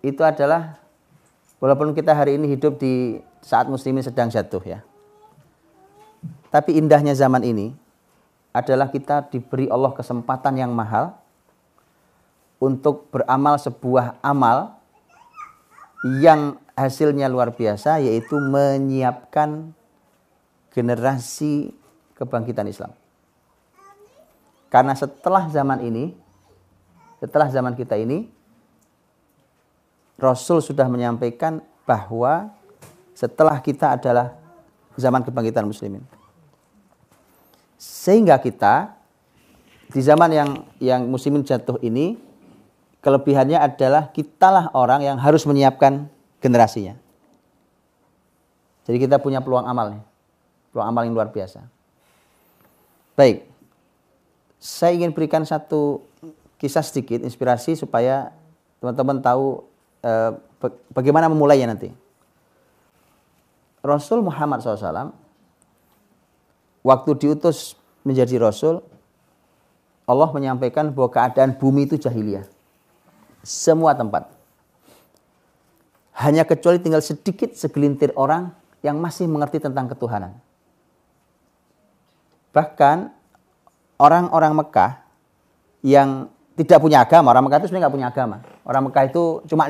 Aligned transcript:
itu 0.00 0.20
adalah 0.24 0.80
walaupun 1.60 1.92
kita 1.92 2.16
hari 2.16 2.40
ini 2.40 2.56
hidup 2.56 2.80
di 2.80 3.20
saat 3.44 3.68
muslimin 3.68 4.04
sedang 4.04 4.32
jatuh 4.32 4.60
ya. 4.64 4.80
Tapi 6.50 6.76
indahnya 6.76 7.14
zaman 7.14 7.44
ini 7.46 7.72
adalah 8.50 8.90
kita 8.90 9.30
diberi 9.30 9.70
Allah 9.70 9.94
kesempatan 9.94 10.58
yang 10.58 10.74
mahal 10.74 11.14
untuk 12.58 13.08
beramal 13.08 13.56
sebuah 13.56 14.18
amal 14.20 14.76
yang 16.20 16.58
hasilnya 16.74 17.30
luar 17.30 17.54
biasa 17.54 18.02
yaitu 18.02 18.36
menyiapkan 18.36 19.72
generasi 20.74 21.70
kebangkitan 22.16 22.66
Islam. 22.66 22.92
Karena 24.70 24.94
setelah 24.94 25.50
zaman 25.50 25.82
ini, 25.82 26.14
setelah 27.18 27.50
zaman 27.50 27.74
kita 27.74 27.98
ini, 27.98 28.30
Rasul 30.20 30.60
sudah 30.60 30.84
menyampaikan 30.86 31.64
bahwa 31.88 32.52
setelah 33.16 33.56
kita 33.58 33.96
adalah 33.96 34.36
zaman 34.94 35.24
kebangkitan 35.24 35.64
muslimin. 35.64 36.04
Sehingga 37.80 38.36
kita 38.36 38.92
di 39.88 40.00
zaman 40.04 40.30
yang 40.30 40.50
yang 40.76 41.00
muslimin 41.08 41.40
jatuh 41.40 41.80
ini 41.80 42.20
kelebihannya 43.00 43.56
adalah 43.56 44.12
kitalah 44.12 44.68
orang 44.76 45.00
yang 45.00 45.16
harus 45.16 45.48
menyiapkan 45.48 46.04
generasinya. 46.44 47.00
Jadi 48.84 48.96
kita 49.00 49.16
punya 49.16 49.40
peluang 49.40 49.64
amal. 49.64 50.04
Peluang 50.70 50.86
amal 50.92 51.02
yang 51.08 51.16
luar 51.16 51.32
biasa. 51.32 51.64
Baik 53.16 53.50
saya 54.60 54.92
ingin 54.92 55.16
berikan 55.16 55.40
satu 55.40 56.04
kisah 56.60 56.84
sedikit 56.84 57.24
inspirasi 57.24 57.80
supaya 57.80 58.28
teman-teman 58.76 59.24
tahu 59.24 59.64
eh, 60.04 60.30
bagaimana 60.92 61.28
memulainya 61.28 61.72
nanti. 61.72 61.88
Rasul 63.80 64.20
Muhammad 64.20 64.60
SAW 64.60 65.16
waktu 66.84 67.10
diutus 67.16 67.76
menjadi 68.04 68.36
Rasul 68.40 68.84
Allah 70.10 70.28
menyampaikan 70.34 70.90
bahwa 70.90 71.08
keadaan 71.14 71.54
bumi 71.54 71.86
itu 71.86 71.94
jahiliyah. 71.94 72.42
Semua 73.46 73.94
tempat. 73.94 74.26
Hanya 76.18 76.42
kecuali 76.44 76.82
tinggal 76.82 77.00
sedikit 77.00 77.54
segelintir 77.54 78.12
orang 78.18 78.52
yang 78.82 78.98
masih 78.98 79.30
mengerti 79.30 79.62
tentang 79.62 79.86
ketuhanan. 79.86 80.34
Bahkan 82.50 83.14
orang-orang 84.02 84.52
Mekah 84.58 84.92
yang 85.86 86.28
tidak 86.58 86.82
punya 86.82 87.06
agama, 87.06 87.30
orang 87.30 87.46
Mekah 87.46 87.58
itu 87.62 87.66
sebenarnya 87.70 87.84
nggak 87.86 87.96
punya 87.96 88.08
agama. 88.10 88.36
Orang 88.66 88.82
Mekah 88.90 89.04
itu 89.06 89.22
cuma 89.46 89.64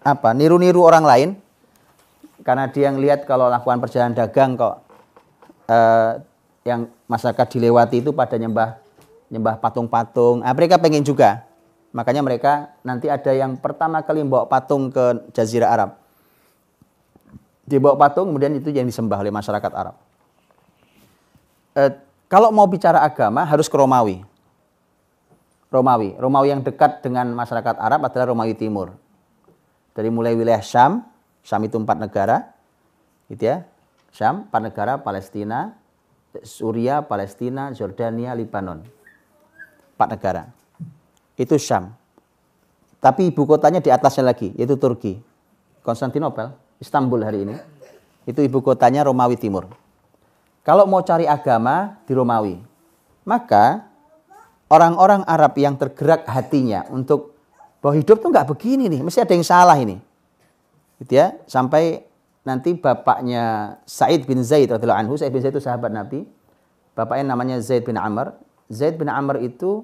apa 0.00 0.32
niru-niru 0.32 0.80
orang 0.80 1.04
lain 1.04 1.28
karena 2.40 2.72
dia 2.72 2.88
yang 2.88 2.96
lihat 2.96 3.28
kalau 3.28 3.52
lakukan 3.52 3.80
perjalanan 3.80 4.16
dagang 4.16 4.56
kok 4.56 4.80
eh, 5.68 6.12
yang 6.64 6.88
masyarakat 7.08 7.46
dilewati 7.56 8.00
itu 8.04 8.12
pada 8.12 8.36
nyembah 8.36 8.80
nyembah 9.30 9.62
patung-patung. 9.62 10.42
Nah, 10.42 10.52
mereka 10.52 10.76
pengen 10.76 11.06
juga. 11.06 11.46
Makanya 11.94 12.22
mereka 12.22 12.74
nanti 12.86 13.10
ada 13.10 13.30
yang 13.34 13.58
pertama 13.58 14.02
kali 14.02 14.22
membawa 14.22 14.46
patung 14.46 14.90
ke 14.90 15.30
Jazirah 15.34 15.70
Arab. 15.70 15.90
Dibawa 17.66 17.94
patung, 17.94 18.30
kemudian 18.30 18.50
itu 18.58 18.70
yang 18.74 18.86
disembah 18.86 19.18
oleh 19.18 19.30
masyarakat 19.30 19.72
Arab. 19.74 19.94
Eh, 21.78 21.90
kalau 22.26 22.50
mau 22.50 22.66
bicara 22.66 23.02
agama 23.02 23.46
harus 23.46 23.70
ke 23.70 23.74
Romawi. 23.78 24.22
Romawi. 25.70 26.18
Romawi 26.18 26.50
yang 26.50 26.62
dekat 26.66 27.02
dengan 27.02 27.30
masyarakat 27.30 27.78
Arab 27.78 28.06
adalah 28.06 28.34
Romawi 28.34 28.58
Timur. 28.58 28.94
Dari 29.94 30.08
mulai 30.08 30.38
wilayah 30.38 30.62
Syam, 30.62 31.02
Syam 31.42 31.62
itu 31.66 31.76
empat 31.76 31.98
negara, 31.98 32.52
gitu 33.26 33.50
ya. 33.50 33.66
Syam, 34.10 34.46
empat 34.46 34.62
negara, 34.62 34.92
Palestina, 34.98 35.74
Suria, 36.46 37.02
Palestina, 37.02 37.74
Jordania, 37.74 38.34
Libanon. 38.34 38.86
Empat 39.98 40.08
negara. 40.14 40.42
Itu 41.34 41.58
Syam. 41.58 41.94
Tapi 43.00 43.32
ibu 43.32 43.42
kotanya 43.48 43.80
di 43.80 43.88
atasnya 43.88 44.30
lagi, 44.30 44.52
yaitu 44.54 44.76
Turki. 44.76 45.16
Konstantinopel, 45.80 46.52
Istanbul 46.76 47.24
hari 47.24 47.48
ini. 47.48 47.56
Itu 48.28 48.44
ibu 48.44 48.60
kotanya 48.60 49.02
Romawi 49.08 49.40
Timur. 49.40 49.66
Kalau 50.60 50.84
mau 50.84 51.00
cari 51.00 51.24
agama 51.24 51.96
di 52.04 52.12
Romawi, 52.12 52.60
maka 53.24 53.88
orang-orang 54.68 55.24
Arab 55.24 55.56
yang 55.56 55.80
tergerak 55.80 56.28
hatinya 56.28 56.84
untuk 56.92 57.39
bahwa 57.80 57.96
hidup 57.96 58.20
tuh 58.20 58.28
nggak 58.28 58.48
begini 58.48 58.88
nih, 58.92 59.00
mesti 59.00 59.24
ada 59.24 59.32
yang 59.32 59.44
salah 59.44 59.76
ini. 59.80 59.96
Gitu 61.00 61.16
ya, 61.16 61.36
sampai 61.48 62.04
nanti 62.44 62.76
bapaknya 62.76 63.76
Said 63.88 64.28
bin 64.28 64.44
Zaid 64.44 64.68
radhiyallahu 64.68 65.00
anhu, 65.08 65.14
Said 65.16 65.32
bin 65.32 65.40
Zaid 65.40 65.56
itu 65.56 65.64
sahabat 65.64 65.88
Nabi. 65.92 66.28
Bapaknya 66.92 67.32
namanya 67.32 67.56
Zaid 67.64 67.88
bin 67.88 67.96
Amr. 67.96 68.36
Zaid 68.68 69.00
bin 69.00 69.08
Amr 69.08 69.40
itu 69.40 69.80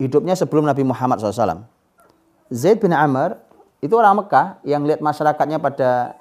hidupnya 0.00 0.32
sebelum 0.32 0.64
Nabi 0.64 0.82
Muhammad 0.82 1.20
SAW. 1.20 1.68
Zaid 2.48 2.80
bin 2.80 2.96
Amr 2.96 3.36
itu 3.84 3.92
orang 3.92 4.24
Mekah 4.24 4.62
yang 4.64 4.88
lihat 4.88 5.04
masyarakatnya 5.04 5.60
pada 5.60 6.16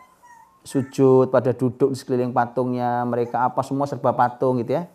sujud, 0.62 1.30
pada 1.34 1.54
duduk 1.56 1.94
di 1.94 1.98
sekeliling 1.98 2.34
patungnya, 2.34 3.02
mereka 3.08 3.50
apa 3.50 3.62
semua 3.66 3.90
serba 3.90 4.14
patung 4.14 4.62
gitu 4.62 4.78
ya. 4.78 4.86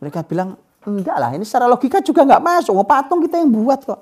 Mereka 0.00 0.24
bilang, 0.24 0.56
enggak 0.84 1.16
lah, 1.16 1.30
ini 1.32 1.44
secara 1.44 1.68
logika 1.68 2.00
juga 2.00 2.24
enggak 2.24 2.44
masuk. 2.44 2.72
Oh, 2.76 2.86
patung 2.86 3.20
kita 3.24 3.40
yang 3.40 3.52
buat 3.52 3.84
kok. 3.84 4.00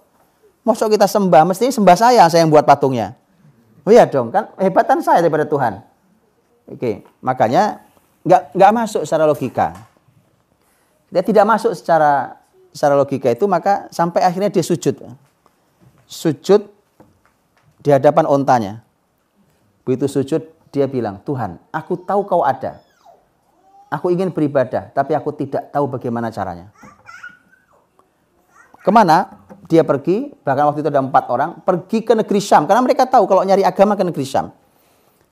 Masuk 0.63 0.95
kita 0.95 1.11
sembah, 1.11 1.43
mestinya 1.43 1.75
sembah 1.75 1.97
saya, 1.99 2.23
saya 2.31 2.47
yang 2.47 2.53
buat 2.55 2.63
patungnya. 2.63 3.19
Oh 3.83 3.91
iya 3.91 4.07
dong, 4.07 4.31
kan 4.31 4.55
hebatan 4.63 5.03
saya 5.03 5.19
daripada 5.19 5.43
Tuhan. 5.43 5.83
Oke, 6.71 7.03
makanya 7.19 7.83
enggak 8.23 8.55
enggak 8.55 8.71
masuk 8.71 9.03
secara 9.03 9.27
logika. 9.27 9.75
Dia 11.11 11.23
tidak 11.27 11.45
masuk 11.51 11.75
secara 11.75 12.39
secara 12.71 12.95
logika 12.95 13.29
itu, 13.35 13.45
maka 13.51 13.91
sampai 13.91 14.23
akhirnya 14.23 14.55
dia 14.55 14.63
sujud. 14.63 15.03
Sujud 16.07 16.63
di 17.83 17.91
hadapan 17.91 18.25
ontanya. 18.31 18.87
Begitu 19.83 20.07
sujud, 20.07 20.43
dia 20.71 20.87
bilang, 20.87 21.19
Tuhan, 21.27 21.59
aku 21.75 21.99
tahu 22.01 22.23
kau 22.25 22.47
ada. 22.47 22.79
Aku 23.93 24.09
ingin 24.09 24.33
beribadah, 24.33 24.89
tapi 24.95 25.13
aku 25.13 25.35
tidak 25.37 25.69
tahu 25.69 25.85
bagaimana 25.85 26.33
caranya. 26.33 26.73
Ke 28.81 28.89
mana 28.89 29.42
dia 29.73 29.81
pergi? 29.81 30.29
Bahkan 30.29 30.65
waktu 30.69 30.85
itu 30.85 30.91
ada 30.93 31.01
empat 31.01 31.25
orang, 31.33 31.65
pergi 31.65 32.05
ke 32.05 32.13
negeri 32.13 32.41
Syam. 32.45 32.69
Karena 32.69 32.85
mereka 32.85 33.09
tahu 33.09 33.25
kalau 33.25 33.41
nyari 33.41 33.65
agama 33.65 33.97
ke 33.97 34.05
negeri 34.05 34.29
Syam. 34.29 34.53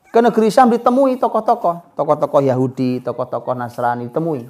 Ke 0.08 0.24
negeri 0.24 0.48
Syam 0.48 0.72
ditemui 0.72 1.20
tokoh-tokoh. 1.20 1.92
Tokoh-tokoh 1.92 2.40
Yahudi, 2.40 3.04
tokoh-tokoh 3.04 3.52
Nasrani 3.52 4.08
ditemui. 4.08 4.48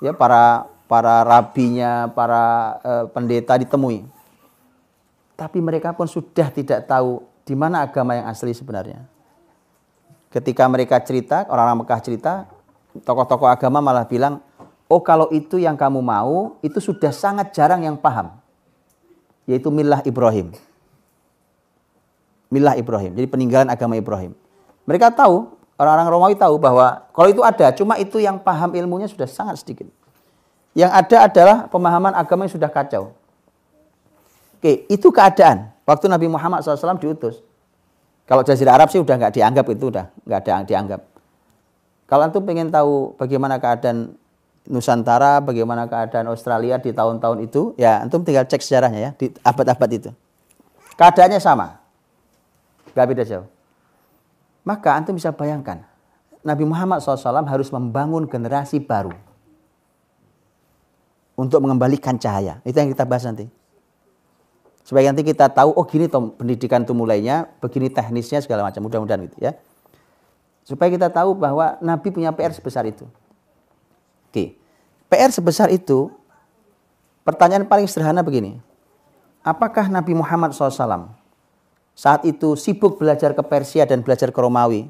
Ya, 0.00 0.16
para 0.16 0.64
para 0.88 1.20
rabinya, 1.20 2.08
para 2.08 2.76
uh, 2.80 3.04
pendeta 3.12 3.60
ditemui. 3.60 4.08
Tapi 5.36 5.60
mereka 5.60 5.92
pun 5.92 6.08
sudah 6.08 6.48
tidak 6.48 6.88
tahu 6.88 7.20
di 7.44 7.52
mana 7.52 7.84
agama 7.84 8.16
yang 8.16 8.26
asli 8.26 8.56
sebenarnya. 8.56 9.04
Ketika 10.32 10.64
mereka 10.64 10.96
cerita, 11.04 11.44
orang-orang 11.46 11.84
Mekah 11.84 12.00
cerita, 12.00 12.32
tokoh-tokoh 13.04 13.46
agama 13.52 13.84
malah 13.84 14.08
bilang, 14.08 14.40
oh 14.88 15.04
kalau 15.04 15.28
itu 15.30 15.60
yang 15.60 15.76
kamu 15.76 16.00
mau, 16.00 16.56
itu 16.64 16.80
sudah 16.80 17.12
sangat 17.12 17.52
jarang 17.52 17.84
yang 17.84 18.00
paham. 18.00 18.39
Yaitu 19.48 19.68
milah 19.72 20.02
Ibrahim. 20.04 20.52
Milah 22.50 22.74
Ibrahim, 22.74 23.14
jadi 23.14 23.26
peninggalan 23.30 23.68
agama 23.70 23.94
Ibrahim. 23.94 24.34
Mereka 24.84 25.14
tahu, 25.14 25.54
orang-orang 25.78 26.08
Romawi 26.10 26.34
tahu 26.34 26.58
bahwa 26.58 27.06
kalau 27.14 27.28
itu 27.30 27.40
ada, 27.46 27.70
cuma 27.70 27.94
itu 27.96 28.18
yang 28.18 28.42
paham 28.42 28.74
ilmunya 28.74 29.06
sudah 29.06 29.30
sangat 29.30 29.62
sedikit. 29.62 29.86
Yang 30.74 30.90
ada 30.90 31.16
adalah 31.30 31.56
pemahaman 31.70 32.14
agama 32.14 32.46
yang 32.46 32.54
sudah 32.54 32.70
kacau. 32.70 33.14
Oke, 34.58 34.84
itu 34.92 35.08
keadaan. 35.08 35.72
Waktu 35.88 36.06
Nabi 36.06 36.28
Muhammad 36.28 36.62
SAW 36.62 37.00
diutus. 37.00 37.40
Kalau 38.28 38.46
Jazirah 38.46 38.78
Arab 38.78 38.94
sih 38.94 39.02
udah 39.02 39.18
nggak 39.18 39.34
dianggap 39.34 39.66
itu 39.66 39.90
udah 39.90 40.06
nggak 40.22 40.38
ada 40.46 40.62
dianggap. 40.62 41.00
Kalau 42.06 42.22
antum 42.26 42.46
pengen 42.46 42.70
tahu 42.70 43.18
bagaimana 43.18 43.58
keadaan 43.58 44.14
Nusantara, 44.70 45.42
bagaimana 45.42 45.90
keadaan 45.90 46.30
Australia 46.30 46.78
di 46.78 46.94
tahun-tahun 46.94 47.42
itu, 47.42 47.74
ya 47.74 48.06
antum 48.06 48.22
tinggal 48.22 48.46
cek 48.46 48.62
sejarahnya 48.62 49.00
ya 49.02 49.10
di 49.18 49.34
abad-abad 49.42 49.90
itu. 49.90 50.10
Keadaannya 50.94 51.42
sama, 51.42 51.82
nggak 52.94 53.06
beda 53.10 53.24
jauh. 53.26 53.50
Maka 54.62 54.94
antum 54.94 55.18
bisa 55.18 55.34
bayangkan, 55.34 55.82
Nabi 56.46 56.62
Muhammad 56.62 57.02
SAW 57.02 57.42
harus 57.50 57.74
membangun 57.74 58.30
generasi 58.30 58.78
baru 58.78 59.10
untuk 61.34 61.58
mengembalikan 61.64 62.20
cahaya. 62.20 62.62
Itu 62.62 62.78
yang 62.78 62.92
kita 62.92 63.08
bahas 63.08 63.26
nanti. 63.26 63.50
Supaya 64.84 65.08
nanti 65.08 65.24
kita 65.24 65.48
tahu, 65.48 65.72
oh 65.72 65.84
gini 65.88 66.06
toh 66.06 66.36
pendidikan 66.36 66.84
itu 66.84 66.92
mulainya, 66.92 67.48
begini 67.58 67.88
teknisnya 67.88 68.44
segala 68.44 68.68
macam. 68.68 68.84
Mudah-mudahan 68.84 69.26
gitu 69.26 69.38
ya. 69.40 69.56
Supaya 70.68 70.92
kita 70.92 71.08
tahu 71.08 71.32
bahwa 71.32 71.80
Nabi 71.80 72.12
punya 72.12 72.30
PR 72.30 72.52
sebesar 72.52 72.84
itu. 72.84 73.08
Oke. 74.28 74.59
PR 75.10 75.34
sebesar 75.34 75.68
itu, 75.74 76.14
pertanyaan 77.26 77.66
paling 77.66 77.90
sederhana 77.90 78.22
begini. 78.22 78.62
Apakah 79.42 79.90
Nabi 79.90 80.14
Muhammad 80.14 80.54
SAW 80.54 81.10
saat 81.98 82.22
itu 82.24 82.54
sibuk 82.54 82.96
belajar 82.96 83.34
ke 83.34 83.42
Persia 83.44 83.84
dan 83.84 84.00
belajar 84.00 84.30
ke 84.30 84.38
Romawi 84.40 84.88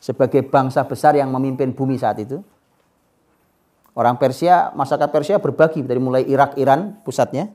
sebagai 0.00 0.40
bangsa 0.48 0.82
besar 0.82 1.14
yang 1.14 1.28
memimpin 1.28 1.70
bumi 1.76 2.00
saat 2.00 2.18
itu. 2.18 2.40
Orang 3.92 4.16
Persia, 4.16 4.72
masyarakat 4.72 5.10
Persia 5.12 5.36
berbagi 5.36 5.84
dari 5.84 6.00
mulai 6.00 6.24
Irak, 6.24 6.56
Iran 6.56 6.96
pusatnya, 7.04 7.52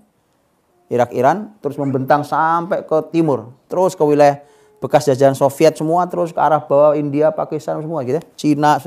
Irak, 0.94 1.10
Iran, 1.16 1.58
terus 1.58 1.80
membentang 1.80 2.22
sampai 2.22 2.86
ke 2.86 2.98
timur, 3.10 3.50
terus 3.66 3.98
ke 3.98 4.04
wilayah 4.06 4.46
bekas 4.78 5.10
jajahan 5.10 5.34
Soviet 5.34 5.74
semua, 5.74 6.06
terus 6.06 6.30
ke 6.30 6.38
arah 6.38 6.62
bawah 6.62 6.94
India, 6.94 7.34
Pakistan 7.34 7.82
semua 7.82 8.06
gitu, 8.06 8.22
Cina. 8.38 8.78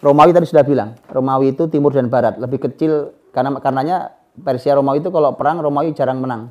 Romawi 0.00 0.32
tadi 0.32 0.48
sudah 0.48 0.64
bilang, 0.64 0.96
Romawi 1.12 1.52
itu 1.52 1.68
timur 1.68 1.92
dan 1.92 2.08
barat, 2.08 2.40
lebih 2.40 2.56
kecil 2.56 3.12
karena 3.36 3.52
karenanya 3.60 4.16
Persia 4.40 4.72
Romawi 4.72 5.04
itu 5.04 5.12
kalau 5.12 5.36
perang 5.36 5.60
Romawi 5.60 5.92
jarang 5.92 6.24
menang. 6.24 6.48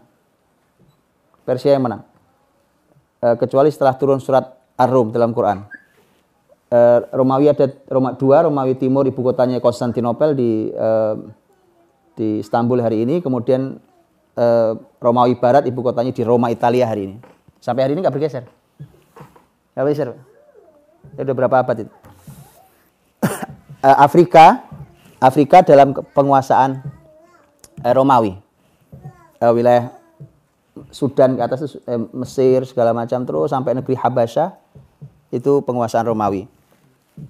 Persia 1.43 1.73
yang 1.73 1.89
menang. 1.89 2.05
E, 3.17 3.33
kecuali 3.41 3.73
setelah 3.73 3.97
turun 3.97 4.21
surat 4.21 4.53
Ar-Rum 4.77 5.09
dalam 5.09 5.33
Quran. 5.33 5.65
E, 6.69 6.79
Romawi 7.09 7.49
ada 7.49 7.65
Roma, 7.89 8.13
dua, 8.13 8.45
Romawi 8.45 8.77
Timur 8.77 9.09
ibu 9.09 9.17
kotanya 9.25 9.57
Konstantinopel 9.57 10.37
di 10.37 10.69
e, 10.69 10.89
di 12.19 12.43
Istanbul 12.43 12.83
hari 12.83 13.07
ini, 13.07 13.23
kemudian 13.23 13.79
eh, 14.35 14.71
Romawi 14.99 15.39
Barat, 15.39 15.63
ibu 15.63 15.79
kotanya 15.79 16.11
di 16.11 16.19
Roma, 16.27 16.51
Italia 16.51 16.83
hari 16.83 17.07
ini. 17.07 17.15
Sampai 17.63 17.87
hari 17.87 17.95
ini 17.95 18.03
nggak 18.03 18.11
bergeser. 18.11 18.43
Nggak 19.71 19.83
bergeser. 19.87 20.09
Ya 21.15 21.23
udah 21.23 21.35
berapa 21.39 21.55
abad 21.63 21.87
itu? 21.87 21.93
Eh, 23.83 23.97
Afrika, 23.99 24.67
Afrika 25.19 25.63
dalam 25.63 25.91
penguasaan 25.93 26.79
eh, 27.83 27.93
Romawi. 27.93 28.35
Eh, 29.39 29.51
wilayah 29.51 29.91
Sudan 30.89 31.35
ke 31.35 31.41
atas 31.43 31.75
eh, 31.75 32.01
Mesir 32.15 32.63
segala 32.63 32.95
macam 32.95 33.23
terus 33.27 33.51
sampai 33.51 33.75
negeri 33.75 33.99
Habasyah 33.99 34.55
itu 35.29 35.59
penguasaan 35.63 36.07
Romawi. 36.07 36.47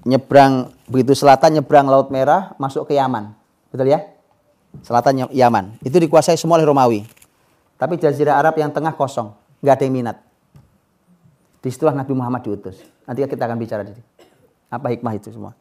Nyebrang 0.05 0.69
begitu 0.85 1.17
selatan 1.17 1.57
nyebrang 1.57 1.89
Laut 1.89 2.13
Merah 2.13 2.53
masuk 2.61 2.85
ke 2.85 2.93
Yaman. 2.93 3.33
Betul 3.73 3.89
ya? 3.89 4.05
selatan 4.85 5.29
Yaman. 5.33 5.81
Itu 5.81 5.97
dikuasai 5.97 6.37
semua 6.37 6.61
oleh 6.61 6.67
Romawi. 6.67 7.01
Tapi 7.79 7.95
Jazirah 7.95 8.37
Arab 8.37 8.59
yang 8.59 8.69
tengah 8.75 8.91
kosong, 8.91 9.31
nggak 9.63 9.73
ada 9.79 9.83
yang 9.87 9.95
minat. 9.95 10.17
Di 11.59 11.69
situlah 11.71 11.95
Nabi 11.95 12.11
Muhammad 12.11 12.43
diutus. 12.43 12.83
Nanti 13.07 13.23
kita 13.23 13.43
akan 13.47 13.57
bicara 13.59 13.81
di 13.87 13.95
sini. 13.95 14.07
Apa 14.69 14.91
hikmah 14.93 15.15
itu 15.15 15.31
semua? 15.31 15.55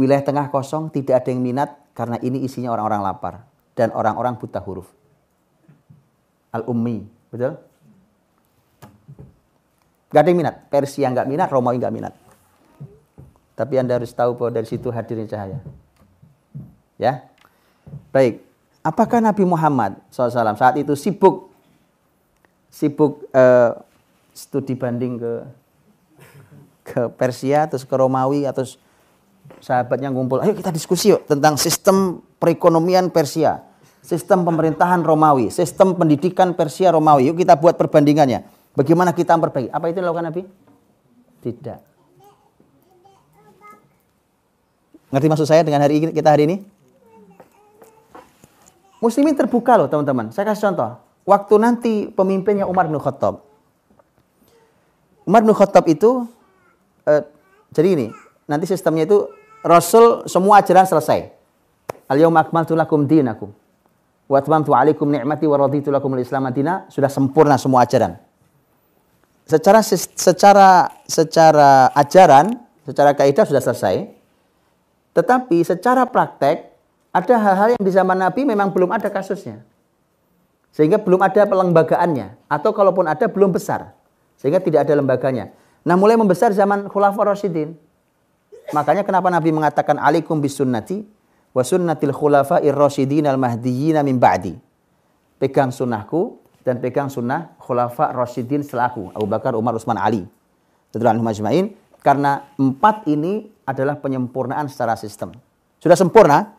Wilayah 0.00 0.24
tengah 0.24 0.48
kosong 0.48 0.88
tidak 0.88 1.20
ada 1.20 1.28
yang 1.28 1.44
minat 1.44 1.76
karena 1.92 2.16
ini 2.24 2.40
isinya 2.40 2.72
orang-orang 2.72 3.04
lapar 3.04 3.34
dan 3.76 3.92
orang-orang 3.92 4.40
buta 4.40 4.56
huruf. 4.64 4.88
Al-ummi, 6.56 7.04
betul? 7.28 7.60
Gak 10.08 10.20
ada 10.24 10.28
yang 10.32 10.40
minat. 10.40 10.56
Persia 10.72 11.06
nggak 11.12 11.28
minat, 11.28 11.52
Romawi 11.52 11.76
nggak 11.76 11.94
minat. 11.94 12.14
Tapi 13.52 13.76
Anda 13.76 14.00
harus 14.00 14.10
tahu 14.16 14.40
bahwa 14.40 14.56
dari 14.56 14.64
situ 14.64 14.88
hadirnya 14.88 15.28
cahaya. 15.28 15.60
Ya, 16.96 17.30
Baik, 18.10 18.42
apakah 18.82 19.22
Nabi 19.22 19.46
Muhammad 19.46 19.98
SAW 20.10 20.58
saat 20.58 20.76
itu 20.78 20.94
sibuk 20.98 21.50
sibuk 22.70 23.26
uh, 23.34 23.78
studi 24.34 24.74
banding 24.78 25.18
ke 25.18 25.32
ke 26.90 27.00
Persia 27.14 27.70
atau 27.70 27.78
ke 27.78 27.94
Romawi 27.94 28.46
atau 28.46 28.66
sahabatnya 29.58 30.14
ngumpul, 30.14 30.38
ayo 30.38 30.54
kita 30.54 30.70
diskusi 30.70 31.10
yuk 31.10 31.26
tentang 31.26 31.58
sistem 31.58 32.22
perekonomian 32.38 33.10
Persia, 33.10 33.66
sistem 34.00 34.46
pemerintahan 34.46 35.02
Romawi, 35.02 35.50
sistem 35.50 35.98
pendidikan 35.98 36.54
Persia 36.54 36.94
Romawi. 36.94 37.28
Yuk 37.32 37.42
kita 37.42 37.58
buat 37.58 37.74
perbandingannya. 37.74 38.46
Bagaimana 38.78 39.10
kita 39.10 39.34
memperbaiki? 39.34 39.74
Apa 39.74 39.90
itu 39.90 39.98
dilakukan 39.98 40.30
Nabi? 40.30 40.42
Tidak. 41.42 41.78
Ngerti 45.10 45.26
maksud 45.26 45.46
saya 45.50 45.66
dengan 45.66 45.82
hari 45.82 45.98
ini, 45.98 46.14
kita 46.14 46.30
hari 46.30 46.46
ini? 46.46 46.56
Muslimin 49.02 49.34
terbuka 49.34 49.74
loh 49.74 49.88
teman-teman. 49.90 50.30
Saya 50.30 50.52
kasih 50.52 50.70
contoh. 50.70 51.00
Waktu 51.26 51.54
nanti 51.58 51.92
pemimpinnya 52.12 52.68
Umar 52.68 52.86
bin 52.86 53.00
Khattab. 53.00 53.42
Umar 55.26 55.42
bin 55.42 55.56
Khattab 55.56 55.88
itu, 55.90 56.28
eh, 57.08 57.26
jadi 57.74 57.88
ini, 57.96 58.06
nanti 58.46 58.70
sistemnya 58.70 59.08
itu 59.08 59.26
Rasul 59.60 60.24
semua 60.24 60.64
ajaran 60.64 60.88
selesai. 60.88 61.30
Al-yawma 62.08 62.42
akmaltu 62.42 62.72
lakum 62.72 63.04
dinakum. 63.04 63.52
Wa 64.30 64.38
atmamtu 64.40 64.72
alaikum 64.72 65.10
ni'mati 65.10 65.44
wa 65.44 65.56
raditu 65.58 65.90
lakum 65.92 66.14
al-islam 66.16 66.48
madina. 66.48 66.86
Sudah 66.88 67.10
sempurna 67.10 67.58
semua 67.60 67.84
ajaran. 67.84 68.16
Secara 69.44 69.82
secara 69.82 70.68
secara 71.04 71.90
ajaran, 71.98 72.54
secara 72.86 73.10
kaidah 73.12 73.44
sudah 73.44 73.62
selesai. 73.62 74.06
Tetapi 75.10 75.66
secara 75.66 76.06
praktek 76.06 76.70
ada 77.10 77.34
hal-hal 77.34 77.74
yang 77.74 77.82
di 77.82 77.90
zaman 77.90 78.14
Nabi 78.14 78.46
memang 78.46 78.70
belum 78.70 78.94
ada 78.94 79.10
kasusnya. 79.10 79.66
Sehingga 80.70 81.02
belum 81.02 81.18
ada 81.18 81.42
pelembagaannya. 81.50 82.46
Atau 82.46 82.70
kalaupun 82.70 83.10
ada, 83.10 83.26
belum 83.26 83.50
besar. 83.50 83.90
Sehingga 84.38 84.62
tidak 84.62 84.86
ada 84.86 84.94
lembaganya. 84.94 85.50
Nah 85.82 85.98
mulai 85.98 86.14
membesar 86.14 86.54
zaman 86.54 86.86
Khulafaur 86.86 87.34
Rasyidin. 87.34 87.74
Makanya 88.70 89.02
kenapa 89.02 89.28
Nabi 89.30 89.50
mengatakan 89.50 89.98
alaikum 89.98 90.38
bisunnati 90.38 91.02
wa 91.50 91.62
sunnatil 91.66 92.14
khulafa'ir 92.14 92.74
rasyidin 92.74 93.26
al 93.26 93.38
mahdiyyin 93.38 93.98
min 94.06 94.16
ba'di. 94.22 94.54
Pegang 95.40 95.74
sunnahku 95.74 96.38
dan 96.62 96.78
pegang 96.78 97.08
sunnah 97.08 97.56
khulafa 97.56 98.12
rasyidin 98.12 98.60
selaku 98.62 99.10
Abu 99.16 99.26
Bakar, 99.26 99.56
Umar, 99.56 99.74
Utsman, 99.74 99.96
Ali. 99.96 100.28
Radhiyallahu 100.90 101.22
majma'in 101.22 101.72
karena 102.02 102.50
empat 102.58 103.06
ini 103.06 103.46
adalah 103.62 103.96
penyempurnaan 104.02 104.66
secara 104.66 104.98
sistem. 104.98 105.30
Sudah 105.78 105.94
sempurna, 105.94 106.58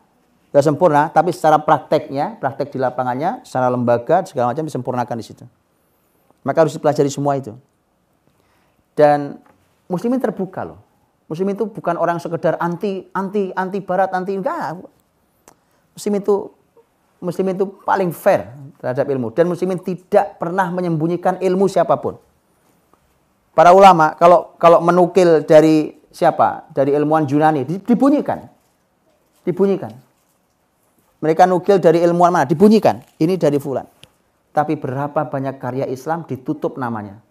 sudah 0.49 0.63
sempurna, 0.63 1.11
tapi 1.11 1.35
secara 1.35 1.59
prakteknya, 1.59 2.39
praktek 2.39 2.71
di 2.71 2.79
lapangannya, 2.79 3.43
secara 3.43 3.67
lembaga, 3.67 4.23
segala 4.23 4.55
macam 4.55 4.65
disempurnakan 4.65 5.15
di 5.19 5.25
situ. 5.25 5.43
Maka 6.41 6.65
harus 6.65 6.73
dipelajari 6.73 7.11
semua 7.11 7.37
itu. 7.37 7.53
Dan 8.95 9.37
muslimin 9.85 10.17
terbuka 10.17 10.65
loh. 10.65 10.79
Muslim 11.31 11.55
itu 11.55 11.63
bukan 11.63 11.95
orang 11.95 12.19
sekedar 12.19 12.59
anti 12.59 13.07
anti 13.15 13.55
anti 13.55 13.79
barat, 13.79 14.11
anti 14.11 14.35
enggak. 14.35 14.83
Muslim 15.95 16.19
itu 16.19 16.51
muslim 17.23 17.55
itu 17.55 17.63
paling 17.87 18.11
fair 18.11 18.51
terhadap 18.83 19.07
ilmu 19.07 19.31
dan 19.31 19.47
muslimin 19.47 19.79
tidak 19.79 20.35
pernah 20.35 20.67
menyembunyikan 20.67 21.39
ilmu 21.39 21.71
siapa 21.71 21.95
pun. 22.03 22.19
Para 23.55 23.71
ulama 23.71 24.11
kalau 24.19 24.59
kalau 24.59 24.83
menukil 24.83 25.47
dari 25.47 26.03
siapa? 26.11 26.67
Dari 26.75 26.91
ilmuwan 26.91 27.23
Yunani 27.23 27.63
dibunyikan. 27.63 28.51
Dibunyikan. 29.47 29.95
Mereka 31.23 31.47
nukil 31.47 31.79
dari 31.79 32.03
ilmuwan 32.03 32.35
mana? 32.35 32.45
Dibunyikan. 32.49 32.99
Ini 33.15 33.39
dari 33.39 33.55
fulan. 33.55 33.87
Tapi 34.51 34.75
berapa 34.75 35.31
banyak 35.31 35.55
karya 35.63 35.87
Islam 35.87 36.27
ditutup 36.27 36.75
namanya. 36.75 37.23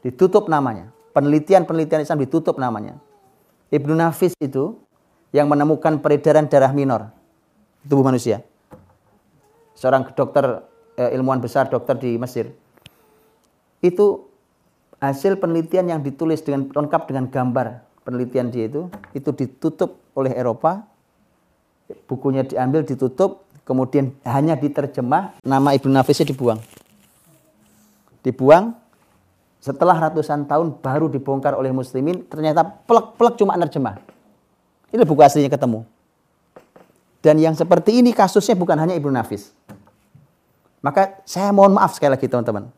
Ditutup 0.00 0.48
namanya. 0.48 0.88
Penelitian-penelitian 1.10 2.06
Islam 2.06 2.22
ditutup 2.22 2.56
namanya. 2.56 2.98
Ibnu 3.70 3.94
Nafis 3.94 4.34
itu 4.38 4.78
yang 5.30 5.46
menemukan 5.46 5.98
peredaran 6.02 6.46
darah 6.46 6.70
minor 6.74 7.10
tubuh 7.86 8.02
manusia. 8.02 8.42
Seorang 9.78 10.10
dokter 10.14 10.66
eh, 10.98 11.14
ilmuwan 11.14 11.42
besar 11.42 11.70
dokter 11.70 11.96
di 11.98 12.18
Mesir. 12.18 12.50
Itu 13.80 14.28
hasil 15.00 15.40
penelitian 15.40 15.88
yang 15.88 16.00
ditulis 16.04 16.44
dengan 16.44 16.68
lengkap 16.68 17.08
dengan 17.08 17.26
gambar 17.32 17.82
penelitian 18.04 18.52
dia 18.52 18.68
itu 18.68 18.92
itu 19.16 19.30
ditutup 19.32 19.96
oleh 20.12 20.36
Eropa 20.36 20.90
bukunya 22.06 22.46
diambil, 22.46 22.86
ditutup, 22.86 23.46
kemudian 23.66 24.14
hanya 24.26 24.54
diterjemah, 24.54 25.40
nama 25.42 25.68
Ibnu 25.74 25.90
Nafisnya 25.90 26.30
dibuang. 26.30 26.60
Dibuang, 28.20 28.76
setelah 29.60 30.08
ratusan 30.08 30.48
tahun 30.48 30.80
baru 30.80 31.12
dibongkar 31.12 31.52
oleh 31.52 31.68
muslimin, 31.68 32.24
ternyata 32.24 32.64
plek-plek 32.64 33.36
cuma 33.36 33.60
nerjemah. 33.60 34.00
Ini 34.88 35.04
buku 35.04 35.20
aslinya 35.20 35.52
ketemu. 35.52 35.84
Dan 37.20 37.36
yang 37.36 37.52
seperti 37.52 38.00
ini 38.00 38.16
kasusnya 38.16 38.56
bukan 38.56 38.80
hanya 38.80 38.96
Ibnu 38.96 39.12
Nafis. 39.12 39.52
Maka 40.80 41.20
saya 41.28 41.52
mohon 41.52 41.76
maaf 41.76 41.92
sekali 41.92 42.16
lagi 42.16 42.24
teman-teman. 42.24 42.72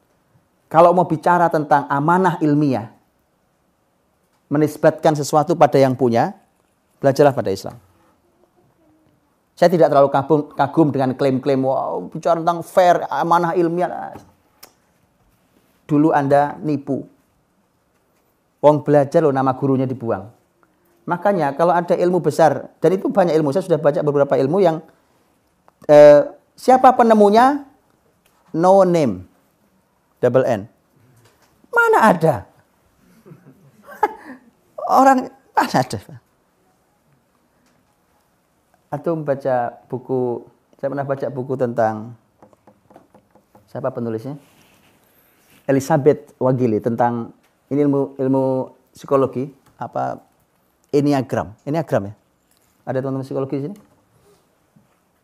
Kalau 0.67 0.91
mau 0.91 1.07
bicara 1.07 1.47
tentang 1.47 1.87
amanah 1.87 2.43
ilmiah, 2.43 2.91
menisbatkan 4.51 5.15
sesuatu 5.15 5.55
pada 5.55 5.79
yang 5.79 5.95
punya, 5.95 6.35
belajarlah 6.99 7.31
pada 7.31 7.55
Islam. 7.55 7.79
Saya 9.55 9.71
tidak 9.71 9.95
terlalu 9.95 10.11
kagum, 10.11 10.41
kagum 10.59 10.89
dengan 10.91 11.15
klaim-klaim, 11.15 11.63
wow, 11.63 12.03
bicara 12.11 12.43
tentang 12.43 12.67
fair, 12.67 13.07
amanah 13.07 13.55
ilmiah. 13.55 14.19
Dulu 15.87 16.15
Anda 16.15 16.57
nipu. 16.63 17.05
Wong 18.63 18.87
belajar 18.87 19.19
loh 19.27 19.35
nama 19.35 19.59
gurunya 19.59 19.91
dibuang. 19.91 20.31
Makanya 21.03 21.59
kalau 21.59 21.75
ada 21.75 21.99
ilmu 21.99 22.23
besar, 22.23 22.71
dan 22.79 22.91
itu 22.95 23.11
banyak 23.11 23.35
ilmu, 23.35 23.51
saya 23.51 23.67
sudah 23.67 23.83
baca 23.83 23.99
beberapa 24.07 24.39
ilmu 24.39 24.63
yang 24.63 24.79
eh, 25.91 26.31
siapa 26.55 26.95
penemunya? 26.95 27.67
No 28.55 28.87
name. 28.87 29.27
double 30.23 30.47
N. 30.47 30.71
Mana 31.75 31.99
ada? 32.15 32.47
Orang 35.03 35.27
mana 35.51 35.75
ada? 35.83 35.99
Atau 38.93 39.19
membaca 39.19 39.83
buku, 39.91 40.47
saya 40.79 40.93
pernah 40.93 41.07
baca 41.09 41.27
buku 41.33 41.55
tentang 41.59 42.15
siapa 43.67 43.91
penulisnya? 43.91 44.37
Elizabeth 45.67 46.35
Wagili 46.43 46.83
tentang 46.83 47.31
ini 47.71 47.87
ilmu 47.87 48.19
ilmu 48.19 48.45
psikologi 48.93 49.49
apa 49.79 50.21
enneagram. 50.93 51.55
Enneagram 51.65 52.13
ya? 52.13 52.15
Ada 52.85 52.99
teman-teman 53.01 53.27
psikologi 53.27 53.55
di 53.59 53.63
sini? 53.71 53.77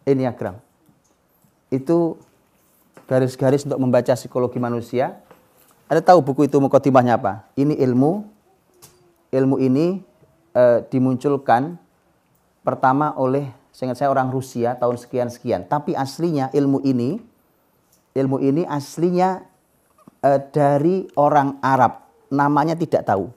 Enneagram. 0.09 0.57
Itu 1.68 2.16
garis-garis 3.11 3.66
untuk 3.68 3.80
membaca 3.83 4.14
psikologi 4.14 4.57
manusia. 4.62 5.21
Ada 5.88 6.04
tahu 6.04 6.21
buku 6.21 6.49
itu 6.49 6.57
mukotimahnya 6.61 7.16
apa? 7.16 7.49
Ini 7.57 7.76
ilmu 7.80 8.25
ilmu 9.28 9.57
ini 9.61 10.00
e, 10.52 10.62
dimunculkan 10.88 11.76
pertama 12.64 13.12
oleh 13.16 13.49
seingat 13.73 14.00
saya 14.00 14.12
orang 14.12 14.33
Rusia 14.33 14.76
tahun 14.76 14.97
sekian 14.97 15.28
sekian. 15.28 15.61
Tapi 15.68 15.92
aslinya 15.97 16.49
ilmu 16.52 16.80
ini 16.85 17.21
ilmu 18.16 18.40
ini 18.40 18.64
aslinya 18.64 19.45
e, 20.22 20.30
dari 20.50 21.06
orang 21.18 21.58
Arab. 21.62 22.06
Namanya 22.28 22.76
tidak 22.76 23.06
tahu. 23.08 23.30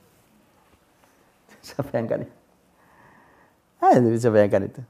Saya 1.66 1.82
bayangkan 1.88 2.24
ya. 2.24 2.30
Ah, 3.84 4.00
bisa 4.00 4.32
bayangkan 4.32 4.64
itu. 4.64 4.80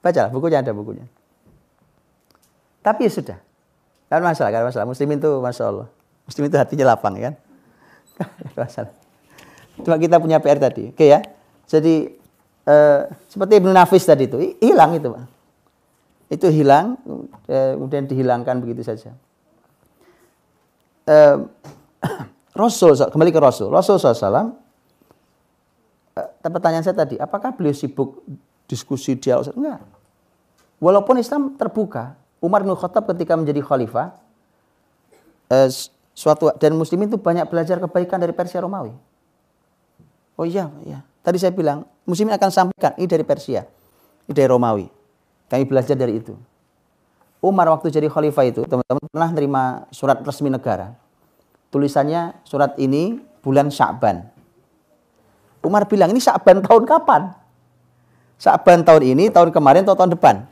Bacalah, 0.00 0.32
bukunya 0.32 0.64
ada 0.64 0.72
bukunya. 0.72 1.04
Tapi 2.80 3.04
ya 3.04 3.12
sudah. 3.12 3.38
Kan 4.08 4.24
masalah, 4.24 4.48
kan 4.48 4.64
masalah. 4.64 4.88
Muslimin 4.88 5.20
itu 5.20 5.28
Masya 5.28 5.64
Allah. 5.68 5.88
Muslim 6.24 6.48
itu 6.48 6.56
hatinya 6.56 6.96
lapang 6.96 7.20
ya 7.20 7.28
kan. 7.28 7.34
masalah. 8.64 8.92
Cuma 9.84 9.96
kita 10.00 10.16
punya 10.16 10.40
PR 10.40 10.56
tadi. 10.56 10.88
Oke 10.96 11.12
ya. 11.12 11.20
Jadi 11.68 12.08
eh, 12.64 13.00
seperti 13.28 13.52
Ibnu 13.60 13.70
Nafis 13.76 14.08
tadi 14.08 14.24
itu. 14.24 14.40
Hilang 14.64 14.96
itu 14.96 15.12
Pak. 15.12 15.37
Itu 16.28 16.52
hilang. 16.52 17.00
Eh, 17.48 17.72
kemudian 17.76 18.04
dihilangkan 18.04 18.60
begitu 18.60 18.84
saja. 18.84 19.16
Eh, 21.08 21.36
Rasul, 22.60 22.92
kembali 22.94 23.32
ke 23.32 23.40
Rasul. 23.40 23.72
Rasul 23.72 23.96
SAW. 23.96 24.52
Eh, 26.16 26.50
pertanyaan 26.52 26.84
saya 26.84 26.96
tadi. 26.96 27.16
Apakah 27.16 27.56
beliau 27.56 27.72
sibuk 27.72 28.20
diskusi 28.68 29.16
dialog? 29.16 29.56
Enggak. 29.56 29.80
Walaupun 30.78 31.18
Islam 31.18 31.56
terbuka, 31.56 32.14
Umar 32.38 32.62
bin 32.62 32.76
Khattab 32.76 33.08
ketika 33.10 33.34
menjadi 33.34 33.58
khalifah, 33.64 34.14
suatu 36.14 36.54
dan 36.54 36.74
muslimin 36.78 37.10
itu 37.10 37.18
banyak 37.18 37.50
belajar 37.50 37.82
kebaikan 37.82 38.22
dari 38.22 38.30
Persia 38.30 38.62
Romawi. 38.62 38.94
Oh 40.38 40.46
iya, 40.46 40.70
iya. 40.86 41.02
Tadi 41.22 41.34
saya 41.34 41.50
bilang, 41.50 41.82
muslimin 42.06 42.38
akan 42.38 42.50
sampaikan 42.54 42.94
ini 42.94 43.10
dari 43.10 43.26
Persia, 43.26 43.66
ini 44.26 44.32
dari 44.34 44.46
Romawi. 44.46 44.97
Kami 45.48 45.64
belajar 45.64 45.96
dari 45.96 46.20
itu. 46.20 46.36
Umar 47.38 47.70
waktu 47.70 47.88
jadi 47.88 48.10
khalifah 48.10 48.44
itu, 48.50 48.62
teman-teman 48.66 49.04
pernah 49.08 49.28
menerima 49.30 49.62
surat 49.94 50.18
resmi 50.20 50.50
negara. 50.50 50.98
Tulisannya 51.70 52.34
surat 52.42 52.74
ini 52.76 53.22
bulan 53.40 53.70
Sya'ban. 53.70 54.26
Umar 55.62 55.86
bilang, 55.86 56.10
ini 56.10 56.18
Sya'ban 56.18 56.60
tahun 56.60 56.84
kapan? 56.84 57.30
Sya'ban 58.42 58.82
tahun 58.82 59.02
ini, 59.14 59.24
tahun 59.30 59.54
kemarin, 59.54 59.86
atau 59.86 59.94
tahun 59.94 60.18
depan? 60.18 60.46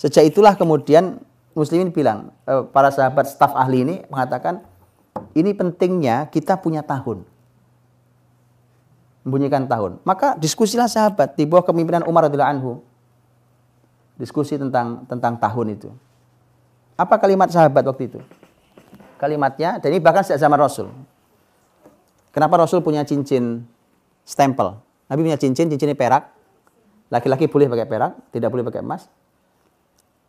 Sejak 0.00 0.24
itulah 0.24 0.56
kemudian 0.56 1.20
muslimin 1.52 1.92
bilang, 1.92 2.32
eh, 2.48 2.64
para 2.72 2.88
sahabat 2.88 3.28
staf 3.28 3.52
ahli 3.52 3.84
ini 3.84 3.94
mengatakan, 4.08 4.64
ini 5.36 5.52
pentingnya 5.52 6.26
kita 6.32 6.58
punya 6.58 6.80
tahun. 6.80 7.22
Membunyikan 9.24 9.64
tahun. 9.68 10.00
Maka 10.04 10.36
diskusilah 10.36 10.88
sahabat 10.88 11.36
di 11.36 11.44
bawah 11.48 11.64
kepemimpinan 11.64 12.04
Umar 12.04 12.28
radhiyallahu 12.28 12.54
anhu. 12.56 12.72
Diskusi 14.14 14.54
tentang 14.54 15.02
tentang 15.10 15.34
tahun 15.38 15.74
itu. 15.74 15.90
Apa 16.94 17.18
kalimat 17.18 17.50
sahabat 17.50 17.82
waktu 17.82 18.06
itu? 18.06 18.20
Kalimatnya, 19.18 19.82
dan 19.82 19.88
ini 19.90 19.98
bahkan 19.98 20.22
sejak 20.22 20.38
zaman 20.38 20.58
Rasul. 20.58 20.90
Kenapa 22.30 22.58
Rasul 22.58 22.82
punya 22.82 23.02
cincin 23.02 23.66
stempel? 24.22 24.78
Nabi 25.10 25.20
punya 25.26 25.38
cincin, 25.38 25.66
cincinnya 25.70 25.98
perak. 25.98 26.30
Laki-laki 27.10 27.46
boleh 27.50 27.66
pakai 27.70 27.86
perak, 27.86 28.12
tidak 28.30 28.48
boleh 28.50 28.64
pakai 28.66 28.82
emas 28.82 29.06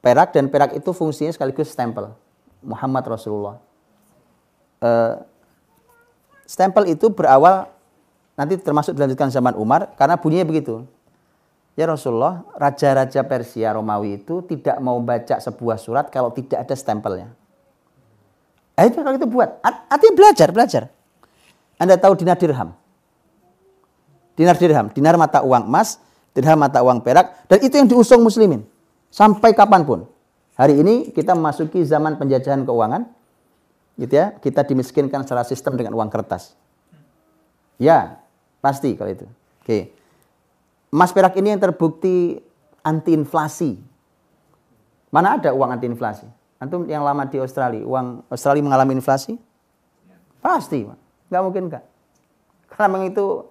perak 0.05 0.29
dan 0.37 0.53
perak 0.53 0.77
itu 0.77 0.93
fungsinya 0.93 1.33
sekaligus 1.33 1.73
stempel 1.73 2.13
Muhammad 2.61 3.01
Rasulullah. 3.09 3.57
Uh, 4.77 5.17
stempel 6.45 6.85
itu 6.85 7.09
berawal 7.09 7.65
nanti 8.37 8.53
termasuk 8.61 8.93
dilanjutkan 8.93 9.33
zaman 9.33 9.57
Umar 9.57 9.97
karena 9.97 10.13
bunyinya 10.13 10.45
begitu. 10.45 10.85
Ya 11.75 11.91
Rasulullah, 11.91 12.47
raja-raja 12.55 13.19
Persia 13.27 13.75
Romawi 13.75 14.23
itu 14.23 14.39
tidak 14.47 14.79
mau 14.79 14.95
baca 15.03 15.43
sebuah 15.43 15.75
surat 15.75 16.07
kalau 16.07 16.31
tidak 16.31 16.63
ada 16.63 16.71
stempelnya. 16.71 17.35
Eh, 18.79 18.87
itu 18.87 19.03
kalau 19.03 19.15
itu 19.19 19.27
buat. 19.27 19.59
Artinya 19.63 20.15
belajar, 20.15 20.47
belajar. 20.55 20.83
Anda 21.75 21.99
tahu 21.99 22.15
dinar 22.15 22.39
dirham. 22.39 22.71
Dinar 24.39 24.55
dirham, 24.55 24.87
dinar 24.91 25.15
mata 25.19 25.43
uang 25.43 25.67
emas, 25.67 25.99
dirham 26.31 26.59
mata 26.59 26.79
uang 26.79 27.03
perak, 27.03 27.47
dan 27.47 27.59
itu 27.59 27.75
yang 27.75 27.87
diusung 27.87 28.23
muslimin. 28.23 28.63
Sampai 29.11 29.51
kapan 29.51 29.83
pun. 29.83 30.07
Hari 30.55 30.79
ini 30.79 31.11
kita 31.11 31.35
memasuki 31.35 31.83
zaman 31.83 32.15
penjajahan 32.15 32.63
keuangan. 32.63 33.11
Gitu 33.95 34.11
ya, 34.11 34.35
kita 34.39 34.63
dimiskinkan 34.67 35.23
secara 35.23 35.47
sistem 35.47 35.79
dengan 35.79 35.95
uang 35.95 36.11
kertas. 36.11 36.55
Ya, 37.79 38.23
pasti 38.59 38.95
kalau 38.95 39.11
itu. 39.11 39.27
Oke. 39.63 39.95
Emas 40.95 41.11
perak 41.11 41.35
ini 41.35 41.51
yang 41.51 41.59
terbukti 41.59 42.39
anti 42.79 43.11
inflasi. 43.11 43.75
Mana 45.11 45.35
ada 45.35 45.51
uang 45.51 45.75
anti 45.75 45.91
inflasi? 45.91 46.23
Antum 46.55 46.87
yang 46.87 47.03
lama 47.03 47.27
di 47.27 47.35
Australia, 47.35 47.83
uang 47.83 48.23
Australia 48.31 48.63
mengalami 48.63 48.95
inflasi? 48.95 49.35
Pasti, 50.39 50.87
nggak 51.27 51.41
mungkin 51.43 51.67
nggak. 51.67 51.83
Karena 52.71 52.87
memang 52.87 53.11
itu 53.11 53.43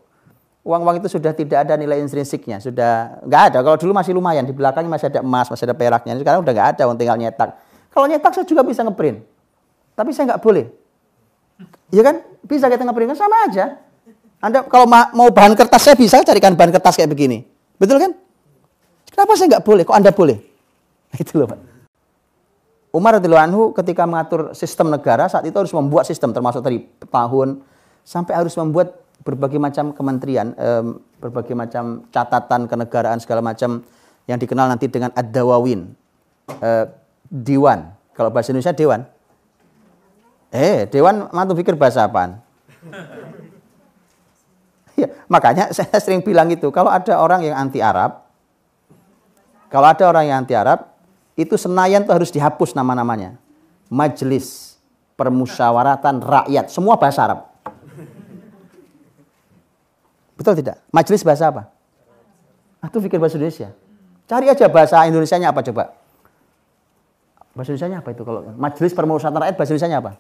uang-uang 0.64 1.04
itu 1.04 1.12
sudah 1.12 1.36
tidak 1.36 1.68
ada 1.68 1.76
nilai 1.76 2.00
intrinsiknya, 2.00 2.64
sudah 2.64 3.20
nggak 3.28 3.42
ada. 3.52 3.58
Kalau 3.60 3.76
dulu 3.76 3.92
masih 3.92 4.16
lumayan, 4.16 4.48
di 4.48 4.56
belakangnya 4.56 4.96
masih 4.96 5.12
ada 5.12 5.20
emas, 5.20 5.52
masih 5.52 5.68
ada 5.68 5.76
peraknya. 5.76 6.16
Sekarang 6.16 6.40
udah 6.40 6.52
nggak 6.56 6.68
ada, 6.80 6.82
tinggal 6.96 7.20
nyetak. 7.20 7.60
Kalau 7.92 8.08
nyetak 8.08 8.32
saya 8.32 8.48
juga 8.48 8.64
bisa 8.64 8.80
ngeprint, 8.80 9.20
tapi 9.92 10.16
saya 10.16 10.32
nggak 10.32 10.40
boleh. 10.40 10.64
Iya 11.92 12.02
kan? 12.08 12.24
Bisa 12.40 12.72
kita 12.72 12.88
ngeprint 12.88 13.12
kan 13.12 13.18
sama 13.20 13.36
aja. 13.44 13.83
Anda 14.44 14.60
kalau 14.68 14.84
mau 14.88 15.32
bahan 15.32 15.56
kertas 15.56 15.80
saya 15.88 15.96
bisa 15.96 16.20
carikan 16.20 16.52
bahan 16.52 16.68
kertas 16.68 17.00
kayak 17.00 17.08
begini, 17.08 17.48
betul 17.80 17.96
kan? 17.96 18.12
Kenapa 19.08 19.32
saya 19.40 19.56
nggak 19.56 19.64
boleh? 19.64 19.82
Kok 19.88 19.96
Anda 19.96 20.12
boleh? 20.12 20.36
Itu 21.22 21.40
loh 21.40 21.48
Pak. 21.48 21.60
Umar 22.92 23.18
radhiyallahu 23.18 23.44
anhu 23.48 23.62
ketika 23.72 24.04
mengatur 24.04 24.52
sistem 24.54 24.86
negara 24.86 25.26
saat 25.26 25.42
itu 25.42 25.56
harus 25.58 25.74
membuat 25.74 26.06
sistem 26.06 26.30
termasuk 26.30 26.62
dari 26.62 26.86
tahun 27.10 27.58
sampai 28.06 28.38
harus 28.38 28.54
membuat 28.54 29.02
berbagai 29.26 29.58
macam 29.58 29.90
kementerian, 29.90 30.54
um, 30.54 31.02
berbagai 31.18 31.58
macam 31.58 32.06
catatan 32.14 32.70
kenegaraan 32.70 33.18
segala 33.18 33.42
macam 33.42 33.82
yang 34.30 34.38
dikenal 34.38 34.70
nanti 34.70 34.86
dengan 34.86 35.10
ad-dawawin. 35.10 35.90
Uh, 36.60 36.86
diwan. 37.26 37.90
Kalau 38.14 38.30
bahasa 38.30 38.54
Indonesia 38.54 38.76
dewan. 38.76 39.02
Eh, 40.54 40.86
dewan 40.86 41.26
mantu 41.34 41.58
pikir 41.58 41.74
bahasa 41.74 42.06
apaan? 42.06 42.38
Ya, 45.00 45.08
makanya 45.26 45.70
saya 45.76 45.98
sering 46.00 46.22
bilang 46.22 46.50
itu, 46.50 46.70
kalau 46.74 46.90
ada 46.90 47.18
orang 47.18 47.44
yang 47.46 47.56
anti 47.56 47.82
Arab, 47.82 48.24
kalau 49.68 49.90
ada 49.90 50.04
orang 50.06 50.24
yang 50.30 50.36
anti 50.42 50.54
Arab, 50.54 50.94
itu 51.34 51.58
Senayan 51.58 52.06
tuh 52.06 52.14
harus 52.14 52.30
dihapus 52.30 52.78
nama-namanya. 52.78 53.34
Majelis 53.90 54.78
Permusyawaratan 55.14 56.22
Rakyat, 56.22 56.70
semua 56.70 56.98
bahasa 56.98 57.26
Arab. 57.26 57.40
Betul 60.34 60.58
tidak? 60.58 60.82
Majelis 60.90 61.22
bahasa 61.22 61.50
apa? 61.50 61.70
Atau 62.82 62.98
pikir 62.98 63.22
bahasa 63.22 63.38
Indonesia. 63.38 63.70
Cari 64.26 64.50
aja 64.50 64.66
bahasa 64.66 65.06
Indonesia-nya 65.06 65.54
apa 65.54 65.62
coba. 65.62 65.94
Bahasa 67.54 67.70
Indonesia-nya 67.70 68.02
apa 68.02 68.10
itu 68.10 68.22
kalau 68.26 68.42
majelis 68.58 68.90
permusyawaratan 68.90 69.42
rakyat 69.46 69.54
bahasa 69.54 69.70
Indonesia-nya 69.74 69.98
apa? 70.02 70.12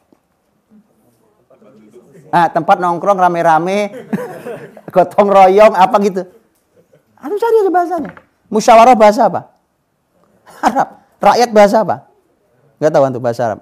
Ah, 2.34 2.50
tempat 2.50 2.82
nongkrong 2.82 3.18
rame-rame, 3.18 3.94
gotong 4.94 5.26
royong 5.26 5.74
apa 5.74 5.96
gitu. 6.06 6.22
Aduh 7.18 7.34
cari 7.34 7.56
aja 7.66 7.70
bahasanya. 7.74 8.12
Musyawarah 8.46 8.94
bahasa 8.94 9.26
apa? 9.26 9.40
Arab. 10.62 10.88
Rakyat 11.18 11.50
bahasa 11.50 11.76
apa? 11.82 11.96
Enggak 12.78 12.92
tahu 12.94 13.02
untuk 13.10 13.24
bahasa 13.24 13.42
Arab. 13.50 13.60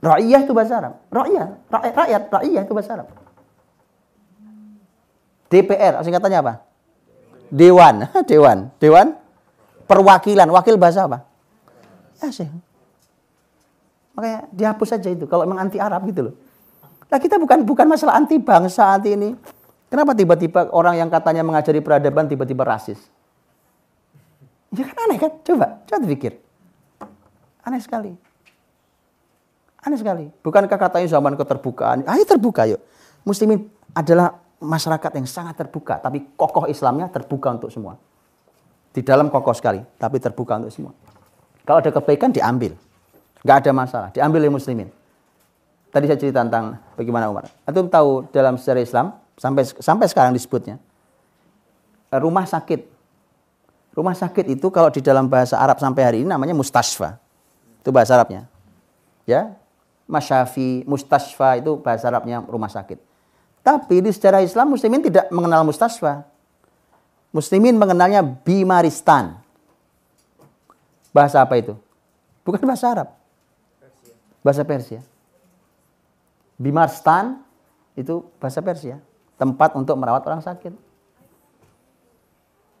Rakyat 0.00 0.40
itu 0.48 0.52
bahasa 0.56 0.74
Arab. 0.80 0.94
Rakyat, 1.12 1.48
rakyat, 1.68 1.94
rakyat, 1.94 2.22
rakyat 2.32 2.62
itu 2.64 2.74
bahasa 2.74 2.90
Arab. 2.96 3.08
DPR, 5.46 5.94
singkatannya 6.02 6.38
apa? 6.40 6.54
Dewan, 7.52 7.94
Dewan, 8.30 8.58
Dewan 8.82 9.14
perwakilan, 9.86 10.48
wakil 10.50 10.74
bahasa 10.78 11.06
apa? 11.06 11.22
Ya 12.18 12.30
sih. 12.32 12.48
Makanya 14.16 14.48
dihapus 14.50 14.88
saja 14.96 15.12
itu 15.12 15.28
kalau 15.28 15.44
memang 15.44 15.68
anti 15.68 15.76
Arab 15.76 16.08
gitu 16.08 16.32
loh. 16.32 16.34
Nah 17.06 17.18
kita 17.22 17.38
bukan 17.38 17.62
bukan 17.62 17.86
masalah 17.86 18.18
anti 18.18 18.40
bangsa 18.40 18.96
anti 18.96 19.14
ini. 19.14 19.30
Kenapa 19.86 20.12
tiba-tiba 20.18 20.66
orang 20.74 20.98
yang 20.98 21.08
katanya 21.10 21.46
mengajari 21.46 21.78
peradaban 21.78 22.26
tiba-tiba 22.26 22.66
rasis? 22.66 22.98
Ya 24.74 24.82
kan 24.82 24.98
aneh 25.06 25.18
kan? 25.22 25.32
Coba, 25.46 25.80
coba 25.86 26.04
pikir. 26.10 26.42
Aneh 27.62 27.78
sekali. 27.78 28.12
Aneh 29.86 29.98
sekali. 29.98 30.26
Bukankah 30.42 30.78
katanya 30.78 31.06
zaman 31.06 31.38
keterbukaan? 31.38 32.02
Ayo 32.10 32.26
terbuka 32.26 32.66
yuk. 32.66 32.82
Muslimin 33.22 33.70
adalah 33.94 34.34
masyarakat 34.58 35.10
yang 35.14 35.26
sangat 35.26 35.54
terbuka, 35.54 36.02
tapi 36.02 36.26
kokoh 36.34 36.66
Islamnya 36.66 37.06
terbuka 37.06 37.54
untuk 37.54 37.70
semua. 37.70 37.94
Di 38.90 39.04
dalam 39.04 39.30
kokoh 39.30 39.54
sekali, 39.54 39.82
tapi 40.00 40.18
terbuka 40.18 40.58
untuk 40.58 40.72
semua. 40.74 40.92
Kalau 41.62 41.78
ada 41.78 41.90
kebaikan 41.90 42.34
diambil. 42.34 42.74
Nggak 43.46 43.56
ada 43.62 43.70
masalah, 43.70 44.08
diambil 44.10 44.42
oleh 44.42 44.54
muslimin. 44.58 44.88
Tadi 45.94 46.04
saya 46.10 46.18
cerita 46.18 46.42
tentang 46.42 46.82
bagaimana 46.98 47.30
Umar. 47.30 47.46
Antum 47.62 47.86
tahu 47.86 48.26
dalam 48.34 48.58
sejarah 48.58 48.82
Islam 48.82 49.06
sampai 49.36 49.62
sampai 49.68 50.06
sekarang 50.08 50.32
disebutnya 50.32 50.80
rumah 52.14 52.46
sakit. 52.46 52.94
Rumah 53.96 54.12
sakit 54.12 54.44
itu 54.52 54.68
kalau 54.68 54.92
di 54.92 55.00
dalam 55.00 55.24
bahasa 55.24 55.56
Arab 55.56 55.80
sampai 55.80 56.02
hari 56.04 56.18
ini 56.20 56.28
namanya 56.28 56.52
mustasfa. 56.52 57.16
Itu 57.80 57.88
bahasa 57.88 58.12
Arabnya. 58.12 58.44
Ya, 59.24 59.56
masyafi, 60.04 60.84
mustasfa 60.84 61.56
itu 61.56 61.80
bahasa 61.80 62.12
Arabnya 62.12 62.44
rumah 62.44 62.68
sakit. 62.68 63.00
Tapi 63.64 64.04
di 64.04 64.12
sejarah 64.12 64.44
Islam 64.44 64.76
muslimin 64.76 65.00
tidak 65.00 65.26
mengenal 65.32 65.64
mustasfa. 65.64 66.28
Muslimin 67.32 67.74
mengenalnya 67.74 68.22
bimaristan. 68.22 69.40
Bahasa 71.10 71.40
apa 71.40 71.56
itu? 71.56 71.74
Bukan 72.44 72.62
bahasa 72.68 72.92
Arab. 72.92 73.08
Bahasa 74.44 74.62
Persia. 74.62 75.00
Bimarstan 76.60 77.40
itu 77.96 78.24
bahasa 78.40 78.60
Persia, 78.60 79.00
tempat 79.36 79.76
untuk 79.76 79.94
merawat 80.00 80.24
orang 80.26 80.42
sakit. 80.42 80.72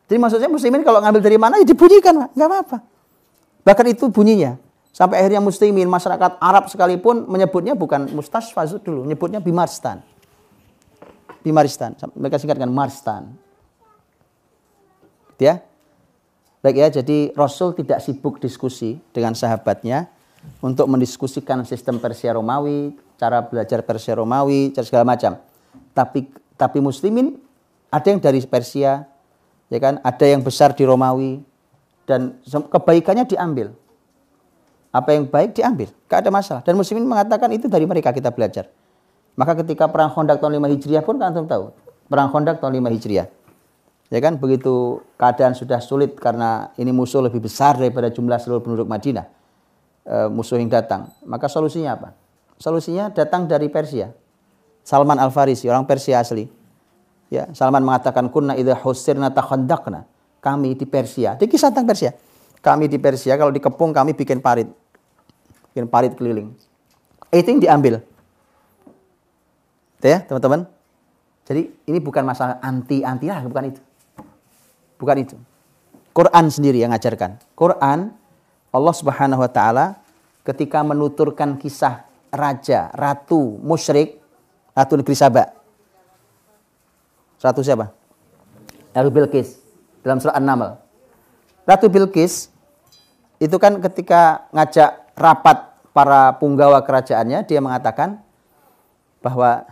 Jadi 0.06 0.18
maksudnya 0.22 0.48
muslimin 0.50 0.86
kalau 0.86 1.02
ngambil 1.02 1.20
dari 1.22 1.38
mana 1.38 1.58
ya 1.60 1.66
dibunyikan, 1.66 2.30
nggak 2.30 2.48
apa-apa. 2.48 2.78
Bahkan 3.66 3.86
itu 3.90 4.06
bunyinya. 4.08 4.54
Sampai 4.94 5.20
akhirnya 5.20 5.44
muslimin, 5.44 5.90
masyarakat 5.92 6.40
Arab 6.40 6.72
sekalipun 6.72 7.28
menyebutnya 7.28 7.76
bukan 7.76 8.08
mustasfa 8.16 8.64
dulu, 8.80 9.04
menyebutnya 9.04 9.44
Bimarstan. 9.44 10.00
Bimaristan, 11.44 11.92
mereka 12.16 12.40
singkatkan 12.40 12.70
Marstan. 12.72 13.36
Ya. 15.36 15.60
Baik 16.64 16.80
ya, 16.80 16.88
jadi 16.98 17.30
Rasul 17.36 17.76
tidak 17.76 18.02
sibuk 18.02 18.40
diskusi 18.40 18.98
dengan 19.12 19.36
sahabatnya 19.36 20.08
untuk 20.64 20.88
mendiskusikan 20.90 21.62
sistem 21.62 22.00
Persia 22.00 22.34
Romawi, 22.34 22.96
cara 23.20 23.44
belajar 23.44 23.84
Persia 23.84 24.16
Romawi, 24.16 24.72
cara 24.74 24.82
segala 24.88 25.04
macam. 25.06 25.38
Tapi 25.92 26.26
tapi 26.56 26.80
muslimin 26.80 27.36
ada 27.92 28.06
yang 28.08 28.20
dari 28.20 28.42
Persia, 28.44 29.06
ya 29.68 29.78
kan? 29.78 30.02
Ada 30.02 30.24
yang 30.36 30.42
besar 30.42 30.72
di 30.74 30.82
Romawi 30.82 31.40
dan 32.08 32.40
kebaikannya 32.46 33.24
diambil. 33.28 33.72
Apa 34.90 35.12
yang 35.12 35.28
baik 35.28 35.52
diambil, 35.52 35.92
gak 36.08 36.24
ada 36.24 36.30
masalah. 36.32 36.62
Dan 36.64 36.76
muslimin 36.80 37.04
mengatakan 37.04 37.52
itu 37.52 37.68
dari 37.68 37.84
mereka 37.84 38.16
kita 38.16 38.32
belajar. 38.32 38.72
Maka 39.36 39.52
ketika 39.60 39.84
perang 39.92 40.08
Khandaq 40.08 40.40
tahun 40.40 40.56
5 40.56 40.72
Hijriah 40.72 41.04
pun 41.04 41.20
kan 41.20 41.36
tahu, 41.36 41.68
perang 42.08 42.32
Khandaq 42.32 42.56
tahun 42.56 42.80
5 42.80 42.96
Hijriah. 42.96 43.28
Ya 44.06 44.22
kan 44.22 44.38
begitu 44.38 45.02
keadaan 45.18 45.52
sudah 45.52 45.82
sulit 45.82 46.14
karena 46.14 46.70
ini 46.78 46.94
musuh 46.94 47.18
lebih 47.20 47.42
besar 47.42 47.74
daripada 47.74 48.06
jumlah 48.06 48.38
seluruh 48.38 48.62
penduduk 48.62 48.86
Madinah. 48.86 49.26
E, 50.06 50.16
musuh 50.30 50.62
yang 50.62 50.70
datang. 50.70 51.10
Maka 51.26 51.50
solusinya 51.50 51.98
apa? 51.98 52.08
Solusinya 52.56 53.10
datang 53.10 53.50
dari 53.50 53.66
Persia. 53.66 54.14
Salman 54.86 55.18
Al-Farisi, 55.18 55.66
orang 55.66 55.82
Persia 55.82 56.22
asli. 56.22 56.46
Ya, 57.26 57.50
Salman 57.50 57.82
mengatakan 57.82 58.30
kunna 58.30 58.54
idza 58.54 58.78
husirna 58.78 59.34
takhandaqna. 59.34 60.06
Kami 60.38 60.78
di 60.78 60.86
Persia, 60.86 61.34
di 61.34 61.50
kisah 61.50 61.74
tentang 61.74 61.90
Persia. 61.90 62.14
Kami 62.62 62.86
di 62.86 62.94
Persia 63.02 63.34
kalau 63.34 63.50
dikepung 63.50 63.90
kami 63.90 64.14
bikin 64.14 64.38
parit. 64.38 64.70
Bikin 65.74 65.90
parit 65.90 66.14
keliling. 66.14 66.54
Itu 67.34 67.50
yang 67.50 67.58
diambil. 67.58 67.98
Itu 69.98 70.06
ya, 70.06 70.22
teman-teman. 70.22 70.70
Jadi 71.50 71.66
ini 71.90 71.98
bukan 71.98 72.22
masalah 72.22 72.62
anti-anti 72.62 73.26
lah, 73.26 73.42
bukan 73.42 73.74
itu. 73.74 73.82
Bukan 75.02 75.16
itu. 75.18 75.34
Quran 76.14 76.46
sendiri 76.46 76.78
yang 76.78 76.94
ngajarkan. 76.94 77.42
Quran 77.58 78.14
Allah 78.70 78.94
Subhanahu 78.94 79.42
wa 79.42 79.50
taala 79.50 79.98
ketika 80.46 80.86
menuturkan 80.86 81.58
kisah 81.58 82.06
raja, 82.30 82.94
ratu, 82.94 83.58
musyrik, 83.66 84.22
ratu 84.76 85.00
negeri 85.00 85.16
Sabah. 85.16 85.48
Ratu 87.40 87.64
siapa? 87.64 87.94
Ratu 88.92 89.08
Bilqis 89.08 89.56
dalam 90.04 90.20
surat 90.20 90.36
An-Naml. 90.36 90.76
Ratu 91.64 91.88
Bilqis 91.88 92.52
itu 93.40 93.56
kan 93.56 93.80
ketika 93.80 94.50
ngajak 94.52 95.16
rapat 95.16 95.58
para 95.96 96.36
punggawa 96.36 96.84
kerajaannya 96.84 97.48
dia 97.48 97.60
mengatakan 97.62 98.20
bahwa 99.24 99.64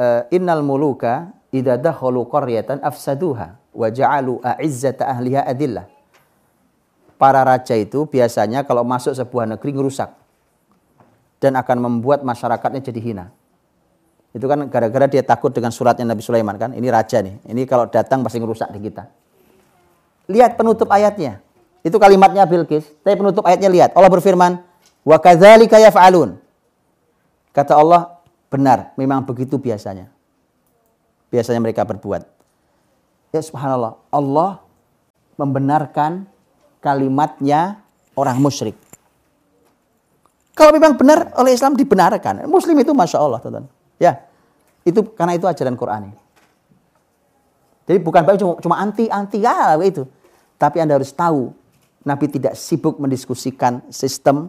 e, 0.00 0.06
innal 0.32 0.64
muluka 0.64 1.28
idza 1.52 1.76
dakhalu 1.76 2.24
qaryatan 2.28 2.80
afsaduha 2.80 3.60
wa 3.76 3.88
ja'alu 3.92 4.40
a'izzata 4.40 5.04
ahliha 5.08 5.44
adillah. 5.44 5.84
Para 7.16 7.44
raja 7.44 7.72
itu 7.76 8.04
biasanya 8.04 8.64
kalau 8.64 8.84
masuk 8.84 9.16
sebuah 9.16 9.48
negeri 9.56 9.72
ngerusak 9.72 10.12
dan 11.40 11.56
akan 11.56 11.78
membuat 11.80 12.20
masyarakatnya 12.24 12.84
jadi 12.84 13.00
hina. 13.00 13.26
Itu 14.36 14.44
kan 14.44 14.68
gara-gara 14.68 15.08
dia 15.08 15.24
takut 15.24 15.48
dengan 15.48 15.72
suratnya 15.72 16.12
Nabi 16.12 16.20
Sulaiman 16.20 16.60
kan. 16.60 16.76
Ini 16.76 16.84
raja 16.92 17.24
nih. 17.24 17.40
Ini 17.48 17.64
kalau 17.64 17.88
datang 17.88 18.20
pasti 18.20 18.36
ngerusak 18.36 18.68
di 18.68 18.84
kita. 18.84 19.08
Lihat 20.28 20.60
penutup 20.60 20.92
ayatnya. 20.92 21.40
Itu 21.80 21.96
kalimatnya 21.96 22.44
Bilqis. 22.44 22.84
Tapi 23.00 23.16
penutup 23.16 23.48
ayatnya 23.48 23.72
lihat. 23.72 23.96
Allah 23.96 24.12
berfirman, 24.12 24.60
"Wa 25.08 25.16
kadzalika 25.16 25.80
yaf'alun." 25.80 26.36
Kata 27.56 27.80
Allah, 27.80 28.20
benar, 28.52 28.92
memang 29.00 29.24
begitu 29.24 29.56
biasanya. 29.56 30.12
Biasanya 31.32 31.64
mereka 31.64 31.88
berbuat. 31.88 32.28
Ya 33.32 33.40
subhanallah, 33.40 33.96
Allah 34.12 34.60
membenarkan 35.40 36.28
kalimatnya 36.84 37.80
orang 38.12 38.36
musyrik. 38.36 38.76
Kalau 40.52 40.76
memang 40.76 41.00
benar 41.00 41.32
oleh 41.40 41.56
Islam 41.56 41.72
dibenarkan. 41.72 42.44
Muslim 42.44 42.76
itu 42.76 42.92
Masya 42.92 43.16
Allah. 43.16 43.40
Teman. 43.40 43.64
Ya, 43.96 44.25
itu 44.86 45.02
karena 45.18 45.34
itu 45.34 45.50
ajaran 45.50 45.74
Quran 45.74 46.14
ini. 46.14 46.18
Jadi 47.86 47.98
bukan 48.02 48.22
cuma, 48.38 48.54
cuma 48.62 48.76
anti-anti 48.78 49.42
ya 49.42 49.74
itu. 49.82 50.06
Tapi 50.56 50.78
Anda 50.78 50.98
harus 50.98 51.10
tahu, 51.10 51.50
Nabi 52.06 52.26
tidak 52.30 52.54
sibuk 52.54 53.02
mendiskusikan 53.02 53.82
sistem, 53.90 54.48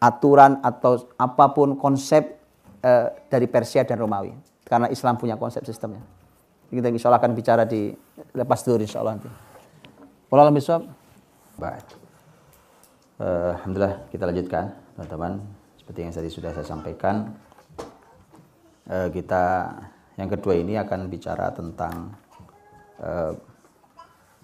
aturan 0.00 0.58
atau 0.64 1.12
apa 1.20 1.52
pun 1.52 1.76
konsep 1.76 2.40
uh, 2.80 3.12
dari 3.28 3.46
Persia 3.46 3.84
dan 3.84 4.00
Romawi. 4.00 4.32
Karena 4.64 4.88
Islam 4.88 5.20
punya 5.20 5.36
konsep 5.36 5.60
sistemnya. 5.68 6.00
Kita 6.72 6.86
insya 6.88 7.10
Allah 7.10 7.20
akan 7.20 7.32
bicara 7.34 7.62
di 7.66 7.90
lepas 8.32 8.62
dulu 8.64 8.80
insya 8.80 9.04
Allah 9.04 9.18
nanti. 9.18 9.30
Walau 10.30 10.54
Baik. 11.60 11.84
Uh, 13.20 13.52
Alhamdulillah 13.60 14.08
kita 14.08 14.24
lanjutkan 14.24 14.64
teman-teman. 14.96 15.32
Seperti 15.76 15.98
yang 16.06 16.14
tadi 16.14 16.30
sudah 16.30 16.50
saya 16.54 16.64
sampaikan, 16.64 17.34
kita 18.90 19.70
yang 20.18 20.28
kedua 20.28 20.58
ini 20.58 20.74
akan 20.76 21.06
bicara 21.06 21.48
tentang 21.54 22.12
uh, 23.00 23.32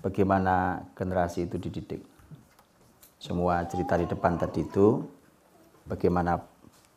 bagaimana 0.00 0.86
generasi 0.96 1.44
itu 1.44 1.60
dididik. 1.60 2.00
Semua 3.20 3.66
cerita 3.68 3.98
di 4.00 4.08
depan 4.08 4.40
tadi 4.40 4.64
itu 4.64 5.04
bagaimana 5.84 6.40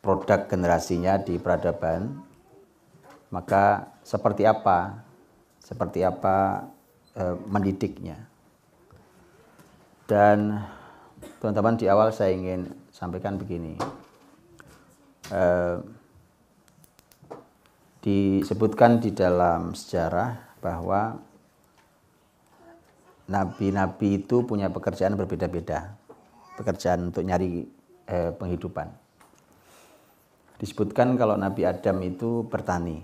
produk 0.00 0.48
generasinya 0.48 1.20
di 1.20 1.36
peradaban, 1.36 2.24
maka 3.28 3.92
seperti 4.00 4.48
apa, 4.48 5.02
seperti 5.60 6.00
apa 6.00 6.64
uh, 7.20 7.36
mendidiknya. 7.50 8.16
Dan 10.08 10.56
teman-teman 11.36 11.76
di 11.76 11.84
awal 11.84 12.16
saya 12.16 12.32
ingin 12.32 12.70
sampaikan 12.88 13.36
begini. 13.36 13.76
Uh, 15.28 15.99
disebutkan 18.00 19.00
di 19.00 19.12
dalam 19.12 19.76
sejarah 19.76 20.60
bahwa 20.64 21.20
nabi-nabi 23.28 24.24
itu 24.24 24.42
punya 24.44 24.72
pekerjaan 24.72 25.16
berbeda-beda. 25.16 25.96
Pekerjaan 26.56 27.12
untuk 27.12 27.24
nyari 27.24 27.64
eh, 28.08 28.32
penghidupan. 28.36 28.88
Disebutkan 30.60 31.16
kalau 31.16 31.40
Nabi 31.40 31.64
Adam 31.64 32.04
itu 32.04 32.44
bertani. 32.44 33.00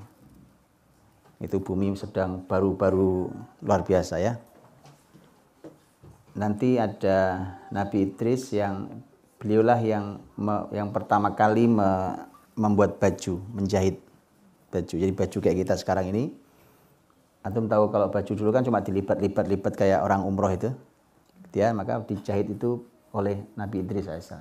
Itu 1.41 1.65
bumi 1.65 1.97
sedang 1.97 2.45
baru-baru 2.45 3.33
luar 3.65 3.81
biasa 3.81 4.21
ya. 4.21 4.37
Nanti 6.37 6.77
ada 6.77 7.49
Nabi 7.73 8.13
Idris 8.13 8.53
yang 8.53 9.01
beliaulah 9.41 9.81
yang 9.81 10.21
yang 10.69 10.93
pertama 10.93 11.33
kali 11.33 11.65
me, 11.65 12.13
membuat 12.61 13.01
baju, 13.01 13.41
menjahit 13.57 14.06
baju. 14.77 14.95
Jadi 15.01 15.13
baju 15.13 15.39
kayak 15.41 15.57
kita 15.65 15.75
sekarang 15.81 16.13
ini. 16.13 16.37
Antum 17.41 17.71
tahu 17.71 17.89
kalau 17.89 18.13
baju 18.13 18.33
dulu 18.37 18.51
kan 18.53 18.63
cuma 18.67 18.85
dilipat-lipat-lipat 18.85 19.73
kayak 19.73 20.01
orang 20.05 20.21
umroh 20.27 20.53
itu. 20.53 20.71
Ya, 21.57 21.73
maka 21.73 22.05
dijahit 22.05 22.53
itu 22.53 22.85
oleh 23.17 23.41
Nabi 23.57 23.81
Idris 23.81 24.05
AS. 24.05 24.37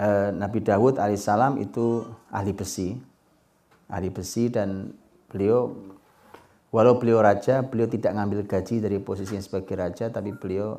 Eh, 0.00 0.30
Nabi 0.30 0.62
Dawud 0.62 1.02
alaihissalam 1.02 1.58
itu 1.58 2.06
ahli 2.30 2.54
besi, 2.54 2.94
ahli 3.90 4.08
besi 4.08 4.46
dan 4.46 4.94
beliau 5.26 5.74
walau 6.70 6.96
beliau 6.96 7.18
raja, 7.18 7.66
beliau 7.66 7.90
tidak 7.90 8.14
ngambil 8.14 8.46
gaji 8.46 8.78
dari 8.78 9.02
posisinya 9.02 9.42
sebagai 9.42 9.74
raja, 9.74 10.06
tapi 10.06 10.30
beliau 10.30 10.78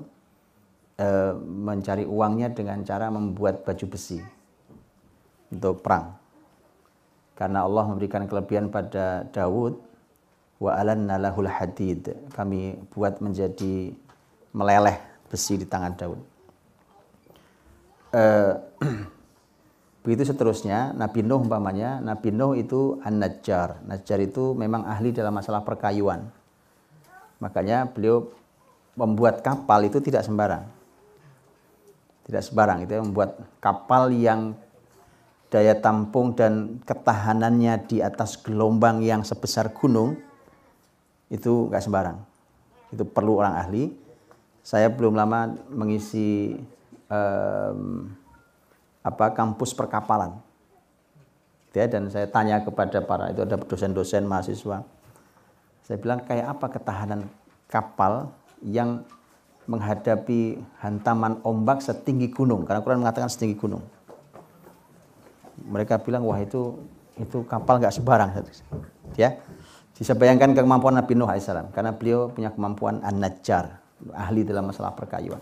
e, 0.96 1.08
mencari 1.38 2.08
uangnya 2.08 2.56
dengan 2.56 2.80
cara 2.88 3.12
membuat 3.12 3.68
baju 3.68 3.86
besi 3.92 4.24
untuk 5.52 5.84
perang. 5.84 6.21
Karena 7.36 7.66
Allah 7.66 7.84
memberikan 7.90 8.28
kelebihan 8.30 8.70
pada 8.70 9.26
Dawud, 9.34 9.74
wa 10.62 10.72
alanna 10.78 11.18
lahul 11.18 11.50
hadid. 11.50 12.14
Kami 12.38 12.78
buat 12.94 13.18
menjadi 13.18 13.90
meleleh 14.54 15.02
besi 15.32 15.58
di 15.58 15.66
tangan 15.66 15.94
Daud. 15.98 16.20
Uh, 18.12 18.54
Begitu 20.02 20.34
seterusnya, 20.34 20.98
Nabi 20.98 21.22
Nuh 21.22 21.46
umpamanya, 21.46 22.02
Nabi 22.02 22.34
Nuh 22.34 22.58
itu 22.58 22.98
an-najjar. 23.06 23.86
Najjar 23.86 24.18
itu 24.26 24.58
memang 24.58 24.82
ahli 24.90 25.14
dalam 25.14 25.30
masalah 25.30 25.62
perkayuan. 25.62 26.26
Makanya 27.38 27.86
beliau 27.86 28.34
membuat 28.98 29.46
kapal 29.46 29.86
itu 29.86 30.02
tidak 30.02 30.26
sembarang. 30.26 30.66
Tidak 32.26 32.42
sembarang, 32.42 32.82
itu 32.82 32.98
membuat 32.98 33.46
kapal 33.62 34.10
yang 34.10 34.58
daya 35.52 35.76
tampung 35.76 36.32
dan 36.32 36.80
ketahanannya 36.88 37.84
di 37.84 38.00
atas 38.00 38.40
gelombang 38.40 39.04
yang 39.04 39.28
sebesar 39.28 39.76
gunung, 39.76 40.16
itu 41.28 41.68
nggak 41.68 41.84
sembarang. 41.84 42.18
Itu 42.96 43.04
perlu 43.04 43.44
orang 43.44 43.60
ahli. 43.60 43.92
Saya 44.64 44.88
belum 44.88 45.20
lama 45.20 45.52
mengisi 45.68 46.56
um, 47.12 48.08
apa 49.04 49.36
kampus 49.36 49.76
perkapalan. 49.76 50.40
Ya, 51.72 51.88
dan 51.88 52.12
saya 52.12 52.28
tanya 52.28 52.64
kepada 52.64 53.00
para 53.04 53.32
itu 53.32 53.44
ada 53.44 53.56
dosen-dosen 53.60 54.28
mahasiswa. 54.28 54.84
Saya 55.88 55.98
bilang 56.00 56.24
kayak 56.24 56.60
apa 56.60 56.68
ketahanan 56.68 57.28
kapal 57.72 58.32
yang 58.64 59.04
menghadapi 59.72 60.60
hantaman 60.84 61.40
ombak 61.48 61.80
setinggi 61.80 62.28
gunung 62.28 62.68
karena 62.68 62.84
Quran 62.84 63.04
mengatakan 63.04 63.32
setinggi 63.32 63.56
gunung. 63.56 63.84
Mereka 65.68 66.02
bilang 66.02 66.26
wah 66.26 66.40
itu 66.42 66.80
itu 67.20 67.44
kapal 67.46 67.78
nggak 67.78 67.94
sebarang 67.94 68.30
ya 69.20 69.36
bisa 69.94 70.18
bayangkan 70.18 70.56
kemampuan 70.58 70.98
Nabi 70.98 71.14
Nuh 71.14 71.30
AS 71.30 71.46
karena 71.76 71.94
beliau 71.94 72.32
punya 72.32 72.50
kemampuan 72.50 73.04
an-najjar 73.04 73.78
ahli 74.16 74.42
dalam 74.42 74.72
masalah 74.72 74.96
perkayuan 74.96 75.38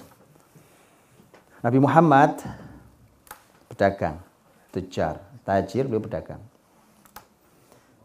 Nabi 1.60 1.80
Muhammad 1.80 2.40
pedagang, 3.68 4.16
tujar, 4.72 5.20
tajir, 5.44 5.88
beliau 5.88 6.04
pedagang. 6.04 6.40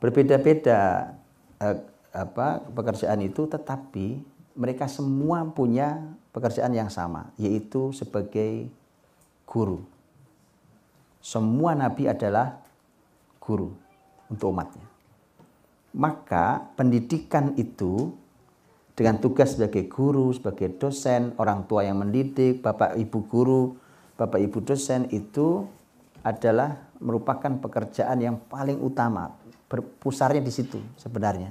Berbeda-beda 0.03 1.15
eh, 1.63 1.79
apa 2.15 2.63
pekerjaan 2.67 3.23
itu 3.23 3.47
tetapi 3.47 4.23
mereka 4.55 4.91
semua 4.91 5.43
punya 5.51 6.03
pekerjaan 6.35 6.75
yang 6.75 6.91
sama 6.91 7.31
yaitu 7.39 7.95
sebagai 7.95 8.67
guru. 9.47 9.87
Semua 11.25 11.73
nabi 11.73 12.05
adalah 12.05 12.61
guru 13.41 13.73
untuk 14.29 14.53
umatnya. 14.53 14.85
Maka 15.97 16.69
pendidikan 16.77 17.57
itu 17.57 18.13
dengan 18.93 19.17
tugas 19.17 19.57
sebagai 19.57 19.89
guru, 19.89 20.37
sebagai 20.37 20.77
dosen, 20.77 21.33
orang 21.41 21.65
tua 21.65 21.89
yang 21.89 21.97
mendidik, 22.05 22.61
bapak 22.61 23.01
ibu 23.01 23.25
guru, 23.25 23.63
Bapak 24.15 24.39
Ibu 24.39 24.63
dosen 24.63 25.11
itu 25.11 25.67
adalah 26.23 26.87
merupakan 27.03 27.51
pekerjaan 27.59 28.23
yang 28.23 28.39
paling 28.47 28.79
utama, 28.79 29.35
berpusarnya 29.67 30.39
di 30.39 30.55
situ 30.55 30.79
sebenarnya. 30.95 31.51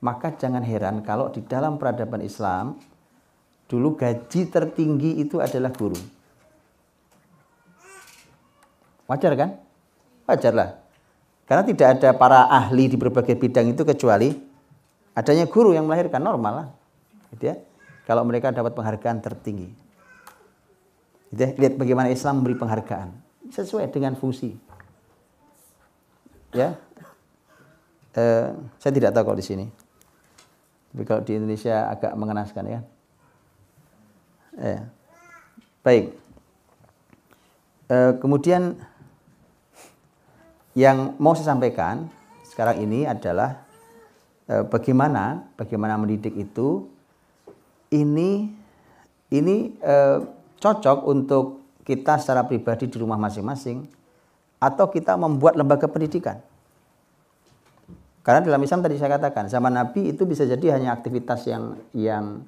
Maka 0.00 0.38
jangan 0.38 0.62
heran 0.62 1.02
kalau 1.02 1.28
di 1.34 1.42
dalam 1.42 1.74
peradaban 1.74 2.22
Islam 2.22 2.78
dulu 3.66 3.98
gaji 3.98 4.46
tertinggi 4.46 5.18
itu 5.18 5.42
adalah 5.42 5.74
guru. 5.74 5.98
Wajar 9.10 9.34
kan? 9.34 9.50
Wajar 10.30 10.54
lah. 10.54 10.70
Karena 11.50 11.66
tidak 11.66 11.98
ada 11.98 12.14
para 12.14 12.46
ahli 12.46 12.86
di 12.86 12.94
berbagai 12.94 13.34
bidang 13.34 13.74
itu 13.74 13.82
kecuali 13.82 14.30
adanya 15.18 15.50
guru 15.50 15.74
yang 15.74 15.90
melahirkan 15.90 16.22
normal 16.22 16.52
lah. 16.54 16.68
Gitu 17.34 17.50
ya. 17.50 17.58
Kalau 18.06 18.22
mereka 18.22 18.54
dapat 18.54 18.70
penghargaan 18.70 19.18
tertinggi. 19.18 19.66
Gitu 21.34 21.40
ya. 21.42 21.50
Lihat 21.58 21.74
bagaimana 21.74 22.06
Islam 22.06 22.38
memberi 22.38 22.54
penghargaan 22.54 23.10
sesuai 23.50 23.90
dengan 23.90 24.14
fungsi. 24.14 24.54
Ya, 26.54 26.78
eh, 28.14 28.50
saya 28.78 28.92
tidak 28.94 29.14
tahu 29.14 29.30
kalau 29.30 29.38
di 29.38 29.46
sini. 29.46 29.66
Tapi 30.90 31.02
kalau 31.06 31.22
di 31.22 31.38
Indonesia 31.38 31.86
agak 31.86 32.14
mengenaskan 32.18 32.64
ya. 32.66 32.80
Eh, 34.58 34.82
baik. 35.86 36.14
Eh, 37.90 38.12
kemudian 38.18 38.78
yang 40.80 41.20
mau 41.20 41.36
saya 41.36 41.52
sampaikan 41.52 42.08
sekarang 42.48 42.80
ini 42.80 43.04
adalah 43.04 43.60
eh, 44.48 44.64
bagaimana 44.64 45.52
bagaimana 45.60 46.00
mendidik 46.00 46.32
itu 46.40 46.88
ini 47.92 48.48
ini 49.28 49.56
eh, 49.76 50.18
cocok 50.56 51.04
untuk 51.04 51.60
kita 51.84 52.16
secara 52.16 52.48
pribadi 52.48 52.88
di 52.88 52.96
rumah 52.96 53.20
masing-masing 53.20 53.84
atau 54.60 54.88
kita 54.92 55.16
membuat 55.16 55.56
lembaga 55.56 55.88
pendidikan. 55.88 56.40
Karena 58.20 58.44
dalam 58.44 58.60
Islam 58.60 58.84
tadi 58.84 59.00
saya 59.00 59.16
katakan, 59.16 59.48
zaman 59.48 59.72
Nabi 59.72 60.12
itu 60.12 60.28
bisa 60.28 60.44
jadi 60.44 60.76
hanya 60.76 60.92
aktivitas 60.92 61.48
yang 61.48 61.80
yang 61.96 62.44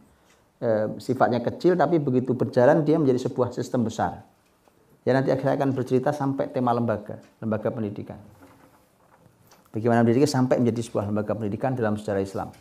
e, 0.60 1.00
sifatnya 1.00 1.40
kecil 1.40 1.80
tapi 1.80 1.96
begitu 1.96 2.36
berjalan 2.36 2.84
dia 2.84 3.00
menjadi 3.00 3.24
sebuah 3.24 3.56
sistem 3.56 3.88
besar. 3.88 4.20
Ya 5.02 5.18
nanti 5.18 5.34
saya 5.34 5.58
akan 5.58 5.74
bercerita 5.74 6.14
sampai 6.14 6.46
tema 6.54 6.70
lembaga, 6.70 7.18
lembaga 7.42 7.74
pendidikan. 7.74 8.18
Bagaimana 9.74 10.06
pendidikan 10.06 10.30
sampai 10.30 10.62
menjadi 10.62 10.80
sebuah 10.86 11.10
lembaga 11.10 11.34
pendidikan 11.34 11.74
dalam 11.74 11.98
sejarah 11.98 12.22
Islam. 12.22 12.54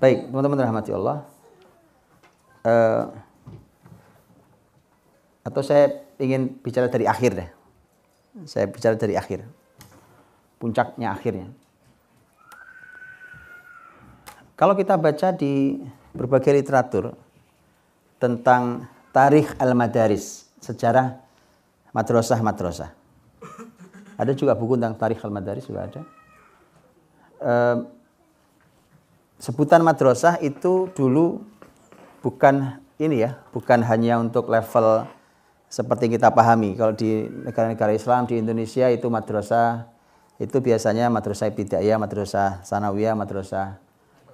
Baik, 0.00 0.32
teman-teman 0.32 0.64
rahmati 0.64 0.90
Allah. 0.94 1.26
E, 2.64 2.74
atau 5.44 5.60
saya 5.60 6.08
ingin 6.16 6.56
bicara 6.62 6.88
dari 6.88 7.04
akhir 7.04 7.30
deh. 7.36 7.50
Saya 8.48 8.70
bicara 8.70 8.96
dari 8.96 9.18
akhir. 9.18 9.44
Puncaknya 10.56 11.12
akhirnya. 11.12 11.52
Kalau 14.56 14.72
kita 14.72 14.96
baca 14.96 15.36
di 15.36 15.84
berbagai 16.16 16.50
literatur 16.50 17.12
tentang 18.16 18.88
tarikh 19.12 19.52
al-madaris, 19.60 20.47
sejarah 20.60 21.18
madrasah-madrasah. 21.92 22.90
Ada 24.18 24.34
juga 24.34 24.58
buku 24.58 24.74
tentang 24.74 24.98
tarikh 24.98 25.22
al-madaris 25.22 25.64
juga 25.66 25.86
ada. 25.86 26.00
E, 27.38 27.52
sebutan 29.38 29.80
madrasah 29.86 30.42
itu 30.42 30.90
dulu 30.90 31.42
bukan 32.20 32.82
ini 32.98 33.22
ya, 33.22 33.38
bukan 33.54 33.86
hanya 33.86 34.18
untuk 34.18 34.50
level 34.50 35.06
seperti 35.68 36.08
kita 36.08 36.32
pahami 36.32 36.74
kalau 36.74 36.96
di 36.96 37.28
negara-negara 37.28 37.92
Islam 37.92 38.24
di 38.24 38.40
Indonesia 38.40 38.88
itu 38.88 39.04
madrasah 39.12 39.84
itu 40.40 40.64
biasanya 40.64 41.12
madrasah 41.12 41.52
ibtidaiyah, 41.52 42.00
madrasah 42.00 42.64
sanawiyah, 42.64 43.12
madrasah 43.12 43.76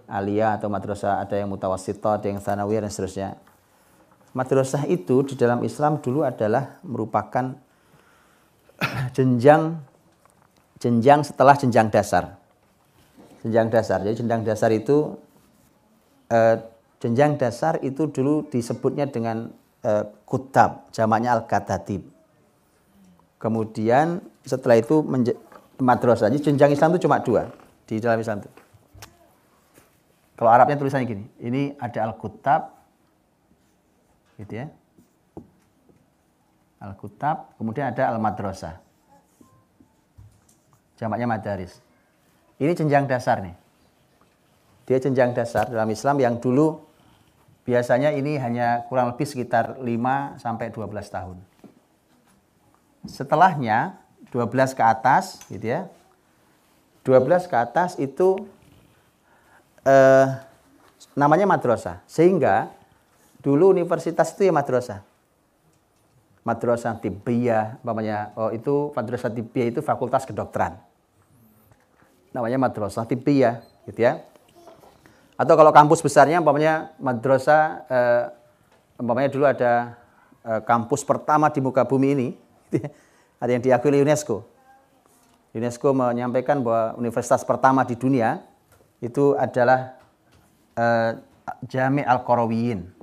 aliyah 0.05 0.61
atau 0.61 0.69
madrasah 0.69 1.25
ada 1.25 1.35
yang 1.35 1.49
mutawassithah, 1.49 2.21
ada 2.21 2.27
yang 2.29 2.41
sanawiyah 2.45 2.85
dan 2.87 2.93
seterusnya. 2.93 3.29
Madrasah 4.35 4.91
itu 4.91 5.23
di 5.23 5.39
dalam 5.39 5.63
Islam 5.63 6.03
dulu 6.03 6.27
adalah 6.27 6.83
merupakan 6.83 7.55
jenjang 9.15 9.79
jenjang 10.83 11.23
setelah 11.23 11.55
jenjang 11.55 11.89
dasar. 11.89 12.35
Jenjang 13.47 13.71
dasar. 13.71 14.03
Jadi 14.03 14.27
jenjang 14.27 14.43
dasar 14.43 14.75
itu 14.75 15.15
eh, 16.35 16.59
jenjang 16.99 17.39
dasar 17.39 17.79
itu 17.87 18.11
dulu 18.11 18.51
disebutnya 18.51 19.07
dengan 19.07 19.55
eh, 19.87 20.05
kutab, 20.27 20.91
jamaknya 20.91 21.39
al-katatib. 21.39 22.03
Kemudian 23.39 24.19
setelah 24.43 24.83
itu 24.83 24.99
madrasah. 25.79 26.27
Jadi 26.27 26.53
jenjang 26.53 26.75
Islam 26.75 26.97
itu 26.97 27.07
cuma 27.07 27.23
dua 27.23 27.55
di 27.87 28.03
dalam 28.03 28.19
Islam 28.19 28.43
itu. 28.43 28.51
Kalau 30.35 30.51
Arabnya 30.51 30.75
tulisannya 30.75 31.07
gini, 31.07 31.25
ini 31.39 31.63
ada 31.79 32.11
al-kutab, 32.11 32.74
gitu 34.39 34.65
ya. 34.65 34.67
Al-Kutab, 36.85 37.57
kemudian 37.57 37.89
ada 37.89 38.13
Al-Madrasah. 38.13 38.77
Jamaknya 41.01 41.27
madaris. 41.27 41.81
Ini 42.61 42.71
jenjang 42.77 43.09
dasar 43.09 43.43
nih. 43.43 43.57
Dia 44.85 45.01
jenjang 45.01 45.33
dasar 45.33 45.67
dalam 45.73 45.89
Islam 45.89 46.21
yang 46.21 46.37
dulu 46.39 46.77
biasanya 47.65 48.13
ini 48.13 48.37
hanya 48.37 48.85
kurang 48.87 49.17
lebih 49.17 49.25
sekitar 49.25 49.81
5 49.81 50.37
sampai 50.39 50.69
12 50.69 51.09
tahun. 51.09 51.37
Setelahnya 53.09 53.97
12 54.29 54.77
ke 54.77 54.85
atas 54.85 55.41
gitu 55.49 55.67
ya. 55.73 55.89
12 57.03 57.49
ke 57.49 57.57
atas 57.57 57.97
itu 57.97 58.45
eh, 59.89 60.27
namanya 61.17 61.49
madrasah. 61.49 62.05
Sehingga 62.05 62.69
dulu 63.45 63.77
universitas 63.77 64.33
itu 64.33 64.49
ya 64.49 64.53
madrasah. 64.57 65.05
Madrasah 66.45 66.97
Tibbiyah, 67.01 67.81
umpamanya 67.81 68.33
oh 68.37 68.53
itu 68.53 68.93
Madrasah 68.93 69.33
Tibbiyah 69.33 69.73
itu 69.73 69.81
fakultas 69.81 70.25
kedokteran. 70.29 70.77
Namanya 72.37 72.61
Madrasah 72.61 73.05
Tibbiyah, 73.09 73.65
gitu 73.89 74.01
ya. 74.01 74.25
Atau 75.35 75.57
kalau 75.59 75.73
kampus 75.75 76.01
besarnya 76.01 76.39
umpamanya 76.39 76.95
madrasah 77.03 77.83
eh, 77.91 78.25
umpamanya 79.03 79.29
dulu 79.33 79.45
ada 79.51 79.99
eh, 80.47 80.61
kampus 80.63 81.03
pertama 81.03 81.51
di 81.51 81.59
muka 81.59 81.83
bumi 81.83 82.09
ini 82.15 82.29
ada 83.43 83.51
yang 83.51 83.63
diakui 83.63 83.91
oleh 83.91 84.07
UNESCO. 84.07 84.47
UNESCO 85.55 85.91
menyampaikan 85.91 86.63
bahwa 86.63 86.99
universitas 86.99 87.43
pertama 87.43 87.83
di 87.83 87.99
dunia 87.99 88.43
itu 89.03 89.35
adalah 89.35 89.99
eh, 90.79 91.19
Jami 91.67 92.07
Al-Qarawiyin. 92.07 92.94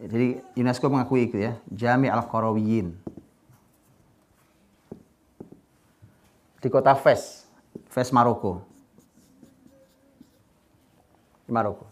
Jadi 0.00 0.40
UNESCO 0.56 0.88
mengakui 0.88 1.28
itu 1.28 1.36
ya, 1.36 1.60
Jami 1.68 2.08
Al-Qarawiyin. 2.08 2.96
Di 6.60 6.68
kota 6.72 6.96
Fes, 6.96 7.44
Fes 7.92 8.08
Maroko 8.12 8.70
di 11.50 11.52
Maroko. 11.52 11.90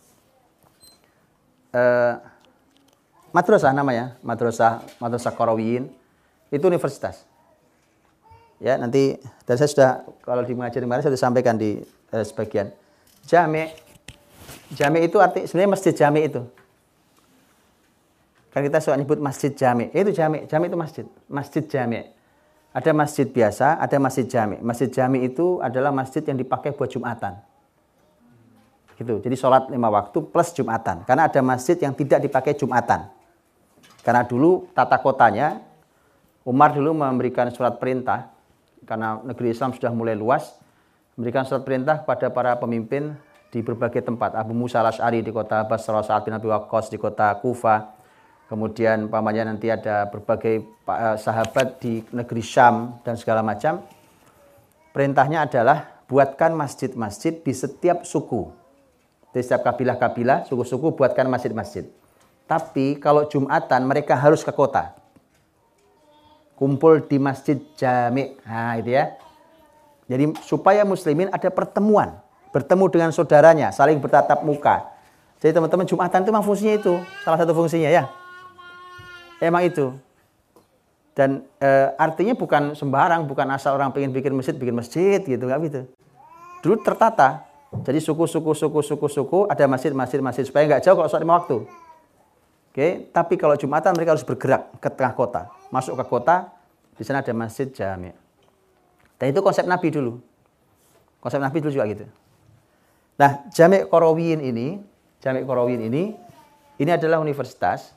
Uh, 1.75 2.15
madrasah 3.35 3.75
namanya, 3.75 4.15
madrasah 4.23 4.87
madrasah 5.03 5.35
Karawiyin 5.35 5.91
itu 6.55 6.65
universitas. 6.71 7.27
Ya, 8.63 8.79
nanti 8.79 9.19
dan 9.43 9.59
saya 9.59 9.69
sudah 9.69 9.91
kalau 10.23 10.47
di 10.47 10.55
mengajar 10.55 10.79
kemarin 10.79 11.03
saya 11.03 11.11
sudah 11.13 11.25
sampaikan 11.27 11.59
di 11.59 11.83
uh, 12.15 12.23
sebagian. 12.23 12.71
Jami 13.27 13.75
Jami 14.79 15.05
itu 15.05 15.19
arti 15.19 15.45
sebenarnya 15.51 15.75
masjid 15.75 15.93
jami 15.93 16.31
itu. 16.31 16.47
Kan 18.49 18.65
kita 18.65 18.81
suka 18.81 18.97
nyebut 18.97 19.21
masjid 19.21 19.53
jami. 19.53 19.93
Itu 19.93 20.11
jami, 20.11 20.49
jami 20.49 20.65
itu 20.73 20.79
masjid, 20.79 21.05
masjid 21.29 21.65
jami. 21.69 22.09
Ada 22.73 22.93
masjid 22.93 23.27
biasa, 23.29 23.81
ada 23.81 23.97
masjid 23.97 24.27
jami. 24.29 24.57
Masjid 24.61 24.89
jami 24.89 25.25
itu 25.25 25.61
adalah 25.61 25.93
masjid 25.93 26.21
yang 26.25 26.37
dipakai 26.37 26.73
buat 26.73 26.89
Jumatan. 26.89 27.37
Gitu. 28.99 29.23
Jadi 29.23 29.37
sholat 29.39 29.71
lima 29.71 29.89
waktu 29.89 30.19
plus 30.27 30.51
Jumatan. 30.57 31.07
Karena 31.07 31.31
ada 31.31 31.41
masjid 31.41 31.79
yang 31.79 31.95
tidak 31.95 32.25
dipakai 32.25 32.57
Jumatan. 32.57 33.09
Karena 34.03 34.25
dulu 34.25 34.69
tata 34.73 34.97
kotanya, 34.99 35.61
Umar 36.43 36.73
dulu 36.73 36.97
memberikan 36.97 37.53
surat 37.53 37.77
perintah, 37.77 38.33
karena 38.89 39.21
negeri 39.21 39.53
Islam 39.53 39.77
sudah 39.77 39.93
mulai 39.93 40.17
luas, 40.17 40.57
memberikan 41.13 41.45
surat 41.45 41.61
perintah 41.67 42.01
kepada 42.01 42.33
para 42.33 42.57
pemimpin 42.57 43.13
di 43.53 43.61
berbagai 43.61 44.01
tempat. 44.01 44.33
Abu 44.33 44.57
Musa 44.57 44.81
al-Ash'ari 44.81 45.21
di 45.21 45.29
kota 45.29 45.65
Basra, 45.69 46.01
Sa'ad 46.01 46.25
bin 46.25 46.33
Abi 46.33 46.49
Waqqas 46.49 46.89
di 46.89 46.97
kota 46.97 47.37
Kufa, 47.37 47.98
kemudian 48.49 49.13
pamannya 49.13 49.55
nanti 49.55 49.71
ada 49.71 50.09
berbagai 50.11 50.65
eh, 50.65 51.17
sahabat 51.21 51.79
di 51.79 52.03
negeri 52.11 52.43
Syam 52.43 52.99
dan 53.07 53.15
segala 53.15 53.45
macam. 53.45 53.85
Perintahnya 54.91 55.47
adalah 55.47 56.03
buatkan 56.09 56.57
masjid-masjid 56.57 57.39
di 57.39 57.53
setiap 57.55 58.03
suku 58.03 58.59
di 59.29 59.45
setiap 59.45 59.61
kabilah-kabilah, 59.71 60.49
suku-suku 60.49 60.97
buatkan 60.97 61.29
masjid-masjid. 61.29 61.85
Tapi 62.49 62.97
kalau 62.97 63.29
Jumatan 63.29 63.85
mereka 63.85 64.17
harus 64.17 64.41
ke 64.41 64.51
kota. 64.51 64.97
Kumpul 66.57 67.07
di 67.07 67.21
masjid 67.21 67.61
jami. 67.77 68.35
Nah 68.43 68.81
itu 68.81 68.97
ya. 68.97 69.15
Jadi 70.09 70.33
supaya 70.43 70.83
muslimin 70.83 71.29
ada 71.29 71.53
pertemuan. 71.53 72.19
Bertemu 72.49 72.89
dengan 72.89 73.11
saudaranya, 73.13 73.69
saling 73.69 74.01
bertatap 74.01 74.41
muka. 74.41 74.89
Jadi 75.39 75.53
teman-teman 75.55 75.85
Jumatan 75.85 76.25
itu 76.25 76.31
memang 76.33 76.47
fungsinya 76.49 76.75
itu. 76.81 76.95
Salah 77.23 77.39
satu 77.39 77.53
fungsinya 77.53 77.93
ya. 77.93 78.09
Emang 79.39 79.63
itu. 79.67 79.95
Dan 81.15 81.43
e, 81.59 81.69
artinya 81.99 82.35
bukan 82.39 82.79
sembarang, 82.79 83.27
bukan 83.27 83.47
asal 83.51 83.75
orang 83.75 83.91
pengen 83.91 84.15
bikin 84.15 84.35
masjid, 84.35 84.55
bikin 84.55 84.75
masjid 84.75 85.19
gitu. 85.23 85.43
Nggak 85.47 85.61
gitu. 85.67 85.81
Dulu 86.63 86.75
tertata, 86.83 87.49
jadi 87.85 87.99
suku-suku 88.01 88.55
suku-suku 88.55 89.07
suku 89.07 89.39
ada 89.51 89.67
masjid-masjid 89.69 90.19
masjid 90.23 90.45
supaya 90.47 90.65
nggak 90.67 90.83
jauh 90.87 90.97
kalau 90.97 91.11
sholat 91.11 91.27
waktu. 91.27 91.57
Oke, 92.69 93.11
tapi 93.11 93.35
kalau 93.35 93.59
Jumatan 93.59 93.91
mereka 93.97 94.15
harus 94.15 94.23
bergerak 94.23 94.71
ke 94.79 94.89
tengah 94.93 95.15
kota, 95.19 95.51
masuk 95.75 95.99
ke 95.99 96.05
kota, 96.07 96.55
di 96.95 97.03
sana 97.03 97.27
ada 97.27 97.35
masjid 97.35 97.67
jami. 97.75 98.15
Dan 99.19 99.35
itu 99.35 99.43
konsep 99.43 99.67
Nabi 99.67 99.91
dulu. 99.91 100.23
Konsep 101.19 101.43
Nabi 101.43 101.59
dulu 101.59 101.75
juga 101.75 101.91
gitu. 101.91 102.07
Nah, 103.19 103.51
Jami 103.51 103.83
Korowiin 103.91 104.39
ini, 104.39 104.79
Jami 105.19 105.43
Korowiin 105.43 105.83
ini, 105.91 106.15
ini 106.79 106.91
adalah 106.95 107.19
universitas. 107.19 107.91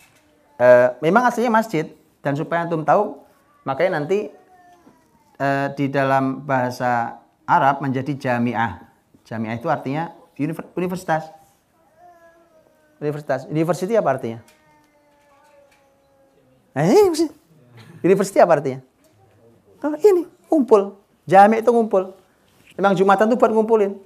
E, 0.62 0.68
memang 1.02 1.26
aslinya 1.26 1.50
masjid 1.50 1.90
dan 2.22 2.38
supaya 2.38 2.70
antum 2.70 2.86
tahu, 2.86 3.18
makanya 3.66 3.98
nanti 3.98 4.30
e, 5.42 5.48
di 5.74 5.90
dalam 5.90 6.46
bahasa 6.46 7.18
Arab 7.50 7.82
menjadi 7.82 8.14
jamiah. 8.14 8.86
Jamiah 9.26 9.58
itu 9.58 9.66
artinya 9.74 10.14
universitas. 10.78 11.34
Universitas. 13.02 13.50
University 13.50 13.98
apa 13.98 14.14
artinya? 14.14 14.40
Eh, 16.78 17.10
university 18.06 18.38
apa 18.38 18.62
artinya? 18.62 18.80
Oh, 19.82 19.98
ini, 19.98 20.30
kumpul. 20.46 21.02
Jami 21.26 21.66
itu 21.66 21.74
ngumpul. 21.74 22.14
Memang 22.78 22.94
Jumatan 22.94 23.34
itu 23.34 23.36
buat 23.36 23.50
ngumpulin. 23.50 23.98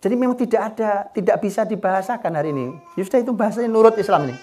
Jadi 0.00 0.14
memang 0.16 0.32
tidak 0.32 0.72
ada, 0.72 1.12
tidak 1.12 1.36
bisa 1.44 1.68
dibahasakan 1.68 2.32
hari 2.32 2.56
ini. 2.56 2.72
Justru 2.96 3.20
itu 3.20 3.36
bahasanya 3.36 3.68
nurut 3.68 3.92
Islam 4.00 4.32
ini. 4.32 4.36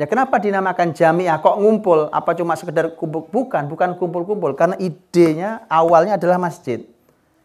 Ya 0.00 0.08
kenapa 0.08 0.40
dinamakan 0.40 0.96
jamiah 0.96 1.36
kok 1.44 1.60
ngumpul? 1.60 2.08
Apa 2.08 2.32
cuma 2.32 2.56
sekedar 2.56 2.96
kumpul? 2.96 3.28
Bukan, 3.28 3.68
bukan 3.68 4.00
kumpul-kumpul. 4.00 4.56
Karena 4.56 4.72
idenya 4.80 5.68
awalnya 5.68 6.16
adalah 6.16 6.40
masjid. 6.40 6.88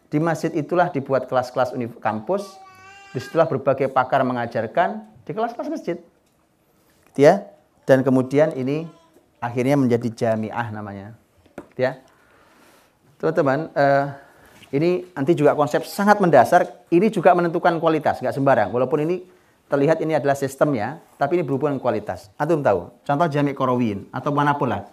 Di 0.07 0.23
masjid 0.23 0.55
itulah 0.55 0.87
dibuat 0.87 1.27
kelas-kelas 1.27 1.75
kampus, 1.99 2.55
di 3.11 3.19
situlah 3.19 3.43
berbagai 3.43 3.91
pakar 3.91 4.23
mengajarkan 4.23 5.03
di 5.27 5.35
kelas-kelas 5.35 5.67
masjid. 5.67 5.99
Gitu 7.11 7.27
ya. 7.27 7.43
Dan 7.83 8.07
kemudian 8.07 8.55
ini 8.55 8.87
akhirnya 9.43 9.75
menjadi 9.75 10.07
jamiah 10.15 10.71
namanya. 10.71 11.11
Gitu 11.75 11.91
ya. 11.91 11.99
Teman-teman, 13.19 13.67
uh, 13.75 14.15
ini 14.71 15.03
nanti 15.11 15.35
juga 15.35 15.59
konsep 15.59 15.83
sangat 15.83 16.23
mendasar, 16.23 16.87
ini 16.87 17.11
juga 17.11 17.35
menentukan 17.35 17.83
kualitas, 17.83 18.23
nggak 18.23 18.31
sembarang. 18.31 18.71
Walaupun 18.71 19.03
ini 19.03 19.34
terlihat 19.65 19.97
ini 20.01 20.13
adalah 20.13 20.37
sistemnya, 20.37 21.01
tapi 21.17 21.41
ini 21.41 21.43
berhubungan 21.43 21.81
kualitas. 21.81 22.29
Antum 22.37 22.61
tahu, 22.61 22.93
contoh 23.01 23.27
Jami 23.29 23.51
Korowin 23.57 24.05
atau 24.13 24.29
mana 24.29 24.53
pun 24.53 24.69
lah. 24.69 24.85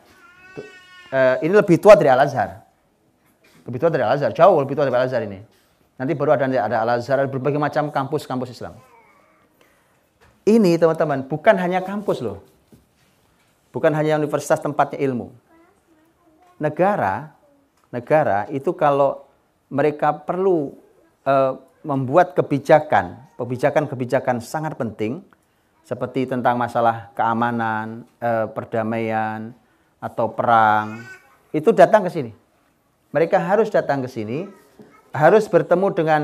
Uh, 1.13 1.37
ini 1.45 1.53
lebih 1.53 1.77
tua 1.77 1.93
dari 1.93 2.09
Al-Azhar. 2.09 2.65
Lebih 3.69 3.79
tua 3.79 3.91
dari 3.93 4.03
Al-Azhar, 4.03 4.33
jauh 4.33 4.57
lebih 4.65 4.75
tua 4.75 4.89
dari 4.89 4.97
Al-Azhar 4.97 5.23
ini. 5.29 5.39
Nanti 6.01 6.13
baru 6.17 6.35
ada 6.35 6.49
ada 6.49 6.77
Al-Azhar, 6.83 7.29
berbagai 7.29 7.61
macam 7.61 7.93
kampus-kampus 7.93 8.51
Islam. 8.51 8.75
Ini 10.43 10.75
teman-teman 10.81 11.23
bukan 11.29 11.55
hanya 11.55 11.85
kampus 11.85 12.19
loh. 12.19 12.43
Bukan 13.71 13.95
hanya 13.95 14.19
universitas 14.19 14.59
tempatnya 14.59 14.99
ilmu. 14.99 15.31
Negara, 16.59 17.31
negara 17.95 18.51
itu 18.51 18.75
kalau 18.75 19.23
mereka 19.71 20.11
perlu 20.11 20.75
uh, 21.23 21.57
membuat 21.87 22.35
kebijakan, 22.35 23.22
kebijakan-kebijakan 23.37 24.41
sangat 24.43 24.77
penting, 24.77 25.25
seperti 25.83 26.31
tentang 26.31 26.57
masalah 26.57 27.11
keamanan, 27.17 28.07
uh, 28.23 28.47
perdamaian, 28.51 29.51
atau 30.03 30.31
perang, 30.35 31.03
itu 31.53 31.71
datang 31.71 32.03
ke 32.03 32.11
sini. 32.11 32.33
Mereka 33.13 33.37
harus 33.37 33.69
datang 33.69 34.01
ke 34.01 34.09
sini, 34.09 34.49
harus 35.13 35.47
bertemu 35.47 35.87
dengan 35.93 36.23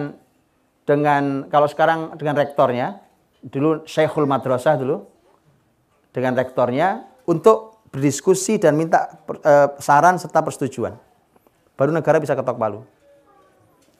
dengan 0.89 1.45
kalau 1.53 1.69
sekarang 1.69 2.17
dengan 2.17 2.33
rektornya, 2.41 3.05
dulu 3.45 3.85
Syekhul 3.85 4.25
Madrasah 4.25 4.81
dulu 4.81 5.05
dengan 6.17 6.33
rektornya 6.33 7.05
untuk 7.29 7.85
berdiskusi 7.93 8.57
dan 8.57 8.73
minta 8.73 9.21
e, 9.29 9.53
saran 9.85 10.17
serta 10.17 10.41
persetujuan. 10.41 10.97
Baru 11.77 11.93
negara 11.93 12.17
bisa 12.17 12.33
ketok 12.33 12.57
palu. 12.57 12.81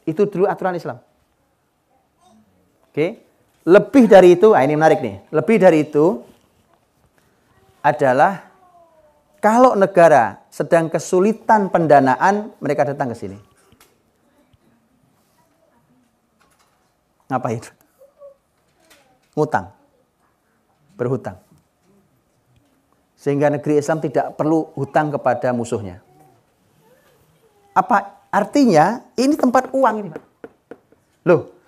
Itu 0.03 0.25
dulu 0.25 0.49
aturan 0.49 0.73
Islam. 0.73 0.97
Oke. 2.89 3.21
Lebih 3.69 4.09
dari 4.09 4.33
itu, 4.33 4.49
nah 4.55 4.65
ini 4.65 4.73
menarik 4.73 4.99
nih. 5.03 5.21
Lebih 5.29 5.57
dari 5.61 5.85
itu, 5.85 6.25
adalah 7.85 8.49
kalau 9.39 9.77
negara 9.77 10.41
sedang 10.49 10.89
kesulitan 10.91 11.69
pendanaan, 11.69 12.51
mereka 12.59 12.89
datang 12.89 13.13
ke 13.13 13.15
sini. 13.15 13.37
Ngapain? 17.29 17.61
Ngutang. 19.37 19.69
Berhutang. 20.97 21.37
Sehingga 23.15 23.53
negeri 23.53 23.77
Islam 23.77 24.01
tidak 24.01 24.33
perlu 24.33 24.73
hutang 24.73 25.13
kepada 25.13 25.53
musuhnya. 25.53 26.01
Apa 27.77 28.27
artinya 28.33 29.05
ini 29.13 29.37
tempat 29.37 29.69
uang 29.71 29.95
ini? 30.03 30.11
Loh, 31.23 31.58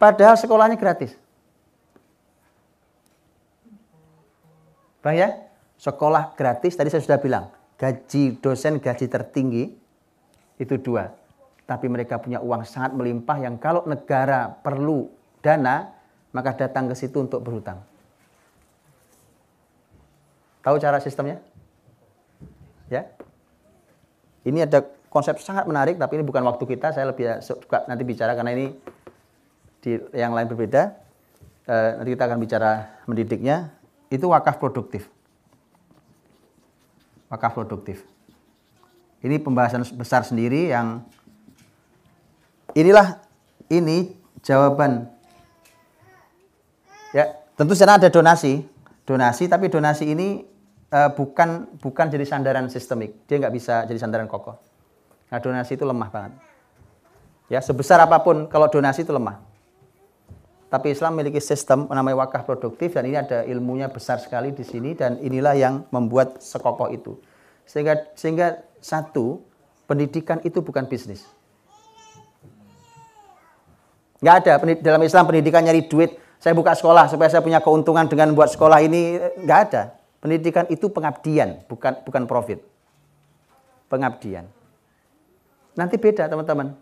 padahal 0.00 0.40
sekolahnya 0.40 0.80
gratis. 0.80 1.12
Bang 5.04 5.16
ya? 5.16 5.50
sekolah 5.80 6.36
gratis, 6.36 6.76
tadi 6.76 6.92
saya 6.92 7.00
sudah 7.00 7.16
bilang, 7.16 7.48
gaji 7.80 8.36
dosen 8.36 8.76
gaji 8.76 9.08
tertinggi 9.08 9.64
itu 10.60 10.74
dua. 10.76 11.08
Tapi 11.64 11.88
mereka 11.88 12.20
punya 12.20 12.44
uang 12.44 12.68
sangat 12.68 12.92
melimpah 12.92 13.40
yang 13.40 13.56
kalau 13.56 13.88
negara 13.88 14.52
perlu 14.60 15.08
dana, 15.40 15.88
maka 16.36 16.52
datang 16.52 16.92
ke 16.92 16.94
situ 16.94 17.16
untuk 17.16 17.40
berhutang. 17.40 17.80
Tahu 20.60 20.76
cara 20.76 21.00
sistemnya? 21.00 21.40
Ya. 22.92 23.08
Ini 24.44 24.68
ada 24.68 24.84
konsep 25.08 25.40
sangat 25.40 25.64
menarik, 25.64 25.96
tapi 25.96 26.20
ini 26.20 26.24
bukan 26.26 26.44
waktu 26.44 26.68
kita. 26.68 26.92
Saya 26.92 27.08
lebih 27.08 27.40
suka 27.40 27.88
nanti 27.88 28.04
bicara 28.04 28.36
karena 28.36 28.52
ini 28.52 28.66
di 29.80 30.00
yang 30.12 30.36
lain 30.36 30.48
berbeda. 30.48 30.92
E, 31.64 31.76
nanti 32.00 32.10
kita 32.12 32.24
akan 32.28 32.38
bicara 32.40 32.70
mendidiknya. 33.04 33.72
Itu 34.12 34.28
wakaf 34.30 34.60
produktif 34.60 35.08
wakaf 37.30 37.54
produktif. 37.54 38.02
Ini 39.22 39.38
pembahasan 39.38 39.86
besar 39.94 40.26
sendiri 40.26 40.74
yang 40.74 41.06
inilah 42.74 43.22
ini 43.70 44.18
jawaban. 44.42 45.06
Ya, 47.14 47.38
tentu 47.54 47.78
sana 47.78 47.96
ada 47.96 48.10
donasi, 48.10 48.66
donasi 49.06 49.46
tapi 49.46 49.70
donasi 49.70 50.10
ini 50.10 50.42
uh, 50.90 51.10
bukan 51.14 51.70
bukan 51.78 52.06
jadi 52.10 52.26
sandaran 52.26 52.66
sistemik. 52.66 53.14
Dia 53.30 53.38
nggak 53.38 53.54
bisa 53.54 53.86
jadi 53.86 53.98
sandaran 54.02 54.26
kokoh. 54.26 54.58
Nah, 55.30 55.38
donasi 55.38 55.78
itu 55.78 55.86
lemah 55.86 56.10
banget. 56.10 56.32
Ya, 57.50 57.62
sebesar 57.62 58.02
apa 58.02 58.18
pun 58.22 58.50
kalau 58.50 58.66
donasi 58.66 59.06
itu 59.06 59.14
lemah. 59.14 59.38
Tapi 60.70 60.94
Islam 60.94 61.18
memiliki 61.18 61.42
sistem 61.42 61.90
namanya 61.90 62.22
wakaf 62.22 62.46
produktif 62.46 62.94
dan 62.94 63.02
ini 63.02 63.18
ada 63.18 63.42
ilmunya 63.42 63.90
besar 63.90 64.22
sekali 64.22 64.54
di 64.54 64.62
sini 64.62 64.94
dan 64.94 65.18
inilah 65.18 65.58
yang 65.58 65.82
membuat 65.90 66.38
sekokoh 66.38 66.94
itu. 66.94 67.18
Sehingga 67.66 68.14
sehingga 68.14 68.62
satu 68.78 69.42
pendidikan 69.90 70.38
itu 70.46 70.62
bukan 70.62 70.86
bisnis. 70.86 71.26
Nggak 74.22 74.36
ada 74.46 74.52
dalam 74.78 75.02
Islam 75.02 75.26
pendidikan 75.26 75.66
nyari 75.66 75.90
duit. 75.90 76.14
Saya 76.38 76.54
buka 76.54 76.78
sekolah 76.78 77.10
supaya 77.10 77.26
saya 77.26 77.42
punya 77.42 77.58
keuntungan 77.58 78.06
dengan 78.06 78.30
buat 78.30 78.54
sekolah 78.54 78.78
ini 78.78 79.18
nggak 79.42 79.60
ada. 79.68 79.98
Pendidikan 80.22 80.70
itu 80.70 80.86
pengabdian, 80.86 81.66
bukan 81.66 81.98
bukan 82.06 82.22
profit. 82.30 82.62
Pengabdian. 83.90 84.46
Nanti 85.74 85.98
beda 85.98 86.30
teman-teman 86.30 86.78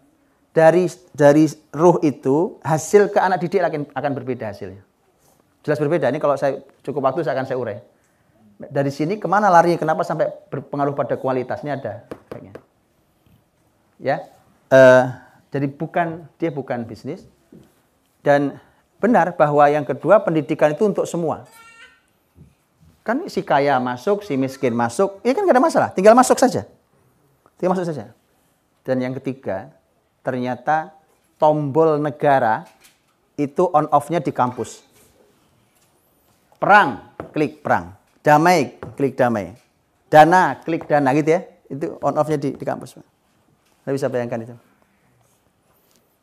dari 0.53 0.89
dari 1.13 1.45
ruh 1.71 2.01
itu 2.03 2.59
hasil 2.65 3.13
ke 3.13 3.19
anak 3.21 3.39
didik 3.45 3.63
akan 3.63 3.83
akan 3.93 4.13
berbeda 4.17 4.51
hasilnya. 4.51 4.83
Jelas 5.63 5.79
berbeda. 5.79 6.09
Ini 6.09 6.19
kalau 6.23 6.35
saya 6.39 6.65
cukup 6.83 7.13
waktu 7.13 7.27
saya 7.27 7.37
akan 7.37 7.47
saya 7.47 7.59
urai. 7.61 7.79
Dari 8.59 8.91
sini 8.91 9.23
ke 9.23 9.31
mana 9.31 9.47
larinya? 9.53 9.79
Kenapa 9.79 10.03
sampai 10.03 10.33
berpengaruh 10.51 10.97
pada 10.97 11.15
kualitasnya 11.15 11.79
ada? 11.79 11.95
Kayaknya. 12.33 12.53
Ya, 13.99 14.17
uh, 14.71 15.05
jadi 15.51 15.67
bukan 15.67 16.27
dia 16.39 16.55
bukan 16.55 16.87
bisnis 16.87 17.27
dan 18.23 18.61
benar 18.99 19.35
bahwa 19.35 19.65
yang 19.71 19.87
kedua 19.87 20.23
pendidikan 20.23 20.75
itu 20.75 20.87
untuk 20.87 21.07
semua. 21.07 21.47
Kan 23.07 23.25
si 23.33 23.41
kaya 23.41 23.81
masuk, 23.81 24.21
si 24.21 24.37
miskin 24.37 24.77
masuk, 24.77 25.19
ya 25.25 25.33
kan 25.33 25.49
gak 25.49 25.57
ada 25.57 25.65
masalah, 25.65 25.89
tinggal 25.97 26.13
masuk 26.13 26.37
saja. 26.37 26.69
Tinggal 27.57 27.73
masuk 27.73 27.89
saja. 27.89 28.13
Dan 28.85 29.01
yang 29.01 29.17
ketiga, 29.17 29.73
ternyata 30.23 30.93
tombol 31.39 31.97
negara 32.03 32.67
itu 33.39 33.71
on 33.71 33.87
off-nya 33.95 34.19
di 34.19 34.35
kampus. 34.35 34.83
Perang, 36.59 37.15
klik 37.31 37.63
perang. 37.63 37.95
Damai, 38.19 38.77
klik 38.99 39.15
damai. 39.15 39.55
Dana, 40.11 40.59
klik 40.59 40.91
dana 40.91 41.15
gitu 41.15 41.39
ya. 41.39 41.41
Itu 41.71 42.03
on 42.03 42.19
off-nya 42.19 42.35
di, 42.35 42.59
di 42.59 42.65
kampus. 42.67 42.99
Anda 43.87 43.95
bisa 43.95 44.11
bayangkan 44.11 44.43
itu. 44.43 44.55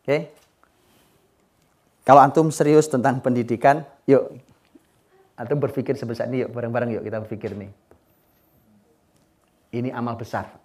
Oke. 0.04 0.18
Kalau 2.06 2.22
antum 2.22 2.54
serius 2.54 2.86
tentang 2.86 3.18
pendidikan, 3.24 3.82
yuk 4.06 4.38
antum 5.40 5.58
berpikir 5.58 5.98
sebesar 5.98 6.30
ini 6.30 6.46
yuk 6.46 6.54
bareng-bareng 6.54 7.00
yuk 7.00 7.04
kita 7.08 7.18
berpikir 7.24 7.58
nih. 7.58 7.72
Ini 9.74 9.90
amal 9.96 10.20
besar. 10.20 10.65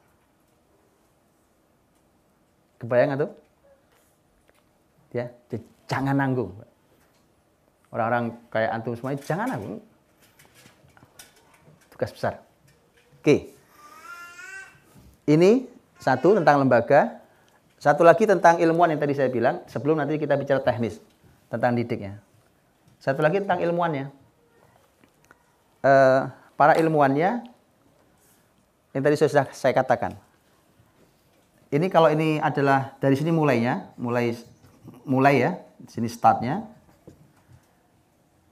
Kebayang 2.81 3.21
atau? 3.21 3.29
Ya, 5.13 5.29
jangan 5.85 6.17
nanggung. 6.17 6.57
Orang-orang 7.93 8.39
kayak 8.49 8.71
antum 8.73 8.95
semuanya 8.97 9.21
jangan 9.27 9.47
nanggung. 9.53 9.83
Tugas 11.93 12.11
besar. 12.15 12.41
Oke. 13.21 13.53
Ini 15.29 15.69
satu 16.01 16.39
tentang 16.41 16.65
lembaga, 16.65 17.21
satu 17.77 18.01
lagi 18.01 18.25
tentang 18.25 18.57
ilmuwan 18.57 18.97
yang 18.97 19.03
tadi 19.03 19.13
saya 19.13 19.29
bilang, 19.29 19.61
sebelum 19.69 20.01
nanti 20.01 20.17
kita 20.17 20.39
bicara 20.41 20.65
teknis 20.65 20.97
tentang 21.53 21.77
didiknya. 21.77 22.17
Satu 22.97 23.21
lagi 23.21 23.45
tentang 23.45 23.61
ilmuwannya. 23.61 24.09
Uh, 25.81 26.29
para 26.57 26.77
ilmuwannya 26.81 27.45
yang 28.93 29.03
tadi 29.05 29.15
sudah 29.17 29.49
saya 29.53 29.73
katakan, 29.77 30.17
ini 31.71 31.87
kalau 31.87 32.11
ini 32.11 32.43
adalah 32.43 32.99
dari 32.99 33.15
sini 33.15 33.31
mulainya, 33.31 33.95
mulai 33.95 34.35
mulai 35.07 35.35
ya, 35.39 35.51
sini 35.87 36.11
startnya. 36.11 36.67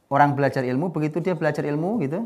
Orang 0.08 0.32
belajar 0.38 0.64
ilmu, 0.64 0.88
begitu 0.88 1.20
dia 1.20 1.36
belajar 1.36 1.66
ilmu 1.68 2.00
gitu, 2.00 2.24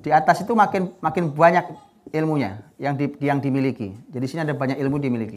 di 0.00 0.08
atas 0.08 0.40
itu 0.40 0.56
makin 0.56 0.96
makin 1.04 1.28
banyak 1.28 1.76
ilmunya 2.16 2.64
yang 2.80 2.96
di, 2.96 3.12
yang 3.20 3.38
dimiliki. 3.38 3.92
Jadi 4.08 4.24
sini 4.24 4.40
ada 4.48 4.56
banyak 4.56 4.80
ilmu 4.80 4.96
dimiliki. 4.96 5.36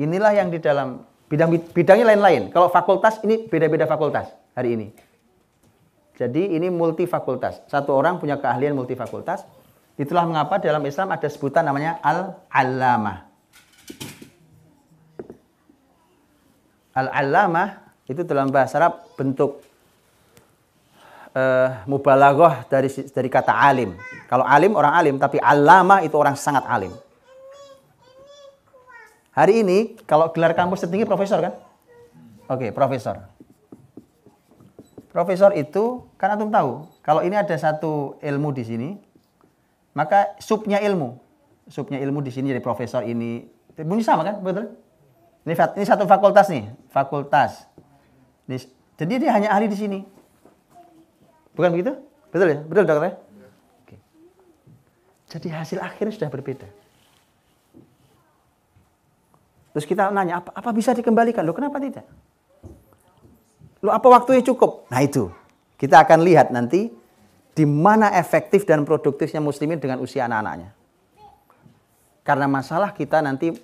Inilah 0.00 0.32
yang 0.32 0.48
di 0.48 0.56
dalam 0.56 1.04
bidang 1.28 1.52
bidangnya 1.76 2.16
lain-lain. 2.16 2.48
Kalau 2.48 2.72
fakultas 2.72 3.20
ini 3.20 3.44
beda-beda 3.44 3.84
fakultas 3.84 4.32
hari 4.56 4.80
ini. 4.80 4.86
Jadi 6.16 6.56
ini 6.56 6.72
multi 6.72 7.04
fakultas. 7.04 7.60
Satu 7.68 7.92
orang 7.92 8.16
punya 8.16 8.40
keahlian 8.40 8.72
multi 8.72 8.96
fakultas. 8.96 9.44
Itulah 9.96 10.28
mengapa 10.28 10.60
dalam 10.60 10.84
Islam 10.84 11.08
ada 11.08 11.24
sebutan 11.24 11.64
namanya 11.64 11.96
al-allamah. 12.04 13.24
Al-allamah 16.92 17.68
itu 18.04 18.20
dalam 18.24 18.52
bahasa 18.52 18.76
Arab 18.76 19.08
bentuk 19.16 19.64
uh, 21.32 21.68
mubalaghah 21.88 22.68
dari 22.68 22.88
dari 22.88 23.28
kata 23.32 23.52
alim. 23.52 23.96
Kalau 24.28 24.44
alim 24.44 24.76
orang 24.76 24.92
alim, 24.96 25.14
tapi 25.16 25.40
alama 25.40 26.04
itu 26.04 26.16
orang 26.16 26.36
sangat 26.36 26.64
alim. 26.68 26.92
Hari 29.36 29.60
ini 29.60 29.96
kalau 30.08 30.32
gelar 30.32 30.56
kampus 30.56 30.84
tertinggi 30.84 31.04
profesor 31.04 31.40
kan? 31.44 31.52
Oke, 32.48 32.68
okay, 32.68 32.70
profesor. 32.72 33.20
Profesor 35.12 35.52
itu 35.56 36.04
kan 36.20 36.36
antum 36.36 36.52
tahu, 36.52 36.84
kalau 37.00 37.24
ini 37.24 37.36
ada 37.36 37.56
satu 37.56 38.20
ilmu 38.20 38.52
di 38.52 38.64
sini, 38.64 38.88
maka 39.96 40.36
subnya 40.36 40.76
ilmu. 40.84 41.16
Subnya 41.72 41.96
ilmu 42.04 42.20
di 42.20 42.28
sini 42.28 42.52
jadi 42.52 42.60
profesor 42.60 43.00
ini. 43.08 43.48
Bunyi 43.80 44.04
sama 44.04 44.22
kan? 44.28 44.44
Betul? 44.44 44.76
Ini, 45.48 45.56
ini 45.56 45.84
satu 45.88 46.04
fakultas 46.04 46.52
nih. 46.52 46.68
Fakultas. 46.92 47.64
Ini, 48.44 48.60
jadi 49.00 49.12
dia 49.16 49.30
hanya 49.32 49.56
ahli 49.56 49.72
di 49.72 49.74
sini. 49.74 50.04
Bukan 51.56 51.72
begitu? 51.72 51.96
Betul 52.28 52.46
ya? 52.52 52.58
Betul 52.60 52.84
dokter 52.84 53.08
ya? 53.08 53.14
Oke. 53.82 53.96
Jadi 55.32 55.48
hasil 55.48 55.78
akhirnya 55.80 56.12
sudah 56.12 56.28
berbeda. 56.28 56.68
Terus 59.72 59.84
kita 59.88 60.12
nanya, 60.12 60.44
apa, 60.44 60.52
apa 60.52 60.70
bisa 60.76 60.92
dikembalikan? 60.92 61.44
Loh 61.44 61.56
kenapa 61.56 61.80
tidak? 61.80 62.04
Loh 63.80 63.92
apa 63.92 64.06
waktunya 64.08 64.44
cukup? 64.44 64.88
Nah 64.92 65.00
itu. 65.00 65.32
Kita 65.76 66.04
akan 66.04 66.24
lihat 66.24 66.52
nanti 66.52 66.88
di 67.56 67.64
mana 67.64 68.12
efektif 68.12 68.68
dan 68.68 68.84
produktifnya 68.84 69.40
muslimin 69.40 69.80
dengan 69.80 69.96
usia 70.04 70.28
anak-anaknya. 70.28 70.76
Karena 72.20 72.44
masalah 72.44 72.92
kita 72.92 73.24
nanti 73.24 73.54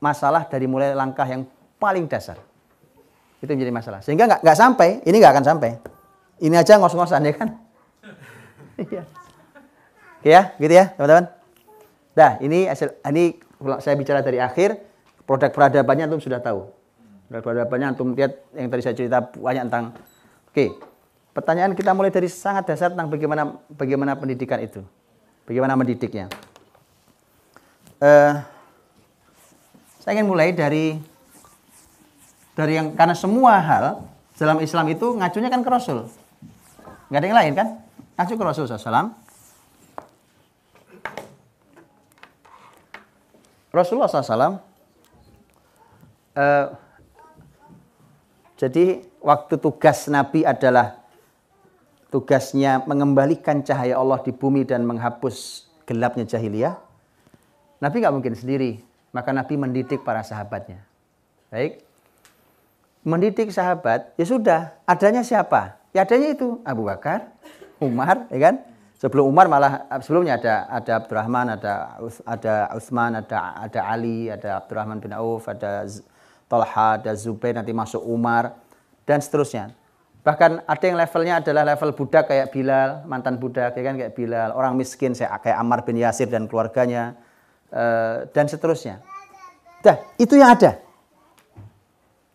masalah 0.00 0.48
dari 0.48 0.64
mulai 0.64 0.96
langkah 0.96 1.28
yang 1.28 1.44
paling 1.76 2.08
dasar. 2.08 2.40
Itu 3.44 3.52
menjadi 3.52 3.74
masalah. 3.74 4.00
Sehingga 4.00 4.24
nggak 4.24 4.40
nggak 4.40 4.56
sampai, 4.56 4.88
ini 5.04 5.16
nggak 5.20 5.32
akan 5.36 5.44
sampai. 5.44 5.70
Ini 6.40 6.54
aja 6.56 6.80
ngos-ngosan 6.80 7.28
ya 7.28 7.34
kan. 7.36 7.48
Iya. 8.72 9.04
Ya, 10.24 10.40
gitu 10.56 10.74
ya, 10.74 10.96
teman-teman. 10.96 11.28
Nah, 12.16 12.32
ini 12.40 12.64
hasil 12.66 12.98
ini 13.04 13.36
saya 13.84 13.94
bicara 14.00 14.24
dari 14.24 14.40
akhir, 14.40 14.80
produk 15.28 15.52
peradabannya 15.52 16.08
antum 16.08 16.22
sudah 16.24 16.40
tahu. 16.40 16.72
Produk 17.28 17.42
peradabannya 17.42 17.94
antum 17.94 18.16
lihat 18.16 18.42
yang 18.56 18.72
tadi 18.72 18.80
saya 18.80 18.96
cerita 18.96 19.18
banyak 19.22 19.68
tentang 19.68 19.92
Oke. 20.52 20.91
Pertanyaan 21.32 21.72
kita 21.72 21.96
mulai 21.96 22.12
dari 22.12 22.28
sangat 22.28 22.68
dasar 22.68 22.92
tentang 22.92 23.08
bagaimana 23.08 23.56
bagaimana 23.72 24.12
pendidikan 24.12 24.60
itu. 24.60 24.84
Bagaimana 25.48 25.72
mendidiknya. 25.74 26.28
Uh, 27.96 28.44
saya 30.02 30.20
ingin 30.20 30.28
mulai 30.28 30.52
dari 30.52 31.00
dari 32.52 32.76
yang 32.76 32.92
karena 32.92 33.16
semua 33.16 33.56
hal 33.58 34.04
dalam 34.36 34.60
Islam 34.60 34.92
itu 34.92 35.16
ngacunya 35.16 35.48
kan 35.48 35.64
ke 35.64 35.70
Rasul. 35.72 36.10
Nggak 37.08 37.20
ada 37.20 37.28
yang 37.28 37.38
lain 37.40 37.52
kan? 37.56 37.68
Ngacu 38.20 38.34
ke 38.36 38.44
Rasul 38.44 38.64
SAW. 38.68 39.16
Rasulullah 43.72 44.12
SAW 44.12 44.60
eh, 46.36 46.66
jadi 48.60 48.84
waktu 49.24 49.54
tugas 49.56 50.06
Nabi 50.12 50.44
adalah 50.44 51.01
tugasnya 52.12 52.84
mengembalikan 52.84 53.64
cahaya 53.64 53.96
Allah 53.96 54.20
di 54.20 54.36
bumi 54.36 54.68
dan 54.68 54.84
menghapus 54.84 55.66
gelapnya 55.88 56.28
jahiliyah. 56.28 56.76
Nabi 57.80 58.04
nggak 58.04 58.14
mungkin 58.14 58.36
sendiri, 58.36 58.84
maka 59.10 59.32
Nabi 59.32 59.56
mendidik 59.56 60.04
para 60.04 60.20
sahabatnya. 60.20 60.84
Baik, 61.48 61.82
mendidik 63.02 63.48
sahabat, 63.50 64.12
ya 64.14 64.28
sudah, 64.28 64.60
adanya 64.84 65.24
siapa? 65.24 65.80
Ya 65.90 66.04
adanya 66.04 66.36
itu 66.36 66.60
Abu 66.62 66.86
Bakar, 66.86 67.32
Umar, 67.82 68.28
ya 68.30 68.38
kan? 68.38 68.54
Sebelum 69.02 69.26
Umar 69.26 69.50
malah 69.50 69.90
sebelumnya 69.98 70.38
ada 70.38 70.70
ada 70.70 70.92
Abdurrahman, 71.02 71.58
ada 71.58 71.98
ada 72.22 72.54
Utsman, 72.70 73.18
ada 73.18 73.58
ada 73.58 73.80
Ali, 73.90 74.30
ada 74.30 74.62
Abdurrahman 74.62 75.02
bin 75.02 75.10
Auf, 75.10 75.50
ada 75.50 75.82
Talha, 76.46 77.02
ada 77.02 77.10
Zubair, 77.18 77.58
nanti 77.58 77.74
masuk 77.74 77.98
Umar 77.98 78.54
dan 79.02 79.18
seterusnya. 79.18 79.74
Bahkan 80.22 80.70
ada 80.70 80.84
yang 80.86 80.98
levelnya 81.02 81.34
adalah 81.42 81.66
level 81.66 81.98
budak 81.98 82.30
kayak 82.30 82.54
Bilal, 82.54 83.02
mantan 83.10 83.42
budak 83.42 83.74
ya 83.74 83.82
kan 83.82 83.98
kayak 83.98 84.14
Bilal, 84.14 84.54
orang 84.54 84.78
miskin 84.78 85.18
kayak 85.18 85.58
Ammar 85.58 85.82
bin 85.82 85.98
Yasir 85.98 86.30
dan 86.30 86.46
keluarganya 86.46 87.18
eh, 87.74 88.30
dan 88.30 88.46
seterusnya. 88.46 89.02
Dah, 89.82 89.98
itu 90.14 90.38
yang 90.38 90.54
ada. 90.54 90.78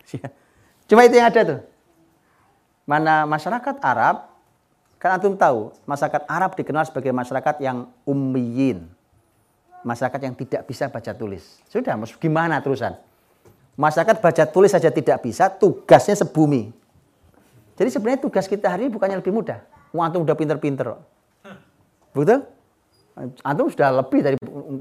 Cuma 0.91 1.07
itu 1.07 1.15
yang 1.15 1.31
ada 1.31 1.41
tuh. 1.47 1.59
Mana 2.83 3.23
masyarakat 3.23 3.79
Arab, 3.79 4.35
kan 4.99 5.15
antum 5.15 5.39
tahu, 5.39 5.71
masyarakat 5.87 6.27
Arab 6.27 6.59
dikenal 6.59 6.83
sebagai 6.87 7.15
masyarakat 7.15 7.55
yang 7.63 7.87
ummiyin. 8.03 8.83
Masyarakat 9.87 10.19
yang 10.27 10.35
tidak 10.35 10.67
bisa 10.67 10.91
baca 10.91 11.15
tulis. 11.15 11.63
Sudah, 11.71 11.95
gimana 12.19 12.59
terusan? 12.59 12.99
Masyarakat 13.79 14.19
baca 14.19 14.43
tulis 14.43 14.75
saja 14.75 14.91
tidak 14.91 15.23
bisa, 15.23 15.47
tugasnya 15.47 16.19
sebumi. 16.19 16.75
Jadi 17.77 17.89
sebenarnya 17.93 18.19
tugas 18.19 18.49
kita 18.49 18.73
hari 18.73 18.89
ini 18.89 18.91
bukannya 18.91 19.21
lebih 19.21 19.29
mudah. 19.29 19.61
Wah, 19.93 20.09
antum 20.09 20.25
udah 20.25 20.33
pinter-pinter. 20.33 20.97
Betul? 22.11 22.43
Antum 23.45 23.69
sudah 23.69 24.01
lebih 24.01 24.19
dari 24.25 24.35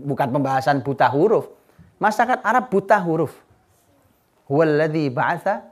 bukan 0.08 0.28
pembahasan 0.32 0.80
buta 0.80 1.06
huruf. 1.12 1.52
Masyarakat 2.00 2.40
Arab 2.40 2.72
buta 2.72 2.96
huruf. 3.00 3.32
Huwaladzi 4.48 5.12
ba'atha 5.12 5.68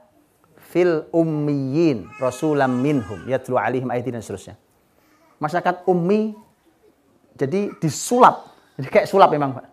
fil 0.69 1.09
ummiyin 1.09 2.09
rasulam 2.21 2.77
minhum 2.81 3.25
yatlu 3.25 3.57
alaihim 3.57 3.89
ayatin 3.89 4.21
dan 4.21 4.23
seterusnya. 4.25 4.55
Masyarakat 5.41 5.85
ummi 5.89 6.37
jadi 7.35 7.73
disulap. 7.81 8.53
Jadi 8.77 8.87
kayak 8.91 9.07
sulap 9.09 9.33
memang, 9.33 9.57
Pak. 9.57 9.65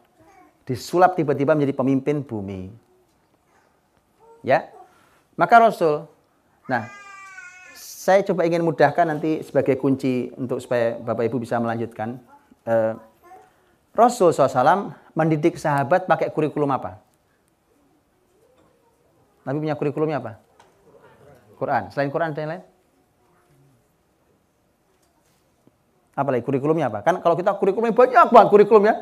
Disulap 0.65 1.19
tiba-tiba 1.19 1.53
menjadi 1.53 1.75
pemimpin 1.75 2.23
bumi. 2.23 2.71
Ya. 4.47 4.71
Maka 5.35 5.59
Rasul 5.59 6.07
Nah, 6.71 6.87
saya 8.03 8.27
coba 8.27 8.43
ingin 8.43 8.67
mudahkan 8.67 9.07
nanti 9.07 9.47
sebagai 9.47 9.79
kunci 9.79 10.35
untuk 10.35 10.59
supaya 10.59 10.99
Bapak 10.99 11.23
Ibu 11.31 11.39
bisa 11.39 11.63
melanjutkan. 11.63 12.19
Eh, 12.67 12.99
Rasul 13.95 14.35
SAW 14.35 14.91
mendidik 15.15 15.55
sahabat 15.55 16.11
pakai 16.11 16.35
kurikulum 16.35 16.67
apa? 16.75 16.99
Nabi 19.47 19.63
punya 19.63 19.79
kurikulumnya 19.79 20.19
apa? 20.19 20.43
Quran. 21.55 21.95
Selain 21.95 22.11
Quran 22.11 22.35
ada 22.35 22.41
yang 22.43 22.51
lain? 22.59 22.63
Apa 26.19 26.29
lagi? 26.35 26.43
Kurikulumnya 26.43 26.91
apa? 26.91 27.07
Kan 27.07 27.23
kalau 27.23 27.39
kita 27.39 27.55
kurikulumnya 27.55 27.95
banyak 27.95 28.29
banget 28.35 28.49
kurikulumnya. 28.51 28.95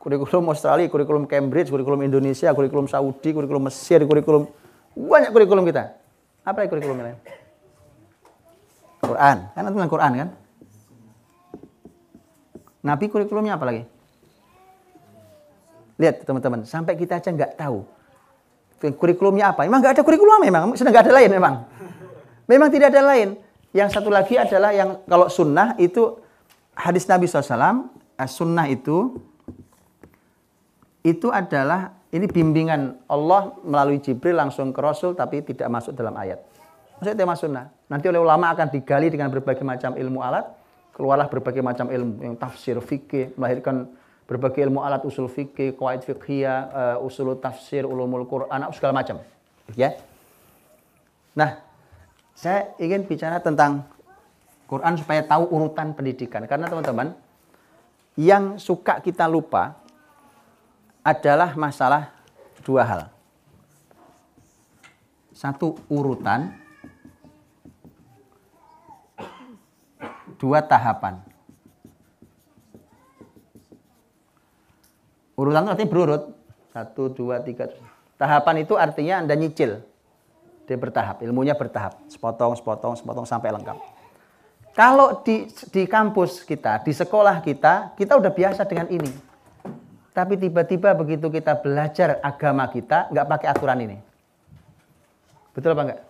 Kurikulum 0.00 0.48
Australia, 0.48 0.88
kurikulum 0.88 1.28
Cambridge, 1.28 1.68
kurikulum 1.68 2.00
Indonesia, 2.00 2.48
kurikulum 2.56 2.88
Saudi, 2.88 3.34
kurikulum 3.34 3.68
Mesir, 3.68 4.08
kurikulum 4.08 4.48
banyak 4.96 5.36
kurikulum 5.36 5.68
kita. 5.68 6.00
Apa 6.48 6.64
lagi 6.64 6.70
kurikulum 6.72 6.96
lain? 7.04 7.18
Quran. 9.02 9.36
Kan 9.54 9.62
itu 9.68 9.78
Quran 9.90 10.12
kan? 10.16 10.28
Nabi 12.82 13.04
kurikulumnya 13.10 13.58
apa 13.58 13.64
lagi? 13.68 13.82
Lihat 15.98 16.22
teman-teman, 16.22 16.62
sampai 16.62 16.94
kita 16.94 17.18
aja 17.18 17.30
nggak 17.34 17.58
tahu 17.58 17.82
kurikulumnya 18.78 19.50
apa. 19.50 19.66
Emang 19.66 19.82
nggak 19.82 19.98
ada 19.98 20.02
kurikulum 20.06 20.38
memang, 20.46 20.70
sudah 20.78 20.90
nggak 20.94 21.10
ada 21.10 21.14
lain 21.18 21.30
memang. 21.34 21.54
Memang 22.46 22.68
tidak 22.70 22.94
ada 22.94 23.02
lain. 23.02 23.28
Yang 23.74 23.98
satu 23.98 24.08
lagi 24.08 24.38
adalah 24.38 24.70
yang 24.72 25.02
kalau 25.04 25.28
sunnah 25.28 25.76
itu 25.76 26.16
hadis 26.72 27.04
Nabi 27.04 27.28
SAW, 27.28 27.90
eh, 28.16 28.30
sunnah 28.30 28.70
itu 28.70 29.18
itu 31.04 31.28
adalah 31.28 31.92
ini 32.08 32.24
bimbingan 32.24 33.04
Allah 33.10 33.52
melalui 33.60 34.00
Jibril 34.00 34.38
langsung 34.38 34.72
ke 34.72 34.80
Rasul 34.80 35.12
tapi 35.12 35.44
tidak 35.44 35.68
masuk 35.68 35.92
dalam 35.92 36.16
ayat. 36.16 36.40
Maksudnya 36.98 37.14
tema 37.14 37.38
sunnah. 37.38 37.70
Nanti 37.86 38.10
oleh 38.10 38.18
ulama 38.18 38.50
akan 38.50 38.74
digali 38.74 39.06
dengan 39.06 39.30
berbagai 39.30 39.62
macam 39.62 39.94
ilmu 39.94 40.18
alat, 40.18 40.50
keluarlah 40.90 41.30
berbagai 41.30 41.62
macam 41.62 41.86
ilmu 41.94 42.26
yang 42.26 42.34
tafsir 42.34 42.74
fikih, 42.82 43.38
melahirkan 43.38 43.86
berbagai 44.26 44.66
ilmu 44.66 44.82
alat 44.82 45.06
usul 45.06 45.30
fikih, 45.30 45.78
qawaid 45.78 46.02
fiqhiyah, 46.02 46.58
uh, 46.98 47.06
usul 47.06 47.38
tafsir, 47.38 47.86
ulumul 47.86 48.26
Quran, 48.26 48.66
segala 48.74 48.98
macam. 48.98 49.22
Ya. 49.78 49.94
Nah, 51.38 51.62
saya 52.34 52.74
ingin 52.82 53.06
bicara 53.06 53.38
tentang 53.38 53.86
Quran 54.66 54.98
supaya 54.98 55.22
tahu 55.22 55.48
urutan 55.54 55.94
pendidikan. 55.94 56.44
Karena 56.50 56.66
teman-teman, 56.66 57.14
yang 58.18 58.58
suka 58.58 58.98
kita 58.98 59.30
lupa 59.30 59.78
adalah 61.06 61.54
masalah 61.54 62.10
dua 62.66 62.82
hal. 62.82 63.02
Satu 65.30 65.78
urutan, 65.86 66.52
dua 70.38 70.62
tahapan. 70.64 71.20
Urutan 75.38 75.66
itu 75.66 75.70
artinya 75.74 75.90
berurut. 75.90 76.22
Satu, 76.74 77.10
dua, 77.10 77.42
tiga. 77.42 77.70
Tahapan 78.18 78.66
itu 78.66 78.74
artinya 78.74 79.22
Anda 79.22 79.34
nyicil. 79.38 79.82
Dia 80.66 80.76
bertahap, 80.76 81.22
ilmunya 81.24 81.56
bertahap, 81.56 81.96
sepotong, 82.10 82.58
sepotong, 82.58 82.98
sepotong 82.98 83.24
sampai 83.24 83.54
lengkap. 83.54 83.78
Kalau 84.76 85.24
di 85.24 85.48
di 85.74 85.88
kampus 85.88 86.44
kita, 86.44 86.84
di 86.84 86.92
sekolah 86.92 87.40
kita, 87.40 87.96
kita 87.96 88.14
udah 88.14 88.30
biasa 88.30 88.62
dengan 88.68 88.86
ini. 88.92 89.10
Tapi 90.12 90.34
tiba-tiba 90.34 90.92
begitu 90.98 91.30
kita 91.30 91.56
belajar 91.58 92.18
agama 92.20 92.66
kita, 92.68 93.08
nggak 93.10 93.26
pakai 93.26 93.48
aturan 93.48 93.78
ini. 93.80 93.96
Betul 95.54 95.74
apa 95.74 95.82
enggak? 95.86 96.00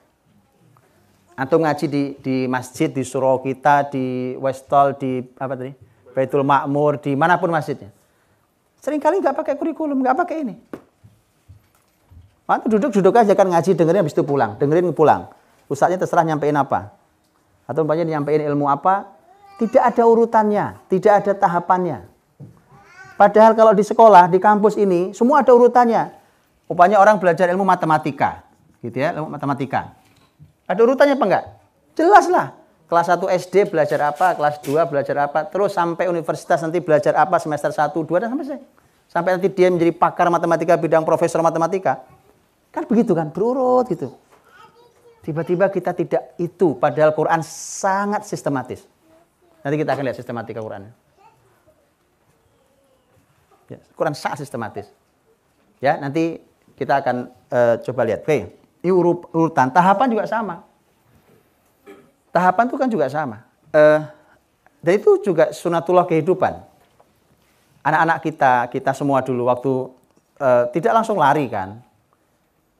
Atau 1.38 1.62
ngaji 1.62 1.86
di, 1.86 2.02
di 2.18 2.36
masjid, 2.50 2.90
di 2.90 3.06
surau 3.06 3.38
kita, 3.38 3.86
di 3.94 4.34
Westall, 4.42 4.98
di 4.98 5.22
apa 5.38 5.54
tadi? 5.54 5.70
Baitul 6.10 6.42
Makmur, 6.42 6.98
di 6.98 7.14
mana 7.14 7.38
pun 7.38 7.54
masjidnya. 7.54 7.94
Seringkali 8.82 9.22
nggak 9.22 9.38
pakai 9.38 9.54
kurikulum, 9.54 10.02
nggak 10.02 10.18
pakai 10.18 10.36
ini. 10.42 10.58
Waktu 12.48 12.66
duduk-duduk 12.66 13.14
aja 13.14 13.38
kan 13.38 13.46
ngaji 13.46 13.76
dengerin 13.76 14.02
habis 14.02 14.16
itu 14.18 14.26
pulang, 14.26 14.58
dengerin 14.58 14.90
pulang. 14.90 15.30
Ustaznya 15.70 16.00
terserah 16.00 16.26
nyampein 16.26 16.56
apa. 16.58 16.90
Atau 17.68 17.84
umpamanya 17.84 18.18
nyampein 18.18 18.40
ilmu 18.42 18.66
apa, 18.66 19.14
tidak 19.60 19.94
ada 19.94 20.02
urutannya, 20.08 20.80
tidak 20.88 21.22
ada 21.22 21.32
tahapannya. 21.36 22.08
Padahal 23.20 23.52
kalau 23.52 23.76
di 23.76 23.84
sekolah, 23.84 24.30
di 24.32 24.40
kampus 24.40 24.80
ini, 24.80 25.12
semua 25.12 25.44
ada 25.44 25.52
urutannya. 25.52 26.14
Upanya 26.70 27.02
orang 27.02 27.20
belajar 27.20 27.50
ilmu 27.52 27.66
matematika, 27.66 28.46
gitu 28.80 28.96
ya, 28.96 29.12
ilmu 29.18 29.28
matematika. 29.28 29.97
Ada 30.68 30.80
urutannya 30.84 31.16
apa 31.16 31.24
enggak? 31.24 31.44
Jelas 31.96 32.28
lah. 32.28 32.52
Kelas 32.88 33.08
1 33.08 33.20
SD 33.44 33.54
belajar 33.68 34.00
apa, 34.00 34.32
kelas 34.32 34.64
2 34.64 34.88
belajar 34.88 35.16
apa, 35.28 35.44
terus 35.44 35.76
sampai 35.76 36.08
universitas 36.08 36.56
nanti 36.64 36.80
belajar 36.80 37.12
apa 37.20 37.36
semester 37.36 37.68
1, 37.68 37.92
2 37.92 38.08
dan 38.16 38.32
sampai 38.32 38.64
sampai 39.08 39.30
nanti 39.36 39.48
dia 39.52 39.68
menjadi 39.68 39.92
pakar 39.92 40.32
matematika 40.32 40.72
bidang 40.76 41.04
profesor 41.04 41.44
matematika. 41.44 42.00
Kan 42.72 42.88
begitu 42.88 43.12
kan, 43.12 43.28
berurut 43.28 43.88
gitu. 43.92 44.16
Tiba-tiba 45.20 45.68
kita 45.68 45.92
tidak 45.92 46.32
itu, 46.40 46.80
padahal 46.80 47.12
Quran 47.12 47.44
sangat 47.44 48.24
sistematis. 48.24 48.80
Nanti 49.60 49.76
kita 49.76 49.92
akan 49.92 50.02
lihat 50.08 50.16
sistematika 50.16 50.64
Quran. 50.64 50.88
Ya, 53.68 53.78
Quran 53.92 54.16
sangat 54.16 54.40
sistematis. 54.40 54.88
Ya, 55.84 56.00
nanti 56.00 56.40
kita 56.72 57.04
akan 57.04 57.28
uh, 57.52 57.76
coba 57.84 58.00
lihat. 58.08 58.24
Oke, 58.24 58.56
ini 58.82 58.90
urut, 58.94 59.26
urutan 59.34 59.68
tahapan 59.74 60.08
juga 60.10 60.24
sama. 60.28 60.62
Tahapan 62.30 62.64
itu 62.70 62.76
kan 62.78 62.88
juga 62.88 63.06
sama. 63.10 63.42
Uh, 63.74 64.00
dan 64.78 64.92
itu 64.94 65.18
juga 65.24 65.50
sunatullah 65.50 66.06
kehidupan. 66.06 66.54
Anak-anak 67.82 68.18
kita, 68.22 68.52
kita 68.70 68.90
semua 68.94 69.24
dulu 69.24 69.48
waktu 69.50 69.72
uh, 70.38 70.64
tidak 70.70 71.02
langsung 71.02 71.18
lari 71.18 71.50
kan. 71.50 71.82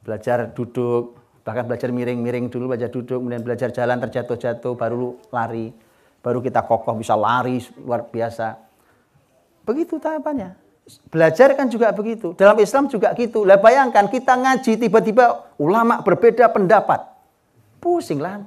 Belajar 0.07 0.55
duduk, 0.55 1.19
bahkan 1.43 1.67
belajar 1.67 1.91
miring-miring 1.91 2.47
dulu, 2.47 2.71
belajar 2.71 2.93
duduk, 2.93 3.19
kemudian 3.19 3.43
belajar 3.43 3.75
jalan 3.75 3.99
terjatuh-jatuh, 3.99 4.73
baru 4.79 5.19
lari. 5.35 5.75
Baru 6.23 6.39
kita 6.45 6.63
kokoh 6.67 6.99
bisa 6.99 7.19
lari 7.19 7.63
luar 7.83 8.07
biasa. 8.07 8.59
Begitu 9.67 9.99
tahapannya. 9.99 10.68
Belajar 11.13 11.53
kan 11.53 11.69
juga 11.69 11.93
begitu. 11.93 12.33
Dalam 12.33 12.57
Islam 12.61 12.89
juga 12.89 13.13
gitu. 13.13 13.45
Lah 13.45 13.61
bayangkan 13.61 14.09
kita 14.09 14.33
ngaji 14.35 14.81
tiba-tiba 14.81 15.53
ulama 15.61 16.01
berbeda 16.01 16.49
pendapat. 16.49 17.05
Pusing 17.79 18.19
lah. 18.19 18.43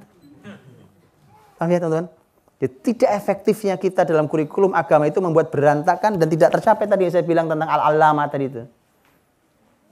Paham 1.56 1.70
ya 1.70 1.78
teman-teman? 1.78 2.06
Tidak 2.62 3.10
efektifnya 3.10 3.74
kita 3.74 4.06
dalam 4.06 4.30
kurikulum 4.30 4.70
agama 4.70 5.10
itu 5.10 5.18
membuat 5.18 5.50
berantakan 5.50 6.14
dan 6.14 6.30
tidak 6.30 6.54
tercapai 6.54 6.86
tadi 6.86 7.10
yang 7.10 7.14
saya 7.14 7.26
bilang 7.26 7.46
tentang 7.50 7.66
al-alama 7.66 8.22
tadi 8.30 8.46
itu. 8.46 8.62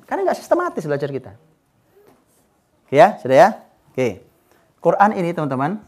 Karena 0.06 0.30
nggak 0.30 0.38
sistematis 0.38 0.86
belajar 0.86 1.10
kita. 1.10 1.32
Oke 2.86 2.94
ya, 2.94 3.18
sudah 3.18 3.36
ya? 3.38 3.48
Oke. 3.90 4.22
Quran 4.78 5.10
ini 5.18 5.30
teman-teman, 5.34 5.82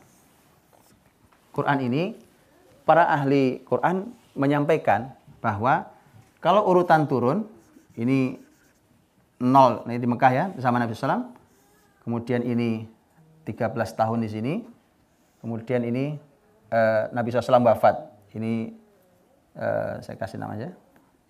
Quran 1.55 1.79
ini 1.87 2.03
para 2.83 3.07
ahli 3.07 3.63
Quran 3.63 4.11
menyampaikan 4.35 5.15
bahwa 5.39 5.92
kalau 6.43 6.67
urutan 6.67 7.07
turun 7.07 7.47
ini 7.95 8.35
nol 9.39 9.87
ini 9.87 10.03
di 10.03 10.09
Mekah 10.11 10.33
ya 10.35 10.45
bersama 10.51 10.83
Nabi 10.83 10.99
SAW. 10.99 11.31
Kemudian 12.03 12.43
ini 12.43 12.83
13 13.47 13.71
tahun 13.95 14.19
di 14.27 14.29
sini. 14.29 14.55
Kemudian 15.39 15.87
ini 15.87 16.19
uh, 16.75 17.15
Nabi 17.15 17.31
SAW 17.31 17.63
wafat. 17.63 17.95
Ini 18.35 18.75
uh, 19.55 20.03
saya 20.03 20.19
kasih 20.19 20.43
nama 20.43 20.59
aja. 20.59 20.75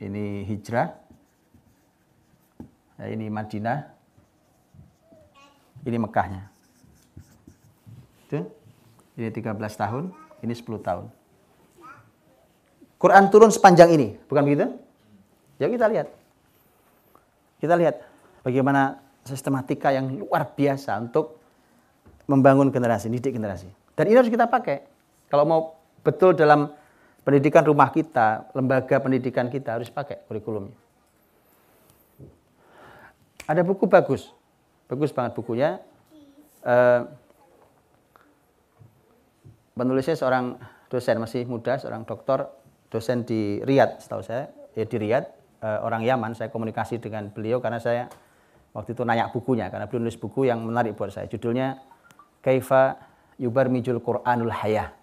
Ini 0.01 0.49
hijrah. 0.49 0.97
Ya, 2.97 3.07
ini 3.13 3.29
Madinah. 3.29 3.93
Ini 5.85 5.97
Mekahnya. 6.01 6.49
Itu. 8.25 8.49
Ini 9.13 9.29
13 9.29 9.61
tahun, 9.77 10.09
ini 10.41 10.55
10 10.57 10.81
tahun. 10.81 11.05
Quran 12.97 13.25
turun 13.29 13.51
sepanjang 13.53 13.93
ini, 13.93 14.17
bukan 14.25 14.47
begitu? 14.47 14.67
Ya 15.63 15.71
kita 15.71 15.87
lihat. 15.87 16.11
Kita 17.63 17.79
lihat 17.79 18.03
bagaimana 18.43 18.99
sistematika 19.23 19.95
yang 19.95 20.11
luar 20.11 20.51
biasa 20.51 20.99
untuk 20.99 21.39
membangun 22.27 22.75
generasi, 22.75 23.07
didik 23.07 23.39
generasi. 23.39 23.71
Dan 23.95 24.11
ini 24.11 24.19
harus 24.19 24.27
kita 24.27 24.51
pakai. 24.51 24.83
Kalau 25.31 25.47
mau 25.47 25.61
betul 26.03 26.35
dalam 26.35 26.67
pendidikan 27.23 27.63
rumah 27.63 27.95
kita, 27.95 28.51
lembaga 28.59 28.99
pendidikan 28.99 29.47
kita 29.47 29.79
harus 29.79 29.87
pakai 29.87 30.27
kurikulumnya. 30.27 30.75
Ada 33.47 33.63
buku 33.63 33.87
bagus, 33.87 34.35
bagus 34.91 35.15
banget 35.15 35.39
bukunya. 35.39 35.79
Uh, 36.67 37.07
penulisnya 39.79 40.19
seorang 40.19 40.59
dosen 40.91 41.23
masih 41.23 41.47
muda, 41.47 41.79
seorang 41.79 42.03
doktor, 42.03 42.51
dosen 42.91 43.23
di 43.23 43.63
Riyadh, 43.63 44.03
setahu 44.03 44.23
saya, 44.27 44.51
ya 44.75 44.87
di 44.87 44.97
Riyadh, 44.99 45.42
orang 45.63 46.03
Yaman. 46.03 46.35
Saya 46.35 46.51
komunikasi 46.51 46.99
dengan 46.99 47.31
beliau 47.31 47.63
karena 47.63 47.79
saya 47.79 48.11
waktu 48.75 48.99
itu 48.99 49.07
nanya 49.07 49.31
bukunya, 49.31 49.71
karena 49.71 49.87
beliau 49.87 50.05
nulis 50.05 50.19
buku 50.19 50.51
yang 50.51 50.61
menarik 50.63 50.99
buat 50.99 51.15
saya. 51.15 51.31
Judulnya 51.31 51.79
Kaifa 52.43 52.99
Yubarmijul 53.39 54.03
Quranul 54.03 54.51
Hayah 54.51 55.03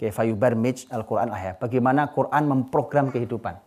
Kefayubar 0.00 0.56
Mitch 0.56 0.88
Al-Quran 0.88 1.28
Ayah. 1.28 1.60
Bagaimana 1.60 2.08
Quran 2.08 2.48
memprogram 2.48 3.12
kehidupan. 3.12 3.60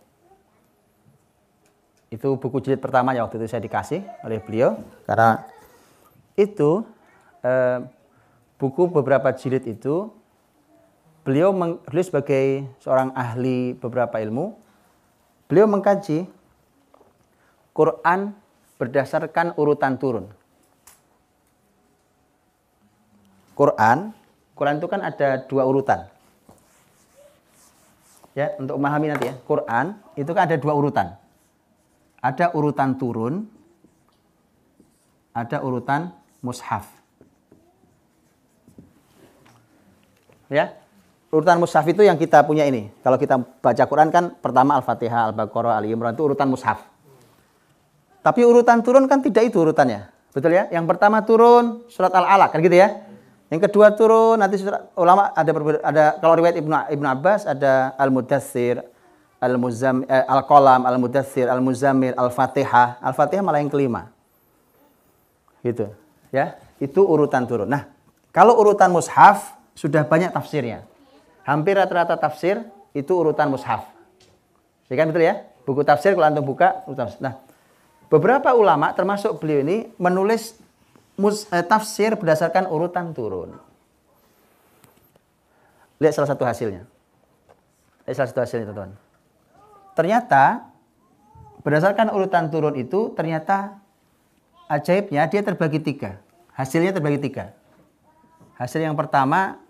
Itu 2.09 2.41
buku 2.41 2.57
jilid 2.57 2.81
pertama 2.81 3.13
yang 3.13 3.29
waktu 3.29 3.37
itu 3.37 3.53
saya 3.53 3.61
dikasih 3.61 4.01
oleh 4.25 4.41
beliau. 4.41 4.81
Karena 5.05 5.45
itu 6.33 6.81
eh, 7.45 7.85
buku 8.57 8.89
beberapa 8.89 9.29
jilid 9.29 9.61
itu 9.69 10.09
beliau 11.21 11.53
menulis 11.53 12.09
sebagai 12.09 12.65
seorang 12.81 13.13
ahli 13.13 13.77
beberapa 13.77 14.17
ilmu. 14.17 14.57
Beliau 15.47 15.67
mengkaji 15.69 16.25
Quran 17.73 18.33
berdasarkan 18.77 19.57
urutan 19.57 19.97
turun. 19.97 20.25
Quran, 23.53 24.13
Quran 24.57 24.75
itu 24.81 24.87
kan 24.89 25.01
ada 25.05 25.45
dua 25.45 25.63
urutan. 25.65 26.09
Ya 28.33 28.57
untuk 28.57 28.81
memahami 28.81 29.13
nanti 29.13 29.29
ya. 29.29 29.35
Quran 29.45 29.93
itu 30.17 30.31
kan 30.33 30.49
ada 30.49 30.57
dua 30.57 30.73
urutan. 30.73 31.13
Ada 32.23 32.49
urutan 32.57 32.97
turun 32.97 33.45
ada 35.33 35.57
urutan 35.65 36.13
mushaf. 36.45 36.85
Ya 40.49 40.77
urutan 41.33 41.57
mushaf 41.57 41.83
itu 41.89 42.05
yang 42.05 42.15
kita 42.15 42.45
punya 42.45 42.69
ini 42.69 42.93
kalau 43.01 43.17
kita 43.17 43.41
baca 43.41 43.83
Quran 43.89 44.13
kan 44.13 44.37
pertama 44.37 44.77
Al-Fatihah 44.77 45.33
Al-Baqarah 45.33 45.81
Ali 45.81 45.89
Imran 45.89 46.13
itu 46.13 46.21
urutan 46.21 46.45
mushaf 46.45 46.85
tapi 48.21 48.45
urutan 48.45 48.85
turun 48.85 49.09
kan 49.09 49.17
tidak 49.19 49.49
itu 49.49 49.57
urutannya 49.57 50.13
betul 50.29 50.53
ya 50.53 50.69
yang 50.69 50.85
pertama 50.85 51.25
turun 51.25 51.81
surat 51.89 52.13
Al-Alaq 52.13 52.53
kan 52.53 52.61
gitu 52.61 52.77
ya 52.77 53.09
yang 53.53 53.61
kedua 53.69 53.93
turun 53.93 54.41
nanti 54.41 54.57
ulama 54.97 55.29
ada 55.37 55.51
ada 55.85 56.03
kalau 56.17 56.33
riwayat 56.41 56.57
Ibnu 56.57 56.73
Ibnu 56.89 57.05
Abbas 57.05 57.45
ada 57.45 57.93
Al-Mudaththir, 58.01 58.81
Al-Muzam 59.37 60.09
eh, 60.09 60.25
Al-Qalam, 60.25 60.89
Al-Mudaththir, 60.89 61.45
Al-Muzammil, 61.45 62.17
Al-Fatihah. 62.17 62.97
Al-Fatihah 62.97 63.45
malah 63.45 63.61
yang 63.61 63.69
kelima. 63.69 64.09
Gitu. 65.61 65.85
Ya, 66.33 66.57
itu 66.81 67.05
urutan 67.05 67.45
turun. 67.45 67.69
Nah, 67.69 67.93
kalau 68.33 68.57
urutan 68.57 68.89
mushaf 68.89 69.53
sudah 69.77 70.01
banyak 70.01 70.33
tafsirnya. 70.33 70.81
Hampir 71.43 71.75
rata-rata 71.75 72.15
tafsir 72.15 72.63
itu 72.95 73.11
urutan 73.11 73.51
mushaf. 73.51 73.87
Ya 74.87 74.95
kan 74.95 75.11
betul 75.11 75.27
ya? 75.27 75.43
Buku 75.63 75.83
tafsir 75.83 76.15
kalau 76.15 76.27
antum 76.27 76.43
buka 76.43 76.83
urutan. 76.87 77.11
Nah, 77.19 77.39
beberapa 78.07 78.51
ulama 78.55 78.91
termasuk 78.95 79.39
beliau 79.39 79.63
ini 79.63 79.91
menulis 79.99 80.55
mus, 81.19 81.47
eh, 81.51 81.63
tafsir 81.63 82.15
berdasarkan 82.15 82.67
urutan 82.67 83.11
turun. 83.11 83.59
Lihat 85.99 86.13
salah 86.15 86.29
satu 86.31 86.43
hasilnya. 86.43 86.83
Lihat 88.07 88.15
salah 88.15 88.29
satu 88.29 88.41
hasilnya 88.43 88.65
teman-teman. 88.71 88.95
Ternyata 89.95 90.67
berdasarkan 91.63 92.11
urutan 92.11 92.51
turun 92.51 92.75
itu 92.75 93.15
ternyata 93.15 93.79
ajaibnya 94.67 95.31
dia 95.31 95.39
terbagi 95.39 95.79
tiga. 95.79 96.19
Hasilnya 96.53 96.91
terbagi 96.91 97.23
tiga. 97.23 97.55
Hasil 98.59 98.83
yang 98.83 98.93
pertama 98.99 99.62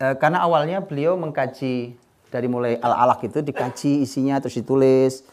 eh, 0.00 0.14
karena 0.16 0.44
awalnya 0.44 0.84
beliau 0.84 1.16
mengkaji 1.16 1.96
dari 2.28 2.48
mulai 2.50 2.76
al-alaq 2.80 3.28
itu 3.28 3.38
dikaji 3.40 4.02
isinya 4.04 4.40
terus 4.42 4.58
ditulis. 4.58 5.24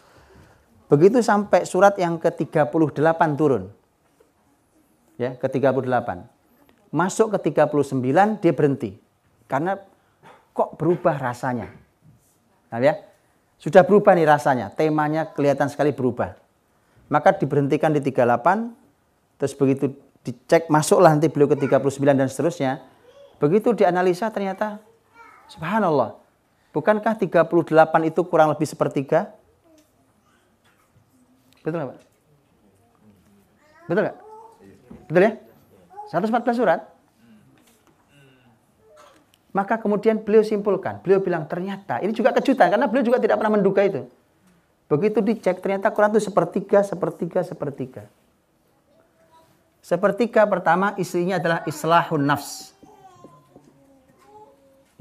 Begitu 0.88 1.26
sampai 1.26 1.66
surat 1.66 1.98
yang 1.98 2.22
ke-38 2.22 3.22
turun 3.34 3.74
ya 5.18 5.38
ke 5.38 5.48
38. 5.50 6.94
Masuk 6.94 7.34
ke 7.34 7.50
39 7.58 8.42
dia 8.42 8.54
berhenti. 8.54 8.92
Karena 9.50 9.78
kok 10.54 10.78
berubah 10.78 11.18
rasanya. 11.18 11.70
Nah 12.70 12.80
ya, 12.82 13.02
sudah 13.58 13.82
berubah 13.86 14.14
nih 14.14 14.30
rasanya, 14.30 14.70
temanya 14.74 15.30
kelihatan 15.34 15.70
sekali 15.70 15.94
berubah. 15.94 16.38
Maka 17.10 17.34
diberhentikan 17.38 17.94
di 17.94 18.02
38, 18.02 18.74
terus 19.38 19.54
begitu 19.58 19.94
dicek 20.24 20.70
masuklah 20.72 21.14
nanti 21.14 21.30
beliau 21.30 21.50
ke 21.50 21.58
39 21.58 22.18
dan 22.18 22.30
seterusnya. 22.30 22.72
Begitu 23.44 23.76
dianalisa 23.76 24.32
ternyata 24.32 24.80
subhanallah. 25.52 26.16
Bukankah 26.72 27.20
38 27.20 27.44
itu 28.08 28.22
kurang 28.24 28.56
lebih 28.56 28.64
sepertiga? 28.64 29.36
Betul 31.60 31.84
nggak 31.84 31.90
Pak? 31.92 32.00
Betul 33.92 34.02
nggak? 34.08 34.18
Betul 35.12 35.22
ya? 35.28 35.32
114 36.08 36.56
surat. 36.56 36.80
Maka 39.52 39.78
kemudian 39.78 40.24
beliau 40.24 40.42
simpulkan, 40.42 41.04
beliau 41.04 41.20
bilang 41.22 41.46
ternyata 41.46 42.02
ini 42.02 42.10
juga 42.16 42.34
kejutan 42.34 42.74
karena 42.74 42.90
beliau 42.90 43.06
juga 43.06 43.22
tidak 43.22 43.38
pernah 43.38 43.54
menduga 43.60 43.86
itu. 43.86 44.08
Begitu 44.88 45.20
dicek 45.22 45.62
ternyata 45.62 45.94
Quran 45.94 46.16
itu 46.16 46.26
sepertiga, 46.26 46.80
sepertiga, 46.82 47.46
sepertiga. 47.46 48.04
Sepertiga 49.84 50.48
pertama 50.50 50.96
istrinya 50.96 51.38
adalah 51.38 51.62
islahun 51.70 52.24
nafs. 52.24 52.73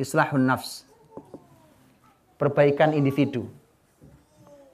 Islahun 0.00 0.42
nafs. 0.42 0.84
Perbaikan 2.40 2.92
individu. 2.96 3.46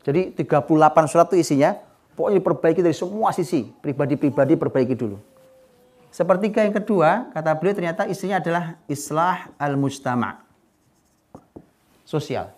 Jadi 0.06 0.32
38 0.32 0.64
surat 1.10 1.28
itu 1.34 1.36
isinya 1.44 1.76
pokoknya 2.16 2.40
diperbaiki 2.40 2.80
dari 2.80 2.96
semua 2.96 3.30
sisi, 3.36 3.68
pribadi-pribadi 3.84 4.56
perbaiki 4.56 4.96
dulu. 4.96 5.20
Sepertiga 6.08 6.64
yang 6.64 6.72
kedua, 6.72 7.28
kata 7.36 7.52
beliau 7.60 7.76
ternyata 7.76 8.08
isinya 8.08 8.40
adalah 8.40 8.80
islah 8.88 9.52
al-mujtama. 9.60 10.40
Sosial. 12.08 12.48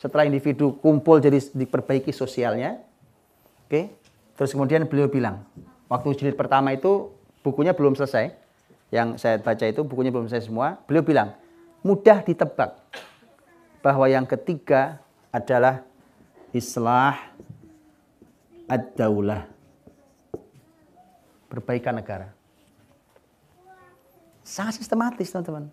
Setelah 0.00 0.24
individu 0.24 0.74
kumpul 0.80 1.20
jadi 1.20 1.36
diperbaiki 1.52 2.10
sosialnya. 2.10 2.80
Oke. 3.68 3.92
Terus 4.36 4.52
kemudian 4.52 4.84
beliau 4.88 5.08
bilang, 5.08 5.44
waktu 5.88 6.16
jilid 6.16 6.36
pertama 6.36 6.72
itu 6.72 7.12
bukunya 7.44 7.76
belum 7.76 7.96
selesai. 7.96 8.32
Yang 8.88 9.20
saya 9.20 9.36
baca 9.36 9.64
itu 9.68 9.84
bukunya 9.84 10.08
belum 10.08 10.28
selesai 10.28 10.48
semua. 10.48 10.80
Beliau 10.88 11.04
bilang, 11.04 11.36
mudah 11.84 12.22
ditebak 12.24 12.76
bahwa 13.84 14.06
yang 14.08 14.26
ketiga 14.26 14.98
adalah 15.30 15.84
islah 16.50 17.18
ad-daulah. 18.66 19.46
Perbaikan 21.46 21.94
negara. 21.96 22.34
Sangat 24.42 24.78
sistematis, 24.78 25.30
teman-teman. 25.30 25.70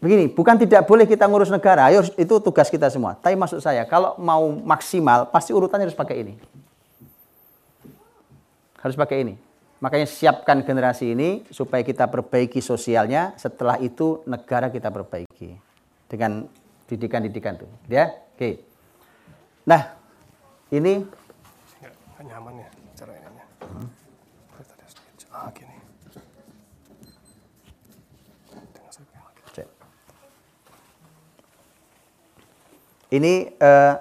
Begini, 0.00 0.32
bukan 0.32 0.56
tidak 0.56 0.88
boleh 0.88 1.04
kita 1.04 1.28
ngurus 1.28 1.52
negara, 1.52 1.92
ayo 1.92 2.00
itu 2.16 2.34
tugas 2.40 2.72
kita 2.72 2.88
semua. 2.88 3.12
Tapi 3.20 3.36
maksud 3.36 3.60
saya, 3.60 3.84
kalau 3.84 4.16
mau 4.16 4.48
maksimal, 4.48 5.28
pasti 5.28 5.52
urutannya 5.52 5.84
harus 5.84 5.98
pakai 5.98 6.24
ini. 6.24 6.34
Harus 8.80 8.96
pakai 8.96 9.20
ini. 9.20 9.34
Makanya 9.80 10.04
siapkan 10.04 10.60
generasi 10.60 11.16
ini 11.16 11.48
supaya 11.48 11.80
kita 11.80 12.04
perbaiki 12.04 12.60
sosialnya, 12.60 13.32
setelah 13.40 13.80
itu 13.80 14.20
negara 14.28 14.68
kita 14.68 14.92
perbaiki. 14.92 15.56
Dengan 16.04 16.44
didikan-didikan 16.84 17.56
tuh. 17.56 17.70
Ya, 17.88 18.12
oke. 18.36 18.60
Nah, 19.64 19.96
ini 20.68 21.00
nggak 21.80 22.24
nyaman 22.28 22.60
ya 22.60 22.68
cara 22.92 23.12
ininya. 23.16 23.46
Hmm. 23.64 23.88
Ah, 25.30 25.48
gini. 25.54 25.72
Cek. 29.54 29.68
Ini 33.14 33.32
uh, 33.62 33.94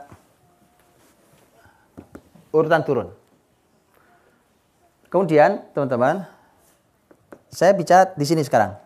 urutan 2.51 2.81
turun. 2.81 3.18
Kemudian, 5.09 5.65
teman-teman, 5.73 6.21
saya 7.49 7.73
bicara 7.73 8.13
di 8.13 8.25
sini 8.29 8.45
sekarang. 8.45 8.77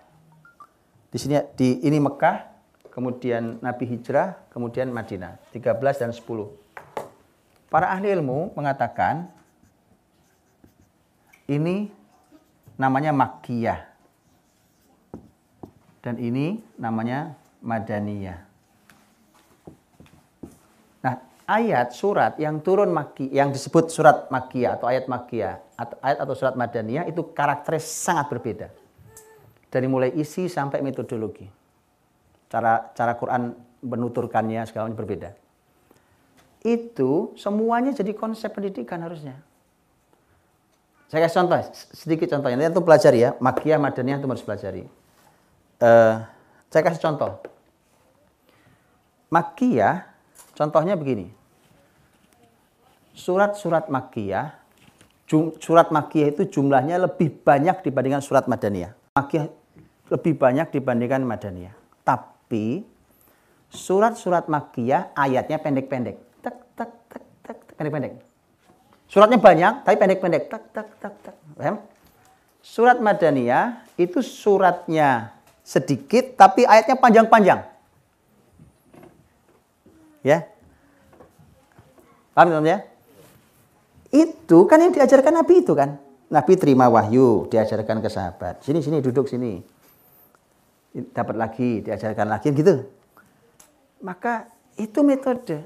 Di 1.11 1.19
sini 1.19 1.35
di 1.59 1.83
ini 1.83 1.99
Mekah, 1.99 2.47
kemudian 2.87 3.59
Nabi 3.59 3.83
hijrah, 3.91 4.39
kemudian 4.49 4.87
Madinah, 4.87 5.35
13 5.51 5.99
dan 5.99 6.15
10. 6.15 6.47
Para 7.67 7.91
ahli 7.91 8.07
ilmu 8.07 8.55
mengatakan 8.55 9.27
ini 11.51 11.91
namanya 12.79 13.11
Makkiyah. 13.11 13.91
Dan 16.03 16.19
ini 16.19 16.63
namanya 16.79 17.35
Madaniyah. 17.59 18.52
Ayat 21.43 21.91
surat 21.91 22.39
yang 22.39 22.63
turun 22.63 22.95
Makki, 22.95 23.27
yang 23.27 23.51
disebut 23.51 23.91
surat 23.91 24.31
Makkiyah 24.31 24.79
atau 24.79 24.87
ayat 24.87 25.11
Makkiyah 25.11 25.59
atau 25.75 25.97
ayat 25.99 26.17
atau 26.23 26.35
surat 26.39 26.55
Madaniyah 26.55 27.03
itu 27.11 27.19
karakternya 27.35 27.83
sangat 27.83 28.31
berbeda. 28.31 28.67
Dari 29.67 29.87
mulai 29.91 30.15
isi 30.15 30.47
sampai 30.47 30.79
metodologi 30.79 31.63
cara 32.53 32.93
cara 32.93 33.17
Quran 33.17 33.57
menuturkannya 33.81 34.61
segala 34.69 34.85
macam 34.85 35.01
berbeda. 35.01 35.33
Itu 36.61 37.33
semuanya 37.33 37.91
jadi 37.97 38.13
konsep 38.13 38.53
pendidikan 38.53 39.01
harusnya. 39.01 39.41
Saya 41.09 41.25
kasih 41.25 41.43
contoh, 41.43 41.57
sedikit 41.93 42.29
contohnya. 42.29 42.57
Nanti 42.57 42.77
itu 42.77 42.81
pelajari 42.85 43.19
ya, 43.25 43.29
Makiyah, 43.41 43.77
Madaniyah 43.81 44.17
itu 44.21 44.27
harus 44.29 44.45
pelajari. 44.45 44.83
Uh, 45.81 46.25
saya 46.69 46.81
kasih 46.85 47.01
contoh. 47.01 47.41
Makiyah, 49.33 50.12
contohnya 50.53 50.97
begini. 50.97 51.29
Surat-surat 53.13 53.93
Makiyah, 53.93 54.57
surat 55.61 55.93
Makiyah 55.93 56.33
itu 56.33 56.49
jumlahnya 56.49 56.97
lebih 56.97 57.29
banyak 57.45 57.85
dibandingkan 57.85 58.25
surat 58.25 58.49
Madaniyah. 58.49 58.93
Makiyah 59.13 59.45
lebih 60.13 60.33
banyak 60.37 60.69
dibandingkan 60.73 61.25
Madaniyah. 61.25 61.73
Tapi 62.03 62.85
surat-surat 63.73 64.45
makiyah 64.45 65.09
ayatnya 65.17 65.57
pendek-pendek. 65.57 66.21
Tak 66.45 66.55
tak 66.77 66.89
tak 67.09 67.23
tak 67.41 67.57
pendek-pendek. 67.73 68.21
Suratnya 69.09 69.41
banyak 69.41 69.73
tapi 69.81 69.95
pendek-pendek. 69.97 70.43
Tak 70.53 70.63
tak 70.69 70.87
tak 71.01 71.13
tak. 71.25 71.35
Paham? 71.57 71.81
Surat 72.63 73.01
Madaniyah 73.01 73.83
itu 73.99 74.21
suratnya 74.21 75.33
sedikit 75.65 76.37
tapi 76.37 76.63
ayatnya 76.63 76.95
panjang-panjang. 76.95 77.72
Ya. 80.23 80.47
Paham 82.33 82.49
teman 82.49 82.65
ya? 82.65 82.79
Itu 84.09 84.65
kan 84.65 84.81
yang 84.81 84.95
diajarkan 84.95 85.43
Nabi 85.43 85.61
itu 85.61 85.75
kan. 85.75 85.99
Nabi 86.33 86.53
terima 86.57 86.89
wahyu, 86.89 87.45
diajarkan 87.51 88.01
ke 88.01 88.09
sahabat. 88.09 88.65
Sini 88.65 88.81
sini 88.81 89.03
duduk 89.03 89.29
sini 89.29 89.61
dapat 91.13 91.35
lagi, 91.37 91.85
diajarkan 91.85 92.25
lagi 92.25 92.49
gitu. 92.55 92.89
Maka 94.01 94.49
itu 94.79 94.99
metode. 95.05 95.61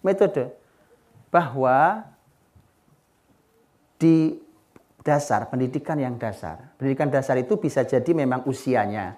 Metode 0.00 0.56
bahwa 1.28 2.08
di 4.00 4.40
dasar 5.04 5.48
pendidikan 5.52 6.00
yang 6.00 6.16
dasar. 6.16 6.72
Pendidikan 6.80 7.12
dasar 7.12 7.36
itu 7.36 7.60
bisa 7.60 7.84
jadi 7.84 8.12
memang 8.16 8.48
usianya 8.48 9.16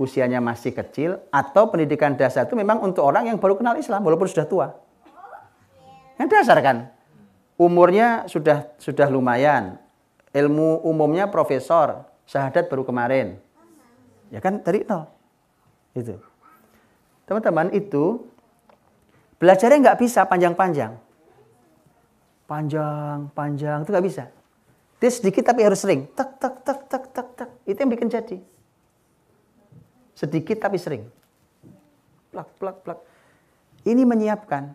usianya 0.00 0.40
masih 0.40 0.72
kecil 0.72 1.20
atau 1.28 1.68
pendidikan 1.68 2.16
dasar 2.16 2.48
itu 2.48 2.56
memang 2.56 2.80
untuk 2.80 3.04
orang 3.04 3.28
yang 3.28 3.36
baru 3.36 3.58
kenal 3.58 3.76
Islam 3.76 4.00
walaupun 4.02 4.28
sudah 4.28 4.46
tua. 4.48 4.66
Yang 6.16 6.28
dasar 6.32 6.58
kan. 6.64 6.92
Umurnya 7.60 8.26
sudah 8.26 8.72
sudah 8.80 9.06
lumayan. 9.06 9.78
Ilmu 10.32 10.80
umumnya 10.88 11.28
profesor, 11.28 12.08
syahadat 12.24 12.72
baru 12.72 12.88
kemarin. 12.88 13.36
Ya 14.32 14.40
kan 14.40 14.64
dari 14.64 14.82
nol. 14.88 15.04
Itu. 15.92 16.16
Teman-teman 17.28 17.68
itu 17.76 18.24
belajarnya 19.36 19.78
nggak 19.84 19.98
bisa 20.00 20.24
panjang-panjang. 20.24 20.96
Panjang, 22.48 23.28
panjang 23.36 23.84
itu 23.84 23.90
nggak 23.92 24.06
bisa. 24.08 24.24
Dia 25.02 25.10
sedikit 25.10 25.42
tapi 25.42 25.66
harus 25.66 25.82
sering. 25.82 26.08
Tak, 26.14 26.38
tak, 26.38 26.62
tak, 26.62 26.86
tak, 26.86 27.04
tak, 27.10 27.26
tak. 27.34 27.50
Itu 27.66 27.78
yang 27.82 27.90
bikin 27.90 28.06
jadi. 28.06 28.38
Sedikit 30.12 30.60
tapi 30.60 30.76
sering. 30.76 31.04
Plak, 32.32 32.48
plak, 32.56 32.76
plak. 32.84 32.98
Ini 33.84 34.02
menyiapkan. 34.06 34.72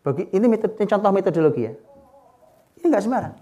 Bagi, 0.00 0.32
ini, 0.32 0.46
metode, 0.48 0.80
ini 0.80 0.86
contoh 0.88 1.10
metodologi 1.12 1.68
ya. 1.68 1.74
Ini 2.80 2.84
nggak 2.88 3.04
sembarang. 3.04 3.34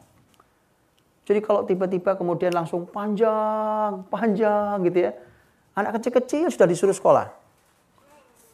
Jadi 1.28 1.40
kalau 1.44 1.62
tiba-tiba 1.62 2.16
kemudian 2.16 2.50
langsung 2.56 2.88
panjang, 2.88 4.00
panjang 4.08 4.80
gitu 4.88 4.98
ya 5.06 5.12
Anak 5.78 6.02
kecil-kecil 6.02 6.50
sudah 6.50 6.66
disuruh 6.66 6.90
sekolah. 6.90 7.30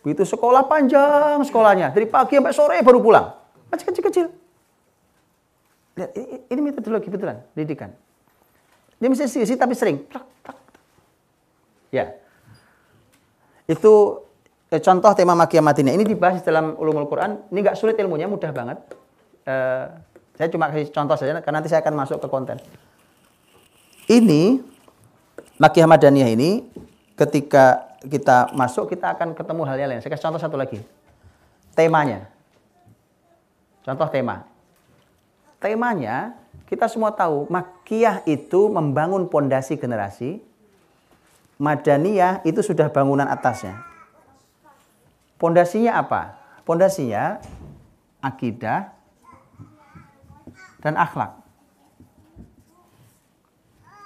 Begitu 0.05 0.29
sekolah 0.29 0.69
panjang 0.69 1.41
sekolahnya. 1.41 1.97
Dari 1.97 2.05
pagi 2.05 2.37
sampai 2.37 2.53
sore 2.53 2.77
baru 2.85 3.01
pulang. 3.01 3.33
Masih 3.73 3.89
kecil-kecil. 3.89 4.27
Lihat, 5.97 6.11
ini, 6.21 6.37
ini 6.53 6.61
metodologi 6.61 7.09
betulan, 7.09 7.41
pendidikan. 7.57 7.97
Dia 9.01 9.09
mesti 9.09 9.25
sisi 9.25 9.57
tapi 9.57 9.73
sering. 9.73 10.05
Ya. 11.89 12.13
Itu 13.65 14.25
eh, 14.69 14.81
contoh 14.81 15.13
tema 15.17 15.33
makia 15.33 15.65
matinya. 15.65 15.93
Ini 15.93 16.05
dibahas 16.05 16.45
dalam 16.45 16.77
ulumul 16.77 17.09
Quran. 17.09 17.49
Ini 17.49 17.59
nggak 17.65 17.77
sulit 17.79 17.97
ilmunya, 17.97 18.29
mudah 18.29 18.53
banget. 18.53 18.79
Eh, 19.45 19.85
saya 20.35 20.49
cuma 20.51 20.67
kasih 20.69 20.91
contoh 20.91 21.15
saja, 21.15 21.39
karena 21.39 21.63
nanti 21.63 21.71
saya 21.71 21.81
akan 21.85 21.95
masuk 21.95 22.19
ke 22.19 22.27
konten. 22.27 22.59
Ini 24.11 24.61
Makiyah 25.57 25.89
Madaniyah 25.89 26.29
ini 26.35 26.67
ketika 27.15 27.95
kita 28.05 28.53
masuk 28.53 28.91
kita 28.93 29.15
akan 29.17 29.33
ketemu 29.33 29.63
hal 29.65 29.77
yang 29.79 29.89
lain. 29.95 30.01
Saya 30.03 30.13
kasih 30.13 30.25
contoh 30.29 30.43
satu 30.43 30.57
lagi. 30.59 30.83
Temanya. 31.73 32.29
Contoh 33.87 34.09
tema. 34.11 34.45
Temanya 35.63 36.37
kita 36.69 36.91
semua 36.91 37.15
tahu 37.15 37.49
Makiyah 37.49 38.27
itu 38.29 38.69
membangun 38.69 39.31
pondasi 39.31 39.79
generasi. 39.79 40.43
Madaniyah 41.59 42.43
itu 42.43 42.61
sudah 42.61 42.91
bangunan 42.91 43.27
atasnya. 43.31 43.79
Pondasinya 45.39 45.99
apa? 46.01 46.35
Pondasinya 46.67 47.39
akidah 48.23 48.91
dan 50.83 50.99
akhlak. 50.99 51.39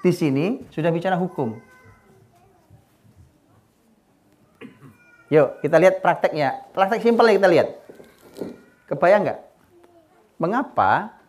Di 0.05 0.15
sini 0.15 0.63
sudah 0.71 0.95
bicara 0.95 1.19
hukum 1.19 1.59
Yuk, 5.29 5.61
kita 5.61 5.77
lihat 5.77 6.01
prakteknya. 6.01 6.73
Praktek 6.73 7.05
simpel 7.05 7.29
kita 7.37 7.49
lihat. 7.49 7.69
Kebayang 8.89 9.29
nggak? 9.29 9.41
Mengapa 10.41 11.21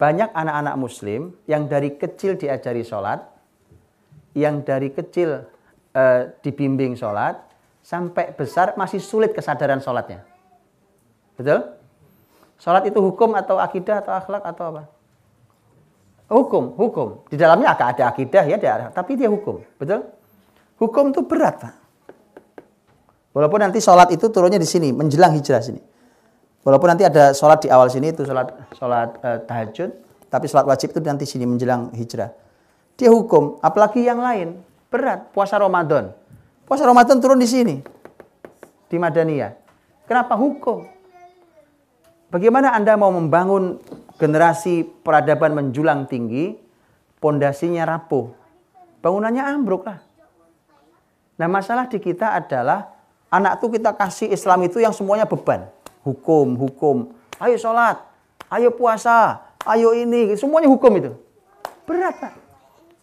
banyak 0.00 0.32
anak-anak 0.32 0.74
muslim 0.80 1.36
yang 1.44 1.68
dari 1.68 1.92
kecil 1.92 2.40
diajari 2.40 2.80
sholat, 2.80 3.20
yang 4.32 4.64
dari 4.64 4.92
kecil 4.92 5.44
uh, 5.92 6.20
dibimbing 6.40 6.96
sholat, 6.96 7.40
sampai 7.82 8.32
besar 8.32 8.78
masih 8.78 9.02
sulit 9.02 9.34
kesadaran 9.34 9.82
sholatnya. 9.82 10.24
Betul? 11.36 11.74
Sholat 12.62 12.86
itu 12.86 13.02
hukum 13.02 13.34
atau 13.34 13.58
akidah 13.58 14.00
atau 14.00 14.14
akhlak 14.14 14.42
atau 14.46 14.64
apa? 14.70 14.82
Hukum, 16.32 16.78
hukum. 16.78 17.08
Di 17.28 17.36
dalamnya 17.36 17.74
agak 17.76 17.98
ada 17.98 18.04
akidah 18.08 18.44
ya, 18.46 18.56
tapi 18.94 19.18
dia 19.18 19.28
hukum. 19.28 19.60
Betul? 19.76 20.06
Hukum 20.80 21.12
itu 21.12 21.20
berat, 21.26 21.60
Pak. 21.60 21.74
Walaupun 23.32 23.60
nanti 23.64 23.80
sholat 23.80 24.12
itu 24.12 24.28
turunnya 24.28 24.60
di 24.60 24.68
sini, 24.68 24.92
menjelang 24.92 25.32
hijrah 25.36 25.60
sini. 25.60 25.80
Walaupun 26.62 26.88
nanti 26.94 27.02
ada 27.02 27.34
sholat 27.34 27.64
di 27.64 27.68
awal 27.72 27.90
sini 27.90 28.14
itu 28.14 28.22
sholat 28.22 28.54
sholat 28.76 29.10
uh, 29.24 29.38
tahajud, 29.42 29.90
tapi 30.30 30.46
sholat 30.46 30.68
wajib 30.68 30.94
itu 30.94 31.00
nanti 31.02 31.24
sini 31.26 31.44
menjelang 31.48 31.90
hijrah. 31.96 32.30
Dia 33.02 33.10
hukum, 33.10 33.58
apalagi 33.58 34.06
yang 34.06 34.22
lain 34.22 34.62
berat. 34.86 35.34
Puasa 35.34 35.58
Ramadan, 35.58 36.14
puasa 36.70 36.86
Ramadan 36.86 37.18
turun 37.18 37.42
di 37.42 37.50
sini 37.50 37.82
di 38.86 38.94
Madaniyah. 38.94 39.58
Kenapa 40.06 40.38
hukum? 40.38 40.86
Bagaimana 42.30 42.70
anda 42.70 42.94
mau 42.94 43.10
membangun 43.10 43.82
generasi 44.22 44.86
peradaban 45.02 45.50
menjulang 45.50 46.06
tinggi, 46.06 46.54
pondasinya 47.18 47.82
rapuh, 47.90 48.30
bangunannya 49.02 49.50
ambruk 49.50 49.82
lah. 49.82 49.98
Nah 51.42 51.50
masalah 51.50 51.90
di 51.90 51.98
kita 51.98 52.38
adalah 52.38 52.86
anak 53.34 53.58
tuh 53.58 53.74
kita 53.74 53.98
kasih 53.98 54.30
Islam 54.30 54.62
itu 54.62 54.78
yang 54.78 54.94
semuanya 54.94 55.26
beban 55.26 55.66
hukum, 56.06 56.54
hukum. 56.54 57.10
Ayo 57.42 57.58
sholat, 57.58 57.98
ayo 58.46 58.70
puasa, 58.70 59.42
ayo 59.66 59.90
ini, 59.90 60.38
semuanya 60.38 60.70
hukum 60.70 60.94
itu. 61.02 61.10
Berat 61.82 62.14
Pak. 62.22 62.41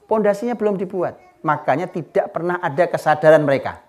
Pondasinya 0.10 0.58
belum 0.58 0.82
dibuat. 0.82 1.22
Makanya 1.46 1.86
tidak 1.86 2.34
pernah 2.34 2.58
ada 2.58 2.90
kesadaran 2.90 3.46
mereka. 3.46 3.80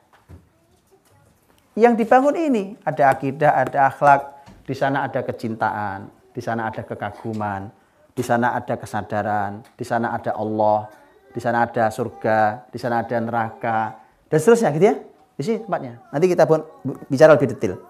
Yang 1.72 2.04
dibangun 2.04 2.36
ini 2.36 2.64
ada 2.84 3.08
akidah, 3.08 3.56
ada 3.56 3.88
akhlak, 3.88 4.20
di 4.68 4.74
sana 4.76 5.08
ada 5.08 5.24
kecintaan, 5.24 6.12
di 6.36 6.40
sana 6.44 6.68
ada 6.68 6.84
kekaguman, 6.84 7.72
di 8.12 8.20
sana 8.20 8.52
ada 8.52 8.76
kesadaran, 8.76 9.64
di 9.74 9.84
sana 9.88 10.12
ada 10.12 10.36
Allah, 10.36 10.92
di 11.32 11.40
sana 11.40 11.64
ada 11.64 11.88
surga, 11.88 12.68
di 12.68 12.78
sana 12.78 13.00
ada 13.00 13.16
neraka, 13.16 13.96
dan 14.28 14.38
seterusnya 14.38 14.70
gitu 14.76 14.86
ya. 14.92 14.96
Di 15.40 15.42
sini 15.42 15.56
tempatnya. 15.64 16.04
Nanti 16.12 16.26
kita 16.28 16.44
pun 16.44 16.60
bicara 17.08 17.32
lebih 17.32 17.56
detail. 17.56 17.80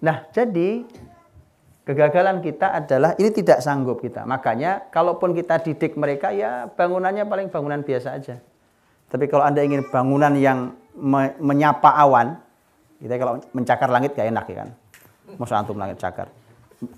Nah, 0.00 0.24
jadi 0.32 0.88
kegagalan 1.84 2.40
kita 2.40 2.72
adalah 2.72 3.12
ini 3.20 3.30
tidak 3.30 3.60
sanggup 3.60 4.00
kita. 4.00 4.24
Makanya 4.24 4.88
kalaupun 4.88 5.36
kita 5.36 5.60
didik 5.60 5.94
mereka 6.00 6.32
ya 6.32 6.66
bangunannya 6.72 7.28
paling 7.28 7.48
bangunan 7.52 7.84
biasa 7.84 8.16
aja. 8.16 8.40
Tapi 9.12 9.30
kalau 9.30 9.44
Anda 9.44 9.62
ingin 9.62 9.84
bangunan 9.92 10.32
yang 10.34 10.74
me 10.96 11.36
menyapa 11.38 11.92
awan, 11.92 12.40
kita 12.98 13.14
kalau 13.20 13.38
mencakar 13.52 13.88
langit 13.92 14.16
gak 14.16 14.26
enak 14.32 14.44
ya 14.48 14.56
kan. 14.64 14.70
Masa 15.36 15.60
antum 15.60 15.76
langit 15.76 16.00
cakar. 16.00 16.32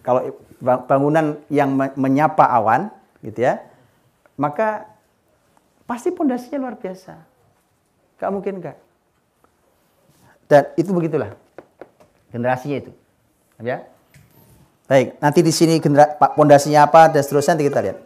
Kalau 0.00 0.32
bangunan 0.62 1.36
yang 1.52 1.74
menyapa 1.98 2.46
awan 2.46 2.88
gitu 3.20 3.44
ya, 3.44 3.60
maka 4.38 4.86
pasti 5.84 6.14
pondasinya 6.14 6.62
luar 6.62 6.78
biasa. 6.78 7.14
Gak 8.16 8.30
mungkin 8.32 8.62
gak. 8.62 8.78
Dan 10.46 10.62
itu 10.78 10.90
begitulah 10.94 11.34
generasinya 12.30 12.86
itu. 12.86 12.92
Ya. 13.60 13.82
Baik, 14.86 15.18
nanti 15.18 15.42
di 15.42 15.50
sini 15.50 15.82
pondasinya 16.38 16.86
apa 16.86 17.10
dan 17.10 17.18
seterusnya 17.26 17.58
nanti 17.58 17.66
kita 17.66 17.82
lihat. 17.82 17.98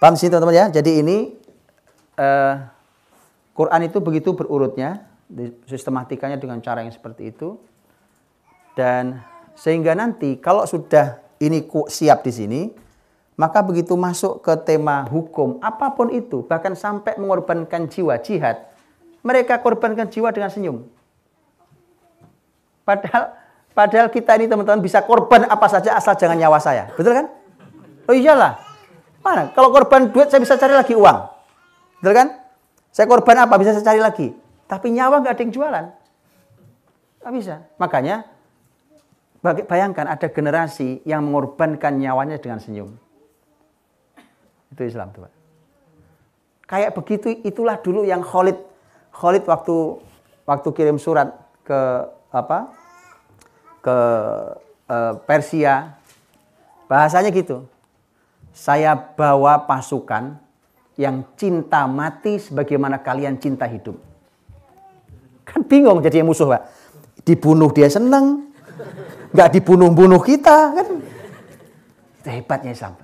Paham 0.00 0.16
sini 0.16 0.32
teman-teman 0.32 0.56
ya? 0.56 0.66
Jadi 0.72 1.04
ini 1.04 1.16
uh, 2.16 2.64
Quran 3.52 3.84
itu 3.84 4.00
begitu 4.00 4.32
berurutnya, 4.32 5.04
sistematikanya 5.68 6.40
dengan 6.40 6.64
cara 6.64 6.80
yang 6.80 6.92
seperti 6.92 7.28
itu. 7.28 7.60
Dan 8.72 9.20
sehingga 9.52 9.92
nanti 9.92 10.40
kalau 10.40 10.64
sudah 10.64 11.20
ini 11.44 11.68
siap 11.92 12.24
di 12.24 12.32
sini, 12.32 12.60
maka 13.36 13.60
begitu 13.60 13.92
masuk 14.00 14.40
ke 14.40 14.56
tema 14.64 15.04
hukum, 15.04 15.60
apa 15.60 15.92
pun 15.92 16.08
itu, 16.08 16.40
bahkan 16.48 16.72
sampai 16.72 17.20
mengorbankan 17.20 17.84
jiwa 17.84 18.16
jihad, 18.16 18.64
mereka 19.20 19.60
korbankan 19.60 20.08
jiwa 20.08 20.32
dengan 20.32 20.48
senyum. 20.48 20.88
Padahal 22.80 23.36
padahal 23.76 24.08
kita 24.08 24.40
ini 24.40 24.48
teman-teman 24.48 24.80
bisa 24.80 25.04
korban 25.04 25.44
apa 25.44 25.68
saja 25.68 25.92
asal 25.92 26.16
jangan 26.16 26.40
nyawa 26.40 26.56
saya. 26.56 26.88
Betul 26.96 27.12
kan? 27.12 27.26
Oh 28.08 28.16
iyalah. 28.16 28.56
Mana? 29.20 29.52
Kalau 29.52 29.68
korban 29.68 30.08
duit 30.08 30.32
saya 30.32 30.40
bisa 30.40 30.56
cari 30.56 30.72
lagi 30.72 30.96
uang. 30.96 31.18
Betul 32.00 32.14
kan? 32.16 32.28
Saya 32.88 33.04
korban 33.04 33.36
apa 33.44 33.60
bisa 33.60 33.76
saya 33.76 33.84
cari 33.84 34.00
lagi. 34.00 34.32
Tapi 34.64 34.96
nyawa 34.96 35.20
nggak 35.20 35.34
ada 35.36 35.42
yang 35.44 35.52
jualan. 35.52 35.84
Nggak 37.20 37.32
bisa. 37.36 37.54
Makanya 37.76 38.24
bayangkan 39.44 40.08
ada 40.08 40.26
generasi 40.32 41.04
yang 41.04 41.20
mengorbankan 41.28 42.00
nyawanya 42.00 42.40
dengan 42.40 42.56
senyum. 42.56 42.96
Itu 44.72 44.82
Islam 44.88 45.12
tuh. 45.12 45.28
Kayak 46.64 46.96
begitu 46.96 47.30
itulah 47.44 47.78
dulu 47.78 48.02
yang 48.02 48.24
Khalid 48.24 48.58
Khalid 49.12 49.44
waktu 49.46 50.02
waktu 50.48 50.68
kirim 50.74 50.98
surat 50.98 51.30
ke 51.62 51.78
apa 52.32 52.74
ke 53.86 53.98
uh, 54.90 55.14
Persia. 55.22 55.94
Bahasanya 56.90 57.30
gitu. 57.30 57.70
Saya 58.50 58.98
bawa 58.98 59.62
pasukan 59.70 60.34
yang 60.98 61.22
cinta 61.38 61.86
mati 61.86 62.42
sebagaimana 62.42 62.98
kalian 62.98 63.38
cinta 63.38 63.70
hidup. 63.70 63.94
Kan 65.46 65.62
bingung 65.62 66.02
jadi 66.02 66.26
musuh 66.26 66.50
pak. 66.50 66.66
Dibunuh 67.22 67.70
dia 67.70 67.86
seneng. 67.86 68.50
Nggak 69.30 69.60
dibunuh-bunuh 69.60 70.22
kita 70.24 70.74
kan? 70.74 70.88
Hebatnya 72.26 72.74
Islam. 72.74 72.98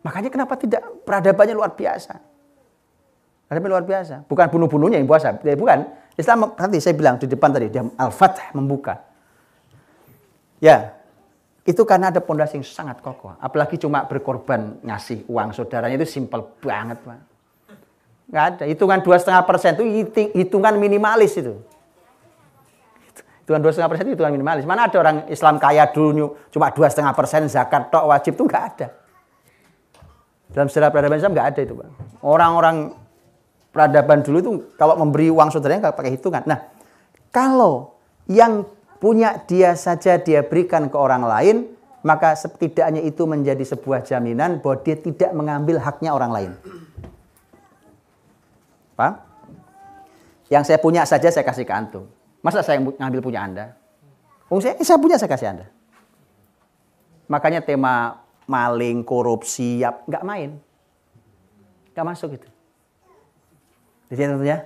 Makanya 0.00 0.30
kenapa 0.32 0.54
tidak 0.56 0.80
peradabannya 1.04 1.52
luar 1.52 1.74
biasa? 1.76 2.16
Peradaban 3.46 3.70
luar 3.74 3.84
biasa. 3.86 4.22
Bukan 4.26 4.46
bunuh-bunuhnya 4.50 4.98
yang 4.98 5.06
puasa. 5.10 5.34
Bukan. 5.34 5.78
Islam 6.16 6.56
nanti 6.56 6.80
saya 6.80 6.96
bilang 6.96 7.20
di 7.20 7.28
depan 7.28 7.52
tadi 7.52 7.68
dia 7.68 7.84
al-fath 8.00 8.54
membuka. 8.56 9.02
Ya, 10.62 10.96
itu 11.66 11.82
karena 11.82 12.14
ada 12.14 12.22
pondasi 12.22 12.62
yang 12.62 12.64
sangat 12.64 13.02
kokoh. 13.02 13.34
Apalagi 13.42 13.74
cuma 13.76 14.06
berkorban 14.06 14.78
ngasih 14.86 15.26
uang 15.26 15.50
saudaranya 15.50 15.98
itu 15.98 16.06
simpel 16.06 16.46
banget, 16.62 17.02
Pak. 17.02 17.18
Nggak 18.26 18.44
ada. 18.54 18.64
Hitungan 18.66 18.98
dua 19.02 19.16
setengah 19.18 19.42
persen 19.42 19.74
itu 19.78 19.84
hitungan 20.34 20.74
minimalis 20.78 21.34
itu. 21.38 21.58
Hitungan 23.42 23.62
dua 23.62 23.70
setengah 23.74 23.90
persen 23.90 24.02
itu 24.06 24.14
hitungan 24.18 24.34
minimalis. 24.34 24.66
Mana 24.66 24.86
ada 24.86 24.96
orang 24.98 25.26
Islam 25.30 25.58
kaya 25.62 25.90
dulu 25.90 26.38
cuma 26.50 26.70
dua 26.70 26.86
setengah 26.90 27.14
persen 27.14 27.46
zakat 27.46 27.90
tok 27.90 28.06
wajib 28.10 28.34
itu 28.34 28.44
nggak 28.46 28.64
ada. 28.74 28.88
Dalam 30.50 30.70
sejarah 30.70 30.90
peradaban 30.94 31.18
Islam 31.18 31.34
nggak 31.34 31.48
ada 31.50 31.60
itu, 31.66 31.74
Pak. 31.74 31.88
Orang-orang 32.22 32.76
peradaban 33.74 34.22
dulu 34.22 34.36
itu 34.38 34.50
kalau 34.78 34.94
memberi 34.98 35.30
uang 35.34 35.50
saudaranya 35.50 35.90
nggak 35.90 35.96
pakai 35.98 36.12
hitungan. 36.14 36.42
Nah, 36.46 36.58
kalau 37.34 37.98
yang 38.30 38.66
punya 38.98 39.40
dia 39.44 39.76
saja 39.76 40.16
dia 40.20 40.44
berikan 40.44 40.88
ke 40.88 40.96
orang 40.96 41.24
lain, 41.24 41.56
maka 42.06 42.32
setidaknya 42.38 43.02
itu 43.02 43.26
menjadi 43.26 43.62
sebuah 43.66 44.06
jaminan 44.06 44.62
bahwa 44.62 44.78
dia 44.86 44.96
tidak 44.96 45.30
mengambil 45.34 45.82
haknya 45.82 46.14
orang 46.14 46.30
lain. 46.30 46.52
Paham? 48.94 49.20
Yang 50.46 50.64
saya 50.70 50.78
punya 50.78 51.02
saja 51.02 51.28
saya 51.28 51.42
kasih 51.42 51.66
ke 51.66 51.74
antum. 51.74 52.06
Masa 52.40 52.62
saya 52.62 52.78
ngambil 52.78 53.18
punya 53.18 53.42
Anda? 53.42 53.74
Oh, 54.46 54.62
saya, 54.62 54.78
saya 54.78 54.98
punya 55.02 55.18
saya 55.18 55.26
kasih 55.26 55.48
Anda. 55.50 55.66
Makanya 57.26 57.66
tema 57.66 58.22
maling, 58.46 59.02
korupsi, 59.02 59.82
ya 59.82 59.90
nggak 60.06 60.22
main. 60.22 60.54
Nggak 61.90 62.06
masuk 62.06 62.38
itu. 62.38 62.48
Jadi 64.14 64.22
tentunya. 64.22 64.58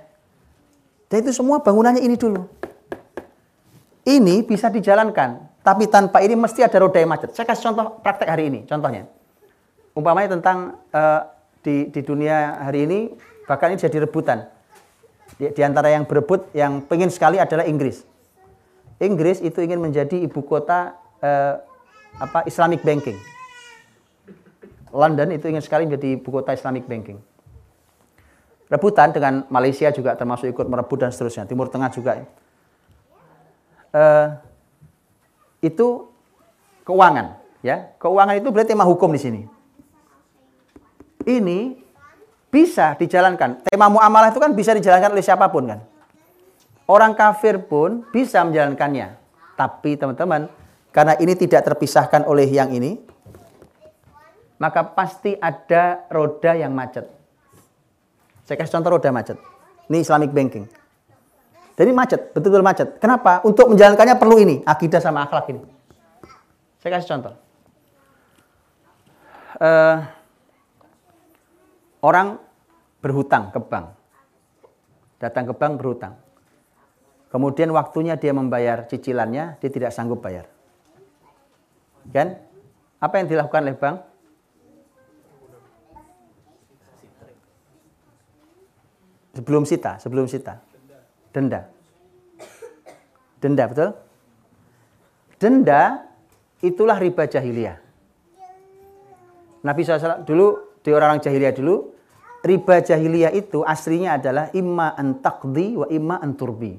Dan 1.09 1.17
itu 1.25 1.33
semua 1.33 1.57
bangunannya 1.59 2.05
ini 2.05 2.13
dulu. 2.13 2.45
Ini 4.01 4.41
bisa 4.45 4.73
dijalankan, 4.73 5.61
tapi 5.61 5.85
tanpa 5.85 6.25
ini 6.25 6.33
mesti 6.33 6.65
ada 6.65 6.77
roda 6.81 6.97
yang 6.97 7.11
macet. 7.13 7.37
Saya 7.37 7.45
kasih 7.45 7.69
contoh 7.69 8.01
praktek 8.01 8.25
hari 8.25 8.49
ini, 8.49 8.59
contohnya. 8.65 9.05
Umpamanya 9.93 10.39
tentang 10.39 10.81
uh, 10.89 11.21
di, 11.61 11.91
di 11.93 12.01
dunia 12.01 12.65
hari 12.65 12.89
ini, 12.89 12.99
bahkan 13.45 13.69
ini 13.69 13.77
jadi 13.77 14.09
rebutan. 14.09 14.49
Di, 15.37 15.53
di 15.53 15.61
antara 15.61 15.93
yang 15.93 16.09
berebut, 16.09 16.49
yang 16.57 16.81
pengen 16.81 17.13
sekali 17.13 17.37
adalah 17.37 17.67
Inggris. 17.69 18.01
Inggris 18.97 19.37
itu 19.41 19.61
ingin 19.61 19.77
menjadi 19.77 20.17
ibu 20.17 20.41
kota 20.41 20.97
uh, 21.21 21.61
apa 22.17 22.45
Islamic 22.49 22.81
banking. 22.81 23.17
London 24.89 25.29
itu 25.31 25.45
ingin 25.45 25.61
sekali 25.61 25.85
menjadi 25.85 26.17
ibu 26.17 26.29
kota 26.29 26.51
Islamic 26.57 26.89
banking 26.89 27.21
rebutan 28.71 29.11
dengan 29.11 29.43
Malaysia 29.51 29.91
juga 29.91 30.15
termasuk 30.15 30.47
ikut 30.47 30.65
merebut 30.71 31.03
dan 31.03 31.11
seterusnya. 31.11 31.43
Timur 31.43 31.67
Tengah 31.67 31.91
juga. 31.91 32.23
Eh, 33.91 34.27
itu 35.61 36.09
keuangan, 36.83 37.37
ya. 37.61 37.93
Keuangan 38.01 38.35
itu 38.39 38.49
berarti 38.49 38.73
tema 38.73 38.87
hukum 38.87 39.11
di 39.13 39.21
sini. 39.21 39.41
Ini 41.21 41.77
bisa 42.49 42.97
dijalankan. 42.97 43.63
Tema 43.63 43.87
muamalah 43.87 44.33
itu 44.33 44.41
kan 44.41 44.51
bisa 44.51 44.73
dijalankan 44.73 45.13
oleh 45.13 45.23
siapa 45.23 45.47
pun 45.53 45.69
kan. 45.69 45.79
Orang 46.89 47.15
kafir 47.15 47.61
pun 47.61 48.03
bisa 48.09 48.43
menjalankannya. 48.43 49.15
Tapi 49.55 49.95
teman-teman, 49.95 50.49
karena 50.91 51.15
ini 51.21 51.37
tidak 51.37 51.63
terpisahkan 51.63 52.25
oleh 52.27 52.49
yang 52.49 52.73
ini, 52.73 52.99
maka 54.59 54.83
pasti 54.83 55.37
ada 55.39 56.03
roda 56.11 56.57
yang 56.57 56.75
macet. 56.75 57.07
Saya 58.43 58.57
kasih 58.59 58.81
contoh 58.81 58.97
roda 58.97 59.09
macet. 59.13 59.37
Ini 59.87 60.03
Islamic 60.03 60.35
banking. 60.35 60.80
Jadi 61.75 61.91
macet, 61.95 62.35
betul-betul 62.35 62.65
macet. 62.65 62.87
Kenapa? 62.99 63.39
Untuk 63.47 63.71
menjalankannya 63.71 64.15
perlu 64.19 64.37
ini, 64.43 64.59
akidah 64.67 64.99
sama 64.99 65.23
akhlak 65.23 65.49
ini. 65.49 65.61
Saya 66.83 66.97
kasih 66.97 67.09
contoh. 67.15 67.33
Uh, 69.61 69.97
orang 72.01 72.41
berhutang 72.99 73.53
ke 73.53 73.59
bank. 73.61 73.93
Datang 75.21 75.45
ke 75.49 75.53
bank 75.53 75.77
berhutang. 75.77 76.17
Kemudian 77.31 77.71
waktunya 77.71 78.19
dia 78.19 78.35
membayar 78.35 78.83
cicilannya, 78.89 79.61
dia 79.61 79.69
tidak 79.71 79.95
sanggup 79.95 80.19
bayar. 80.19 80.49
Kan? 82.11 82.41
Apa 82.99 83.21
yang 83.21 83.27
dilakukan 83.31 83.61
oleh 83.63 83.77
bank? 83.77 83.97
Sebelum 89.31 89.63
sita, 89.63 89.95
sebelum 90.01 90.27
sita. 90.27 90.59
Denda. 91.31 91.67
Denda, 93.41 93.63
betul? 93.65 93.89
Denda 95.41 96.05
itulah 96.61 97.01
riba 97.01 97.25
jahiliyah. 97.25 97.81
Nabi 99.65 99.81
SAW 99.81 100.21
dulu, 100.27 100.77
di 100.85 100.89
orang-orang 100.93 101.21
jahiliyah 101.23 101.53
dulu, 101.57 101.89
riba 102.45 102.81
jahiliyah 102.81 103.33
itu 103.33 103.65
aslinya 103.65 104.21
adalah 104.21 104.53
imma 104.53 104.93
antakdi 104.93 105.77
wa 105.77 105.87
imma 105.89 106.21
anturbi. 106.21 106.77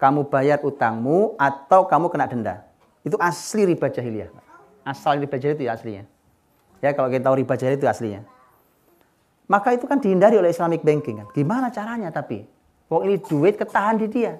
Kamu 0.00 0.28
bayar 0.28 0.60
utangmu 0.64 1.36
atau 1.36 1.88
kamu 1.88 2.06
kena 2.12 2.26
denda. 2.28 2.54
Itu 3.04 3.20
asli 3.20 3.68
riba 3.68 3.88
jahiliyah. 3.88 4.32
Asal 4.84 5.20
riba 5.20 5.36
jahiliyah 5.36 5.56
itu 5.60 5.64
ya 5.68 5.72
aslinya. 5.76 6.04
Ya 6.84 6.92
kalau 6.92 7.08
kita 7.08 7.24
tahu 7.28 7.40
riba 7.40 7.54
jahiliyah 7.56 7.80
itu 7.80 7.88
aslinya. 7.88 8.20
Maka 9.44 9.76
itu 9.76 9.84
kan 9.84 10.00
dihindari 10.00 10.40
oleh 10.40 10.52
Islamic 10.52 10.80
banking 10.80 11.20
kan. 11.20 11.28
Gimana 11.36 11.68
caranya 11.68 12.08
tapi? 12.08 12.53
Wong 12.92 13.02
ini 13.08 13.16
duit 13.20 13.56
ketahan 13.56 13.96
di 13.96 14.06
dia. 14.08 14.36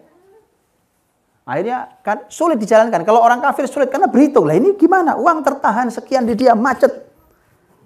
Akhirnya 1.44 2.00
kan 2.00 2.24
sulit 2.32 2.56
dijalankan. 2.56 3.04
Kalau 3.04 3.20
orang 3.20 3.44
kafir 3.44 3.68
sulit 3.68 3.92
karena 3.92 4.08
berhitung 4.08 4.48
lah 4.48 4.56
ini 4.56 4.72
gimana? 4.80 5.16
Uang 5.20 5.44
tertahan 5.44 5.92
sekian 5.92 6.24
di 6.24 6.32
dia 6.32 6.56
macet. 6.56 6.92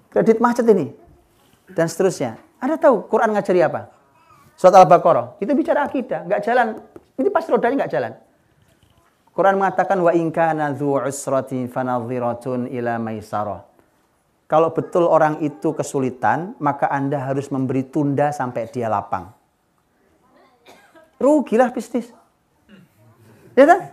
Kredit 0.07 0.39
macet 0.39 0.63
ini. 0.71 0.91
Dan 1.67 1.85
seterusnya. 1.91 2.39
Ada 2.59 2.79
tahu 2.79 3.07
Quran 3.11 3.35
ngajari 3.35 3.59
apa? 3.63 3.91
Surat 4.59 4.75
Al-Baqarah. 4.75 5.39
Itu 5.39 5.55
bicara 5.55 5.87
akidah, 5.87 6.27
nggak 6.27 6.41
jalan. 6.43 6.67
Ini 7.15 7.29
pas 7.31 7.47
rodanya 7.47 7.83
nggak 7.83 7.91
jalan. 7.95 8.11
Quran 9.31 9.55
mengatakan 9.55 9.95
wa 10.03 10.11
in 10.11 10.35
kana 10.35 10.75
dzu 10.75 10.99
usratin 10.99 11.71
fanadhiratun 11.71 12.67
ila 12.67 12.99
maisarah. 12.99 13.63
Kalau 14.49 14.75
betul 14.75 15.07
orang 15.07 15.39
itu 15.39 15.71
kesulitan, 15.71 16.59
maka 16.59 16.91
Anda 16.91 17.23
harus 17.23 17.47
memberi 17.47 17.87
tunda 17.87 18.35
sampai 18.35 18.67
dia 18.67 18.91
lapang. 18.91 19.38
Rugilah 21.19 21.69
bisnis. 21.75 22.09
Ya 23.53 23.67
kan? 23.67 23.91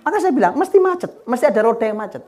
Maka 0.00 0.16
saya 0.20 0.32
bilang, 0.32 0.56
mesti 0.56 0.80
macet. 0.80 1.12
Mesti 1.28 1.44
ada 1.48 1.60
roda 1.60 1.84
yang 1.84 2.00
macet. 2.00 2.24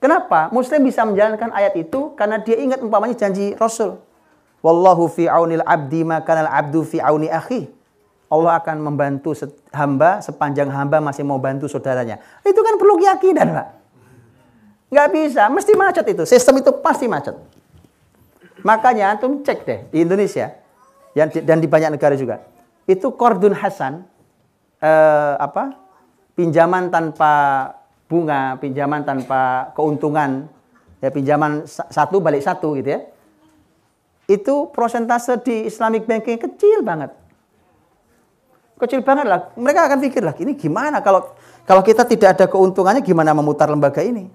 Kenapa? 0.00 0.48
Muslim 0.52 0.84
bisa 0.84 1.04
menjalankan 1.04 1.52
ayat 1.52 1.76
itu 1.76 2.16
karena 2.16 2.40
dia 2.40 2.56
ingat 2.56 2.80
umpamanya 2.80 3.16
janji 3.16 3.52
Rasul. 3.56 4.00
Wallahu 4.60 5.08
fi 5.08 5.28
aunil 5.28 5.64
abdi 5.64 6.04
makanal 6.04 6.48
abdu 6.48 6.84
fi 6.84 7.00
auni 7.00 7.28
akhi. 7.28 7.68
Allah 8.30 8.62
akan 8.62 8.80
membantu 8.80 9.34
hamba 9.74 10.22
sepanjang 10.22 10.70
hamba 10.70 11.02
masih 11.02 11.24
mau 11.26 11.40
bantu 11.40 11.66
saudaranya. 11.66 12.20
Itu 12.46 12.60
kan 12.62 12.78
perlu 12.78 12.96
keyakinan, 13.00 13.48
Pak. 13.50 13.68
Nggak 14.90 15.08
bisa, 15.10 15.42
mesti 15.50 15.72
macet 15.74 16.04
itu. 16.12 16.22
Sistem 16.28 16.62
itu 16.62 16.70
pasti 16.78 17.10
macet. 17.10 17.34
Makanya 18.60 19.16
antum 19.16 19.40
cek 19.40 19.58
deh 19.64 19.80
di 19.88 20.04
Indonesia 20.04 20.52
dan 21.16 21.58
di 21.58 21.68
banyak 21.68 21.96
negara 21.96 22.14
juga. 22.14 22.44
Itu 22.90 23.14
kordun 23.14 23.54
hasan 23.54 24.02
eh, 24.82 25.34
apa? 25.38 25.78
Pinjaman 26.34 26.90
tanpa 26.90 27.32
bunga, 28.10 28.58
pinjaman 28.58 29.06
tanpa 29.06 29.70
keuntungan, 29.78 30.50
ya 30.98 31.14
pinjaman 31.14 31.70
satu 31.70 32.18
balik 32.18 32.42
satu 32.42 32.74
gitu 32.74 32.98
ya. 32.98 33.00
Itu 34.26 34.74
prosentase 34.74 35.38
di 35.38 35.70
Islamic 35.70 36.10
banking 36.10 36.42
kecil 36.42 36.82
banget. 36.82 37.14
Kecil 38.82 39.06
banget 39.06 39.30
lah. 39.30 39.54
Mereka 39.54 39.86
akan 39.86 39.98
pikir 40.02 40.22
lah, 40.26 40.34
ini 40.42 40.58
gimana 40.58 40.98
kalau 40.98 41.36
kalau 41.62 41.86
kita 41.86 42.02
tidak 42.02 42.34
ada 42.34 42.46
keuntungannya 42.50 43.06
gimana 43.06 43.30
memutar 43.30 43.70
lembaga 43.70 44.02
ini? 44.02 44.26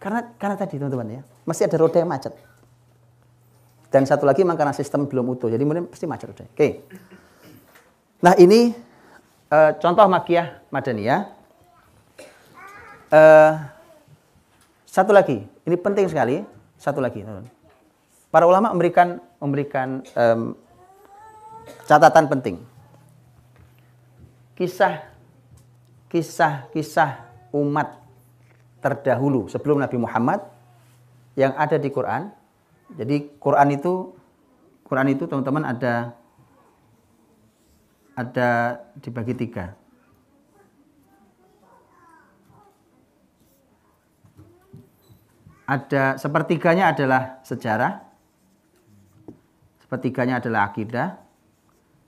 Karena 0.00 0.24
karena 0.40 0.56
tadi 0.56 0.80
teman-teman 0.80 1.20
ya, 1.20 1.22
masih 1.44 1.68
ada 1.68 1.76
roda 1.76 2.00
yang 2.00 2.08
macet. 2.08 2.32
Dan 3.90 4.06
satu 4.06 4.22
lagi 4.22 4.46
memang 4.46 4.54
karena 4.54 4.70
sistem 4.70 5.10
belum 5.10 5.34
utuh, 5.34 5.50
jadi 5.50 5.66
mungkin 5.66 5.90
pasti 5.90 6.06
macet. 6.06 6.30
Oke. 6.30 6.86
Nah 8.22 8.38
ini 8.38 8.70
uh, 9.50 9.74
contoh 9.82 10.06
makiyah 10.06 10.62
madaniyah. 10.70 11.26
Uh, 13.10 13.58
satu 14.86 15.10
lagi, 15.10 15.42
ini 15.66 15.74
penting 15.74 16.06
sekali. 16.06 16.46
Satu 16.78 17.02
lagi. 17.02 17.26
Para 18.30 18.46
ulama 18.46 18.70
memberikan 18.70 19.18
memberikan 19.42 20.06
um, 20.14 20.54
catatan 21.90 22.30
penting. 22.30 22.56
Kisah 24.54 25.02
kisah 26.06 26.70
kisah 26.70 27.26
umat 27.50 27.98
terdahulu 28.78 29.50
sebelum 29.50 29.82
Nabi 29.82 29.98
Muhammad 29.98 30.46
yang 31.34 31.52
ada 31.58 31.74
di 31.74 31.90
Quran. 31.90 32.39
Jadi 32.98 33.38
Quran 33.38 33.68
itu 33.74 34.14
Quran 34.86 35.14
itu 35.14 35.24
teman-teman 35.30 35.62
ada 35.62 36.18
ada 38.18 38.48
dibagi 38.98 39.34
tiga. 39.38 39.78
Ada 45.70 46.18
sepertiganya 46.18 46.90
adalah 46.90 47.38
sejarah, 47.46 48.02
sepertiganya 49.78 50.42
adalah 50.42 50.66
akidah, 50.66 51.14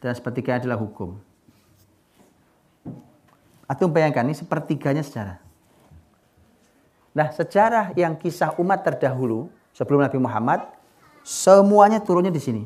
dan 0.02 0.12
sepertiganya 0.18 0.66
adalah 0.66 0.82
hukum. 0.82 1.14
Atau 3.70 3.86
bayangkan 3.86 4.26
ini 4.26 4.34
sepertiganya 4.34 5.06
sejarah. 5.06 5.38
Nah, 7.14 7.30
sejarah 7.30 7.94
yang 7.94 8.18
kisah 8.18 8.58
umat 8.58 8.82
terdahulu 8.82 9.46
sebelum 9.72 10.04
Nabi 10.04 10.18
Muhammad 10.20 10.64
semuanya 11.24 11.98
turunnya 12.00 12.32
di 12.32 12.40
sini. 12.40 12.62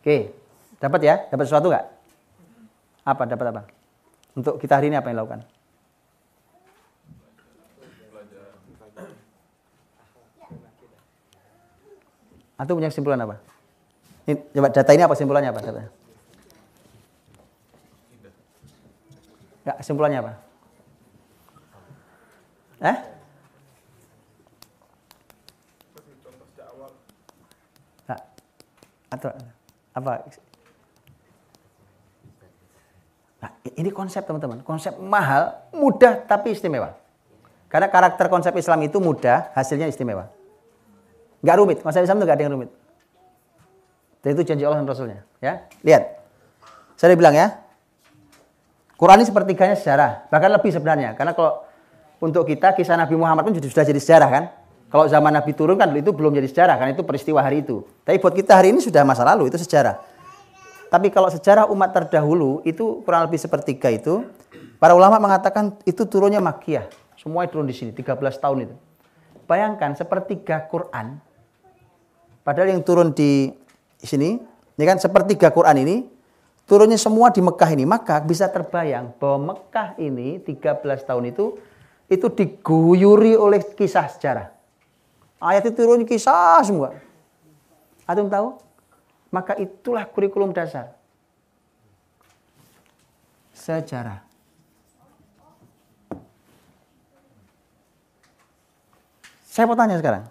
Oke, 0.00 0.36
dapat 0.78 1.00
ya? 1.00 1.14
Dapat 1.32 1.44
sesuatu 1.48 1.72
nggak? 1.72 1.86
Apa? 3.04 3.22
Dapat 3.24 3.46
apa? 3.52 3.62
Untuk 4.36 4.60
kita 4.60 4.76
hari 4.76 4.92
ini 4.92 4.96
apa 5.00 5.08
yang 5.08 5.16
dilakukan? 5.20 5.42
Atau 12.54 12.78
punya 12.78 12.88
kesimpulan 12.90 13.18
apa? 13.18 13.36
Ini, 14.24 14.34
coba 14.56 14.68
data 14.70 14.90
ini 14.94 15.02
apa 15.02 15.14
kesimpulannya 15.18 15.50
apa? 15.50 15.60
Data. 15.60 15.82
Ya, 19.64 19.72
kesimpulannya 19.80 20.18
apa? 20.20 20.32
Eh? 22.84 22.98
Nah, 28.08 28.20
atau 29.14 29.30
apa? 29.94 30.26
Nah, 33.44 33.50
ini 33.76 33.90
konsep 33.94 34.24
teman-teman. 34.24 34.64
Konsep 34.66 34.96
mahal, 34.98 35.54
mudah 35.70 36.24
tapi 36.24 36.56
istimewa. 36.56 36.96
Karena 37.68 37.90
karakter 37.90 38.26
konsep 38.30 38.54
Islam 38.54 38.86
itu 38.86 38.98
mudah, 39.02 39.50
hasilnya 39.54 39.90
istimewa. 39.90 40.30
Gak 41.44 41.56
rumit. 41.60 41.78
Konsep 41.84 42.06
Islam 42.06 42.22
itu 42.22 42.24
gak 42.26 42.38
ada 42.40 42.44
yang 42.46 42.54
rumit. 42.56 42.70
Dan 44.24 44.32
itu 44.32 44.42
janji 44.46 44.64
Allah 44.64 44.80
dan 44.80 44.88
Rasulnya. 44.88 45.20
Ya, 45.44 45.68
lihat. 45.84 46.24
Saya 46.96 47.12
bilang 47.18 47.36
ya, 47.36 47.60
Quran 48.94 49.20
ini 49.20 49.26
sepertiganya 49.28 49.76
sejarah, 49.76 50.30
bahkan 50.32 50.48
lebih 50.48 50.70
sebenarnya. 50.72 51.12
Karena 51.12 51.36
kalau 51.36 51.66
untuk 52.22 52.48
kita 52.48 52.72
kisah 52.72 52.96
Nabi 52.96 53.18
Muhammad 53.18 53.44
pun 53.44 53.52
sudah 53.52 53.84
jadi 53.84 54.00
sejarah 54.00 54.28
kan. 54.32 54.44
Kalau 54.94 55.10
zaman 55.10 55.34
Nabi 55.34 55.50
turun 55.58 55.74
kan 55.74 55.90
itu 55.90 56.14
belum 56.14 56.38
jadi 56.38 56.46
sejarah 56.46 56.78
kan 56.78 56.86
itu 56.94 57.02
peristiwa 57.02 57.42
hari 57.42 57.66
itu. 57.66 57.82
Tapi 58.06 58.14
buat 58.22 58.30
kita 58.30 58.54
hari 58.54 58.70
ini 58.70 58.78
sudah 58.78 59.02
masa 59.02 59.26
lalu 59.26 59.50
itu 59.50 59.58
sejarah. 59.58 59.98
Tapi 60.86 61.10
kalau 61.10 61.26
sejarah 61.26 61.66
umat 61.66 61.90
terdahulu 61.90 62.62
itu 62.62 63.02
kurang 63.02 63.26
lebih 63.26 63.42
sepertiga 63.42 63.90
itu, 63.90 64.22
para 64.78 64.94
ulama 64.94 65.18
mengatakan 65.18 65.74
itu 65.82 66.06
turunnya 66.06 66.38
makiyah. 66.38 66.86
Semua 67.18 67.42
turun 67.50 67.66
di 67.66 67.74
sini, 67.74 67.90
13 67.90 68.38
tahun 68.38 68.70
itu. 68.70 68.74
Bayangkan 69.50 69.98
sepertiga 69.98 70.62
Quran, 70.70 71.18
padahal 72.46 72.78
yang 72.78 72.86
turun 72.86 73.10
di 73.10 73.50
sini, 73.98 74.38
ini 74.78 74.84
kan 74.86 75.02
sepertiga 75.02 75.50
Quran 75.50 75.82
ini, 75.82 76.06
turunnya 76.70 77.02
semua 77.02 77.34
di 77.34 77.42
Mekah 77.42 77.70
ini. 77.74 77.82
Maka 77.82 78.22
bisa 78.22 78.46
terbayang 78.46 79.10
bahwa 79.18 79.58
Mekah 79.58 79.98
ini 79.98 80.38
13 80.38 81.02
tahun 81.02 81.34
itu, 81.34 81.58
itu 82.06 82.30
diguyuri 82.30 83.34
oleh 83.34 83.58
kisah 83.74 84.06
sejarah. 84.06 84.53
Ayat 85.44 85.68
itu 85.68 85.84
turun 85.84 86.08
kisah 86.08 86.64
semua. 86.64 86.96
Antum 88.08 88.32
tahu? 88.32 88.56
Maka 89.28 89.52
itulah 89.60 90.08
kurikulum 90.08 90.56
dasar. 90.56 90.96
Sejarah. 93.52 94.24
Saya 99.44 99.68
mau 99.68 99.76
tanya 99.76 100.00
sekarang. 100.00 100.24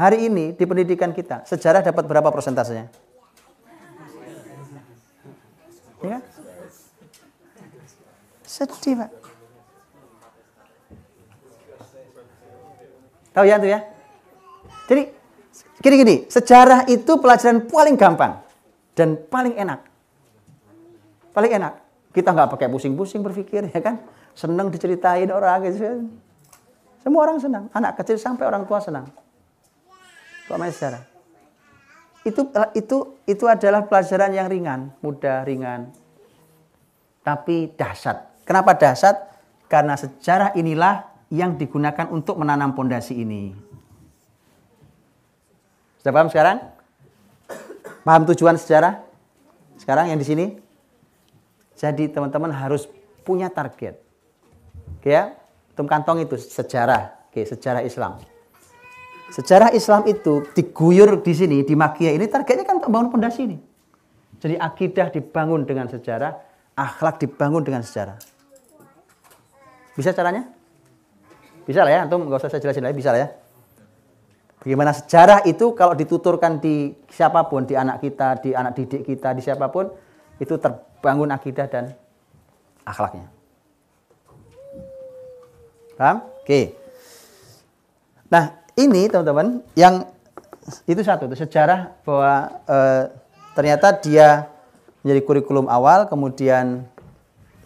Hari 0.00 0.32
ini 0.32 0.56
di 0.56 0.64
pendidikan 0.64 1.12
kita, 1.12 1.44
sejarah 1.44 1.84
dapat 1.84 2.08
berapa 2.08 2.32
persentasenya? 2.32 2.88
Ya? 6.00 6.18
Sedih, 8.48 8.96
Pak. 8.96 9.10
Tahu 13.36 13.44
ya 13.44 13.60
tuh 13.60 13.70
ya? 13.70 13.97
Jadi 14.88 15.18
Gini-gini, 15.78 16.26
sejarah 16.26 16.90
itu 16.90 17.22
pelajaran 17.22 17.62
paling 17.70 17.94
gampang 17.94 18.42
dan 18.98 19.14
paling 19.30 19.54
enak. 19.54 19.86
Paling 21.30 21.52
enak. 21.54 21.72
Kita 22.10 22.34
nggak 22.34 22.50
pakai 22.58 22.66
pusing-pusing 22.66 23.22
berpikir, 23.22 23.70
ya 23.70 23.78
kan? 23.78 24.02
Senang 24.34 24.74
diceritain 24.74 25.30
orang 25.30 25.62
gitu. 25.70 26.10
Semua 26.98 27.30
orang 27.30 27.38
senang. 27.38 27.70
Anak 27.70 27.94
kecil 28.02 28.18
sampai 28.18 28.50
orang 28.50 28.66
tua 28.66 28.82
senang. 28.82 29.06
Kalau 30.50 30.66
sejarah. 30.66 31.02
Itu, 32.26 32.50
itu, 32.74 32.96
itu 33.30 33.44
adalah 33.46 33.86
pelajaran 33.86 34.34
yang 34.34 34.50
ringan, 34.50 34.90
mudah, 34.98 35.46
ringan. 35.46 35.94
Tapi 37.22 37.70
dahsyat. 37.78 38.42
Kenapa 38.42 38.74
dahsyat? 38.74 39.30
Karena 39.70 39.94
sejarah 39.94 40.58
inilah 40.58 41.06
yang 41.30 41.54
digunakan 41.54 42.10
untuk 42.10 42.40
menanam 42.40 42.74
pondasi 42.74 43.22
ini. 43.22 43.67
Sudah 46.08 46.24
paham 46.24 46.32
sekarang? 46.32 46.56
Paham 48.00 48.24
tujuan 48.32 48.56
sejarah? 48.56 49.04
Sekarang 49.76 50.08
yang 50.08 50.16
di 50.16 50.24
sini? 50.24 50.56
Jadi 51.76 52.08
teman-teman 52.08 52.48
harus 52.48 52.88
punya 53.28 53.52
target. 53.52 54.00
Oke 54.96 55.12
ya? 55.12 55.36
Tum 55.76 55.84
kantong 55.84 56.24
itu 56.24 56.40
sejarah. 56.40 57.28
Oke, 57.28 57.44
sejarah 57.44 57.84
Islam. 57.84 58.16
Sejarah 59.36 59.68
Islam 59.76 60.08
itu 60.08 60.48
diguyur 60.56 61.20
di 61.20 61.36
sini, 61.36 61.60
di 61.60 61.76
Makia 61.76 62.16
ini 62.16 62.24
targetnya 62.24 62.64
kan 62.64 62.80
untuk 62.80 62.88
bangun 62.88 63.12
pondasi 63.12 63.44
ini. 63.44 63.60
Jadi 64.40 64.56
akidah 64.56 65.12
dibangun 65.12 65.68
dengan 65.68 65.92
sejarah, 65.92 66.32
akhlak 66.72 67.20
dibangun 67.20 67.60
dengan 67.68 67.84
sejarah. 67.84 68.16
Bisa 69.92 70.16
caranya? 70.16 70.48
Bisa 71.68 71.84
lah 71.84 71.92
ya, 71.92 72.00
antum 72.08 72.24
nggak 72.24 72.40
usah 72.40 72.48
saya 72.48 72.64
jelasin 72.64 72.88
lagi, 72.88 72.96
bisa 72.96 73.12
lah 73.12 73.20
ya. 73.20 73.28
Bagaimana 74.58 74.90
sejarah 74.90 75.46
itu 75.46 75.70
kalau 75.78 75.94
dituturkan 75.94 76.58
di 76.58 76.90
siapa 77.06 77.46
pun, 77.46 77.62
di 77.62 77.78
anak 77.78 78.02
kita, 78.02 78.42
di 78.42 78.50
anak 78.52 78.74
didik 78.74 79.06
kita, 79.06 79.30
di 79.30 79.42
siapa 79.42 79.70
pun, 79.70 79.86
itu 80.42 80.58
terbangun 80.58 81.30
akidah 81.30 81.66
dan 81.70 81.94
akhlaknya. 82.82 83.30
Paham? 85.98 86.26
Oke. 86.42 86.74
Nah, 88.30 88.54
ini 88.78 89.10
teman-teman 89.10 89.62
yang 89.74 90.06
itu 90.86 91.00
satu, 91.02 91.26
itu 91.26 91.36
sejarah 91.42 91.96
bahwa 92.06 92.62
e, 92.68 92.78
ternyata 93.58 93.94
dia 93.98 94.46
menjadi 95.02 95.20
kurikulum 95.26 95.66
awal, 95.66 96.06
kemudian 96.06 96.86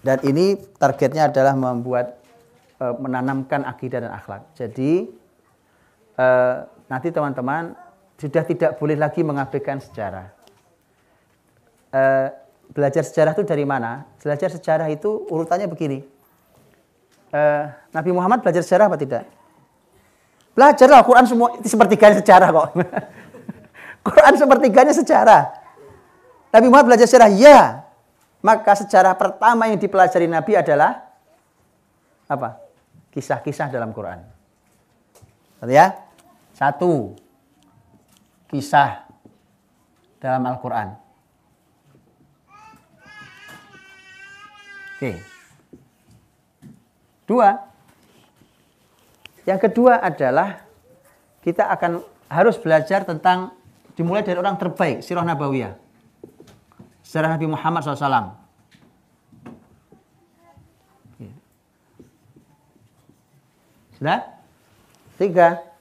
dan 0.03 0.19
ini 0.25 0.59
targetnya 0.81 1.29
adalah 1.29 1.53
membuat 1.53 2.19
e, 2.81 2.85
menanamkan 2.97 3.67
akidah 3.69 4.01
dan 4.07 4.13
akhlak. 4.15 4.43
Jadi 4.57 5.13
e, 6.17 6.27
nanti 6.93 7.09
teman-teman 7.09 7.73
sudah 8.21 8.45
tidak 8.45 8.77
boleh 8.77 9.01
lagi 9.01 9.25
mengabaikan 9.25 9.81
sejarah. 9.81 10.29
E, 11.89 12.03
belajar 12.69 13.01
sejarah 13.01 13.33
itu 13.33 13.49
dari 13.49 13.65
mana? 13.65 14.05
Belajar 14.21 14.53
sejarah 14.53 14.93
itu 14.93 15.25
urutannya 15.33 15.73
begini. 15.73 16.05
E, 17.33 17.41
Nabi 17.97 18.13
Muhammad 18.13 18.45
belajar 18.45 18.61
sejarah 18.61 18.93
apa 18.93 19.01
tidak? 19.01 19.25
Belajarlah 20.53 21.01
Quran 21.01 21.25
semua 21.25 21.57
itu 21.57 21.73
sepertiganya 21.73 22.21
sejarah 22.21 22.49
kok. 22.53 22.69
Quran 24.13 24.35
sepertiganya 24.37 24.93
sejarah. 24.93 25.43
Nabi 26.53 26.67
Muhammad 26.69 26.93
belajar 26.93 27.09
sejarah, 27.09 27.33
ya. 27.33 27.89
Maka 28.45 28.77
sejarah 28.85 29.17
pertama 29.17 29.73
yang 29.73 29.81
dipelajari 29.81 30.29
Nabi 30.29 30.61
adalah 30.61 31.09
apa? 32.29 32.61
Kisah-kisah 33.17 33.73
dalam 33.73 33.97
Quran. 33.97 34.21
Ya? 35.65 36.12
Satu, 36.63 37.19
kisah 38.47 39.03
dalam 40.23 40.47
Al-Quran. 40.47 40.95
Oke. 44.95 45.19
Dua, 47.27 47.51
yang 49.43 49.59
kedua 49.59 50.07
adalah 50.07 50.63
kita 51.43 51.67
akan 51.67 51.99
harus 52.31 52.55
belajar 52.63 53.03
tentang 53.03 53.51
dimulai 53.99 54.23
dari 54.23 54.39
orang 54.39 54.55
terbaik, 54.55 55.03
sirah 55.03 55.27
nabawiyah. 55.27 55.75
Sejarah 57.03 57.35
Nabi 57.35 57.51
Muhammad 57.51 57.83
SAW. 57.83 58.39
Sudah? 63.99 64.23
Tiga, 65.19 65.72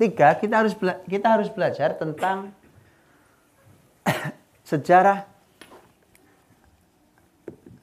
Tiga, 0.00 0.34
kita 0.40 0.64
harus 0.64 0.74
kita 1.06 1.26
harus 1.28 1.48
belajar 1.52 1.94
tentang 1.94 2.50
sejarah 4.70 5.28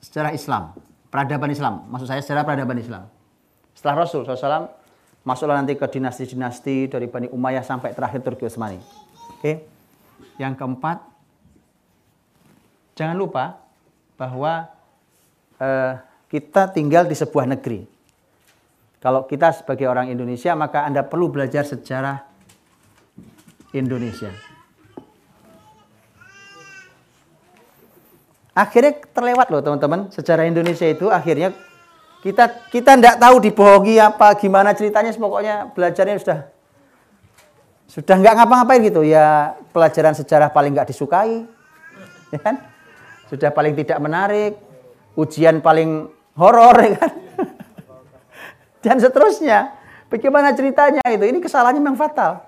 sejarah 0.01 0.34
Islam, 0.34 0.74
peradaban 1.14 1.53
Islam. 1.53 1.86
Maksud 1.93 2.07
saya 2.10 2.22
sejarah 2.26 2.43
peradaban 2.43 2.82
Islam. 2.82 3.05
Setelah 3.78 4.03
Rasul 4.03 4.26
SAW 4.26 4.74
masuklah 5.24 5.62
nanti 5.62 5.78
ke 5.78 5.86
dinasti-dinasti 5.86 6.89
dari 6.89 7.05
Bani 7.05 7.30
Umayyah 7.30 7.62
sampai 7.62 7.93
terakhir 7.93 8.26
Turki 8.26 8.49
Utsmani. 8.49 8.82
Oke. 9.38 9.64
Yang 10.41 10.60
keempat, 10.60 10.97
jangan 12.97 13.16
lupa 13.16 13.60
bahwa 14.20 14.68
eh, 15.62 15.93
kita 16.28 16.72
tinggal 16.74 17.07
di 17.07 17.16
sebuah 17.16 17.47
negeri. 17.47 17.98
Kalau 18.99 19.23
kita 19.23 19.55
sebagai 19.55 19.87
orang 19.87 20.11
Indonesia, 20.11 20.51
maka 20.59 20.83
Anda 20.83 21.07
perlu 21.07 21.31
belajar 21.31 21.63
sejarah 21.63 22.19
Indonesia. 23.71 24.27
Akhirnya 28.51 28.99
terlewat 29.15 29.47
loh 29.55 29.63
teman-teman, 29.63 30.11
sejarah 30.11 30.43
Indonesia 30.43 30.83
itu 30.83 31.07
akhirnya 31.07 31.55
kita 32.19 32.67
kita 32.67 32.99
tidak 32.99 33.15
tahu 33.15 33.39
dibohongi 33.39 33.95
apa 34.03 34.35
gimana 34.35 34.75
ceritanya, 34.75 35.15
pokoknya 35.15 35.71
belajarnya 35.71 36.19
sudah 36.19 36.39
sudah 37.87 38.15
nggak 38.19 38.35
ngapa-ngapain 38.35 38.83
gitu 38.83 39.07
ya 39.07 39.55
pelajaran 39.71 40.11
sejarah 40.11 40.51
paling 40.51 40.75
nggak 40.75 40.91
disukai, 40.91 41.47
ya 42.35 42.39
kan? 42.43 42.59
Sudah 43.31 43.47
paling 43.55 43.79
tidak 43.79 43.95
menarik, 44.03 44.59
ujian 45.15 45.63
paling 45.63 46.11
horor, 46.35 46.75
ya 46.83 46.99
kan? 46.99 47.28
Dan 48.84 48.97
seterusnya. 48.99 49.75
Bagaimana 50.09 50.55
ceritanya 50.57 51.03
itu? 51.05 51.21
Ini 51.21 51.38
kesalahannya 51.38 51.82
memang 51.82 51.99
fatal. 51.99 52.41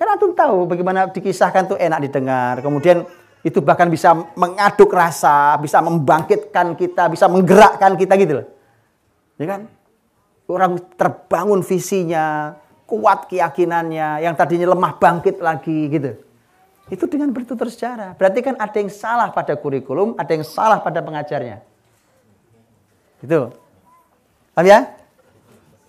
Karena 0.00 0.16
antum 0.16 0.32
tahu 0.32 0.64
bagaimana 0.64 1.12
dikisahkan 1.12 1.76
tuh 1.76 1.76
enak 1.76 2.08
didengar. 2.08 2.64
Kemudian 2.64 3.04
itu 3.44 3.60
bahkan 3.60 3.92
bisa 3.92 4.16
mengaduk 4.32 4.88
rasa, 4.92 5.60
bisa 5.60 5.84
membangkitkan 5.84 6.72
kita, 6.72 7.12
bisa 7.12 7.28
menggerakkan 7.28 8.00
kita 8.00 8.16
gitu 8.16 8.40
loh. 8.40 8.46
Ya 9.36 9.46
kan? 9.56 9.60
Orang 10.48 10.80
terbangun 10.96 11.60
visinya, 11.60 12.56
kuat 12.88 13.28
keyakinannya, 13.28 14.24
yang 14.24 14.32
tadinya 14.32 14.72
lemah 14.72 14.96
bangkit 14.96 15.36
lagi 15.44 15.92
gitu. 15.92 16.16
Itu 16.90 17.04
dengan 17.06 17.30
bertutur 17.30 17.68
sejarah. 17.68 18.16
Berarti 18.16 18.40
kan 18.42 18.56
ada 18.56 18.76
yang 18.80 18.90
salah 18.90 19.28
pada 19.30 19.54
kurikulum, 19.54 20.18
ada 20.18 20.32
yang 20.32 20.42
salah 20.42 20.82
pada 20.82 21.04
pengajarnya. 21.04 21.62
Itu. 23.22 23.52
Paham 24.56 24.66
ya? 24.66 24.99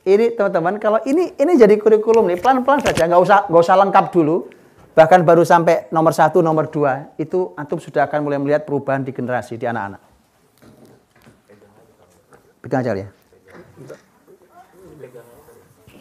Ini 0.06 0.34
teman-teman 0.34 0.82
kalau 0.82 0.99
ini 1.06 1.34
ini 1.38 1.54
jadi 1.58 1.78
kurikulum 1.78 2.30
nih 2.32 2.41
pelan-pelan 2.41 2.82
saja 2.82 3.06
nggak 3.06 3.22
usah 3.22 3.39
nggak 3.49 3.62
usah 3.62 3.76
lengkap 3.78 4.06
dulu 4.10 4.49
Bahkan 4.91 5.24
baru 5.24 5.47
sampai 5.47 5.88
nomor 5.88 6.12
satu, 6.12 6.43
nomor 6.43 6.68
dua, 6.68 7.16
itu 7.16 7.56
antum 7.56 7.80
sudah 7.80 8.12
akan 8.12 8.28
mulai 8.28 8.39
melihat 8.43 8.68
perubahan 8.68 8.99
di 8.99 9.16
generasi, 9.16 9.56
di 9.56 9.64
anak-anak. 9.64 10.04
Pegang 12.60 12.84
aja 12.84 12.91
ya. 12.91 13.10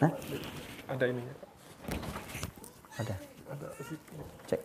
Hah? 0.03 0.11
Ada 0.91 1.05
ininya. 1.07 1.33
Ada. 2.99 3.15
Cek. 4.51 4.61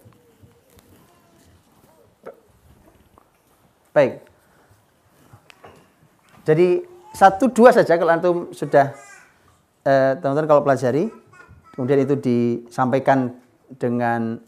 Baik. 3.94 4.12
Jadi 6.42 6.68
satu 7.14 7.46
dua 7.54 7.70
saja 7.70 7.94
kalau 7.94 8.10
antum 8.10 8.36
sudah 8.50 8.90
eh, 9.86 10.12
teman-teman 10.18 10.50
kalau 10.50 10.62
pelajari, 10.66 11.08
kemudian 11.78 12.02
itu 12.02 12.18
disampaikan 12.18 13.38
dengan 13.78 14.42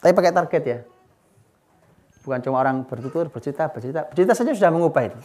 tapi 0.00 0.12
pakai 0.12 0.32
target 0.32 0.62
ya. 0.62 0.78
Bukan 2.22 2.38
cuma 2.42 2.58
orang 2.62 2.82
bertutur, 2.86 3.30
bercerita, 3.30 3.70
bercerita. 3.70 4.06
Bercerita 4.10 4.32
saja 4.34 4.50
sudah 4.54 4.70
mengubah 4.70 5.02
itu. 5.06 5.18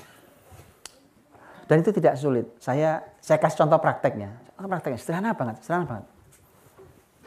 Dan 1.66 1.86
itu 1.86 1.94
tidak 1.94 2.18
sulit. 2.20 2.46
Saya 2.62 3.02
saya 3.22 3.38
kasih 3.42 3.66
contoh 3.66 3.80
prakteknya. 3.82 4.30
Oh, 4.58 4.70
prakteknya 4.70 5.00
sederhana 5.02 5.34
banget, 5.34 5.62
sederhana 5.66 5.86
banget. 5.86 6.06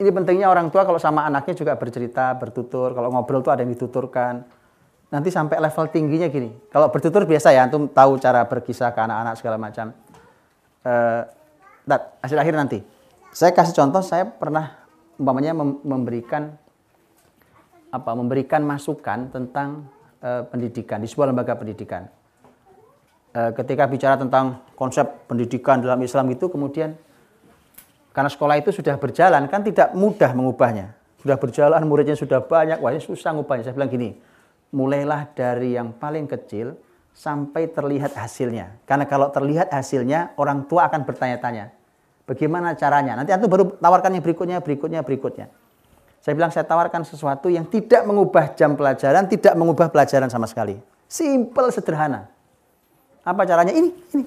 Ini 0.03 0.11
pentingnya 0.11 0.51
orang 0.51 0.75
tua 0.75 0.83
kalau 0.83 0.99
sama 0.99 1.27
anaknya 1.27 1.55
juga 1.55 1.79
bercerita, 1.79 2.35
bertutur. 2.35 2.91
Kalau 2.95 3.15
ngobrol 3.15 3.43
tuh 3.43 3.55
ada 3.55 3.63
yang 3.63 3.71
dituturkan. 3.71 4.43
Nanti 5.15 5.31
sampai 5.31 5.63
level 5.63 5.87
tingginya 5.95 6.27
gini. 6.27 6.51
Kalau 6.75 6.91
bertutur 6.91 7.23
biasa 7.23 7.55
ya, 7.55 7.71
antum 7.71 7.87
tahu 7.87 8.19
cara 8.19 8.43
berkisah 8.51 8.91
ke 8.91 8.99
anak-anak 8.99 9.35
segala 9.39 9.57
macam. 9.63 9.95
Eh, 10.85 11.23
hasil 12.21 12.37
akhir 12.37 12.55
nanti. 12.61 12.79
Saya 13.33 13.57
kasih 13.57 13.73
contoh, 13.73 14.05
saya 14.05 14.29
pernah 14.29 14.85
umpamanya 15.17 15.57
mem 15.57 15.81
memberikan 15.81 16.53
apa 17.89 18.11
memberikan 18.13 18.61
masukan 18.67 19.31
tentang 19.31 19.87
uh, 20.19 20.43
pendidikan 20.51 20.99
di 20.99 21.07
sebuah 21.07 21.31
lembaga 21.31 21.55
pendidikan. 21.55 22.11
Uh, 23.35 23.55
ketika 23.55 23.87
bicara 23.87 24.19
tentang 24.19 24.67
konsep 24.75 25.07
pendidikan 25.31 25.79
dalam 25.79 26.03
Islam 26.03 26.27
itu 26.35 26.51
kemudian 26.51 26.95
karena 28.11 28.31
sekolah 28.31 28.59
itu 28.59 28.75
sudah 28.75 28.99
berjalan 28.99 29.47
kan 29.47 29.63
tidak 29.63 29.95
mudah 29.95 30.31
mengubahnya. 30.35 30.95
Sudah 31.23 31.39
berjalan 31.39 31.81
muridnya 31.87 32.19
sudah 32.19 32.45
banyak, 32.45 32.83
wah 32.83 32.93
ini 32.93 33.01
susah 33.01 33.33
mengubahnya. 33.33 33.71
Saya 33.71 33.75
bilang 33.79 33.91
gini, 33.91 34.11
mulailah 34.75 35.33
dari 35.33 35.79
yang 35.79 35.95
paling 35.97 36.29
kecil 36.29 36.77
sampai 37.15 37.71
terlihat 37.71 38.13
hasilnya. 38.19 38.75
Karena 38.85 39.07
kalau 39.07 39.31
terlihat 39.31 39.71
hasilnya 39.71 40.35
orang 40.37 40.67
tua 40.67 40.91
akan 40.91 41.07
bertanya-tanya 41.07 41.71
Bagaimana 42.25 42.73
caranya? 42.73 43.21
Nanti 43.21 43.37
antum 43.37 43.53
baru 43.53 43.77
tawarkan 43.77 44.17
yang 44.17 44.25
berikutnya, 44.25 44.57
berikutnya, 44.65 45.05
berikutnya. 45.05 45.47
Saya 46.25 46.33
bilang 46.33 46.49
saya 46.49 46.65
tawarkan 46.65 47.05
sesuatu 47.05 47.53
yang 47.53 47.69
tidak 47.69 48.01
mengubah 48.09 48.57
jam 48.57 48.73
pelajaran, 48.73 49.29
tidak 49.29 49.53
mengubah 49.61 49.93
pelajaran 49.93 50.33
sama 50.33 50.49
sekali. 50.49 50.81
Simple, 51.05 51.69
sederhana. 51.69 52.33
Apa 53.21 53.45
caranya? 53.45 53.77
Ini, 53.77 53.93
ini. 54.17 54.25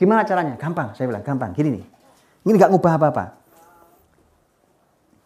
Gimana 0.00 0.24
caranya? 0.24 0.56
Gampang, 0.56 0.96
saya 0.96 1.12
bilang, 1.12 1.20
gampang. 1.20 1.52
Gini 1.52 1.76
nih. 1.76 1.84
Ini 2.48 2.50
nggak 2.56 2.72
ngubah 2.72 2.92
apa-apa. 2.96 3.24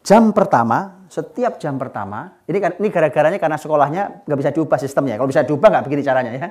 Jam 0.02 0.34
pertama, 0.34 0.98
setiap 1.10 1.58
jam 1.58 1.74
pertama, 1.74 2.38
ini 2.46 2.62
kan, 2.62 2.78
ini 2.78 2.86
gara-garanya 2.86 3.42
karena 3.42 3.58
sekolahnya 3.58 4.22
nggak 4.30 4.38
bisa 4.38 4.50
diubah 4.54 4.78
sistemnya. 4.78 5.18
Kalau 5.18 5.26
bisa 5.26 5.42
diubah 5.42 5.66
nggak 5.66 5.84
begini 5.90 6.02
caranya 6.06 6.32
ya. 6.38 6.48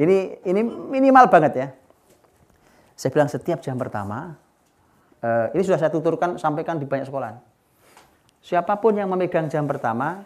Ini 0.00 0.40
ini 0.48 0.60
minimal 0.64 1.28
banget 1.28 1.52
ya. 1.52 1.68
Saya 2.96 3.12
bilang 3.12 3.28
setiap 3.28 3.60
jam 3.60 3.76
pertama, 3.76 4.40
uh, 5.20 5.52
ini 5.52 5.62
sudah 5.68 5.76
saya 5.76 5.92
tuturkan, 5.92 6.40
sampaikan 6.40 6.80
di 6.80 6.88
banyak 6.88 7.12
sekolah. 7.12 7.44
Siapa 8.40 8.80
pun 8.80 8.96
yang 8.96 9.12
memegang 9.12 9.52
jam 9.52 9.68
pertama, 9.68 10.24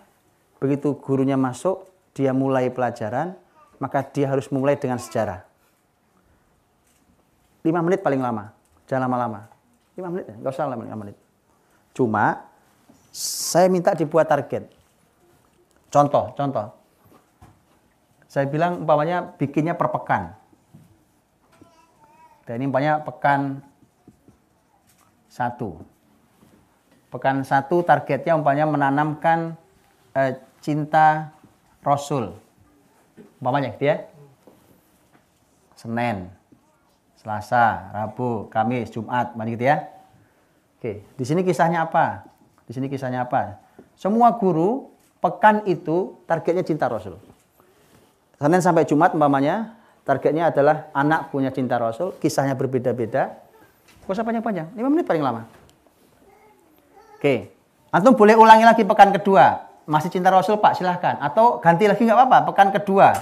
begitu 0.63 0.95
gurunya 1.03 1.35
masuk, 1.35 1.91
dia 2.15 2.31
mulai 2.31 2.71
pelajaran, 2.71 3.35
maka 3.83 4.07
dia 4.07 4.31
harus 4.31 4.47
mulai 4.55 4.79
dengan 4.79 5.03
sejarah. 5.03 5.43
Lima 7.67 7.83
menit 7.83 8.07
paling 8.07 8.23
lama, 8.23 8.55
jangan 8.87 9.11
lama-lama. 9.11 9.51
Lima 9.99 10.09
menit, 10.15 10.31
nggak 10.31 10.53
usah 10.55 10.71
lama, 10.71 10.87
lima 10.87 10.99
menit. 11.01 11.17
Cuma, 11.91 12.52
saya 13.13 13.69
minta 13.69 13.93
dibuat 13.93 14.27
target. 14.27 14.73
Contoh, 15.93 16.33
contoh. 16.33 16.73
Saya 18.25 18.49
bilang 18.49 18.81
umpamanya 18.81 19.37
bikinnya 19.37 19.77
per 19.77 19.93
pekan. 19.93 20.33
Dan 22.49 22.65
ini 22.65 22.73
umpamanya 22.73 23.05
pekan 23.05 23.61
satu. 25.29 25.77
Pekan 27.13 27.45
satu 27.45 27.85
targetnya 27.85 28.41
umpamanya 28.41 28.65
menanamkan 28.65 29.61
eh, 30.17 30.41
cinta 30.65 31.29
Rasul. 31.85 32.33
Umpamanya 33.37 33.77
dia 33.77 34.09
gitu 34.09 34.13
Senin, 35.83 36.31
Selasa, 37.19 37.91
Rabu, 37.91 38.47
Kamis, 38.47 38.95
Jumat, 38.95 39.35
mana 39.35 39.51
gitu 39.51 39.67
ya. 39.67 39.83
Oke, 40.79 41.03
di 41.19 41.25
sini 41.27 41.43
kisahnya 41.43 41.91
apa? 41.91 42.32
Di 42.73 42.81
sini 42.81 42.89
kisahnya 42.89 43.29
apa? 43.29 43.61
Semua 44.01 44.33
guru 44.33 44.89
pekan 45.21 45.61
itu 45.69 46.17
targetnya 46.25 46.65
cinta 46.65 46.89
Rasul. 46.89 47.21
Senin 48.41 48.65
sampai 48.65 48.89
Jumat 48.89 49.13
umpamanya 49.13 49.77
Targetnya 50.03 50.51
adalah 50.51 50.91
anak 50.91 51.31
punya 51.31 51.55
cinta 51.55 51.79
Rasul, 51.79 52.19
kisahnya 52.19 52.59
berbeda-beda. 52.59 53.39
Gak 54.03 54.11
usah 54.19 54.27
panjang-panjang, 54.27 54.75
5 54.75 54.91
menit 54.91 55.07
paling 55.07 55.23
lama. 55.23 55.47
Oke, 57.15 57.55
antum 57.95 58.19
boleh 58.19 58.35
ulangi 58.35 58.67
lagi 58.67 58.83
pekan 58.83 59.15
kedua. 59.15 59.71
Masih 59.87 60.11
cinta 60.11 60.35
Rasul 60.35 60.59
Pak, 60.59 60.75
silahkan. 60.75 61.23
Atau 61.23 61.63
ganti 61.63 61.87
lagi 61.87 62.03
nggak 62.03 62.19
apa-apa, 62.19 62.39
pekan 62.51 62.75
kedua. 62.75 63.15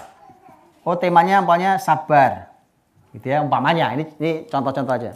Oh 0.80 0.96
temanya 0.96 1.44
umpamanya 1.44 1.76
sabar. 1.76 2.48
Gitu 3.12 3.28
ya, 3.28 3.44
umpamanya. 3.44 3.92
Ini 3.92 4.04
ini 4.16 4.30
contoh-contoh 4.48 4.96
aja. 4.96 5.12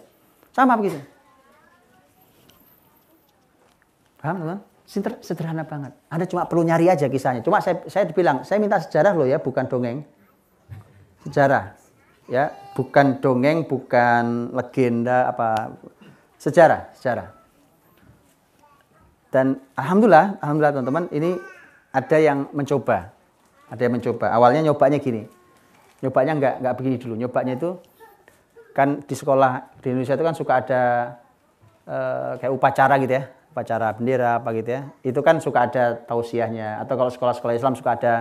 Sama 0.52 0.76
begitu. 0.76 1.00
Paham 4.24 4.40
teman? 4.40 4.58
Sederhana 5.20 5.68
banget. 5.68 5.92
Anda 6.08 6.24
cuma 6.24 6.48
perlu 6.48 6.64
nyari 6.64 6.88
aja 6.88 7.12
kisahnya. 7.12 7.44
Cuma 7.44 7.60
saya, 7.60 7.84
saya 7.92 8.08
bilang, 8.08 8.40
saya 8.40 8.56
minta 8.56 8.80
sejarah 8.80 9.12
loh 9.12 9.28
ya, 9.28 9.36
bukan 9.36 9.68
dongeng. 9.68 10.00
Sejarah 11.28 11.76
ya. 12.32 12.48
Bukan 12.72 13.20
dongeng 13.20 13.68
bukan 13.68 14.48
legenda 14.56 15.28
apa. 15.28 15.76
Sejarah 16.40 16.88
sejarah. 16.96 17.28
Dan 19.28 19.60
alhamdulillah 19.76 20.40
alhamdulillah 20.40 20.72
teman-teman 20.72 21.04
ini 21.12 21.36
ada 21.92 22.16
yang 22.16 22.48
mencoba. 22.56 23.12
Ada 23.68 23.80
yang 23.84 23.94
mencoba. 24.00 24.32
Awalnya 24.32 24.72
nyobanya 24.72 25.04
gini. 25.04 25.28
Nyobanya 26.00 26.32
nggak 26.40 26.54
nggak 26.64 26.74
begini 26.80 26.96
dulu. 26.96 27.14
Nyobanya 27.20 27.60
itu 27.60 27.76
kan 28.72 29.04
di 29.04 29.14
sekolah 29.14 29.80
di 29.84 29.92
Indonesia 29.92 30.16
itu 30.16 30.24
kan 30.24 30.34
suka 30.34 30.52
ada 30.64 30.82
uh, 31.86 32.32
kayak 32.40 32.52
upacara 32.52 32.96
gitu 32.98 33.20
ya 33.20 33.24
upacara 33.54 33.94
bendera 33.94 34.42
apa 34.42 34.50
gitu 34.58 34.74
ya 34.74 34.82
itu 35.06 35.20
kan 35.22 35.38
suka 35.38 35.70
ada 35.70 35.94
tausiahnya 35.94 36.82
atau 36.82 36.98
kalau 36.98 37.10
sekolah-sekolah 37.14 37.54
Islam 37.54 37.78
suka 37.78 37.94
ada 37.94 38.14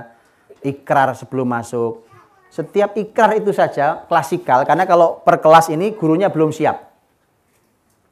ikrar 0.62 1.18
sebelum 1.18 1.50
masuk 1.50 2.06
setiap 2.54 2.94
ikrar 3.02 3.34
itu 3.34 3.50
saja 3.50 4.06
klasikal 4.06 4.62
karena 4.62 4.86
kalau 4.86 5.18
per 5.26 5.42
kelas 5.42 5.74
ini 5.74 5.98
gurunya 5.98 6.30
belum 6.30 6.54
siap. 6.54 6.94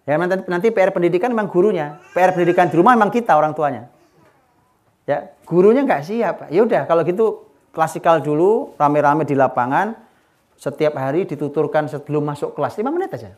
Ya 0.01 0.17
nanti, 0.17 0.41
nanti 0.49 0.73
PR 0.73 0.89
pendidikan 0.89 1.29
memang 1.29 1.45
gurunya, 1.45 2.01
PR 2.17 2.33
pendidikan 2.33 2.65
di 2.65 2.73
rumah 2.73 2.97
memang 2.97 3.13
kita 3.13 3.37
orang 3.37 3.53
tuanya. 3.53 3.85
Ya, 5.05 5.29
gurunya 5.45 5.85
nggak 5.85 6.01
siap. 6.01 6.49
Ya 6.49 6.65
udah 6.65 6.89
kalau 6.89 7.05
gitu 7.05 7.53
klasikal 7.69 8.17
dulu 8.17 8.73
rame-rame 8.81 9.29
di 9.29 9.37
lapangan 9.37 9.93
setiap 10.57 10.97
hari 10.97 11.29
dituturkan 11.29 11.85
sebelum 11.85 12.25
masuk 12.25 12.57
kelas 12.57 12.81
5 12.81 12.89
menit 12.89 13.13
aja. 13.13 13.37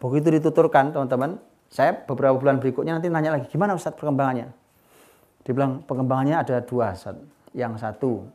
Begitu 0.00 0.40
dituturkan 0.40 0.96
teman-teman, 0.96 1.36
saya 1.72 1.96
beberapa 1.96 2.36
bulan 2.36 2.60
berikutnya 2.60 3.00
nanti 3.00 3.08
nanya 3.08 3.40
lagi 3.40 3.48
gimana 3.48 3.72
Ustadz 3.72 3.96
perkembangannya. 3.96 4.52
Dia 5.42 5.52
bilang 5.56 5.80
perkembangannya 5.82 6.36
ada 6.36 6.60
dua. 6.60 6.92
Yang 7.56 7.72
satu 7.80 8.28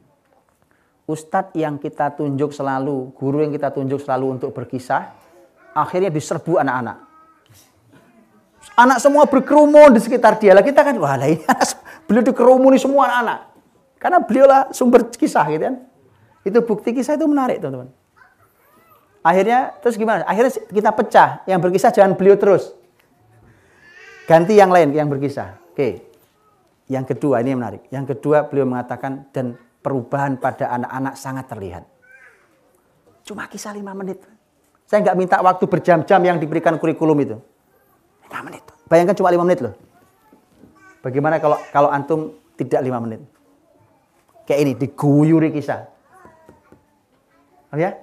ustadz 1.07 1.55
yang 1.55 1.79
kita 1.79 2.13
tunjuk 2.13 2.51
selalu, 2.51 3.15
guru 3.15 3.41
yang 3.41 3.53
kita 3.55 3.71
tunjuk 3.71 4.03
selalu 4.03 4.37
untuk 4.37 4.51
berkisah, 4.51 5.15
akhirnya 5.71 6.11
diserbu 6.11 6.59
anak-anak. 6.59 6.97
Anak 8.77 8.99
semua 9.01 9.25
berkerumun 9.25 9.95
di 9.95 10.01
sekitar 10.03 10.37
dia. 10.37 10.53
Lah 10.53 10.61
kita 10.61 10.85
kan, 10.85 10.93
wah 11.01 11.17
lah 11.17 11.25
ini 11.31 11.41
beliau 12.05 12.21
dikerumuni 12.27 12.77
semua 12.77 13.09
anak-anak. 13.09 13.39
Karena 13.97 14.17
beliau 14.21 14.45
lah 14.45 14.61
sumber 14.69 15.09
kisah 15.09 15.47
gitu 15.49 15.63
kan. 15.65 15.75
Itu 16.45 16.59
bukti 16.61 16.93
kisah 16.93 17.17
itu 17.17 17.25
menarik 17.25 17.57
teman-teman. 17.57 17.89
Akhirnya 19.25 19.73
terus 19.81 19.97
gimana? 19.97 20.21
Akhirnya 20.29 20.53
kita 20.69 20.91
pecah. 20.93 21.29
Yang 21.49 21.59
berkisah 21.65 21.89
jangan 21.89 22.13
beliau 22.13 22.37
terus. 22.37 22.77
Ganti 24.27 24.59
yang 24.59 24.75
lain 24.75 24.91
yang 24.91 25.07
berkisah. 25.07 25.55
Oke. 25.71 26.03
Yang 26.91 27.15
kedua 27.15 27.39
ini 27.39 27.55
yang 27.55 27.63
menarik. 27.63 27.87
Yang 27.87 28.15
kedua 28.15 28.43
beliau 28.43 28.67
mengatakan 28.67 29.31
dan 29.31 29.55
perubahan 29.79 30.35
pada 30.35 30.67
anak-anak 30.75 31.15
sangat 31.15 31.47
terlihat. 31.47 31.83
Cuma 33.23 33.47
kisah 33.47 33.71
lima 33.71 33.95
menit. 33.95 34.19
Saya 34.83 35.03
nggak 35.03 35.17
minta 35.19 35.39
waktu 35.39 35.63
berjam-jam 35.67 36.19
yang 36.19 36.39
diberikan 36.39 36.75
kurikulum 36.75 37.15
itu. 37.23 37.39
Lima 38.27 38.39
menit. 38.43 38.63
bayangkan 38.91 39.15
cuma 39.15 39.31
lima 39.31 39.47
menit 39.47 39.63
loh. 39.63 39.75
Bagaimana 40.99 41.39
kalau 41.39 41.55
kalau 41.71 41.87
antum 41.87 42.35
tidak 42.59 42.83
lima 42.83 42.99
menit? 42.99 43.23
Kayak 44.43 44.59
ini, 44.63 44.73
diguyuri 44.75 45.55
kisah. 45.55 45.87
Oh 47.71 47.79
ya? 47.79 47.95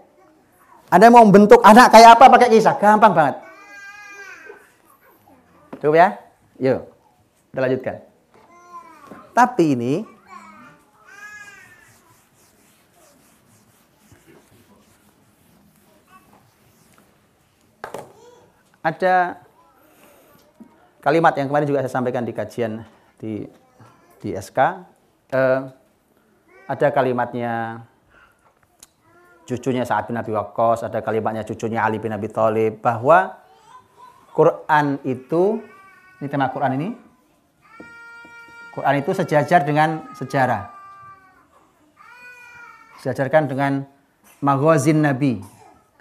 Anda 0.93 1.09
mau 1.09 1.25
membentuk 1.25 1.61
anak 1.65 1.93
kayak 1.93 2.21
apa 2.21 2.33
pakai 2.33 2.49
kisah? 2.53 2.77
Gampang 2.77 3.13
banget. 3.13 3.44
Cukup 5.85 6.01
ya? 6.01 6.17
Yuk, 6.65 6.81
kita 7.53 7.61
lanjutkan. 7.61 7.97
Tapi 9.37 9.65
ini 9.77 9.95
ada 18.81 19.45
kalimat 21.05 21.37
yang 21.37 21.53
kemarin 21.53 21.69
juga 21.69 21.85
saya 21.85 21.93
sampaikan 21.93 22.25
di 22.25 22.33
kajian 22.33 22.81
di 23.21 23.45
di 24.25 24.33
SK. 24.33 24.89
Eh, 25.37 25.61
ada 26.65 26.89
kalimatnya 26.97 27.85
cucunya 29.45 29.85
Sa'ad 29.85 30.09
bin 30.09 30.17
Abi 30.17 30.33
Waqqas, 30.33 30.89
ada 30.89 31.05
kalimatnya 31.05 31.45
cucunya 31.45 31.85
Ali 31.85 32.01
bin 32.01 32.17
Abi 32.17 32.33
Thalib 32.33 32.81
bahwa 32.81 33.37
Quran 34.33 34.97
itu 35.05 35.74
ini 36.25 36.33
tema 36.33 36.49
Quran 36.49 36.81
ini 36.81 36.89
Quran 38.75 38.95
itu 38.99 39.15
sejajar 39.15 39.63
dengan 39.63 40.11
sejarah. 40.19 40.67
Sejajarkan 42.99 43.47
dengan 43.47 43.87
maghazin 44.43 44.99
Nabi, 44.99 45.39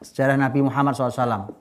sejarah 0.01 0.33
Nabi 0.33 0.65
Muhammad 0.65 0.97
SAW. 0.97 1.53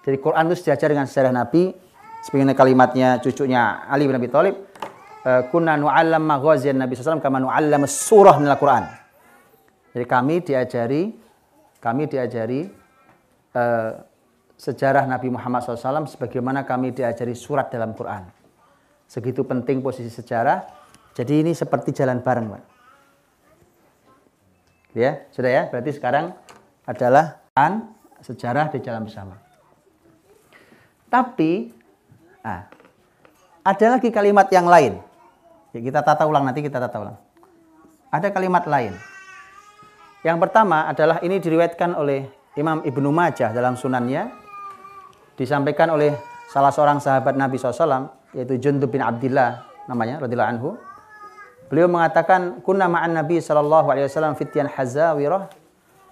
Jadi 0.00 0.16
Quran 0.16 0.48
itu 0.48 0.56
sejajar 0.56 0.88
dengan 0.88 1.04
sejarah 1.04 1.36
Nabi, 1.36 1.76
sebagaimana 2.24 2.56
kalimatnya 2.56 3.20
cucunya 3.20 3.84
Ali 3.84 4.08
bin 4.08 4.16
Abi 4.16 4.32
Thalib, 4.32 4.56
eh, 5.20 5.42
kunna 5.52 5.76
nu'allam 5.76 6.24
maghazin 6.24 6.80
Nabi 6.80 6.96
SAW 6.96 7.20
kama 7.20 7.44
nu'allam 7.44 7.84
surah 7.84 8.40
minal 8.40 8.56
Quran. 8.56 8.88
Jadi 9.92 10.06
kami 10.08 10.40
diajari, 10.40 11.02
kami 11.82 12.06
diajari 12.06 12.62
uh, 13.58 14.09
sejarah 14.60 15.08
Nabi 15.08 15.32
Muhammad 15.32 15.64
SAW 15.64 16.04
sebagaimana 16.04 16.68
kami 16.68 16.92
diajari 16.92 17.32
surat 17.32 17.72
dalam 17.72 17.96
Quran. 17.96 18.28
Segitu 19.08 19.40
penting 19.48 19.80
posisi 19.80 20.12
sejarah. 20.12 20.68
Jadi 21.16 21.40
ini 21.40 21.56
seperti 21.56 21.96
jalan 21.96 22.20
bareng, 22.20 22.46
Pak. 22.52 22.62
Ya, 24.92 25.24
sudah 25.32 25.48
ya. 25.50 25.62
Berarti 25.72 25.96
sekarang 25.96 26.36
adalah 26.84 27.40
an 27.56 27.96
sejarah 28.20 28.68
di 28.68 28.78
jalan 28.84 29.08
bersama. 29.08 29.40
Tapi, 31.08 31.72
ah, 32.44 32.68
ada 33.64 33.86
lagi 33.96 34.12
kalimat 34.12 34.46
yang 34.52 34.68
lain. 34.68 35.00
Ya, 35.72 35.80
kita 35.80 36.04
tata 36.04 36.28
ulang 36.28 36.44
nanti 36.44 36.60
kita 36.60 36.78
tata 36.78 37.00
ulang. 37.00 37.16
Ada 38.12 38.28
kalimat 38.30 38.68
lain. 38.68 38.94
Yang 40.20 40.38
pertama 40.38 40.84
adalah 40.84 41.18
ini 41.24 41.40
diriwayatkan 41.40 41.96
oleh 41.96 42.28
Imam 42.54 42.84
Ibnu 42.84 43.08
Majah 43.08 43.56
dalam 43.56 43.74
sunannya. 43.78 44.39
Disampaikan 45.40 45.88
oleh 45.96 46.12
salah 46.52 46.68
seorang 46.68 47.00
sahabat 47.00 47.32
Nabi 47.32 47.56
SAW, 47.56 48.12
yaitu 48.36 48.60
Jundub 48.60 48.92
bin 48.92 49.00
Abdullah 49.00 49.64
namanya, 49.88 50.20
radhiyallahu 50.20 50.52
anhu. 50.52 50.70
Beliau 51.72 51.88
mengatakan, 51.88 52.60
Kunna 52.60 52.92
ma'an 52.92 53.16
Nabi 53.16 53.40
SAW 53.40 54.36
fityan 54.36 54.68
hazawirah, 54.68 55.48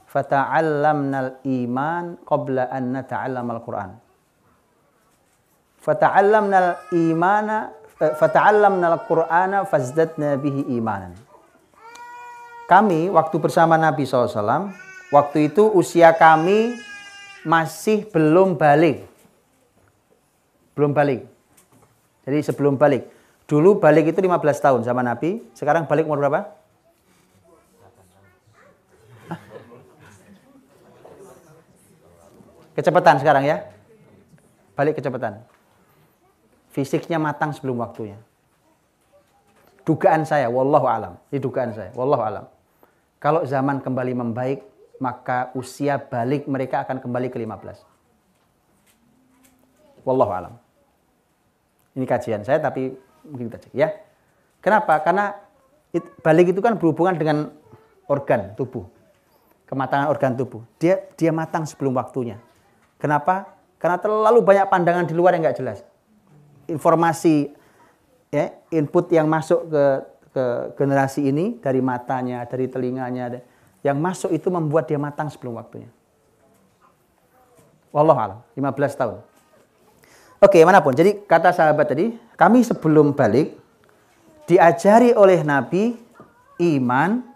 fata'allamnal 0.09 1.44
iman 1.44 2.16
qabla 2.24 2.72
an 2.72 2.96
nata'allamal 2.96 3.60
Qur'an. 3.60 3.90
Fata'allamnal 5.84 6.96
imana, 6.96 7.76
eh, 8.00 8.16
fata'allamnal 8.16 9.05
Qur'ana 9.05 9.68
fazdadna 9.68 10.40
bihi 10.40 10.72
imanan 10.72 11.28
kami 12.68 13.09
waktu 13.09 13.40
bersama 13.40 13.80
Nabi 13.80 14.05
SAW, 14.05 14.68
waktu 15.09 15.48
itu 15.48 15.72
usia 15.72 16.12
kami 16.12 16.76
masih 17.40 18.05
belum 18.12 18.60
balik. 18.60 19.07
Belum 20.78 20.94
balik. 20.94 21.26
Jadi 22.22 22.38
sebelum 22.46 22.78
balik. 22.78 23.10
Dulu 23.50 23.82
balik 23.82 24.14
itu 24.14 24.22
15 24.22 24.62
tahun 24.62 24.86
sama 24.86 25.02
Nabi, 25.02 25.42
sekarang 25.59 25.90
balik 25.90 26.06
umur 26.06 26.22
berapa? 26.22 26.55
Kecepatan 32.78 33.18
sekarang 33.18 33.42
ya. 33.42 33.66
Balik 34.78 35.02
kecepatan. 35.02 35.42
Fisiknya 36.70 37.18
matang 37.18 37.50
sebelum 37.50 37.82
waktunya. 37.82 38.14
Dugaan 39.82 40.22
saya, 40.22 40.46
wallahu 40.46 40.86
alam. 40.86 41.18
Ini 41.34 41.42
dugaan 41.42 41.74
saya, 41.74 41.90
wallahu 41.98 42.22
alam. 42.22 42.46
Kalau 43.18 43.42
zaman 43.42 43.82
kembali 43.82 44.14
membaik, 44.14 44.62
maka 45.02 45.50
usia 45.59 45.98
balik 45.98 46.46
mereka 46.46 46.86
akan 46.86 47.02
kembali 47.02 47.34
ke 47.34 47.42
15. 47.42 47.82
Wallahu 50.06 50.30
alam. 50.30 50.67
Ini 51.98 52.06
kajian 52.06 52.46
saya 52.46 52.62
tapi 52.62 52.94
mungkin 53.26 53.50
kita 53.50 53.58
cek 53.66 53.74
ya. 53.74 53.90
Kenapa? 54.62 55.02
Karena 55.02 55.34
it, 55.90 56.06
balik 56.22 56.54
itu 56.54 56.62
kan 56.62 56.78
berhubungan 56.78 57.18
dengan 57.18 57.50
organ 58.06 58.54
tubuh. 58.54 58.86
Kematangan 59.66 60.06
organ 60.06 60.38
tubuh. 60.38 60.62
Dia 60.78 61.02
dia 61.18 61.34
matang 61.34 61.66
sebelum 61.66 61.98
waktunya. 61.98 62.38
Kenapa? 63.02 63.58
Karena 63.82 63.98
terlalu 63.98 64.46
banyak 64.46 64.70
pandangan 64.70 65.10
di 65.10 65.14
luar 65.18 65.34
yang 65.34 65.42
nggak 65.42 65.58
jelas. 65.58 65.82
Informasi 66.70 67.50
ya, 68.30 68.54
input 68.70 69.10
yang 69.10 69.26
masuk 69.26 69.66
ke 69.66 69.84
ke 70.30 70.44
generasi 70.78 71.26
ini 71.26 71.58
dari 71.58 71.82
matanya, 71.82 72.46
dari 72.46 72.70
telinganya, 72.70 73.42
yang 73.82 73.98
masuk 73.98 74.30
itu 74.30 74.46
membuat 74.52 74.86
dia 74.86 75.00
matang 75.00 75.26
sebelum 75.32 75.58
waktunya. 75.58 75.90
Wallahu 77.90 78.20
alam, 78.20 78.38
15 78.54 79.00
tahun. 79.00 79.18
Oke, 80.39 80.62
mana 80.62 80.78
pun. 80.78 80.94
Jadi 80.94 81.27
kata 81.27 81.51
sahabat 81.51 81.90
tadi, 81.90 82.15
kami 82.39 82.62
sebelum 82.62 83.10
balik 83.10 83.59
diajari 84.47 85.10
oleh 85.10 85.43
Nabi 85.43 85.98
iman, 86.62 87.27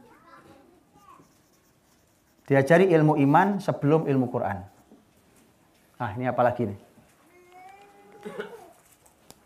diajari 2.47 2.95
ilmu 2.95 3.19
iman 3.27 3.59
sebelum 3.59 4.07
ilmu 4.07 4.31
Quran. 4.31 4.63
Nah, 5.99 6.11
ini 6.15 6.31
apalagi 6.31 6.71
nih? 6.71 6.79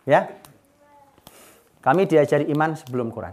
Ya, 0.04 0.28
kami 1.80 2.04
diajari 2.04 2.52
iman 2.52 2.76
sebelum 2.76 3.08
Quran. 3.08 3.32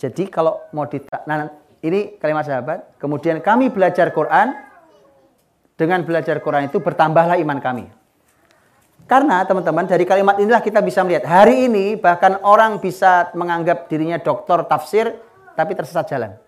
Jadi 0.00 0.26
kalau 0.32 0.64
mau 0.74 0.88
di 0.88 0.98
nah 1.28 1.46
ini 1.84 2.18
kalimat 2.18 2.48
sahabat, 2.48 2.96
kemudian 2.98 3.38
kami 3.38 3.68
belajar 3.68 4.10
Quran 4.10 4.71
dengan 5.82 6.06
belajar 6.06 6.38
Quran 6.38 6.70
itu 6.70 6.78
bertambahlah 6.78 7.34
iman 7.42 7.58
kami. 7.58 7.90
Karena 9.10 9.42
teman-teman 9.42 9.90
dari 9.90 10.06
kalimat 10.06 10.38
inilah 10.38 10.62
kita 10.62 10.78
bisa 10.78 11.02
melihat 11.02 11.26
hari 11.26 11.66
ini 11.66 11.98
bahkan 11.98 12.38
orang 12.46 12.78
bisa 12.78 13.34
menganggap 13.34 13.90
dirinya 13.90 14.22
dokter 14.22 14.62
tafsir 14.70 15.10
tapi 15.58 15.74
tersesat 15.74 16.06
jalan. 16.06 16.38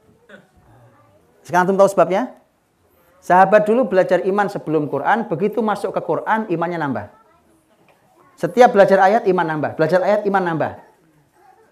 Sekarang 1.43 1.67
antum 1.67 1.77
tahu 1.77 1.91
sebabnya? 1.91 2.33
Sahabat 3.21 3.67
dulu 3.69 3.89
belajar 3.89 4.21
iman 4.25 4.49
sebelum 4.49 4.87
Quran, 4.89 5.29
begitu 5.29 5.65
masuk 5.65 5.97
ke 5.97 6.01
Quran 6.05 6.47
imannya 6.49 6.79
nambah. 6.81 7.07
Setiap 8.37 8.73
belajar 8.73 9.01
ayat 9.01 9.25
iman 9.29 9.47
nambah, 9.57 9.71
belajar 9.77 10.01
ayat 10.05 10.29
iman 10.29 10.45
nambah. 10.45 10.73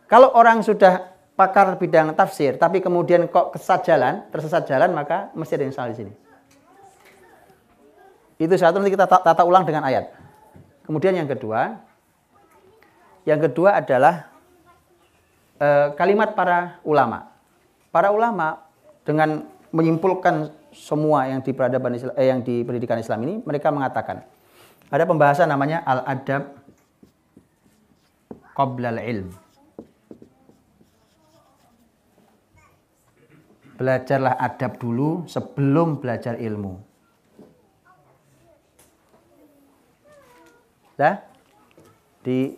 Kalau 0.09 0.33
orang 0.37 0.65
sudah 0.65 1.13
pakar 1.37 1.77
bidang 1.77 2.13
tafsir, 2.17 2.57
tapi 2.57 2.81
kemudian 2.81 3.29
kok 3.29 3.57
kesat 3.57 3.85
jalan, 3.85 4.29
tersesat 4.29 4.69
jalan, 4.69 4.93
maka 4.93 5.33
mesti 5.33 5.57
ada 5.57 5.65
yang 5.65 5.75
salah 5.77 5.91
di 5.93 5.99
sini. 6.05 6.13
Itu 8.43 8.59
satu 8.59 8.83
nanti 8.83 8.91
kita 8.91 9.07
tata 9.07 9.43
ulang 9.47 9.63
dengan 9.63 9.87
ayat. 9.87 10.11
Kemudian 10.83 11.15
yang 11.15 11.31
kedua, 11.31 11.79
yang 13.23 13.39
kedua 13.39 13.79
adalah 13.79 14.35
e, 15.63 15.95
kalimat 15.95 16.35
para 16.35 16.83
ulama. 16.83 17.31
Para 17.95 18.11
ulama 18.11 18.67
dengan 19.07 19.47
menyimpulkan 19.71 20.51
semua 20.75 21.31
yang 21.31 21.39
di 21.39 21.55
peradaban 21.55 21.95
Islam, 21.95 22.15
eh, 22.19 22.27
yang 22.35 22.43
di 22.43 22.67
pendidikan 22.67 22.99
Islam 22.99 23.23
ini, 23.23 23.35
mereka 23.47 23.71
mengatakan 23.71 24.27
ada 24.91 25.05
pembahasan 25.07 25.47
namanya 25.47 25.87
al-adab 25.87 26.59
qabla 28.59 28.91
al-ilm. 28.91 29.31
Belajarlah 33.79 34.35
adab 34.35 34.83
dulu 34.83 35.31
sebelum 35.31 36.03
belajar 36.03 36.39
ilmu. 36.43 36.92
Ya? 41.03 41.19
Di 42.23 42.55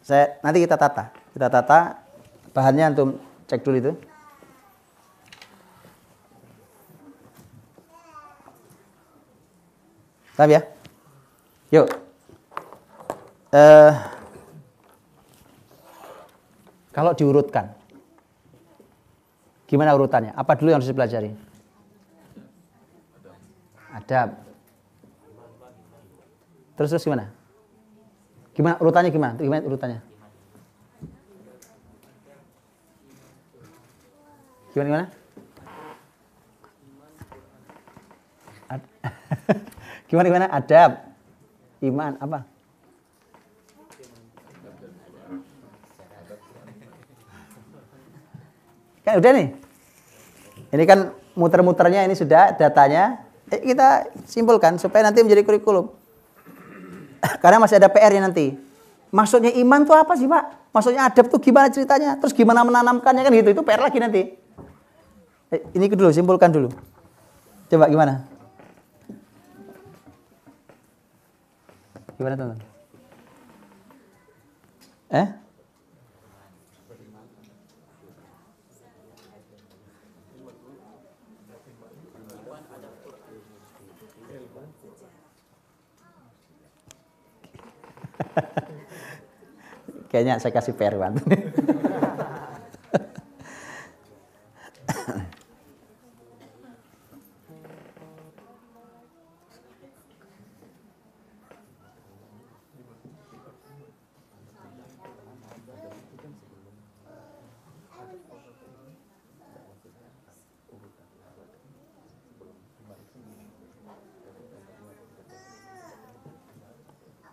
saya 0.00 0.40
nanti 0.40 0.64
kita 0.64 0.80
tata. 0.80 1.12
Kita 1.36 1.52
tata 1.52 2.00
bahannya 2.56 2.96
untuk 2.96 3.20
cek 3.44 3.60
dulu 3.60 3.76
itu. 3.76 3.92
Paham 10.36 10.52
ya? 10.52 10.60
Yuk. 11.72 11.88
Eh, 13.56 13.92
kalau 16.92 17.12
diurutkan, 17.16 17.72
gimana 19.68 19.96
urutannya? 19.96 20.32
Apa 20.36 20.56
dulu 20.56 20.72
yang 20.72 20.80
harus 20.80 20.92
dipelajari? 20.92 21.32
Adab. 23.96 24.36
Terus 26.76 26.92
terus 26.92 27.04
gimana? 27.08 27.35
Gimana 28.56 28.80
urutannya 28.80 29.12
gimana? 29.12 29.36
Gimana 29.36 29.62
urutannya? 29.68 30.00
Gimana 34.72 34.88
gimana? 34.88 35.06
Gimana 40.06 40.26
gimana? 40.30 40.46
Adab, 40.48 40.90
iman 41.84 42.12
apa? 42.16 42.38
Kan 49.04 49.22
udah 49.22 49.32
nih. 49.36 49.48
Ini 50.72 50.84
kan 50.88 51.14
muter-muternya 51.36 52.08
ini 52.08 52.16
sudah 52.16 52.56
datanya. 52.56 53.22
Eh, 53.52 53.62
kita 53.62 54.10
simpulkan 54.26 54.80
supaya 54.82 55.06
nanti 55.06 55.22
menjadi 55.22 55.46
kurikulum. 55.46 56.05
Karena 57.42 57.58
masih 57.62 57.76
ada 57.80 57.88
PR-nya 57.88 58.28
nanti. 58.28 58.56
Maksudnya 59.10 59.54
iman 59.62 59.86
tuh 59.86 59.96
apa 59.96 60.12
sih, 60.18 60.26
Pak? 60.26 60.74
Maksudnya 60.74 61.08
adab 61.08 61.26
tuh 61.32 61.40
gimana 61.40 61.72
ceritanya? 61.72 62.18
Terus 62.20 62.36
gimana 62.36 62.66
menanamkannya 62.66 63.22
kan 63.24 63.32
gitu. 63.32 63.50
Itu 63.56 63.62
PR 63.64 63.80
lagi 63.80 63.98
nanti. 64.02 64.22
Eh, 65.54 65.60
ini 65.78 65.86
dulu, 65.88 66.10
simpulkan 66.10 66.50
dulu. 66.50 66.68
Coba 67.70 67.86
gimana? 67.86 68.26
Gimana, 72.18 72.34
teman? 72.34 72.58
Eh? 75.12 75.45
Kayaknya 90.16 90.40
saya 90.40 90.56
kasih 90.56 90.72
PR 90.72 90.96
Wan. 90.96 91.12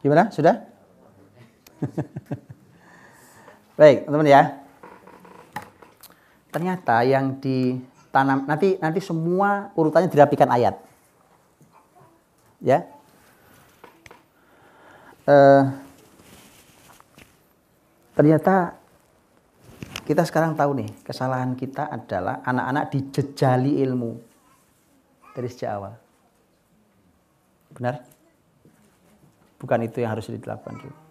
Gimana? 0.04 0.28
Sudah? 0.36 0.73
Baik, 3.84 4.08
teman-teman 4.08 4.32
ya. 4.32 4.44
Ternyata 6.56 7.04
yang 7.04 7.36
ditanam 7.44 8.48
nanti 8.48 8.80
nanti 8.80 9.04
semua 9.04 9.76
urutannya 9.76 10.08
dirapikan 10.08 10.48
ayat. 10.48 10.80
Ya. 12.64 12.88
Eh, 15.28 15.64
ternyata 18.16 18.80
kita 20.08 20.24
sekarang 20.32 20.56
tahu 20.56 20.80
nih 20.80 20.88
kesalahan 21.04 21.52
kita 21.52 21.84
adalah 21.92 22.40
anak-anak 22.48 22.88
dijejali 22.88 23.84
ilmu 23.84 24.16
dari 25.36 25.52
sejak 25.52 25.76
awal. 25.76 26.00
Benar? 27.76 28.00
Bukan 29.60 29.80
itu 29.84 30.00
yang 30.00 30.16
harus 30.16 30.32
dilakukan 30.32 30.80
dulu. 30.80 31.03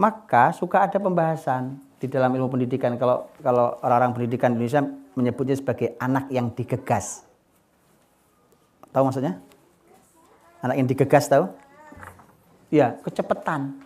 Maka 0.00 0.56
suka 0.56 0.88
ada 0.88 0.96
pembahasan 0.96 1.76
di 2.00 2.08
dalam 2.08 2.32
ilmu 2.32 2.48
pendidikan 2.48 2.96
kalau 2.96 3.28
kalau 3.44 3.76
orang-orang 3.84 4.16
pendidikan 4.16 4.56
Indonesia 4.56 4.80
menyebutnya 5.12 5.60
sebagai 5.60 5.92
anak 6.00 6.32
yang 6.32 6.48
digegas. 6.56 7.28
Tahu 8.88 9.02
maksudnya? 9.04 9.36
Anak 10.64 10.80
yang 10.80 10.88
digegas 10.88 11.28
tahu? 11.28 11.52
Ya, 12.72 12.96
kecepatan. 13.04 13.76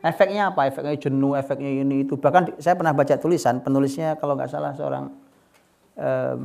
Efeknya 0.00 0.48
apa? 0.48 0.64
Efeknya 0.64 0.96
jenuh, 0.96 1.36
efeknya 1.36 1.68
ini 1.84 2.08
itu. 2.08 2.16
Bahkan 2.16 2.56
saya 2.64 2.72
pernah 2.72 2.96
baca 2.96 3.14
tulisan 3.20 3.60
penulisnya 3.60 4.16
kalau 4.16 4.40
nggak 4.40 4.48
salah 4.48 4.72
seorang 4.72 5.12
um, 6.00 6.44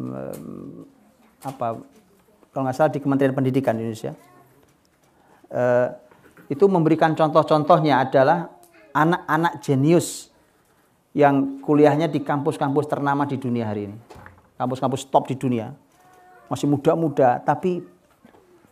apa 1.39 1.80
kalau 2.51 2.63
nggak 2.67 2.76
salah 2.76 2.91
di 2.91 2.99
Kementerian 2.99 3.31
Pendidikan 3.31 3.77
Indonesia 3.80 4.11
eh, 5.53 5.88
itu 6.49 6.65
memberikan 6.65 7.13
contoh-contohnya 7.13 8.03
adalah 8.03 8.59
anak-anak 8.99 9.63
jenius 9.63 10.27
yang 11.15 11.63
kuliahnya 11.63 12.11
di 12.11 12.19
kampus-kampus 12.19 12.91
ternama 12.91 13.23
di 13.23 13.39
dunia 13.39 13.71
hari 13.71 13.88
ini. 13.88 13.97
Kampus-kampus 14.59 15.07
top 15.07 15.31
di 15.31 15.39
dunia. 15.39 15.71
Masih 16.51 16.67
muda-muda, 16.67 17.39
tapi 17.39 17.80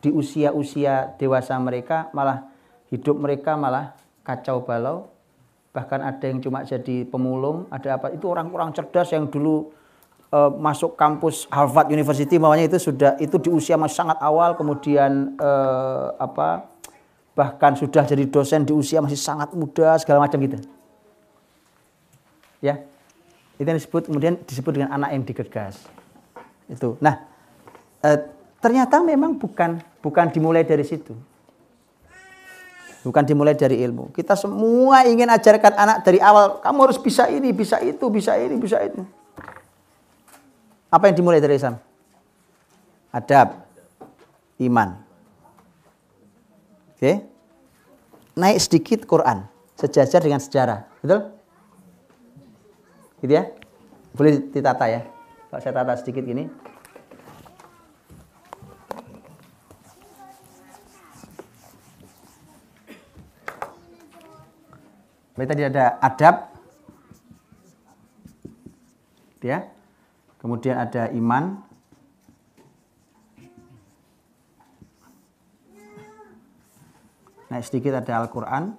di 0.03 0.09
usia-usia 0.11 1.15
dewasa 1.15 1.55
mereka 1.57 2.11
malah 2.11 2.51
hidup 2.91 3.15
mereka 3.17 3.55
malah 3.55 3.95
kacau 4.21 4.61
balau. 4.61 5.07
Bahkan 5.71 5.99
ada 6.01 6.25
yang 6.25 6.41
cuma 6.41 6.65
jadi 6.65 7.05
pemulung, 7.07 7.69
ada 7.69 8.01
apa? 8.01 8.09
Itu 8.11 8.33
orang-orang 8.33 8.73
cerdas 8.73 9.13
yang 9.13 9.29
dulu 9.29 9.69
eh, 10.33 10.51
masuk 10.57 10.97
kampus 10.97 11.45
Harvard 11.53 11.93
University, 11.93 12.35
maunya 12.41 12.65
itu 12.65 12.81
sudah 12.81 13.15
itu 13.21 13.37
di 13.37 13.49
usia 13.53 13.77
masih 13.77 14.03
sangat 14.03 14.17
awal, 14.19 14.57
kemudian 14.57 15.37
eh, 15.37 16.07
apa? 16.17 16.76
Bahkan 17.37 17.77
sudah 17.77 18.01
jadi 18.01 18.25
dosen 18.25 18.65
di 18.65 18.73
usia 18.73 18.97
masih 18.97 19.21
sangat 19.21 19.53
muda 19.53 19.93
segala 20.01 20.25
macam 20.25 20.41
gitu. 20.41 20.57
Ya. 22.57 22.81
Itu 23.61 23.69
yang 23.69 23.77
disebut 23.77 24.09
kemudian 24.09 24.41
disebut 24.41 24.73
dengan 24.73 24.89
anak 24.97 25.13
yang 25.13 25.21
digegas. 25.21 25.85
Itu. 26.65 26.97
Nah, 26.97 27.21
e, 28.01 28.09
ternyata 28.57 28.97
memang 29.05 29.37
bukan 29.37 29.77
bukan 30.01 30.33
dimulai 30.33 30.65
dari 30.65 30.81
situ. 30.81 31.13
Bukan 33.05 33.23
dimulai 33.23 33.53
dari 33.53 33.85
ilmu. 33.85 34.09
Kita 34.09 34.33
semua 34.33 35.05
ingin 35.05 35.29
ajarkan 35.29 35.77
anak 35.77 35.97
dari 36.01 36.17
awal, 36.17 36.57
kamu 36.59 36.89
harus 36.89 36.97
bisa 36.97 37.29
ini, 37.29 37.53
bisa 37.53 37.77
itu, 37.85 38.09
bisa 38.09 38.33
ini, 38.35 38.57
bisa 38.57 38.81
itu. 38.81 39.05
Apa 40.89 41.07
yang 41.07 41.15
dimulai 41.21 41.37
dari 41.37 41.55
Islam? 41.55 41.77
Adab, 43.13 43.63
iman, 44.59 45.06
Oke. 46.97 47.21
Naik 48.33 48.57
sedikit 48.57 49.05
Quran, 49.05 49.45
sejajar 49.77 50.17
dengan 50.17 50.41
sejarah. 50.41 50.89
Betul? 51.05 51.29
Gitu 53.21 53.33
ya? 53.37 53.53
Boleh 54.17 54.41
ditata 54.49 54.89
ya. 54.89 55.05
Kalau 55.53 55.61
saya 55.61 55.77
tata 55.77 55.93
sedikit 56.01 56.25
gini. 56.25 56.49
Baik 65.37 65.53
tadi 65.53 65.63
ada 65.69 66.01
adab. 66.01 66.49
Ya. 69.45 69.69
Kemudian 70.41 70.81
ada 70.81 71.13
iman, 71.13 71.61
Naik 77.47 77.63
sedikit 77.63 77.95
ada 77.95 78.27
Al-Quran. 78.27 78.75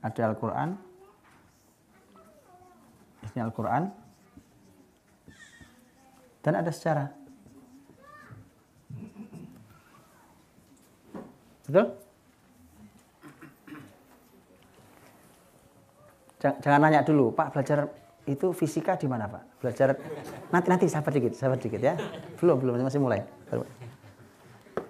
Ada 0.00 0.20
Al-Quran. 0.32 0.68
Ini 3.28 3.40
Al-Quran. 3.44 3.92
Dan 6.40 6.54
ada 6.56 6.72
sejarah. 6.72 7.10
Betul? 11.66 12.05
Jangan 16.62 16.80
nanya 16.86 17.02
dulu, 17.02 17.34
Pak 17.34 17.56
belajar 17.56 17.90
itu 18.26 18.50
fisika 18.50 18.98
di 18.98 19.06
mana 19.06 19.30
Pak? 19.30 19.62
Belajar 19.62 19.94
nanti 20.50 20.68
nanti 20.70 20.84
sabar 20.90 21.10
dikit, 21.14 21.32
sabar 21.38 21.58
dikit 21.58 21.78
ya. 21.78 21.94
Belum 22.38 22.58
belum 22.58 22.82
masih 22.82 23.02
mulai. 23.02 23.22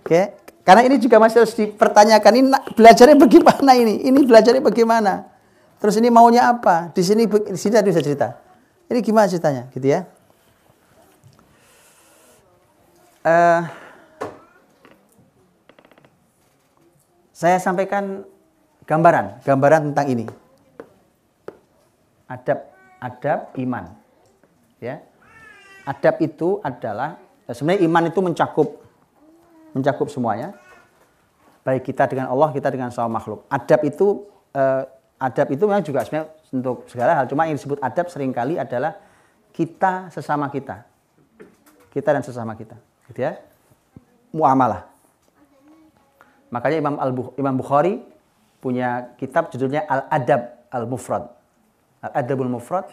Oke, 0.07 0.39
karena 0.67 0.83
ini 0.83 0.97
juga 0.99 1.23
masih 1.23 1.45
harus 1.45 1.55
dipertanyakan 1.55 2.33
ini 2.35 2.49
belajarnya 2.75 3.17
bagaimana 3.21 3.73
ini? 3.79 4.03
Ini 4.03 4.19
belajarnya 4.27 4.63
bagaimana? 4.65 5.29
Terus 5.77 6.01
ini 6.01 6.09
maunya 6.09 6.49
apa? 6.51 6.91
Di 6.91 7.05
sini 7.05 7.29
di 7.29 7.59
sini 7.61 7.77
ada 7.77 7.87
bisa 7.87 8.01
cerita. 8.01 8.41
Ini 8.87 8.99
gimana 9.03 9.27
ceritanya, 9.27 9.67
gitu 9.75 9.87
ya? 9.87 10.07
Uh, 13.27 13.67
saya 17.35 17.59
sampaikan 17.59 18.23
gambaran, 18.87 19.43
gambaran 19.43 19.91
tentang 19.91 20.07
ini. 20.07 20.27
Adab, 22.27 22.59
adab 22.99 23.55
iman. 23.55 23.95
Ya. 24.83 25.03
Adab 25.87 26.19
itu 26.19 26.59
adalah 26.67 27.23
sebenarnya 27.47 27.87
iman 27.87 28.05
itu 28.11 28.21
mencakup 28.23 28.69
mencakup 29.71 30.11
semuanya. 30.11 30.57
Baik 31.63 31.87
kita 31.87 32.07
dengan 32.11 32.31
Allah, 32.31 32.51
kita 32.51 32.71
dengan 32.71 32.91
sama 32.91 33.19
makhluk. 33.19 33.47
Adab 33.47 33.81
itu 33.87 34.27
eh, 34.55 34.83
adab 35.23 35.47
itu 35.55 35.63
memang 35.67 35.85
juga 35.87 36.03
sebenarnya 36.03 36.31
untuk 36.51 36.87
segala 36.91 37.23
hal. 37.23 37.25
Cuma 37.31 37.47
yang 37.47 37.59
disebut 37.59 37.79
adab 37.79 38.07
sering 38.11 38.35
kali 38.35 38.59
adalah 38.59 38.99
kita 39.55 40.11
sesama 40.11 40.51
kita. 40.51 40.83
Kita 41.91 42.09
dan 42.13 42.23
sesama 42.27 42.59
kita. 42.59 42.77
Gitu 43.09 43.23
ya. 43.23 43.39
Muamalah. 44.35 44.85
Makanya 46.51 46.77
Imam 46.79 46.97
Al 47.01 47.13
Bukhari 47.57 48.05
punya 48.61 49.15
kitab 49.19 49.51
judulnya 49.51 49.87
Al 49.87 50.07
Adab 50.11 50.43
Al 50.71 50.85
Mufrad. 50.87 51.36
Adabul 52.03 52.51
Mufrad 52.51 52.89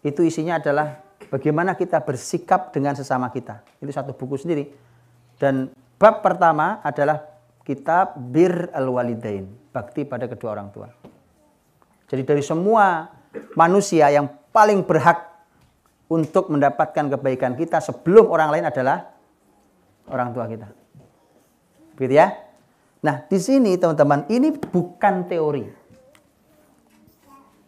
itu 0.00 0.22
isinya 0.22 0.58
adalah 0.58 1.02
bagaimana 1.28 1.74
kita 1.74 2.02
bersikap 2.02 2.72
dengan 2.72 2.94
sesama 2.94 3.30
kita. 3.30 3.62
Itu 3.82 3.90
satu 3.90 4.14
buku 4.14 4.38
sendiri. 4.38 4.64
Dan 5.36 5.70
bab 6.00 6.24
pertama 6.24 6.80
adalah 6.80 7.22
kitab 7.66 8.16
Bir 8.16 8.70
Al 8.72 8.88
Walidain, 8.88 9.44
bakti 9.74 10.06
pada 10.06 10.30
kedua 10.30 10.56
orang 10.56 10.70
tua. 10.72 10.88
Jadi 12.06 12.22
dari 12.22 12.40
semua 12.40 13.10
manusia 13.58 14.08
yang 14.08 14.30
paling 14.54 14.86
berhak 14.86 15.36
untuk 16.06 16.54
mendapatkan 16.54 17.18
kebaikan 17.18 17.58
kita 17.58 17.82
sebelum 17.82 18.30
orang 18.30 18.54
lain 18.54 18.64
adalah 18.70 19.10
orang 20.06 20.30
tua 20.30 20.46
kita. 20.46 20.70
Begitu 21.98 22.14
ya? 22.14 22.30
Nah, 23.02 23.26
di 23.26 23.38
sini 23.42 23.74
teman-teman, 23.74 24.26
ini 24.30 24.54
bukan 24.54 25.26
teori. 25.26 25.66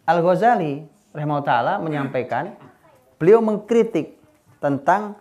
Al-Ghazali 0.08 0.88
rahimahullah 1.12 1.84
menyampaikan 1.84 2.56
beliau 3.20 3.44
mengkritik 3.44 4.16
tentang 4.56 5.20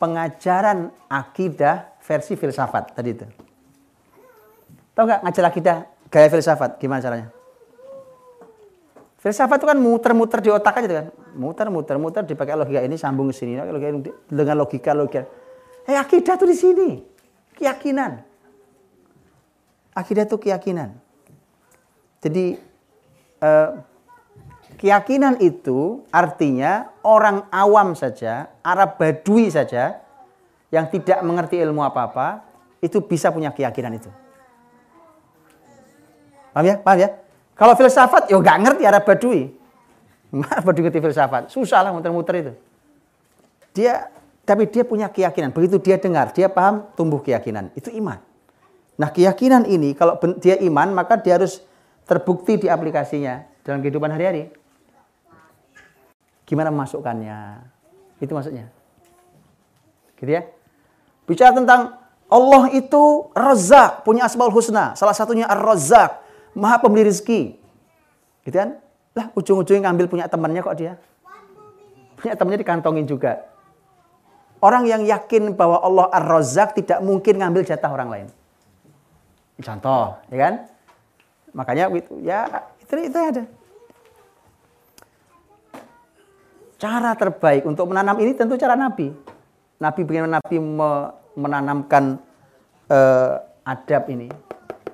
pengajaran 0.00 0.88
akidah 1.12 1.92
versi 2.00 2.32
filsafat 2.32 2.96
tadi 2.96 3.12
itu. 3.12 3.28
Tahu 4.96 5.04
nggak 5.04 5.20
ngajar 5.28 5.44
akidah 5.52 5.76
gaya 6.08 6.32
filsafat 6.32 6.80
gimana 6.80 7.04
caranya? 7.04 7.28
Filsafat 9.20 9.60
itu 9.60 9.68
kan 9.68 9.78
muter-muter 9.78 10.40
di 10.40 10.50
otak 10.50 10.80
aja 10.80 10.88
kan. 10.88 11.06
Muter-muter 11.36 11.96
muter 12.00 12.22
dipakai 12.24 12.56
logika 12.56 12.82
ini 12.82 12.96
sambung 12.96 13.30
ke 13.30 13.36
sini 13.36 13.60
dengan 14.26 14.56
logika 14.58 14.96
logika. 14.96 15.28
Eh 15.86 15.94
akidah 15.94 16.34
tuh 16.40 16.48
di 16.48 16.56
sini. 16.56 16.90
Keyakinan. 17.54 18.18
Akidah 19.92 20.24
itu 20.24 20.36
keyakinan. 20.40 20.96
Jadi 22.18 22.58
eh, 23.38 23.68
keyakinan 24.82 25.38
itu 25.38 26.02
artinya 26.10 26.90
orang 27.06 27.46
awam 27.54 27.94
saja, 27.94 28.50
Arab 28.66 28.98
Badui 28.98 29.46
saja 29.46 30.02
yang 30.74 30.90
tidak 30.90 31.22
mengerti 31.22 31.62
ilmu 31.62 31.86
apa-apa 31.86 32.42
itu 32.82 32.98
bisa 32.98 33.30
punya 33.30 33.54
keyakinan 33.54 33.94
itu. 33.94 34.10
Paham 36.50 36.66
ya? 36.66 36.76
Paham 36.82 36.98
ya? 36.98 37.08
Kalau 37.54 37.78
filsafat, 37.78 38.26
ya 38.26 38.34
nggak 38.42 38.58
ngerti 38.58 38.82
Arab 38.82 39.06
Badui. 39.06 39.54
Arab 40.50 40.64
Badui 40.66 40.82
ngerti 40.90 40.98
filsafat? 40.98 41.42
Susah 41.54 41.86
lah 41.86 41.94
muter-muter 41.94 42.34
itu. 42.42 42.52
Dia, 43.70 44.10
tapi 44.42 44.66
dia 44.66 44.82
punya 44.82 45.06
keyakinan. 45.06 45.54
Begitu 45.54 45.78
dia 45.78 45.94
dengar, 46.02 46.34
dia 46.34 46.50
paham, 46.50 46.90
tumbuh 46.98 47.22
keyakinan. 47.22 47.70
Itu 47.78 47.94
iman. 47.94 48.18
Nah 48.98 49.08
keyakinan 49.14 49.64
ini 49.64 49.96
kalau 49.96 50.18
dia 50.36 50.60
iman 50.60 50.92
maka 50.92 51.16
dia 51.16 51.40
harus 51.40 51.64
terbukti 52.04 52.60
di 52.60 52.68
aplikasinya 52.68 53.46
dalam 53.62 53.80
kehidupan 53.80 54.10
hari-hari. 54.10 54.61
Gimana 56.52 56.68
memasukkannya? 56.68 57.64
Itu 58.20 58.36
maksudnya. 58.36 58.68
Gitu 60.20 60.28
ya. 60.28 60.44
Bicara 61.24 61.56
tentang 61.56 61.96
Allah 62.28 62.68
itu 62.76 63.32
Razak, 63.32 64.04
punya 64.04 64.28
asmaul 64.28 64.52
husna. 64.52 64.92
Salah 64.92 65.16
satunya 65.16 65.48
Ar-Razak, 65.48 66.20
maha 66.52 66.76
pemberi 66.76 67.08
rezeki. 67.08 67.56
Gitu 68.44 68.52
kan? 68.52 68.76
Lah 69.16 69.32
ujung-ujungnya 69.32 69.88
ngambil 69.88 70.12
punya 70.12 70.28
temannya 70.28 70.60
kok 70.60 70.76
dia. 70.76 71.00
Punya 72.20 72.36
temannya 72.36 72.60
dikantongin 72.60 73.08
juga. 73.08 73.48
Orang 74.60 74.84
yang 74.84 75.08
yakin 75.08 75.56
bahwa 75.56 75.80
Allah 75.80 76.12
Ar-Razak 76.12 76.76
tidak 76.76 77.00
mungkin 77.00 77.40
ngambil 77.40 77.64
jatah 77.64 77.88
orang 77.88 78.12
lain. 78.12 78.28
Contoh, 79.56 80.20
ya 80.28 80.36
kan? 80.36 80.54
Makanya 81.56 81.88
ya 82.20 82.60
itu 82.76 82.92
itu 83.08 83.16
ada. 83.16 83.42
Cara 86.82 87.14
terbaik 87.14 87.62
untuk 87.62 87.94
menanam 87.94 88.18
ini 88.18 88.34
tentu 88.34 88.58
cara 88.58 88.74
Nabi. 88.74 89.14
Nabi 89.78 90.00
bagaimana 90.02 90.42
Nabi 90.42 90.58
menanamkan 91.38 92.18
uh, 92.90 93.38
adab 93.62 94.10
ini, 94.10 94.26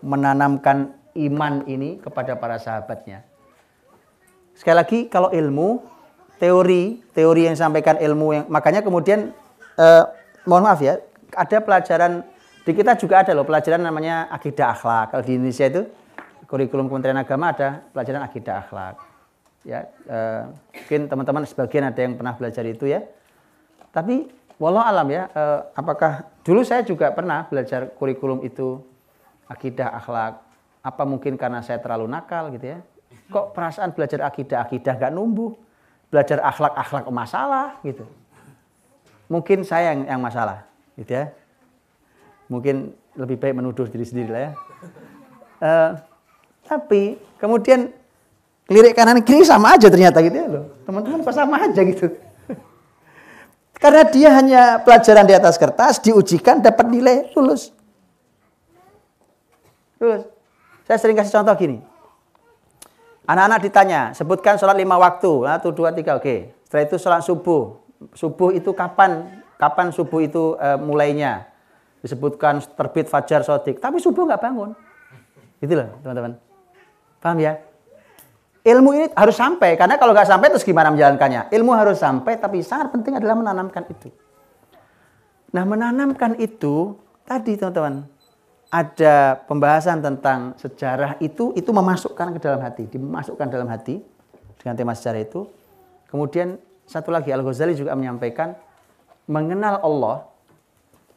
menanamkan 0.05 0.93
iman 1.17 1.65
ini 1.65 1.97
kepada 1.97 2.37
para 2.37 2.61
sahabatnya. 2.61 3.25
Sekali 4.53 4.77
lagi 4.77 4.99
kalau 5.09 5.33
ilmu, 5.33 5.81
teori, 6.37 7.01
teori 7.17 7.49
yang 7.49 7.57
disampaikan 7.57 7.97
ilmu 7.97 8.37
yang 8.37 8.45
makanya 8.53 8.85
kemudian 8.85 9.33
uh, 9.81 10.05
mohon 10.45 10.69
maaf 10.69 10.85
ya, 10.85 11.01
ada 11.33 11.57
pelajaran 11.65 12.21
di 12.69 12.77
kita 12.77 13.01
juga 13.01 13.25
ada 13.25 13.33
loh 13.33 13.49
pelajaran 13.49 13.81
namanya 13.81 14.29
akidah 14.29 14.77
akhlak. 14.77 15.17
Kalau 15.17 15.25
di 15.25 15.41
Indonesia 15.41 15.65
itu 15.65 15.89
kurikulum 16.53 16.93
Kementerian 16.93 17.17
Agama 17.17 17.57
ada 17.57 17.81
pelajaran 17.97 18.29
akidah 18.29 18.61
akhlak. 18.61 19.08
Ya, 19.67 19.91
eh, 20.07 20.43
mungkin 20.75 21.11
teman-teman 21.11 21.43
sebagian 21.45 21.91
ada 21.91 22.01
yang 22.01 22.15
pernah 22.15 22.35
belajar 22.35 22.65
itu 22.65 22.87
ya. 22.87 23.05
Tapi 23.91 24.31
walau 24.57 24.83
alam 24.83 25.07
ya, 25.11 25.29
eh, 25.31 25.61
apakah 25.75 26.27
dulu 26.47 26.63
saya 26.63 26.83
juga 26.87 27.11
pernah 27.11 27.47
belajar 27.47 27.91
kurikulum 27.99 28.43
itu 28.47 28.81
akidah 29.51 29.93
akhlak. 29.99 30.41
Apa 30.83 31.03
mungkin 31.05 31.35
karena 31.35 31.61
saya 31.61 31.83
terlalu 31.83 32.07
nakal 32.07 32.55
gitu 32.55 32.79
ya? 32.79 32.79
Kok 33.29 33.53
perasaan 33.53 33.93
belajar 33.93 34.25
akidah 34.25 34.65
akidah 34.65 34.95
gak 34.97 35.13
numbuh? 35.13 35.53
Belajar 36.09 36.41
akhlak 36.41 36.73
akhlak 36.73 37.05
masalah 37.13 37.77
gitu. 37.85 38.09
Mungkin 39.29 39.61
saya 39.61 39.93
yang, 39.93 40.09
yang 40.09 40.21
masalah 40.25 40.65
gitu 40.97 41.13
ya 41.13 41.29
mungkin 42.49 42.97
lebih 43.15 43.37
baik 43.37 43.55
menuduh 43.55 43.87
diri 43.87 44.05
sendiri 44.09 44.31
lah 44.33 44.43
ya. 44.43 44.53
Uh, 45.59 45.91
tapi 46.65 47.03
kemudian 47.37 47.93
lirik 48.69 48.93
kanan 48.93 49.25
kiri 49.25 49.43
sama 49.43 49.75
aja 49.75 49.89
ternyata 49.89 50.21
gitu 50.21 50.37
ya 50.37 50.47
loh. 50.47 50.65
Teman-teman 50.85 51.25
kok 51.25 51.35
sama 51.35 51.57
aja 51.65 51.81
gitu. 51.83 52.07
Karena 53.83 54.03
dia 54.07 54.29
hanya 54.35 54.63
pelajaran 54.83 55.25
di 55.25 55.35
atas 55.35 55.55
kertas, 55.57 56.03
diujikan, 56.03 56.59
dapat 56.59 56.87
nilai, 56.91 57.31
lulus. 57.33 57.71
Lulus. 60.03 60.27
Saya 60.85 60.99
sering 60.99 61.15
kasih 61.15 61.39
contoh 61.39 61.55
gini. 61.55 61.79
Anak-anak 63.29 63.61
ditanya, 63.63 64.01
sebutkan 64.19 64.59
sholat 64.59 64.75
lima 64.75 64.99
waktu. 64.99 65.31
Satu, 65.47 65.71
dua, 65.71 65.95
tiga, 65.95 66.19
oke. 66.19 66.51
Setelah 66.67 66.83
itu 66.91 66.97
sholat 66.99 67.23
subuh. 67.23 67.79
Subuh 68.19 68.51
itu 68.51 68.75
kapan? 68.75 69.43
Kapan 69.63 69.95
subuh 69.95 70.27
itu 70.27 70.59
uh, 70.59 70.75
mulainya? 70.75 71.47
disebutkan 72.03 72.63
terbit 72.79 73.11
fajar 73.11 73.43
sodik, 73.43 73.83
tapi 73.83 73.99
subuh 73.99 74.27
nggak 74.27 74.43
bangun. 74.43 74.71
Gitu 75.59 75.75
loh 75.75 75.99
teman-teman. 76.03 76.39
Paham 77.19 77.39
ya? 77.43 77.59
Ilmu 78.69 78.91
ini 78.93 79.07
harus 79.17 79.33
sampai, 79.33 79.81
karena 79.81 79.97
kalau 79.97 80.13
nggak 80.13 80.29
sampai 80.29 80.53
terus 80.53 80.61
gimana 80.61 80.93
menjalankannya? 80.93 81.49
Ilmu 81.49 81.73
harus 81.73 81.97
sampai, 81.97 82.37
tapi 82.37 82.61
sangat 82.61 82.93
penting 82.93 83.17
adalah 83.17 83.33
menanamkan 83.41 83.89
itu. 83.89 84.13
Nah 85.57 85.65
menanamkan 85.65 86.37
itu, 86.37 86.93
tadi 87.25 87.57
teman-teman, 87.57 88.05
ada 88.69 89.41
pembahasan 89.49 90.05
tentang 90.05 90.53
sejarah 90.61 91.17
itu, 91.25 91.57
itu 91.57 91.71
memasukkan 91.73 92.37
ke 92.37 92.39
dalam 92.45 92.61
hati, 92.61 92.85
dimasukkan 92.93 93.49
dalam 93.49 93.73
hati 93.73 94.05
dengan 94.61 94.77
tema 94.77 94.93
sejarah 94.93 95.25
itu. 95.25 95.49
Kemudian 96.13 96.61
satu 96.85 97.09
lagi 97.09 97.33
Al-Ghazali 97.33 97.73
juga 97.73 97.97
menyampaikan 97.97 98.53
mengenal 99.25 99.81
Allah 99.81 100.29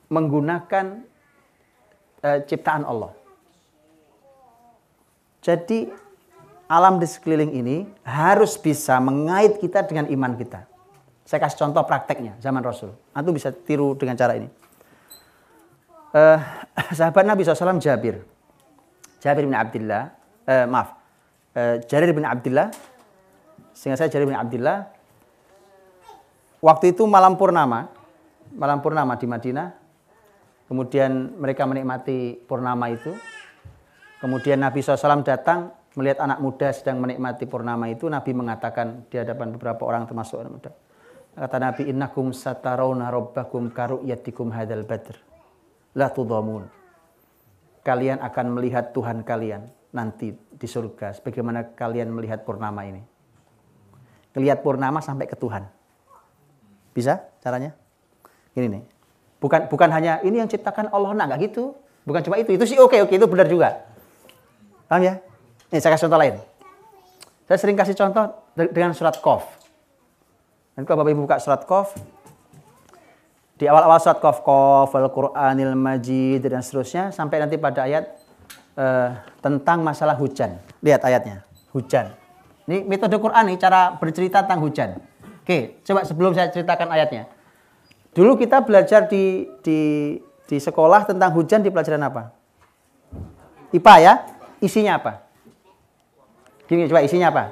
menggunakan 0.08 1.04
uh, 2.24 2.40
ciptaan 2.48 2.88
Allah. 2.88 3.12
Jadi 5.44 5.92
alam 6.72 7.04
di 7.04 7.08
sekeliling 7.08 7.52
ini 7.52 7.84
harus 8.08 8.56
bisa 8.56 8.96
mengait 9.04 9.60
kita 9.60 9.84
dengan 9.84 10.08
iman 10.08 10.40
kita. 10.40 10.64
Saya 11.28 11.44
kasih 11.44 11.68
contoh 11.68 11.84
prakteknya 11.84 12.40
zaman 12.40 12.64
Rasul. 12.64 12.96
Antum 13.12 13.36
bisa 13.36 13.52
tiru 13.52 13.92
dengan 14.00 14.16
cara 14.16 14.40
ini. 14.40 14.48
Uh, 16.16 16.40
sahabat 16.98 17.28
Nabi 17.28 17.44
SAW 17.44 17.76
Jabir. 17.84 18.24
Jabir 19.20 19.44
bin 19.44 19.56
Abdullah, 19.56 20.16
uh, 20.48 20.66
maaf. 20.72 20.96
uh, 21.60 21.76
Jarir 21.92 22.16
bin 22.16 22.24
Abdullah, 22.24 22.72
sehingga 23.76 24.00
saya 24.00 24.08
Jarir 24.08 24.26
bin 24.26 24.40
Abdullah, 24.40 24.88
waktu 26.64 26.96
itu 26.96 27.04
malam 27.04 27.36
purnama, 27.36 27.92
malam 28.56 28.80
purnama 28.80 29.20
di 29.20 29.28
Madinah, 29.28 29.76
kemudian 30.72 31.36
mereka 31.36 31.68
menikmati 31.68 32.40
purnama 32.48 32.90
itu, 32.90 33.14
kemudian 34.24 34.58
Nabi 34.58 34.82
SAW 34.82 35.22
datang 35.22 35.81
melihat 35.96 36.24
anak 36.24 36.40
muda 36.40 36.72
sedang 36.72 37.04
menikmati 37.04 37.48
purnama 37.48 37.88
itu, 37.92 38.08
Nabi 38.08 38.32
mengatakan 38.32 39.08
di 39.12 39.20
hadapan 39.20 39.56
beberapa 39.56 39.84
orang 39.88 40.08
termasuk 40.08 40.40
anak 40.40 40.54
muda, 40.56 40.72
kata 41.36 41.58
Nabi, 41.60 41.82
innakum 41.92 42.32
satarawna 42.32 43.12
robbakum 43.12 43.72
karu'yatikum 43.72 44.52
hadal 44.56 44.88
badr, 44.88 45.16
la 45.96 46.08
tudhamun 46.12 46.82
kalian 47.82 48.22
akan 48.22 48.46
melihat 48.54 48.94
Tuhan 48.94 49.26
kalian 49.26 49.66
nanti 49.92 50.32
di 50.34 50.68
surga 50.70 51.18
sebagaimana 51.18 51.74
kalian 51.76 52.14
melihat 52.14 52.46
purnama 52.46 52.86
ini. 52.88 53.02
Lihat 54.32 54.64
purnama 54.64 55.04
sampai 55.04 55.28
ke 55.28 55.36
Tuhan. 55.36 55.68
Bisa 56.96 57.20
caranya? 57.44 57.76
Ini 58.56 58.68
nih. 58.72 58.84
Bukan 59.44 59.68
bukan 59.68 59.90
hanya 59.92 60.24
ini 60.24 60.40
yang 60.40 60.48
ciptakan 60.48 60.88
Allah 60.94 61.12
nah 61.12 61.28
enggak 61.28 61.52
gitu. 61.52 61.76
Bukan 62.08 62.24
cuma 62.24 62.40
itu. 62.40 62.56
Itu 62.56 62.64
sih 62.64 62.80
oke 62.80 62.96
oke 63.04 63.12
itu 63.12 63.28
benar 63.28 63.52
juga. 63.52 63.84
Paham 64.88 65.04
ya? 65.04 65.20
Ini 65.72 65.80
saya 65.80 65.96
kasih 65.96 66.12
contoh 66.12 66.20
lain. 66.20 66.36
Saya 67.48 67.58
sering 67.58 67.80
kasih 67.80 67.96
contoh 67.96 68.28
dengan 68.56 68.92
surat 68.92 69.16
Qaf. 69.24 69.48
Nanti 70.76 70.86
kalau 70.88 71.04
Bapak 71.04 71.12
Ibu 71.16 71.22
buka 71.24 71.40
surat 71.40 71.64
Qaf, 71.64 71.96
di 73.56 73.72
awal-awal 73.72 74.04
surat 74.04 74.20
Qaf 74.20 74.44
Qaf 74.44 74.92
Al-Qur'anil 74.92 75.72
Majid 75.80 76.44
dan 76.44 76.60
seterusnya 76.60 77.16
sampai 77.16 77.40
nanti 77.40 77.56
pada 77.56 77.88
ayat 77.88 78.04
uh, 78.76 79.16
tentang 79.40 79.80
masalah 79.80 80.20
hujan. 80.20 80.60
Lihat 80.84 81.08
ayatnya, 81.08 81.48
hujan. 81.72 82.12
Ini 82.68 82.84
metode 82.84 83.16
Quran 83.16 83.56
nih 83.56 83.58
cara 83.60 83.96
bercerita 83.96 84.44
tentang 84.44 84.68
hujan. 84.68 85.00
Oke, 85.40 85.80
coba 85.88 86.04
sebelum 86.04 86.36
saya 86.36 86.52
ceritakan 86.52 86.92
ayatnya. 86.92 87.32
Dulu 88.12 88.36
kita 88.36 88.60
belajar 88.60 89.08
di 89.08 89.48
di 89.64 89.80
di 90.52 90.58
sekolah 90.60 91.08
tentang 91.08 91.32
hujan 91.32 91.64
di 91.64 91.72
pelajaran 91.72 92.04
apa? 92.04 92.36
IPA 93.72 93.96
ya? 94.04 94.14
Isinya 94.60 95.00
apa? 95.00 95.31
Gini 96.72 96.88
coba 96.88 97.04
isinya 97.04 97.28
apa? 97.28 97.52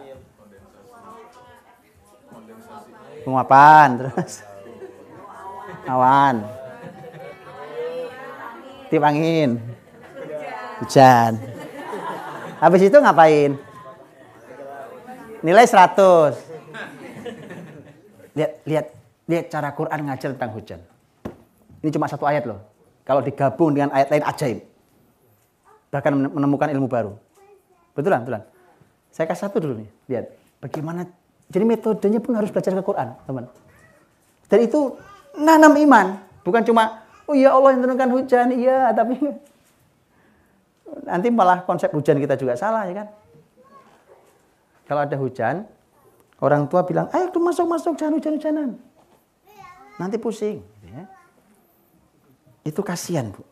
Penguapan 3.28 4.00
terus. 4.00 4.48
Awan. 5.84 6.48
Tiup 8.88 9.04
angin. 9.04 9.60
Hujan. 10.80 11.36
Habis 12.64 12.88
itu 12.88 12.96
ngapain? 12.96 13.60
Nilai 15.44 15.68
100 15.68 16.40
lihat 18.40 18.52
lihat 18.64 18.86
lihat 19.28 19.46
cara 19.52 19.76
Quran 19.76 20.00
ngajar 20.08 20.32
tentang 20.32 20.56
hujan. 20.56 20.80
Ini 21.84 21.92
cuma 21.92 22.08
satu 22.08 22.24
ayat 22.24 22.48
loh. 22.48 22.64
Kalau 23.04 23.20
digabung 23.20 23.76
dengan 23.76 23.92
ayat 23.92 24.16
lain 24.16 24.24
ajaib. 24.24 24.64
Bahkan 25.92 26.12
menemukan 26.32 26.72
ilmu 26.72 26.88
baru. 26.88 27.20
Betulan 27.92 28.24
betulan 28.24 28.48
saya 29.10 29.26
kasih 29.30 29.50
satu 29.50 29.58
dulu 29.62 29.82
nih 29.84 29.90
lihat 30.10 30.26
bagaimana 30.62 31.10
jadi 31.50 31.66
metodenya 31.66 32.22
pun 32.22 32.38
harus 32.38 32.54
belajar 32.54 32.74
ke 32.78 32.84
Quran 32.86 33.10
teman 33.26 33.46
dan 34.50 34.60
itu 34.66 34.98
nanam 35.38 35.78
iman. 35.78 36.18
Bukan 36.42 36.66
cuma, 36.66 37.06
oh 37.30 37.38
ya 37.38 37.54
Allah 37.54 37.78
yang 37.78 37.82
turunkan 37.86 38.10
hujan, 38.10 38.48
iya, 38.58 38.90
tapi 38.90 39.16
nanti 41.06 41.30
malah 41.30 41.62
konsep 41.64 41.94
hujan 41.94 42.18
kita 42.18 42.34
juga 42.34 42.58
salah 42.58 42.90
ya 42.90 43.06
kan. 43.06 43.08
Kalau 44.90 45.02
ada 45.06 45.16
hujan, 45.22 45.70
orang 46.42 46.66
tua 46.66 46.82
bilang, 46.82 47.06
ayo 47.14 47.30
tuh 47.30 47.44
masuk-masuk, 47.46 47.94
jangan 47.94 48.18
hujan-hujanan. 48.18 48.70
Nanti 50.02 50.18
pusing. 50.18 50.66
Gitu 50.66 50.88
ya. 50.90 51.06
Itu 52.66 52.82
kasihan, 52.82 53.30
Bu. 53.30 53.46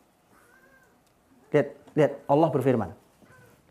Lihat, 1.54 1.68
lihat 1.94 2.12
Allah 2.26 2.48
berfirman. 2.50 2.90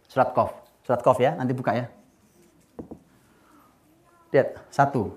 Surat 0.07 0.31
Qaf. 0.31 0.55
Surat 0.87 1.03
Qaf 1.03 1.19
ya, 1.19 1.35
nanti 1.35 1.51
buka 1.51 1.75
ya. 1.75 1.91
Lihat, 4.31 4.71
satu. 4.71 5.11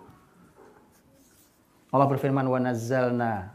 Allah 1.95 2.11
berfirman 2.11 2.43
wa 2.43 2.59
nazzalna 2.59 3.55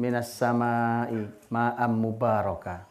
minas 0.00 0.32
samai 0.32 1.28
ma'am 1.52 1.92
mubaraka. 1.92 2.88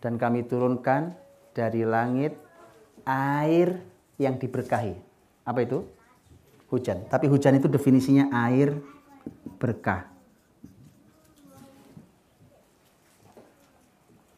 Dan 0.00 0.16
kami 0.16 0.48
turunkan 0.48 1.12
dari 1.52 1.84
langit 1.84 2.32
air 3.04 3.84
yang 4.16 4.40
diberkahi. 4.40 4.96
Apa 5.44 5.68
itu? 5.68 5.84
Hujan. 6.72 7.12
Tapi 7.12 7.28
hujan 7.28 7.60
itu 7.60 7.68
definisinya 7.68 8.32
air 8.48 8.72
berkah. 9.60 10.08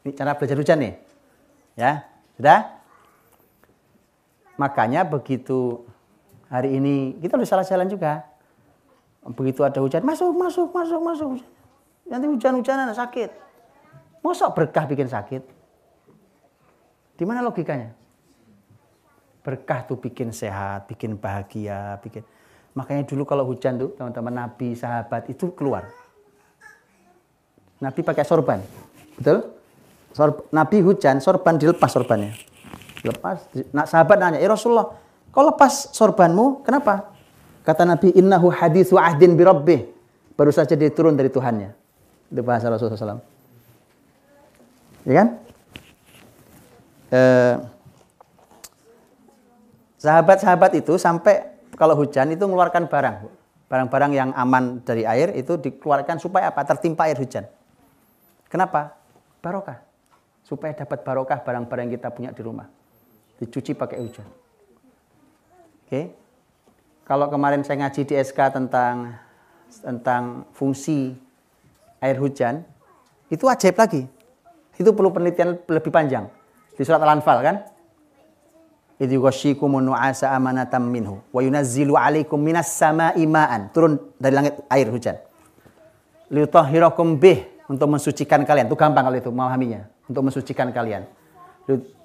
Ini 0.03 0.11
cara 0.11 0.35
belajar 0.35 0.59
hujan 0.59 0.83
nih. 0.83 0.93
Ya, 1.79 2.14
sudah? 2.37 2.61
Makanya 4.55 5.03
begitu 5.03 5.83
hari 6.47 6.79
ini 6.79 7.19
kita 7.19 7.35
udah 7.35 7.49
salah 7.49 7.67
jalan 7.67 7.91
juga 7.91 8.35
Begitu 9.33 9.65
ada 9.65 9.81
hujan, 9.81 10.05
masuk, 10.05 10.37
masuk, 10.37 10.69
masuk, 10.69 11.01
masuk. 11.01 11.29
Nanti 12.05 12.29
hujan-hujanan 12.29 12.93
sakit. 12.93 13.33
Masa 14.21 14.53
berkah 14.53 14.85
bikin 14.85 15.09
sakit? 15.09 15.41
Di 17.17 17.23
mana 17.25 17.41
logikanya? 17.41 17.89
Berkah 19.41 19.81
tuh 19.89 19.97
bikin 19.97 20.29
sehat, 20.29 20.85
bikin 20.85 21.17
bahagia, 21.17 21.97
bikin. 22.05 22.21
Makanya 22.77 23.09
dulu 23.09 23.25
kalau 23.25 23.49
hujan 23.49 23.81
tuh 23.81 23.97
teman-teman 23.97 24.45
Nabi, 24.45 24.77
sahabat 24.77 25.25
itu 25.33 25.49
keluar. 25.57 25.89
Nabi 27.81 28.05
pakai 28.05 28.25
sorban. 28.29 28.61
Betul? 29.17 29.49
Sorb, 30.15 30.47
Nabi 30.55 30.79
hujan, 30.79 31.19
sorban 31.19 31.59
dilepas 31.59 31.91
sorbannya. 31.91 32.31
Lepas. 33.03 33.51
Nah, 33.75 33.83
sahabat 33.83 34.15
nanya, 34.15 34.39
"Ya 34.39 34.47
Rasulullah, 34.47 34.95
kau 35.35 35.43
lepas 35.43 35.91
sorbanmu, 35.91 36.63
kenapa?" 36.63 37.11
Kata 37.67 37.83
Nabi, 37.83 38.15
innahu 38.15 38.47
hadithu 38.47 38.95
ahdin 38.95 39.35
birabbih. 39.35 39.91
Baru 40.39 40.55
saja 40.55 40.71
dia 40.77 40.87
turun 40.87 41.19
dari 41.19 41.27
Tuhannya. 41.27 41.75
Itu 42.31 42.41
bahasa 42.47 42.71
Rasulullah 42.71 43.17
SAW. 43.17 43.23
Ya 45.03 45.13
kan? 45.19 45.27
Eh, 47.11 47.55
sahabat-sahabat 49.99 50.77
itu 50.79 50.95
sampai 50.95 51.59
kalau 51.75 51.97
hujan 51.97 52.31
itu 52.31 52.45
mengeluarkan 52.45 52.87
barang. 52.87 53.15
Barang-barang 53.65 54.11
yang 54.13 54.29
aman 54.37 54.79
dari 54.85 55.03
air 55.03 55.33
itu 55.33 55.57
dikeluarkan 55.57 56.21
supaya 56.21 56.53
apa? 56.53 56.61
Tertimpa 56.63 57.09
air 57.09 57.17
hujan. 57.17 57.49
Kenapa? 58.45 58.93
Barokah. 59.41 59.84
Supaya 60.45 60.77
dapat 60.77 61.01
barokah 61.01 61.41
barang-barang 61.41 61.97
kita 61.97 62.13
punya 62.13 62.29
di 62.29 62.41
rumah. 62.45 62.69
Dicuci 63.41 63.73
pakai 63.73 63.97
hujan. 63.97 64.29
Oke. 65.85 66.13
Kalau 67.05 67.29
kemarin 67.29 67.65
saya 67.65 67.81
ngaji 67.81 68.01
di 68.05 68.13
SK 68.13 68.53
tentang 68.53 69.17
tentang 69.81 70.45
fungsi 70.53 71.17
air 71.97 72.17
hujan, 72.21 72.61
itu 73.29 73.49
ajaib 73.49 73.77
lagi. 73.77 74.05
Itu 74.77 74.93
perlu 74.93 75.09
penelitian 75.09 75.57
lebih 75.65 75.89
panjang. 75.89 76.29
Di 76.77 76.85
surat 76.85 77.01
Al-Anfal 77.01 77.39
kan? 77.41 77.55
Minhu 80.87 81.19
wa 81.33 81.41
yunazzilu 81.43 81.99
'alaikum 81.99 82.39
minas 82.39 82.71
sama'i 82.71 83.27
ma'an. 83.27 83.73
Turun 83.75 83.99
dari 84.15 84.33
langit 84.35 84.55
air 84.71 84.87
hujan. 84.87 85.19
Liutahhirakum 86.31 87.19
bih 87.19 87.43
untuk 87.67 87.91
mensucikan 87.91 88.45
kalian. 88.47 88.71
Itu 88.71 88.77
gampang 88.79 89.03
kalau 89.03 89.17
itu 89.19 89.29
memahaminya. 89.33 89.94
Untuk 90.05 90.23
mensucikan 90.25 90.69
kalian. 90.69 91.09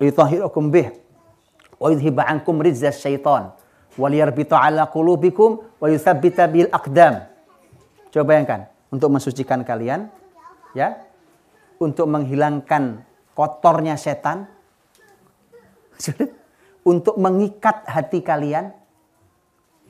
Liutahhirakum 0.01 0.73
bih 0.73 0.97
wa 1.77 1.89
yudhiba 1.93 2.25
ankum 2.25 2.61
rizzas 2.61 3.01
syaitan 3.01 3.53
waliyarbita 4.01 4.57
ala 4.57 4.89
qulubikum 4.89 5.61
wa 5.81 5.87
yuthabbita 5.89 6.49
bil 6.49 6.69
aqdam. 6.73 7.29
Coba 8.11 8.25
bayangkan, 8.35 8.67
untuk 8.91 9.13
mensucikan 9.13 9.63
kalian 9.63 10.11
ya, 10.75 10.99
untuk 11.79 12.09
menghilangkan 12.11 13.05
kotornya 13.37 13.95
setan 13.95 14.51
untuk 16.91 17.17
mengikat 17.21 17.87
hati 17.87 18.25
kalian 18.25 18.73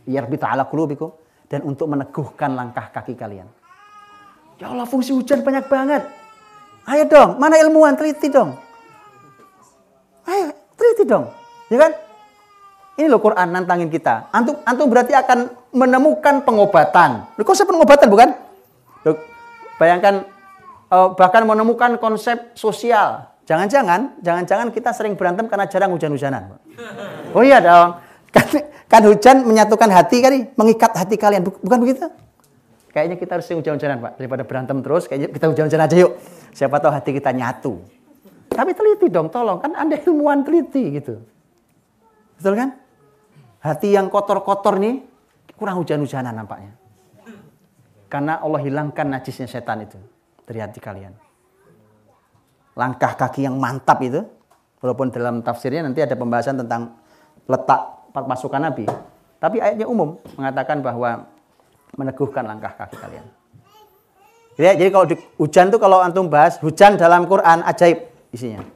yarbita 0.04 0.50
ala 0.50 0.66
qulubikum 0.66 1.14
dan 1.50 1.62
untuk 1.66 1.90
meneguhkan 1.90 2.54
langkah 2.54 2.90
kaki 2.90 3.14
kalian. 3.18 3.46
Ya 4.60 4.68
Allah, 4.70 4.84
fungsi 4.84 5.16
hujan 5.16 5.40
banyak 5.40 5.66
banget. 5.66 6.04
Ayo 6.88 7.04
dong, 7.08 7.36
mana 7.36 7.60
ilmuwan 7.60 7.96
teliti 7.98 8.32
dong. 8.32 8.56
Ayo, 10.24 10.54
teliti 10.78 11.04
dong. 11.04 11.28
Ya 11.68 11.78
kan? 11.88 11.92
Ini 13.00 13.06
loh 13.08 13.20
Quran 13.20 13.48
nantangin 13.52 13.88
kita. 13.88 14.28
Antum 14.28 14.60
antum 14.68 14.86
berarti 14.92 15.16
akan 15.16 15.48
menemukan 15.72 16.44
pengobatan. 16.44 17.24
Loh, 17.36 17.44
konsep 17.48 17.64
pengobatan 17.64 18.12
bukan? 18.12 18.28
Loh, 19.08 19.16
bayangkan 19.80 20.28
uh, 20.92 21.16
bahkan 21.16 21.48
menemukan 21.48 21.96
konsep 21.96 22.52
sosial. 22.52 23.30
Jangan-jangan, 23.48 24.20
jangan-jangan 24.22 24.68
kita 24.70 24.94
sering 24.94 25.16
berantem 25.18 25.48
karena 25.50 25.66
jarang 25.66 25.90
hujan-hujanan. 25.96 26.60
Oh 27.34 27.42
iya 27.42 27.58
dong. 27.58 27.98
Kan, 28.30 28.46
kan 28.86 29.02
hujan 29.02 29.42
menyatukan 29.42 29.90
hati 29.90 30.22
kan, 30.22 30.32
mengikat 30.54 30.94
hati 30.94 31.18
kalian. 31.18 31.42
Bukan 31.42 31.78
begitu? 31.82 32.06
Kayaknya 32.94 33.16
kita 33.18 33.38
harus 33.38 33.46
hujan-hujanan, 33.50 33.98
Pak. 34.02 34.12
Daripada 34.18 34.42
berantem 34.46 34.78
terus, 34.82 35.06
kayaknya 35.06 35.34
kita 35.34 35.46
hujan-hujanan 35.50 35.86
aja 35.86 35.96
yuk. 35.98 36.12
Siapa 36.50 36.82
tahu 36.82 36.92
hati 36.92 37.10
kita 37.14 37.30
nyatu. 37.30 37.78
Tapi 38.50 38.74
teliti 38.74 39.06
dong, 39.08 39.30
tolong. 39.30 39.62
Kan 39.62 39.78
Anda 39.78 39.96
ilmuwan 39.96 40.42
teliti 40.42 40.98
gitu. 40.98 41.22
Betul 42.36 42.54
kan? 42.58 42.70
Hati 43.60 43.94
yang 43.94 44.08
kotor-kotor 44.08 44.80
nih 44.80 45.04
kurang 45.54 45.78
hujan-hujanan 45.84 46.32
nampaknya. 46.32 46.72
Karena 48.10 48.42
Allah 48.42 48.60
hilangkan 48.64 49.06
najisnya 49.06 49.46
setan 49.46 49.86
itu 49.86 50.00
dari 50.42 50.58
hati 50.58 50.82
kalian. 50.82 51.14
Langkah 52.74 53.14
kaki 53.14 53.46
yang 53.46 53.60
mantap 53.60 54.02
itu, 54.02 54.24
walaupun 54.82 55.14
dalam 55.14 55.44
tafsirnya 55.44 55.86
nanti 55.86 56.02
ada 56.02 56.16
pembahasan 56.18 56.58
tentang 56.58 56.96
letak 57.46 58.10
pasukan 58.10 58.66
Nabi. 58.66 58.88
Tapi 59.38 59.56
ayatnya 59.62 59.86
umum 59.86 60.18
mengatakan 60.34 60.82
bahwa 60.82 61.28
meneguhkan 61.94 62.44
langkah 62.44 62.74
kaki 62.74 62.96
kalian. 62.98 63.26
Ya, 64.58 64.74
jadi 64.74 64.90
kalau 64.90 65.06
di, 65.06 65.14
hujan 65.38 65.70
tuh 65.70 65.78
kalau 65.78 66.02
antum 66.02 66.26
bahas 66.26 66.58
hujan 66.58 66.98
dalam 66.98 67.28
Quran 67.30 67.62
ajaib 67.62 68.10
isinya. 68.34 68.66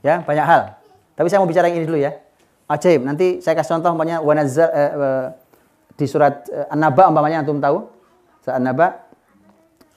Ya, 0.00 0.24
banyak 0.24 0.46
hal. 0.46 0.80
Tapi 1.16 1.26
saya 1.28 1.44
mau 1.44 1.48
bicara 1.48 1.68
yang 1.68 1.84
ini 1.84 1.86
dulu 1.88 2.00
ya. 2.00 2.16
Ajaib. 2.70 3.04
Nanti 3.04 3.44
saya 3.44 3.58
kasih 3.58 3.76
contoh 3.76 3.92
umpamanya 3.92 4.24
wanazza 4.24 4.70
eh, 4.72 4.92
eh, 4.94 5.26
di 5.98 6.06
surat 6.08 6.48
eh, 6.48 6.72
An-Naba 6.72 7.12
umpamanya 7.12 7.44
antum 7.44 7.60
tahu? 7.60 7.84
Surat 8.40 8.56
An-Naba 8.56 9.04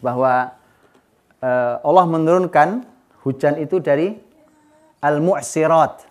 bahwa 0.03 0.51
eh, 1.39 1.75
Allah 1.79 2.05
menurunkan 2.09 2.83
hujan 3.23 3.55
itu 3.63 3.79
dari 3.79 4.19
al-mu'sirat. 4.99 6.03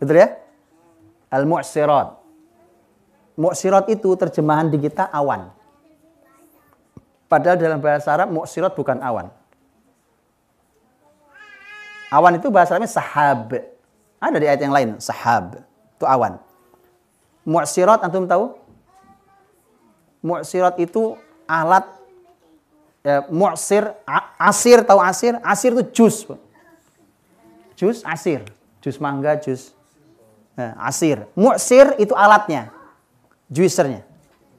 Betul 0.00 0.24
ya? 0.24 0.28
Al-mu'sirat. 1.28 2.16
Mu'sirat 3.36 3.84
itu 3.92 4.08
terjemahan 4.16 4.72
di 4.72 4.80
kita 4.80 5.04
awan. 5.12 5.52
Padahal 7.28 7.60
dalam 7.60 7.78
bahasa 7.78 8.08
Arab 8.08 8.32
mu'sirat 8.32 8.72
bukan 8.72 8.98
awan. 9.04 9.28
Awan 12.08 12.40
itu 12.40 12.48
bahasa 12.48 12.72
Arabnya 12.74 12.88
sahab. 12.88 13.52
Ada 14.16 14.36
di 14.40 14.46
ayat 14.48 14.60
yang 14.64 14.72
lain, 14.72 14.88
sahab. 14.96 15.60
Itu 15.94 16.08
awan. 16.08 16.40
Mu'sirat 17.44 18.00
antum 18.00 18.24
tahu? 18.24 18.56
Mu'sirat 20.24 20.80
itu 20.80 21.20
alat 21.44 21.84
ya, 23.04 23.24
mu'sir, 23.28 23.92
asir 24.40 24.80
tahu 24.82 25.00
asir? 25.04 25.36
Asir 25.44 25.70
itu 25.76 25.84
jus. 25.92 26.24
Jus, 27.78 28.02
asir. 28.02 28.42
Jus 28.80 28.96
mangga, 28.98 29.36
jus 29.36 29.76
nah, 30.58 30.74
asir. 30.90 31.22
Mu'sir 31.38 31.94
itu 32.02 32.16
alatnya. 32.18 32.74
Juicernya. 33.46 34.02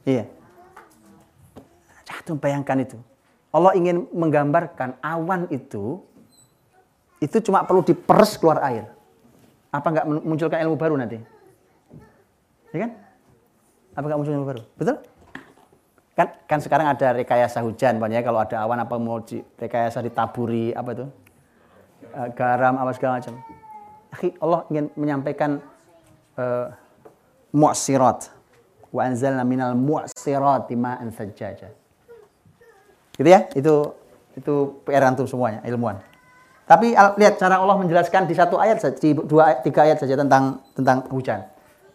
Iya. 0.07 0.31
Jatuh 2.19 2.35
bayangkan 2.35 2.83
itu. 2.83 2.99
Allah 3.49 3.73
ingin 3.79 4.05
menggambarkan 4.11 4.99
awan 5.01 5.47
itu 5.49 6.03
itu 7.23 7.37
cuma 7.41 7.63
perlu 7.63 7.81
diperes 7.81 8.35
keluar 8.35 8.59
air. 8.67 8.91
Apa 9.71 9.87
nggak 9.89 10.05
munculkan 10.27 10.59
ilmu 10.67 10.75
baru 10.75 10.99
nanti? 10.99 11.17
Ya 12.75 12.85
kan? 12.85 12.91
Apa 13.95 14.03
nggak 14.05 14.19
muncul 14.19 14.35
ilmu 14.35 14.47
baru? 14.47 14.61
Betul? 14.75 14.95
Kan, 16.13 16.27
kan 16.45 16.59
sekarang 16.59 16.91
ada 16.91 17.15
rekayasa 17.15 17.63
hujan, 17.63 17.95
banyak 17.95 18.27
kalau 18.27 18.43
ada 18.43 18.59
awan 18.67 18.83
apa 18.83 18.99
mau 18.99 19.23
di, 19.23 19.39
rekayasa 19.39 20.03
ditaburi 20.03 20.75
apa 20.75 20.89
itu? 20.91 21.05
Uh, 22.11 22.29
garam 22.35 22.75
apa 22.75 22.91
segala 22.91 23.23
macam. 23.23 23.39
Allah 24.43 24.61
ingin 24.67 24.85
menyampaikan 24.99 25.63
uh, 26.35 26.67
mu'sirat 27.55 28.27
wa 28.91 29.01
anzalna 29.07 29.47
minal 29.47 29.73
mu'sirati 29.79 30.75
ma'an 30.75 31.07
sajjaja. 31.15 31.78
Gitu 33.19 33.27
ya, 33.27 33.51
itu 33.51 33.91
itu 34.39 34.79
PR 34.87 35.03
antum 35.03 35.27
semuanya, 35.27 35.59
ilmuwan. 35.67 35.99
Tapi 36.63 36.95
lihat 36.95 37.35
cara 37.35 37.59
Allah 37.59 37.75
menjelaskan 37.75 38.29
di 38.29 38.33
satu 38.37 38.55
ayat 38.55 38.79
saja, 38.79 38.95
di 38.95 39.11
dua 39.11 39.59
tiga 39.59 39.83
ayat 39.83 39.99
saja 39.99 40.15
tentang 40.15 40.63
tentang 40.71 41.03
hujan. 41.11 41.43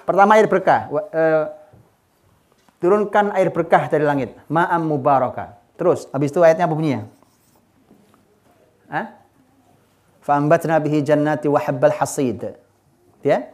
Pertama 0.05 0.37
air 0.37 0.45
berkah, 0.45 0.93
uh, 0.93 1.49
turunkan 2.77 3.33
air 3.33 3.49
berkah 3.49 3.89
dari 3.89 4.05
langit, 4.05 4.37
ma'am 4.53 4.85
mubaraka. 4.85 5.57
Terus 5.81 6.05
habis 6.13 6.29
itu 6.29 6.45
ayatnya 6.45 6.69
apa 6.69 6.77
bunyinya? 6.77 7.09
Fa'ambatna 10.25 10.81
bihi 10.81 11.05
jannati 11.05 11.53
wa 11.53 11.61
hasid. 11.61 12.57
Ya? 13.21 13.53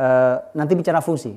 Uh, 0.00 0.40
nanti 0.56 0.72
bicara 0.72 1.04
fungsi. 1.04 1.36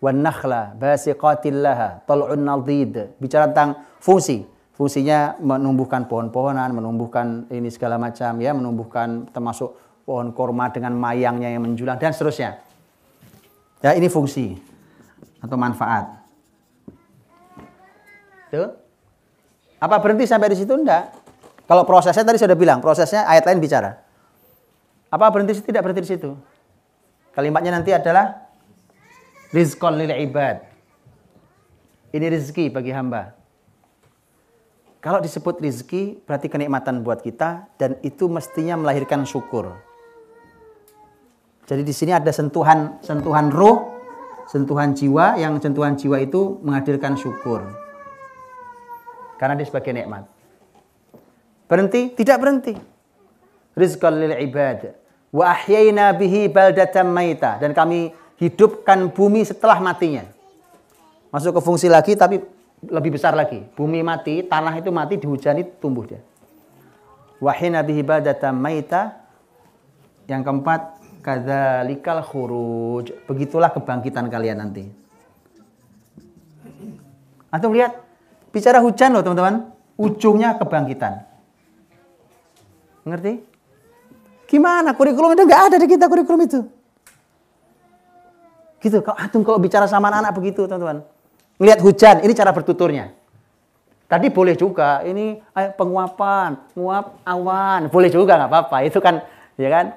Wan 0.00 0.24
nakhla 0.24 0.72
basiqatil 0.80 1.60
laha 1.60 2.00
tal'un 2.08 2.40
nadid. 2.40 3.20
Bicara 3.20 3.52
tentang 3.52 3.84
fungsi. 4.00 4.48
Fungsinya 4.72 5.36
menumbuhkan 5.44 6.08
pohon-pohonan, 6.08 6.72
menumbuhkan 6.72 7.44
ini 7.52 7.68
segala 7.68 8.00
macam 8.00 8.40
ya, 8.40 8.56
menumbuhkan 8.56 9.28
termasuk 9.28 9.76
pohon 10.08 10.32
korma 10.32 10.72
dengan 10.72 10.96
mayangnya 10.96 11.52
yang 11.52 11.60
menjulang 11.68 12.00
dan 12.00 12.16
seterusnya. 12.16 12.64
Ya, 13.84 13.92
ini 13.92 14.08
fungsi 14.08 14.56
atau 15.44 15.56
manfaat. 15.60 16.24
Tuh. 18.48 18.72
Apa 19.84 20.00
berhenti 20.00 20.24
sampai 20.24 20.48
di 20.52 20.64
situ 20.64 20.72
enggak? 20.72 21.12
Kalau 21.68 21.84
prosesnya 21.84 22.24
tadi 22.24 22.40
sudah 22.40 22.56
bilang, 22.56 22.80
prosesnya 22.80 23.28
ayat 23.28 23.44
lain 23.44 23.60
bicara. 23.60 24.00
Apa 25.12 25.28
berhenti 25.28 25.60
tidak 25.60 25.84
berhenti 25.84 26.08
di 26.08 26.10
situ? 26.16 26.30
Kalimatnya 27.36 27.76
nanti 27.76 27.92
adalah 27.92 28.39
rizqan 29.54 29.98
lil 29.98 30.10
ibad. 30.10 30.66
Ini 32.10 32.26
rezeki 32.26 32.74
bagi 32.74 32.90
hamba. 32.90 33.38
Kalau 35.00 35.22
disebut 35.22 35.64
rizki, 35.64 36.20
berarti 36.28 36.52
kenikmatan 36.52 37.00
buat 37.00 37.24
kita 37.24 37.72
dan 37.80 37.96
itu 38.04 38.28
mestinya 38.28 38.76
melahirkan 38.76 39.24
syukur. 39.24 39.72
Jadi 41.64 41.86
di 41.86 41.94
sini 41.94 42.12
ada 42.12 42.28
sentuhan 42.34 42.98
sentuhan 43.00 43.48
roh, 43.48 43.96
sentuhan 44.50 44.92
jiwa 44.92 45.38
yang 45.40 45.56
sentuhan 45.62 45.96
jiwa 45.96 46.20
itu 46.20 46.60
menghadirkan 46.60 47.16
syukur. 47.16 47.64
Karena 49.40 49.56
dia 49.56 49.64
sebagai 49.64 49.94
nikmat. 49.96 50.28
Berhenti? 51.64 52.12
Tidak 52.12 52.36
berhenti. 52.36 52.74
Rizqan 53.72 54.20
lil 54.20 54.36
ibad. 54.36 54.92
Wa 55.32 55.54
ahyayna 55.56 56.12
bihi 56.12 56.50
baldatan 56.52 57.08
maita. 57.08 57.56
Dan 57.56 57.72
kami 57.72 58.12
hidupkan 58.40 59.12
bumi 59.12 59.44
setelah 59.44 59.78
matinya. 59.78 60.24
Masuk 61.30 61.54
ke 61.54 61.60
fungsi 61.62 61.86
lagi 61.86 62.16
tapi 62.16 62.40
lebih 62.88 63.20
besar 63.20 63.36
lagi. 63.36 63.60
Bumi 63.76 64.00
mati, 64.00 64.40
tanah 64.42 64.72
itu 64.80 64.88
mati, 64.88 65.20
dihujani 65.20 65.62
tumbuh 65.78 66.08
dia. 66.08 66.24
Wahina 67.38 67.84
bihi 67.84 68.00
maita. 68.56 69.20
Yang 70.24 70.42
keempat, 70.46 70.80
kadzalikal 71.20 72.24
khuruj. 72.24 73.12
Begitulah 73.28 73.70
kebangkitan 73.70 74.32
kalian 74.32 74.58
nanti. 74.64 74.84
Antum 77.50 77.74
lihat, 77.74 77.98
bicara 78.54 78.80
hujan 78.80 79.12
loh 79.12 79.22
teman-teman. 79.22 79.74
Ujungnya 80.00 80.56
kebangkitan. 80.56 81.28
Ngerti? 83.04 83.42
Gimana 84.48 84.96
kurikulum 84.96 85.36
itu 85.36 85.44
nggak 85.44 85.62
ada 85.70 85.76
di 85.76 85.86
kita 85.86 86.08
kurikulum 86.08 86.40
itu. 86.46 86.79
Gitu. 88.80 89.04
Kalau 89.04 89.16
antum 89.20 89.44
kalau 89.44 89.60
bicara 89.60 89.84
sama 89.84 90.08
anak-anak 90.08 90.32
begitu, 90.32 90.64
teman-teman. 90.64 91.04
Ngelihat 91.60 91.80
hujan, 91.84 92.16
ini 92.24 92.32
cara 92.32 92.50
bertuturnya. 92.56 93.12
Tadi 94.10 94.26
boleh 94.32 94.56
juga, 94.58 95.04
ini 95.06 95.38
eh, 95.38 95.70
penguapan, 95.70 96.74
nguap 96.74 97.22
awan, 97.22 97.86
boleh 97.92 98.10
juga 98.10 98.40
nggak 98.40 98.50
apa-apa. 98.50 98.76
Itu 98.82 98.98
kan, 98.98 99.22
ya 99.54 99.68
kan? 99.70 99.94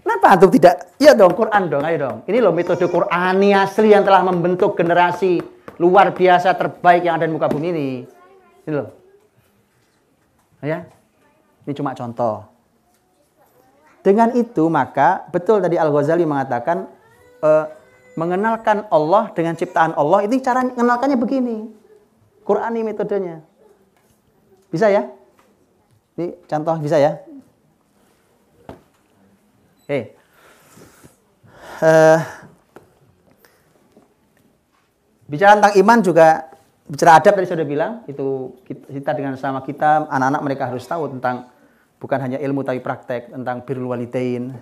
Kenapa 0.00 0.26
antum 0.32 0.48
tidak? 0.48 0.96
Ya 0.96 1.12
dong, 1.12 1.34
Quran 1.34 1.68
dong, 1.68 1.84
ayo 1.84 1.96
dong. 2.08 2.16
Ini 2.24 2.38
loh 2.40 2.54
metode 2.54 2.86
Qurani 2.88 3.52
asli 3.52 3.92
yang 3.92 4.06
telah 4.06 4.24
membentuk 4.24 4.78
generasi 4.78 5.42
luar 5.76 6.14
biasa 6.14 6.54
terbaik 6.56 7.04
yang 7.04 7.20
ada 7.20 7.26
di 7.28 7.34
muka 7.34 7.50
bumi 7.50 7.68
ini. 7.74 7.90
Ini 8.64 8.72
loh. 8.72 8.88
Ya, 10.64 10.88
ini 11.68 11.72
cuma 11.76 11.92
contoh. 11.92 12.48
Dengan 14.00 14.32
itu 14.32 14.64
maka 14.72 15.28
betul 15.28 15.60
tadi 15.60 15.76
Al 15.76 15.92
Ghazali 15.92 16.24
mengatakan. 16.24 16.88
Eh, 17.44 17.83
mengenalkan 18.14 18.86
Allah 18.90 19.30
dengan 19.34 19.58
ciptaan 19.58 19.94
Allah 19.98 20.22
ini 20.26 20.38
cara 20.38 20.62
mengenalkannya 20.62 21.18
begini. 21.18 21.56
Quran 22.44 22.76
ini 22.76 22.84
metodenya. 22.84 23.36
Bisa 24.70 24.90
ya? 24.90 25.08
Ini 26.18 26.34
contoh 26.46 26.76
bisa 26.78 26.98
ya? 27.00 27.18
Eh. 29.90 30.14
Uh, 31.82 32.20
bicara 35.26 35.58
tentang 35.58 35.74
iman 35.74 35.98
juga 36.00 36.28
bicara 36.84 37.18
adab 37.18 37.34
tadi 37.34 37.48
sudah 37.50 37.66
bilang 37.66 37.92
itu 38.06 38.54
kita 38.64 39.16
dengan 39.16 39.34
sama 39.40 39.64
kita 39.64 40.06
anak-anak 40.06 40.42
mereka 40.44 40.64
harus 40.70 40.86
tahu 40.86 41.10
tentang 41.16 41.50
bukan 41.98 42.18
hanya 42.20 42.38
ilmu 42.38 42.60
tapi 42.62 42.84
praktek 42.84 43.32
tentang 43.32 43.64
birrul 43.64 43.96
walidain, 43.96 44.52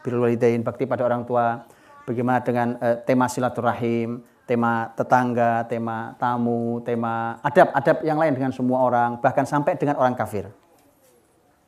birrul 0.00 0.24
walidain, 0.24 0.64
bakti 0.64 0.88
pada 0.88 1.04
orang 1.04 1.28
tua, 1.28 1.68
bagaimana 2.06 2.38
dengan 2.40 2.78
uh, 2.78 2.96
tema 3.02 3.26
silaturahim, 3.26 4.22
tema 4.46 4.94
tetangga, 4.94 5.66
tema 5.66 6.14
tamu, 6.16 6.80
tema 6.86 7.42
adab-adab 7.42 8.06
yang 8.06 8.16
lain 8.16 8.32
dengan 8.32 8.54
semua 8.54 8.86
orang, 8.86 9.18
bahkan 9.18 9.42
sampai 9.42 9.74
dengan 9.74 9.98
orang 9.98 10.14
kafir. 10.14 10.48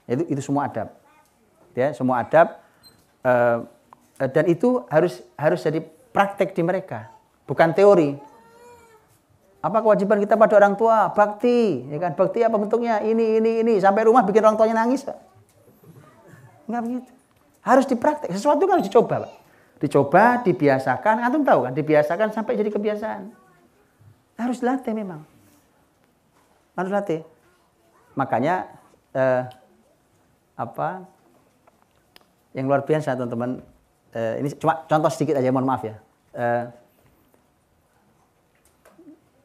Itu 0.06 0.24
itu 0.30 0.40
semua 0.40 0.70
adab. 0.70 0.94
Ya, 1.74 1.92
semua 1.92 2.22
adab 2.22 2.62
uh, 3.26 3.66
dan 4.18 4.44
itu 4.46 4.86
harus 4.88 5.20
harus 5.34 5.60
jadi 5.60 5.82
praktek 6.14 6.54
di 6.54 6.62
mereka, 6.62 7.10
bukan 7.44 7.74
teori. 7.74 8.18
Apa 9.58 9.82
kewajiban 9.82 10.22
kita 10.22 10.38
pada 10.38 10.54
orang 10.54 10.78
tua? 10.78 11.10
Bakti, 11.10 11.90
ya 11.90 11.98
kan? 11.98 12.14
Bakti 12.14 12.46
apa 12.46 12.54
bentuknya? 12.62 13.02
Ini, 13.02 13.42
ini, 13.42 13.52
ini. 13.66 13.74
Sampai 13.82 14.06
rumah 14.06 14.22
bikin 14.22 14.38
orang 14.46 14.54
tuanya 14.54 14.86
nangis. 14.86 15.02
Enggak 16.70 16.82
begitu. 16.86 17.10
Harus 17.66 17.84
dipraktek. 17.90 18.30
Sesuatu 18.38 18.62
kan 18.70 18.78
harus 18.78 18.86
dicoba, 18.86 19.26
Pak. 19.26 19.47
Dicoba, 19.78 20.42
dibiasakan. 20.42 21.22
Antum 21.22 21.46
tahu 21.46 21.70
kan? 21.70 21.72
Dibiasakan 21.74 22.34
sampai 22.34 22.58
jadi 22.58 22.70
kebiasaan. 22.74 23.30
Harus 24.38 24.58
latih 24.62 24.94
memang. 24.94 25.22
Harus 26.74 26.90
latih. 26.90 27.22
Makanya 28.18 28.66
eh, 29.14 29.42
apa 30.58 31.06
yang 32.54 32.66
luar 32.66 32.82
biasa 32.82 33.14
teman-teman. 33.14 33.62
Eh, 34.14 34.34
ini 34.42 34.48
cuma 34.58 34.82
contoh 34.86 35.10
sedikit 35.14 35.38
aja, 35.38 35.54
mohon 35.54 35.66
maaf 35.66 35.86
ya. 35.86 35.94
Eh, 36.34 36.64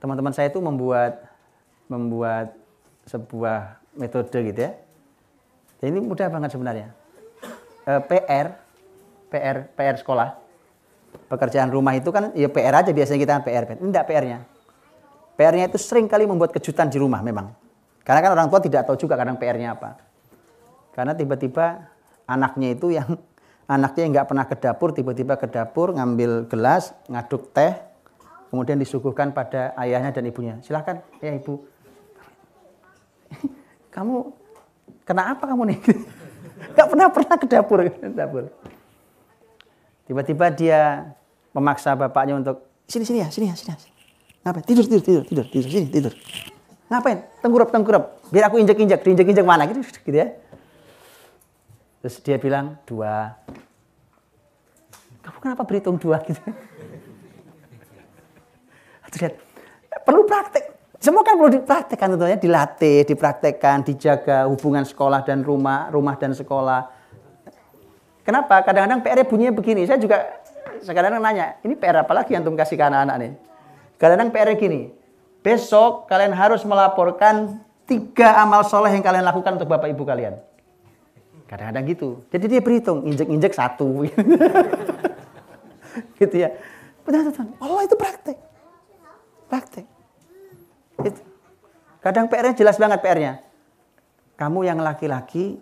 teman-teman 0.01 0.33
saya 0.33 0.49
itu 0.49 0.57
membuat 0.57 1.29
membuat 1.85 2.57
sebuah 3.05 3.77
metode 3.93 4.33
gitu 4.33 4.59
ya. 4.65 4.73
Dan 5.77 5.93
ini 5.93 5.99
mudah 6.01 6.25
banget 6.31 6.57
sebenarnya. 6.57 6.89
Eh, 7.83 8.01
PR, 8.07 8.62
PR, 9.33 9.65
PR 9.73 9.97
sekolah, 9.97 10.37
pekerjaan 11.25 11.73
rumah 11.73 11.97
itu 11.97 12.13
kan 12.13 12.29
ya 12.37 12.45
PR 12.45 12.85
aja 12.85 12.93
biasanya 12.93 13.19
kita 13.25 13.31
kan 13.41 13.43
PR. 13.43 13.63
Ini 13.73 13.89
enggak 13.89 14.05
PR-nya. 14.05 14.39
PR-nya 15.33 15.65
itu 15.65 15.81
sering 15.81 16.05
kali 16.05 16.29
membuat 16.29 16.53
kejutan 16.53 16.93
di 16.93 17.01
rumah 17.01 17.25
memang. 17.25 17.49
Karena 18.05 18.21
kan 18.21 18.31
orang 18.37 18.47
tua 18.53 18.61
tidak 18.61 18.85
tahu 18.85 18.99
juga 19.01 19.17
kadang 19.17 19.41
PR-nya 19.41 19.73
apa. 19.73 19.97
Karena 20.93 21.17
tiba-tiba 21.17 21.89
anaknya 22.29 22.77
itu 22.77 22.93
yang 22.93 23.17
anaknya 23.73 24.05
nggak 24.13 24.27
pernah 24.29 24.45
ke 24.45 24.55
dapur, 24.61 24.93
tiba-tiba 24.93 25.33
ke 25.41 25.49
dapur 25.49 25.97
ngambil 25.97 26.45
gelas, 26.45 26.93
ngaduk 27.09 27.49
teh, 27.49 27.73
kemudian 28.53 28.77
disuguhkan 28.77 29.33
pada 29.33 29.73
ayahnya 29.81 30.13
dan 30.13 30.29
ibunya. 30.29 30.61
Silahkan, 30.61 31.01
ya 31.17 31.33
ibu. 31.33 31.65
Kamu 33.95 34.29
kena 35.05 35.33
apa 35.33 35.43
kamu 35.49 35.73
nih? 35.73 35.79
Gak 36.77 36.87
pernah 36.89 37.07
pernah 37.11 37.35
ke 37.37 37.45
dapur, 37.49 37.79
dapur. 38.13 38.43
Tiba-tiba 40.03 40.51
dia 40.51 41.11
memaksa 41.55 41.95
bapaknya 41.95 42.35
untuk 42.39 42.67
sini 42.89 43.03
sini 43.07 43.19
ya, 43.23 43.27
sini 43.31 43.49
ya, 43.51 43.55
sini. 43.55 43.71
Ya. 43.71 43.77
Ngapain? 44.43 44.63
Tidur, 44.67 44.83
tidur, 44.83 45.01
tidur, 45.01 45.23
tidur, 45.23 45.45
tidur, 45.47 45.69
sini, 45.71 45.87
tidur. 45.87 46.13
Ngapain? 46.91 47.17
Tengkurap, 47.39 47.69
tengkurap. 47.71 48.03
Biar 48.27 48.51
aku 48.51 48.59
injek-injek, 48.59 48.99
diinjek-injek 49.01 49.45
mana 49.47 49.63
gitu, 49.71 49.79
gitu 49.81 50.17
ya. 50.17 50.35
Terus 52.03 52.19
dia 52.19 52.35
bilang 52.35 52.75
dua. 52.83 53.39
Kamu 55.23 55.37
kenapa 55.39 55.63
berhitung 55.63 55.95
dua 55.95 56.19
gitu? 56.27 56.43
lihat 59.19 59.33
perlu 60.03 60.25
praktek 60.25 60.73
semua 61.03 61.21
kan 61.21 61.35
perlu 61.35 61.51
dipraktekkan 61.51 62.07
tentunya 62.15 62.39
dilatih 62.39 63.03
dipraktekkan 63.03 63.77
dijaga 63.83 64.47
hubungan 64.47 64.87
sekolah 64.87 65.21
dan 65.27 65.43
rumah 65.43 65.91
rumah 65.91 66.15
dan 66.15 66.31
sekolah 66.31 66.89
kenapa? 68.23 68.63
Kadang-kadang 68.63 68.99
PR 69.03 69.21
bunyinya 69.27 69.53
begini. 69.53 69.87
Saya 69.87 69.99
juga 69.99 70.41
kadang-kadang 70.83 71.23
nanya 71.23 71.59
ini 71.63 71.77
PR 71.77 72.03
apa 72.03 72.11
lagi 72.11 72.35
yang 72.35 72.43
antum 72.43 72.57
kasih 72.57 72.75
ke 72.75 72.83
anak-anak 72.83 73.15
nih? 73.19 73.31
Kadang-kadang 73.99 74.29
PR 74.33 74.49
gini 74.59 74.81
besok 75.43 76.07
kalian 76.07 76.31
harus 76.31 76.63
melaporkan 76.63 77.59
tiga 77.83 78.39
amal 78.39 78.63
soleh 78.63 78.95
yang 78.95 79.03
kalian 79.03 79.27
lakukan 79.27 79.59
untuk 79.59 79.67
bapak 79.67 79.91
ibu 79.91 80.03
kalian. 80.07 80.39
Kadang-kadang 81.45 81.83
gitu. 81.85 82.09
Jadi 82.31 82.45
dia 82.49 82.61
berhitung 82.63 83.05
injek-injek 83.05 83.53
satu. 83.53 84.01
Gitu 86.17 86.41
ya. 86.41 86.49
Benar 87.05 87.29
benar 87.29 87.53
Allah 87.61 87.81
itu 87.85 87.93
praktek. 87.93 88.37
Praktek. 89.45 89.85
Itu. 91.05 91.21
Kadang 92.01 92.25
PR-nya 92.27 92.57
jelas 92.57 92.81
banget 92.81 92.99
PR-nya. 93.05 93.45
Kamu 94.33 94.65
yang 94.65 94.81
laki-laki 94.81 95.61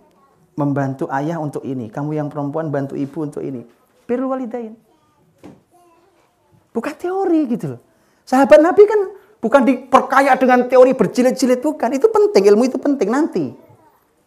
membantu 0.62 1.10
ayah 1.10 1.42
untuk 1.42 1.66
ini. 1.66 1.90
Kamu 1.90 2.14
yang 2.14 2.30
perempuan 2.30 2.70
bantu 2.70 2.94
ibu 2.94 3.18
untuk 3.26 3.42
ini. 3.42 3.66
Birrul 4.06 4.30
walidain. 4.30 4.78
Bukan 6.72 6.94
teori 6.96 7.42
gitu 7.50 7.76
loh. 7.76 7.82
Sahabat 8.24 8.62
Nabi 8.62 8.86
kan 8.86 9.02
bukan 9.42 9.62
diperkaya 9.66 10.38
dengan 10.38 10.70
teori 10.70 10.94
berjilid-jilid 10.94 11.60
bukan. 11.60 11.90
Itu 11.98 12.08
penting, 12.08 12.48
ilmu 12.48 12.64
itu 12.70 12.78
penting 12.78 13.10
nanti. 13.10 13.46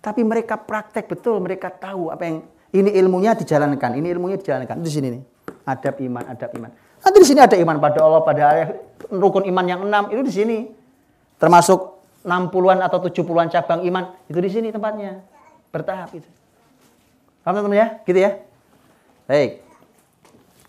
Tapi 0.05 0.21
mereka 0.21 0.61
praktek 0.61 1.09
betul, 1.09 1.41
mereka 1.41 1.73
tahu 1.73 2.13
apa 2.13 2.23
yang 2.29 2.37
ini 2.75 2.91
ilmunya 3.01 3.33
dijalankan, 3.33 3.97
ini 3.97 4.13
ilmunya 4.13 4.37
dijalankan. 4.37 4.83
Di 4.83 4.91
sini 4.91 5.09
nih. 5.15 5.23
Adab 5.65 5.97
iman, 6.05 6.25
adab 6.29 6.51
iman. 6.61 6.71
Nanti 7.01 7.17
di 7.21 7.27
sini 7.29 7.41
ada 7.41 7.57
iman 7.57 7.77
pada 7.81 7.99
Allah, 8.05 8.21
pada 8.21 8.43
ayah, 8.53 8.69
rukun 9.09 9.49
iman 9.49 9.65
yang 9.65 9.81
enam 9.89 10.13
itu 10.13 10.21
di 10.29 10.33
sini. 10.33 10.59
Termasuk 11.41 11.95
60-an 12.25 12.85
atau 12.85 12.99
70-an 13.01 13.49
cabang 13.53 13.81
iman 13.85 14.05
itu 14.29 14.39
di 14.41 14.51
sini 14.53 14.69
tempatnya. 14.73 15.25
Bertahap 15.75 16.15
itu. 16.15 16.31
Paham 17.43 17.59
teman-teman 17.59 17.83
ya? 17.83 17.87
Gitu 18.07 18.19
ya? 18.23 18.31
Baik. 19.27 19.51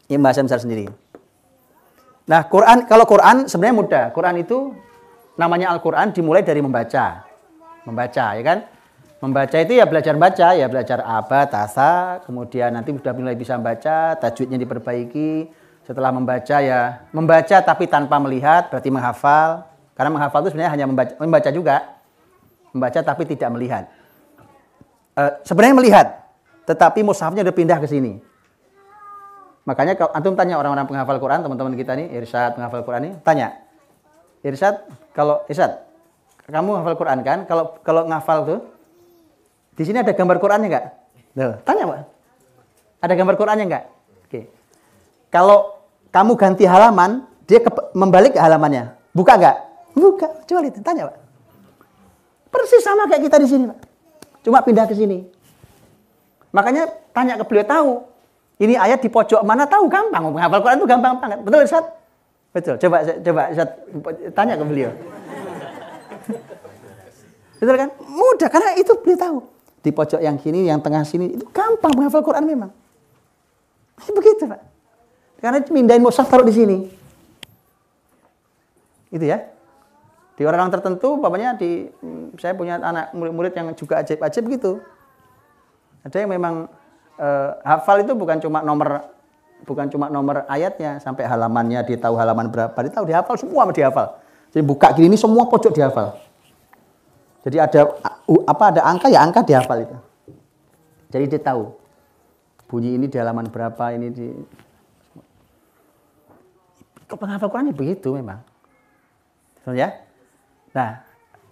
Ini 0.10 0.18
bahasa 0.18 0.41
besar 0.41 0.57
sendiri. 0.57 0.90
Nah, 2.26 2.41
Quran 2.49 2.90
kalau 2.90 3.06
Quran 3.06 3.45
sebenarnya 3.45 3.76
mudah. 3.77 4.06
Quran 4.10 4.41
itu 4.41 4.73
namanya 5.38 5.69
Al-Quran 5.77 6.10
dimulai 6.10 6.41
dari 6.41 6.65
membaca. 6.65 7.22
Membaca, 7.86 8.34
ya 8.34 8.41
kan? 8.41 8.65
Membaca 9.22 9.57
itu 9.61 9.77
ya 9.77 9.86
belajar 9.86 10.18
baca, 10.18 10.48
ya 10.57 10.65
belajar 10.65 10.99
abad, 11.06 11.45
tasa, 11.48 12.19
kemudian 12.26 12.73
nanti 12.73 12.90
sudah 12.91 13.14
mulai 13.14 13.38
bisa 13.38 13.56
membaca, 13.56 14.18
tajwidnya 14.18 14.57
diperbaiki, 14.57 15.49
setelah 15.86 16.10
membaca 16.10 16.57
ya 16.65 17.06
membaca 17.14 17.57
tapi 17.61 17.86
tanpa 17.86 18.18
melihat 18.18 18.73
berarti 18.73 18.90
menghafal 18.90 19.69
karena 19.94 20.10
menghafal 20.10 20.41
itu 20.41 20.49
sebenarnya 20.52 20.73
hanya 20.73 20.86
membaca, 20.90 21.14
membaca 21.22 21.49
juga 21.53 21.76
membaca 22.73 22.99
tapi 23.06 23.23
tidak 23.30 23.49
melihat 23.53 23.84
e, 25.15 25.23
sebenarnya 25.47 25.75
melihat 25.79 26.07
tetapi 26.67 27.01
mushafnya 27.01 27.41
udah 27.41 27.55
pindah 27.55 27.79
ke 27.79 27.87
sini 27.87 28.19
makanya 29.65 29.97
kalau 29.97 30.11
antum 30.13 30.35
tanya 30.37 30.59
orang-orang 30.61 30.85
penghafal 30.85 31.17
Quran 31.17 31.39
teman-teman 31.41 31.73
kita 31.73 31.91
nih 31.97 32.07
Irsyad 32.21 32.59
penghafal 32.59 32.83
Quran 32.85 33.01
ini 33.09 33.15
tanya 33.25 33.57
Irsyad 34.45 34.85
kalau 35.15 35.41
Irsyad 35.49 35.81
kamu 36.45 36.77
hafal 36.83 36.95
Quran 36.99 37.19
kan 37.25 37.49
kalau 37.49 37.73
kalau 37.81 38.05
ngafal 38.05 38.45
tuh 38.45 38.59
di 39.73 39.83
sini 39.83 40.05
ada 40.05 40.13
gambar 40.13 40.37
Qurannya 40.37 40.67
enggak 40.69 40.85
tanya 41.65 41.83
pak 41.89 41.99
ada 43.01 43.13
gambar 43.17 43.35
Qurannya 43.35 43.65
enggak 43.65 43.83
oke 44.29 44.41
kalau 45.33 45.75
kamu 46.15 46.31
ganti 46.39 46.63
halaman, 46.63 47.27
dia 47.43 47.59
ke, 47.59 47.67
membalik 47.91 48.39
halamannya. 48.39 48.95
Buka 49.11 49.35
nggak? 49.35 49.57
Buka. 49.99 50.27
Coba 50.47 50.59
lihat, 50.63 50.79
tanya 50.79 51.11
Pak. 51.11 51.15
Persis 52.55 52.79
sama 52.79 53.03
kayak 53.11 53.27
kita 53.27 53.37
di 53.43 53.47
sini 53.51 53.63
Pak. 53.67 53.79
Cuma 54.45 54.61
pindah 54.61 54.85
ke 54.85 54.93
sini. 54.93 55.26
Makanya 56.53 56.85
tanya 57.09 57.34
ke 57.41 57.43
beliau 57.49 57.65
tahu. 57.65 57.91
Ini 58.61 58.77
ayat 58.77 59.01
di 59.01 59.09
pojok 59.09 59.41
mana 59.41 59.65
tahu 59.65 59.89
gampang. 59.89 60.22
Menghafal 60.30 60.61
Quran 60.61 60.77
itu 60.77 60.88
gampang 60.88 61.17
banget. 61.17 61.41
Betul 61.41 61.65
Ustaz? 61.65 61.85
Betul. 62.53 62.77
Coba 62.77 63.01
coba 63.03 63.41
Ustaz 63.49 63.69
tanya 64.38 64.53
ke 64.53 64.63
beliau. 64.63 64.93
Betul 67.59 67.76
kan? 67.76 67.89
Mudah 68.05 68.47
karena 68.53 68.77
itu 68.77 68.93
beliau 69.01 69.17
tahu. 69.17 69.38
Di 69.81 69.89
pojok 69.89 70.22
yang 70.22 70.38
kini, 70.38 70.69
yang 70.69 70.81
tengah 70.81 71.01
sini 71.01 71.34
itu 71.34 71.45
gampang 71.49 71.93
menghafal 71.97 72.22
Quran 72.22 72.45
memang. 72.45 72.69
Begitu, 74.01 74.49
Pak. 74.49 74.61
Karena 75.41 75.61
mindahin 75.69 76.01
mushaf 76.01 76.26
taruh 76.26 76.45
di 76.45 76.53
sini. 76.53 76.77
Itu 79.13 79.26
ya. 79.26 79.55
Di 80.36 80.44
orang-orang 80.44 80.74
tertentu, 80.76 81.16
bapaknya 81.16 81.56
di 81.56 81.88
saya 82.36 82.52
punya 82.56 82.76
anak 82.80 83.16
murid-murid 83.16 83.56
yang 83.56 83.72
juga 83.72 84.03
ajaib-ajaib 84.03 84.45
gitu. 84.52 84.84
Ada 86.03 86.28
yang 86.28 86.32
memang 86.36 86.68
eh, 87.18 87.49
hafal 87.64 88.03
itu 88.03 88.12
bukan 88.14 88.44
cuma 88.44 88.60
nomor 88.60 89.16
bukan 89.64 89.88
cuma 89.88 90.12
nomor 90.12 90.44
ayatnya 90.52 90.99
sampai 90.99 91.24
halamannya 91.26 91.82
dia 91.88 91.98
tahu 91.98 92.20
halaman 92.20 92.52
berapa 92.52 92.76
dia 92.76 92.91
tahu 92.91 93.07
dihafal 93.07 93.40
semua 93.40 93.64
dihafal 93.72 94.20
jadi 94.52 94.62
buka 94.62 94.91
gini 94.94 95.16
ini 95.16 95.18
semua 95.18 95.48
pojok 95.48 95.72
dihafal 95.72 96.20
jadi 97.48 97.64
ada 97.64 97.82
apa 98.45 98.64
ada 98.76 98.82
angka 98.84 99.07
ya 99.07 99.24
angka 99.24 99.48
dihafal 99.48 99.80
itu 99.80 99.95
jadi 101.07 101.26
dia 101.32 101.41
tahu 101.41 101.72
bunyi 102.68 102.99
ini 102.99 103.07
di 103.07 103.16
halaman 103.16 103.48
berapa 103.48 103.95
ini 103.95 104.07
di 104.12 104.28
penghafal 107.14 107.53
Qurannya 107.53 107.74
begitu 107.76 108.18
memang. 108.18 108.41
Ya. 109.70 110.05
Nah, 110.76 110.99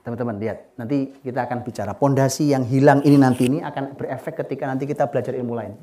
teman-teman 0.04 0.36
lihat. 0.36 0.76
Nanti 0.76 1.16
kita 1.24 1.48
akan 1.48 1.64
bicara 1.64 1.96
pondasi 1.96 2.52
yang 2.52 2.68
hilang 2.68 3.00
ini 3.08 3.16
nanti 3.16 3.48
ini 3.48 3.64
akan 3.64 3.96
berefek 3.96 4.44
ketika 4.44 4.68
nanti 4.68 4.84
kita 4.84 5.08
belajar 5.08 5.32
ilmu 5.32 5.56
lain. 5.56 5.74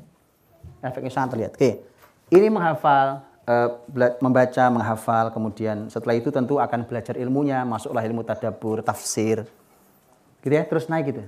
Efeknya 0.85 1.09
sangat 1.09 1.29
terlihat. 1.33 1.51
Oke, 1.57 1.81
ini 2.29 2.47
menghafal, 2.53 3.25
eh, 3.49 3.69
membaca, 4.21 4.65
menghafal, 4.69 5.25
kemudian 5.33 5.89
setelah 5.89 6.13
itu 6.13 6.29
tentu 6.29 6.61
akan 6.61 6.85
belajar 6.85 7.17
ilmunya, 7.17 7.65
masuklah 7.65 8.05
ilmu 8.05 8.21
tadabur, 8.21 8.85
tafsir, 8.85 9.45
gitu 10.45 10.53
ya, 10.53 10.65
terus 10.65 10.85
naik 10.85 11.13
gitu. 11.13 11.25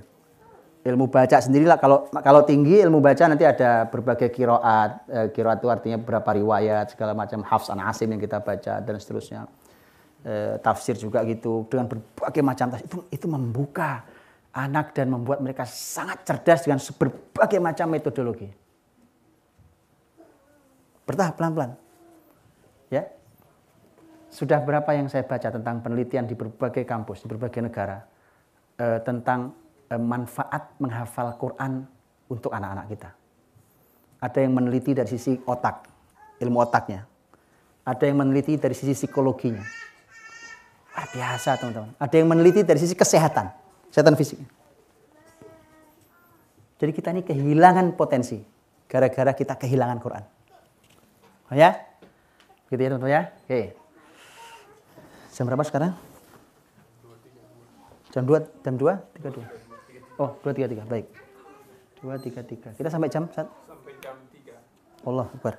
Ilmu 0.84 1.08
baca 1.08 1.40
sendirilah 1.40 1.80
kalau 1.80 2.12
kalau 2.20 2.44
tinggi 2.44 2.76
ilmu 2.76 3.00
baca 3.00 3.24
nanti 3.24 3.42
ada 3.48 3.88
berbagai 3.88 4.28
kiroat, 4.28 4.90
eh, 5.08 5.26
kiroat 5.32 5.58
itu 5.62 5.68
artinya 5.72 5.98
beberapa 5.98 6.30
riwayat 6.36 6.92
segala 6.94 7.16
macam 7.16 7.40
hafs 7.40 7.72
an 7.72 7.80
asim 7.80 8.10
yang 8.10 8.20
kita 8.20 8.38
baca 8.38 8.84
dan 8.84 8.94
seterusnya. 9.00 9.48
Eh, 10.24 10.56
tafsir 10.64 10.96
juga 10.96 11.20
gitu 11.28 11.68
dengan 11.68 11.84
berbagai 11.84 12.40
macam 12.40 12.72
tafsir 12.72 12.88
itu 12.88 12.98
itu 13.12 13.26
membuka 13.28 14.08
anak 14.56 14.96
dan 14.96 15.12
membuat 15.12 15.44
mereka 15.44 15.68
sangat 15.68 16.24
cerdas 16.24 16.64
dengan 16.64 16.80
berbagai 16.80 17.60
macam 17.60 17.92
metodologi. 17.92 18.48
Bertahap 21.04 21.36
pelan-pelan. 21.36 21.76
Ya. 22.88 23.04
Sudah 24.32 24.64
berapa 24.64 24.96
yang 24.96 25.12
saya 25.12 25.28
baca 25.28 25.52
tentang 25.52 25.84
penelitian 25.84 26.24
di 26.24 26.32
berbagai 26.32 26.88
kampus, 26.88 27.20
di 27.20 27.28
berbagai 27.28 27.60
negara 27.60 28.00
eh, 28.80 29.04
tentang 29.04 29.52
eh, 29.92 30.00
manfaat 30.00 30.72
menghafal 30.80 31.36
Quran 31.36 31.84
untuk 32.32 32.48
anak-anak 32.48 32.88
kita. 32.96 33.10
Ada 34.24 34.40
yang 34.40 34.56
meneliti 34.56 34.96
dari 34.96 35.10
sisi 35.12 35.36
otak, 35.44 35.84
ilmu 36.40 36.64
otaknya. 36.64 37.04
Ada 37.84 38.08
yang 38.08 38.24
meneliti 38.24 38.56
dari 38.56 38.72
sisi 38.72 39.04
psikologinya. 39.04 39.84
Luar 40.94 41.10
biasa 41.10 41.58
teman-teman. 41.58 41.90
Ada 41.98 42.14
yang 42.14 42.28
meneliti 42.30 42.62
dari 42.62 42.78
sisi 42.78 42.94
kesehatan, 42.94 43.50
kesehatan 43.90 44.14
fisik. 44.14 44.38
Jadi 46.78 46.90
kita 46.94 47.10
ini 47.10 47.26
kehilangan 47.26 47.98
potensi 47.98 48.38
gara-gara 48.86 49.34
kita 49.34 49.58
kehilangan 49.58 49.98
Quran. 49.98 50.24
Oh 51.50 51.56
ya? 51.58 51.74
Gitu 52.70 52.78
ya 52.78 52.88
teman-teman 52.94 53.10
ya? 53.10 53.22
Oke. 53.42 53.60
Jam 55.34 55.50
berapa 55.50 55.66
sekarang? 55.66 55.92
Jam 58.14 58.22
2, 58.22 58.62
jam 58.62 58.74
2, 58.78 58.94
32. 59.18 59.42
Oh, 60.22 60.30
233, 60.46 60.86
baik. 60.86 61.06
233. 62.06 62.78
Kita 62.78 62.86
sampai 62.86 63.10
jam 63.10 63.26
saat? 63.34 63.50
Sampai 63.66 63.98
jam 63.98 64.14
3. 64.30 64.54
Allah 65.10 65.26
Akbar. 65.26 65.58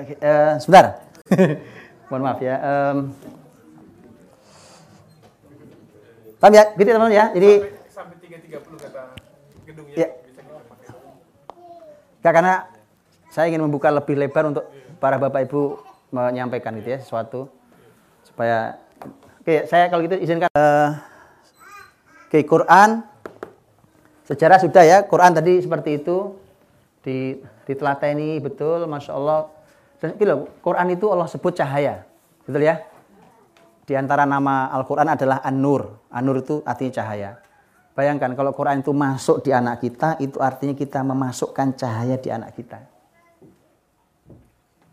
Oke, 0.00 0.16
eh, 0.16 0.52
sebentar. 0.56 1.04
Mohon 2.08 2.22
maaf 2.24 2.40
ya. 2.40 2.56
Em, 2.56 2.96
paham 6.44 6.60
ya? 6.60 6.64
Gitu 6.76 6.88
teman-teman 6.92 7.16
ya. 7.16 7.26
Jadi 7.32 7.50
Sampai 7.88 8.16
3.30 8.20 8.84
kata 8.84 9.02
gedungnya. 9.64 9.96
Ya. 9.96 10.08
Enggak, 12.20 12.32
karena 12.36 12.54
saya 13.32 13.48
ingin 13.48 13.64
membuka 13.64 13.88
lebih 13.88 14.20
lebar 14.20 14.44
untuk 14.52 14.68
para 15.00 15.16
bapak 15.16 15.48
ibu 15.48 15.80
menyampaikan 16.12 16.76
gitu 16.78 16.94
ya 16.94 16.98
sesuatu 17.02 17.50
supaya 18.22 18.78
oke 19.42 19.66
saya 19.66 19.90
kalau 19.90 20.06
gitu 20.06 20.16
izinkan 20.22 20.48
eh, 20.54 20.90
oke 22.30 22.38
Quran 22.46 23.02
sejarah 24.24 24.62
sudah 24.62 24.84
ya 24.86 24.98
Quran 25.02 25.34
tadi 25.34 25.58
seperti 25.58 25.98
itu 25.98 26.38
di 27.02 27.42
ditelateni 27.66 28.38
betul 28.38 28.86
masya 28.86 29.18
Allah 29.18 29.50
dan 29.98 30.14
gitu 30.14 30.46
Quran 30.62 30.94
itu 30.94 31.10
Allah 31.10 31.26
sebut 31.26 31.52
cahaya 31.58 32.06
betul 32.46 32.62
ya 32.62 32.80
di 33.84 33.92
antara 33.92 34.24
nama 34.24 34.72
Al-Quran 34.72 35.12
adalah 35.12 35.44
An-Nur. 35.44 36.08
An-Nur 36.08 36.40
itu 36.40 36.64
artinya 36.64 36.92
cahaya. 37.04 37.30
Bayangkan 37.94 38.34
kalau 38.34 38.50
Quran 38.50 38.82
itu 38.82 38.90
masuk 38.90 39.44
di 39.46 39.54
anak 39.54 39.78
kita, 39.84 40.18
itu 40.18 40.42
artinya 40.42 40.74
kita 40.74 41.04
memasukkan 41.06 41.78
cahaya 41.78 42.18
di 42.18 42.26
anak 42.32 42.50
kita. 42.58 42.82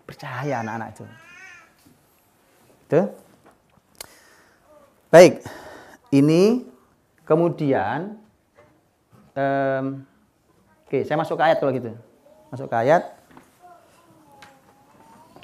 Bercahaya 0.06 0.62
anak-anak 0.62 0.88
itu. 0.94 1.06
Itu. 2.86 3.02
Baik, 5.10 5.42
ini 6.14 6.68
kemudian, 7.26 8.22
em, 9.34 10.06
oke 10.86 11.02
saya 11.02 11.18
masuk 11.18 11.42
ke 11.42 11.44
ayat 11.48 11.58
kalau 11.58 11.74
gitu. 11.74 11.92
Masuk 12.54 12.70
ke 12.70 12.76
ayat. 12.76 13.18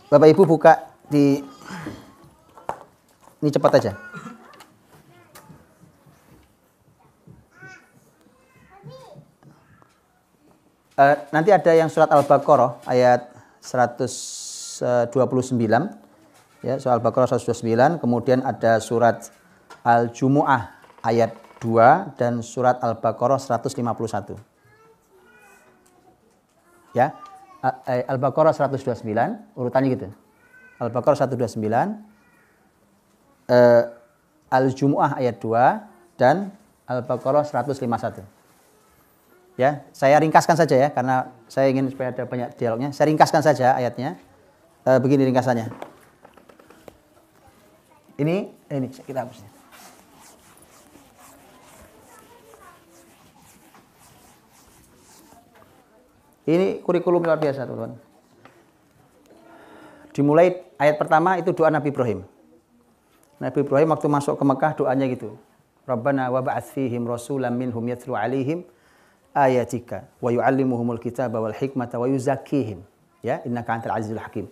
Bapak 0.07 0.30
Ibu 0.30 0.44
buka 0.45 0.94
di 1.10 1.41
ini 3.41 3.49
cepat 3.53 3.72
aja. 3.77 3.91
Eh, 10.97 11.18
nanti 11.30 11.53
ada 11.53 11.72
yang 11.77 11.93
surat 11.93 12.09
Al-Baqarah 12.09 12.81
ayat 12.89 13.30
129 13.61 14.81
ya, 16.65 16.81
surat 16.81 16.97
Al-Baqarah 16.97 17.38
129, 17.38 18.01
kemudian 18.01 18.41
ada 18.41 18.81
surat 18.81 19.30
Al-Jumuah 19.85 20.73
ayat 21.05 21.38
2 21.61 22.18
dan 22.18 22.41
surat 22.41 22.81
Al-Baqarah 22.81 23.38
151. 23.38 24.41
Ya. 26.97 27.14
Eh, 27.85 28.01
Al-Baqarah 28.09 28.57
129, 28.57 29.05
urutannya 29.53 29.89
gitu. 29.93 30.09
Al-Baqarah 30.81 31.30
129 31.30 32.16
eh, 33.48 33.84
Al-Jumu'ah 34.48 35.19
ayat 35.19 35.40
2 35.44 36.15
dan 36.19 36.52
Al-Baqarah 36.88 37.44
151. 37.44 38.24
Ya, 39.57 39.84
saya 39.90 40.22
ringkaskan 40.22 40.53
saja 40.53 40.76
ya 40.78 40.90
karena 40.94 41.34
saya 41.49 41.74
ingin 41.74 41.90
supaya 41.90 42.14
ada 42.14 42.24
banyak 42.30 42.53
dialognya. 42.56 42.94
Saya 42.94 43.10
ringkaskan 43.10 43.41
saja 43.41 43.74
ayatnya. 43.74 44.15
Eh, 44.88 44.99
begini 45.02 45.28
ringkasannya. 45.28 45.68
Ini 48.18 48.36
ini 48.72 48.88
kita 48.88 49.26
hapusnya. 49.26 49.49
Ini 56.48 56.80
kurikulum 56.80 57.28
luar 57.28 57.36
biasa, 57.36 57.68
teman-teman. 57.68 57.99
Dimulai 60.15 60.64
ayat 60.80 60.95
pertama 60.95 61.36
itu 61.36 61.52
doa 61.52 61.68
Nabi 61.68 61.91
Ibrahim. 61.91 62.24
Nabi 63.38 63.61
Ibrahim 63.61 63.93
waktu 63.93 64.07
masuk 64.09 64.34
ke 64.34 64.43
Mekah 64.43 64.72
doanya 64.73 65.05
gitu. 65.14 65.38
Rabbana 65.85 66.34
wa 66.34 66.41
ba'ats 66.41 66.73
fihim 66.73 67.05
rasulan 67.05 67.53
minhum 67.53 67.85
yatlu 67.85 68.18
alaihim 68.18 68.65
ayatika 69.31 70.09
wa 70.18 70.34
yu'allimuhumul 70.34 70.97
kitaba 70.97 71.38
wal 71.38 71.53
hikmata 71.53 72.01
wa 72.01 72.09
yuzakkihim. 72.09 72.81
Ya, 73.22 73.45
innaka 73.45 73.77
antal 73.77 73.93
azizul 73.93 74.18
hakim. 74.18 74.49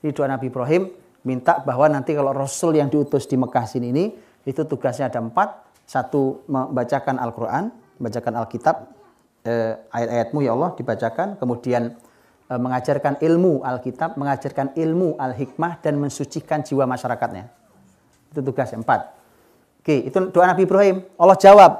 Ini 0.00 0.14
doa 0.14 0.30
Nabi 0.30 0.48
Ibrahim 0.48 0.86
minta 1.26 1.58
bahwa 1.58 1.90
nanti 1.90 2.14
kalau 2.14 2.30
rasul 2.30 2.78
yang 2.78 2.86
diutus 2.86 3.26
di 3.26 3.34
Mekah 3.34 3.66
sini 3.66 3.90
ini 3.90 4.04
itu 4.46 4.62
tugasnya 4.62 5.10
ada 5.10 5.18
empat. 5.18 5.66
Satu 5.88 6.44
membacakan 6.46 7.16
Al-Quran, 7.16 7.72
membacakan 7.96 8.32
Alkitab, 8.44 8.76
eh, 9.48 9.72
ayat-ayatmu 9.90 10.38
ya 10.44 10.52
Allah 10.54 10.70
dibacakan. 10.76 11.40
Kemudian 11.40 11.96
eh, 12.46 12.60
mengajarkan 12.60 13.18
ilmu 13.18 13.66
Alkitab, 13.66 14.14
mengajarkan 14.14 14.76
ilmu 14.78 15.18
Al-Hikmah 15.18 15.82
dan 15.82 15.96
mensucikan 15.98 16.62
jiwa 16.62 16.84
masyarakatnya. 16.86 17.57
Itu 18.32 18.40
tugas 18.44 18.70
empat. 18.72 19.18
Oke, 19.80 20.04
itu 20.04 20.18
doa 20.28 20.44
Nabi 20.44 20.68
Ibrahim. 20.68 21.00
Allah 21.16 21.36
jawab. 21.40 21.72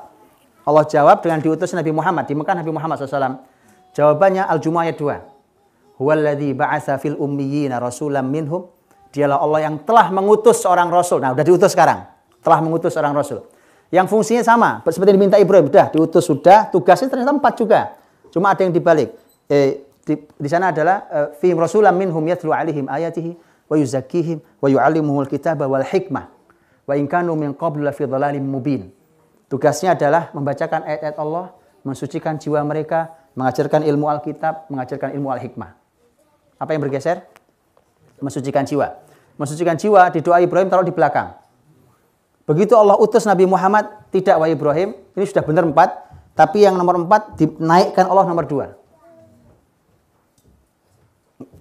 Allah 0.64 0.84
jawab 0.88 1.20
dengan 1.20 1.44
diutus 1.44 1.76
Nabi 1.76 1.92
Muhammad. 1.92 2.24
Di 2.24 2.32
Mekah 2.32 2.56
Nabi 2.56 2.72
Muhammad 2.72 2.96
SAW. 3.00 3.44
Jawabannya 3.92 4.48
Al-Jumu'ah 4.48 4.88
ayat 4.88 4.96
2. 4.96 6.00
Huwaladzi 6.00 6.56
ba'atha 6.56 6.96
fil 6.96 7.20
ummiyina 7.20 7.76
rasulam 7.76 8.24
minhum. 8.32 8.64
Dialah 9.12 9.40
Allah 9.40 9.68
yang 9.68 9.80
telah 9.84 10.08
mengutus 10.08 10.64
seorang 10.64 10.88
rasul. 10.88 11.20
Nah, 11.20 11.36
udah 11.36 11.44
diutus 11.44 11.72
sekarang. 11.76 12.08
Telah 12.40 12.60
mengutus 12.64 12.96
seorang 12.96 13.12
rasul. 13.12 13.44
Yang 13.92 14.08
fungsinya 14.08 14.44
sama. 14.44 14.80
Seperti 14.88 15.12
diminta 15.12 15.36
Ibrahim. 15.36 15.68
Sudah, 15.68 15.86
diutus 15.92 16.24
sudah. 16.24 16.68
Tugasnya 16.72 17.12
ternyata 17.12 17.32
empat 17.32 17.60
juga. 17.60 17.92
Cuma 18.32 18.52
ada 18.52 18.60
yang 18.64 18.72
dibalik. 18.72 19.12
Eh, 19.48 19.84
di, 20.04 20.16
di 20.16 20.48
sana 20.48 20.72
adalah 20.72 21.04
eh, 21.12 21.28
fi 21.36 21.52
rasulam 21.52 21.92
minhum 21.92 22.24
yatlu 22.24 22.52
alaihim 22.52 22.88
ayatihi 22.88 23.36
wa 23.68 23.76
yuzakkihim 23.76 24.40
wa 24.64 24.68
yu'allimuhumul 24.72 25.28
kitaba 25.28 25.68
wal 25.68 25.84
hikmah 25.84 26.37
wa 26.88 26.94
in 26.96 27.04
kanu 27.04 27.36
min 27.36 27.52
qablu 27.52 27.84
lafi 27.84 28.08
dhalalim 28.08 28.40
mubin. 28.40 28.88
Tugasnya 29.52 29.92
adalah 29.92 30.32
membacakan 30.32 30.88
ayat-ayat 30.88 31.16
Allah, 31.20 31.52
mensucikan 31.84 32.40
jiwa 32.40 32.64
mereka, 32.64 33.12
mengajarkan 33.36 33.84
ilmu 33.84 34.08
Alkitab, 34.08 34.72
mengajarkan 34.72 35.12
ilmu 35.12 35.28
Al-Hikmah. 35.36 35.70
Apa 36.56 36.72
yang 36.72 36.80
bergeser? 36.84 37.24
Mensucikan 38.18 38.64
jiwa. 38.64 38.98
Mensucikan 39.36 39.76
jiwa 39.76 40.10
di 40.10 40.24
doa 40.24 40.40
Ibrahim 40.42 40.68
taruh 40.72 40.84
di 40.84 40.92
belakang. 40.92 41.36
Begitu 42.48 42.72
Allah 42.74 42.96
utus 42.96 43.28
Nabi 43.28 43.44
Muhammad, 43.44 44.08
tidak 44.08 44.40
wahai 44.40 44.56
Ibrahim, 44.56 44.96
ini 45.12 45.24
sudah 45.28 45.44
benar 45.44 45.68
empat, 45.68 45.92
tapi 46.32 46.64
yang 46.64 46.74
nomor 46.80 46.96
empat 47.04 47.36
dinaikkan 47.36 48.08
Allah 48.08 48.24
nomor 48.24 48.48
dua. 48.48 48.72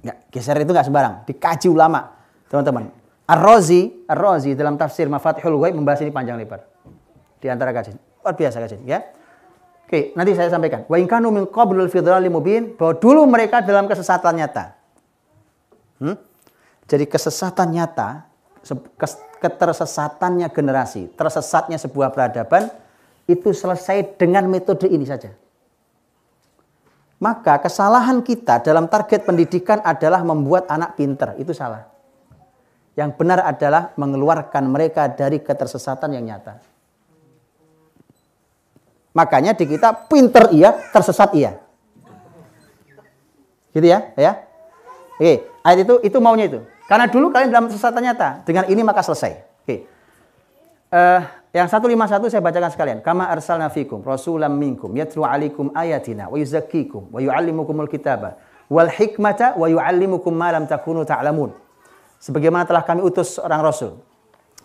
Nggak, 0.02 0.18
geser 0.32 0.56
itu 0.64 0.72
nggak 0.72 0.88
sembarang, 0.88 1.14
dikaji 1.28 1.68
ulama, 1.68 2.16
teman-teman. 2.48 2.97
Ar-Razi, 3.28 4.08
Ar-Razi 4.08 4.56
dalam 4.56 4.80
tafsir 4.80 5.12
Mafatihul 5.12 5.60
Ghaib 5.60 5.76
membahas 5.76 6.00
ini 6.00 6.16
panjang 6.16 6.40
lebar. 6.40 6.64
di 7.38 7.46
antara 7.52 7.70
kajian. 7.70 8.02
Luar 8.26 8.34
biasa 8.34 8.58
kajian, 8.66 8.82
ya. 8.88 9.00
Oke, 9.88 10.12
nanti 10.18 10.34
saya 10.34 10.50
sampaikan. 10.50 10.84
Wa 10.90 10.98
in 10.98 11.06
kanu 11.06 11.30
min 11.30 11.46
qablul 11.48 11.88
fidhali 11.88 12.28
mubin 12.28 12.76
bahwa 12.76 12.98
dulu 12.98 13.24
mereka 13.30 13.62
dalam 13.62 13.86
kesesatan 13.86 14.42
nyata. 14.42 14.74
Hmm? 16.02 16.18
Jadi 16.88 17.06
kesesatan 17.08 17.72
nyata, 17.72 18.28
ketersesatannya 19.40 20.48
generasi, 20.52 21.14
tersesatnya 21.16 21.80
sebuah 21.80 22.12
peradaban 22.12 22.68
itu 23.28 23.52
selesai 23.56 24.20
dengan 24.20 24.48
metode 24.52 24.88
ini 24.92 25.08
saja. 25.08 25.32
Maka 27.18 27.64
kesalahan 27.64 28.22
kita 28.22 28.62
dalam 28.62 28.92
target 28.92 29.24
pendidikan 29.26 29.82
adalah 29.82 30.22
membuat 30.22 30.70
anak 30.70 31.00
pinter. 31.00 31.34
Itu 31.40 31.56
salah. 31.56 31.97
Yang 32.98 33.14
benar 33.14 33.46
adalah 33.46 33.94
mengeluarkan 33.94 34.64
mereka 34.66 35.06
dari 35.06 35.38
ketersesatan 35.38 36.18
yang 36.18 36.26
nyata. 36.26 36.58
Makanya 39.14 39.54
di 39.54 39.70
kita 39.70 40.10
pinter 40.10 40.50
iya, 40.50 40.74
tersesat 40.90 41.30
iya. 41.38 41.62
Gitu 43.70 43.86
ya, 43.86 44.10
ya. 44.18 44.42
Oke, 45.18 45.46
ayat 45.62 45.80
itu 45.86 45.96
itu 46.02 46.18
maunya 46.18 46.50
itu. 46.50 46.60
Karena 46.90 47.06
dulu 47.06 47.30
kalian 47.30 47.54
dalam 47.54 47.70
kesesatan 47.70 48.02
nyata, 48.02 48.42
dengan 48.46 48.66
ini 48.66 48.82
maka 48.82 49.06
selesai. 49.06 49.46
Oke. 49.62 49.86
Uh, 50.90 51.22
yang 51.54 51.68
151 51.70 52.34
saya 52.34 52.42
bacakan 52.42 52.72
sekalian. 52.74 53.00
Kama 53.06 53.30
arsalna 53.30 53.70
fikum 53.70 54.02
rasulam 54.06 54.54
minkum 54.58 54.94
yatlu 54.94 55.26
alaikum 55.26 55.74
ayatina 55.74 56.30
wa 56.30 56.38
yuzakkikum 56.38 57.10
wa 57.12 57.20
yuallimukumul 57.22 57.90
kitaba 57.90 58.38
wal 58.70 58.88
hikmata 58.88 59.58
wa 59.58 59.66
yuallimukum 59.70 60.32
ma 60.32 60.54
lam 60.54 60.70
takunu 60.70 61.04
ta'lamun. 61.06 61.67
Sebagaimana 62.18 62.66
telah 62.66 62.82
kami 62.82 63.06
utus 63.06 63.38
seorang 63.38 63.62
rasul 63.62 64.02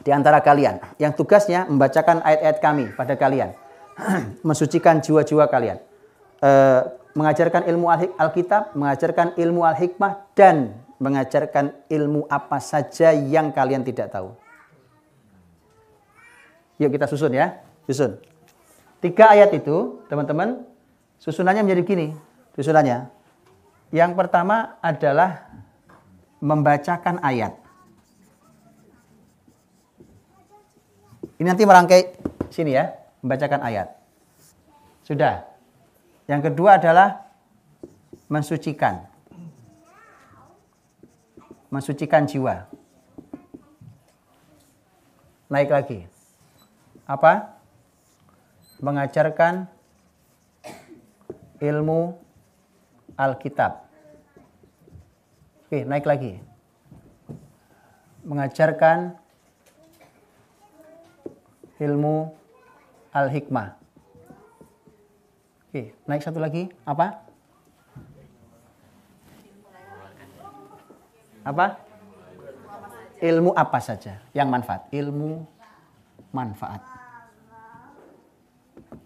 di 0.00 0.10
antara 0.10 0.40
kalian 0.40 0.80
yang 0.96 1.12
tugasnya 1.12 1.68
membacakan 1.68 2.24
ayat-ayat 2.24 2.58
kami 2.58 2.84
pada 2.96 3.14
kalian 3.14 3.52
mensucikan 4.48 4.98
jiwa-jiwa 5.04 5.46
kalian. 5.46 5.78
E, 6.40 6.50
mengajarkan 7.12 7.68
ilmu 7.68 7.92
Alkitab, 7.92 8.72
mengajarkan 8.72 9.36
ilmu 9.36 9.68
Al-Hikmah, 9.68 10.32
dan 10.32 10.72
mengajarkan 10.96 11.76
ilmu 11.92 12.24
apa 12.30 12.56
saja 12.56 13.12
yang 13.12 13.52
kalian 13.52 13.84
tidak 13.84 14.08
tahu. 14.08 14.32
Yuk 16.80 16.88
kita 16.88 17.04
susun 17.04 17.36
ya, 17.36 17.60
susun. 17.84 18.16
Tiga 19.02 19.34
ayat 19.34 19.52
itu, 19.52 20.00
teman-teman, 20.08 20.64
susunannya 21.20 21.66
menjadi 21.66 21.82
gini, 21.84 22.06
susunannya. 22.56 23.12
Yang 23.92 24.16
pertama 24.16 24.80
adalah 24.80 25.51
membacakan 26.42 27.22
ayat. 27.22 27.54
Ini 31.38 31.46
nanti 31.46 31.62
merangkai 31.62 32.18
sini 32.50 32.74
ya 32.74 32.90
membacakan 33.22 33.62
ayat. 33.62 33.94
Sudah. 35.06 35.46
Yang 36.26 36.50
kedua 36.50 36.82
adalah 36.82 37.30
mensucikan. 38.26 39.06
Mensucikan 41.70 42.26
jiwa. 42.26 42.66
Naik 45.46 45.70
lagi. 45.70 46.00
Apa? 47.06 47.58
Mengajarkan 48.82 49.70
ilmu 51.62 52.18
Alkitab. 53.14 53.91
Oke, 55.72 55.88
naik 55.88 56.04
lagi. 56.04 56.36
Mengajarkan 58.28 59.16
ilmu 61.80 62.28
Al-Hikmah. 63.08 63.80
Oke, 65.64 65.96
naik 66.04 66.20
satu 66.20 66.44
lagi. 66.44 66.68
Apa? 66.84 67.24
Apa? 71.40 71.80
Ilmu 73.24 73.56
apa 73.56 73.80
saja 73.80 74.20
yang 74.36 74.52
manfaat? 74.52 74.92
Ilmu 74.92 75.40
manfaat. 76.36 76.84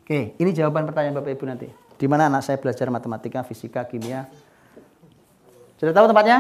Oke, 0.02 0.34
ini 0.34 0.50
jawaban 0.50 0.82
pertanyaan 0.82 1.14
Bapak 1.14 1.30
Ibu 1.30 1.46
nanti. 1.46 1.70
Di 1.94 2.10
mana 2.10 2.26
anak 2.26 2.42
saya 2.42 2.58
belajar 2.58 2.90
matematika, 2.90 3.46
fisika, 3.46 3.86
kimia? 3.86 4.26
Sudah 5.76 5.92
tahu 5.92 6.08
tempatnya? 6.08 6.38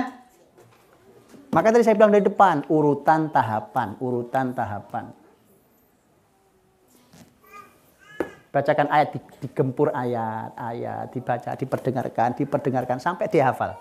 Maka 1.52 1.72
tadi 1.72 1.84
saya 1.84 1.96
bilang 1.96 2.12
dari 2.12 2.24
depan, 2.24 2.64
urutan 2.68 3.32
tahapan, 3.32 3.96
urutan 4.00 4.52
tahapan. 4.52 5.08
bacakan 8.56 8.88
ayat, 8.88 9.08
digempur 9.44 9.92
ayat, 9.92 10.56
ayat, 10.56 11.12
dibaca, 11.12 11.52
diperdengarkan, 11.52 12.32
diperdengarkan 12.40 12.96
sampai 12.96 13.28
dihafal. 13.28 13.76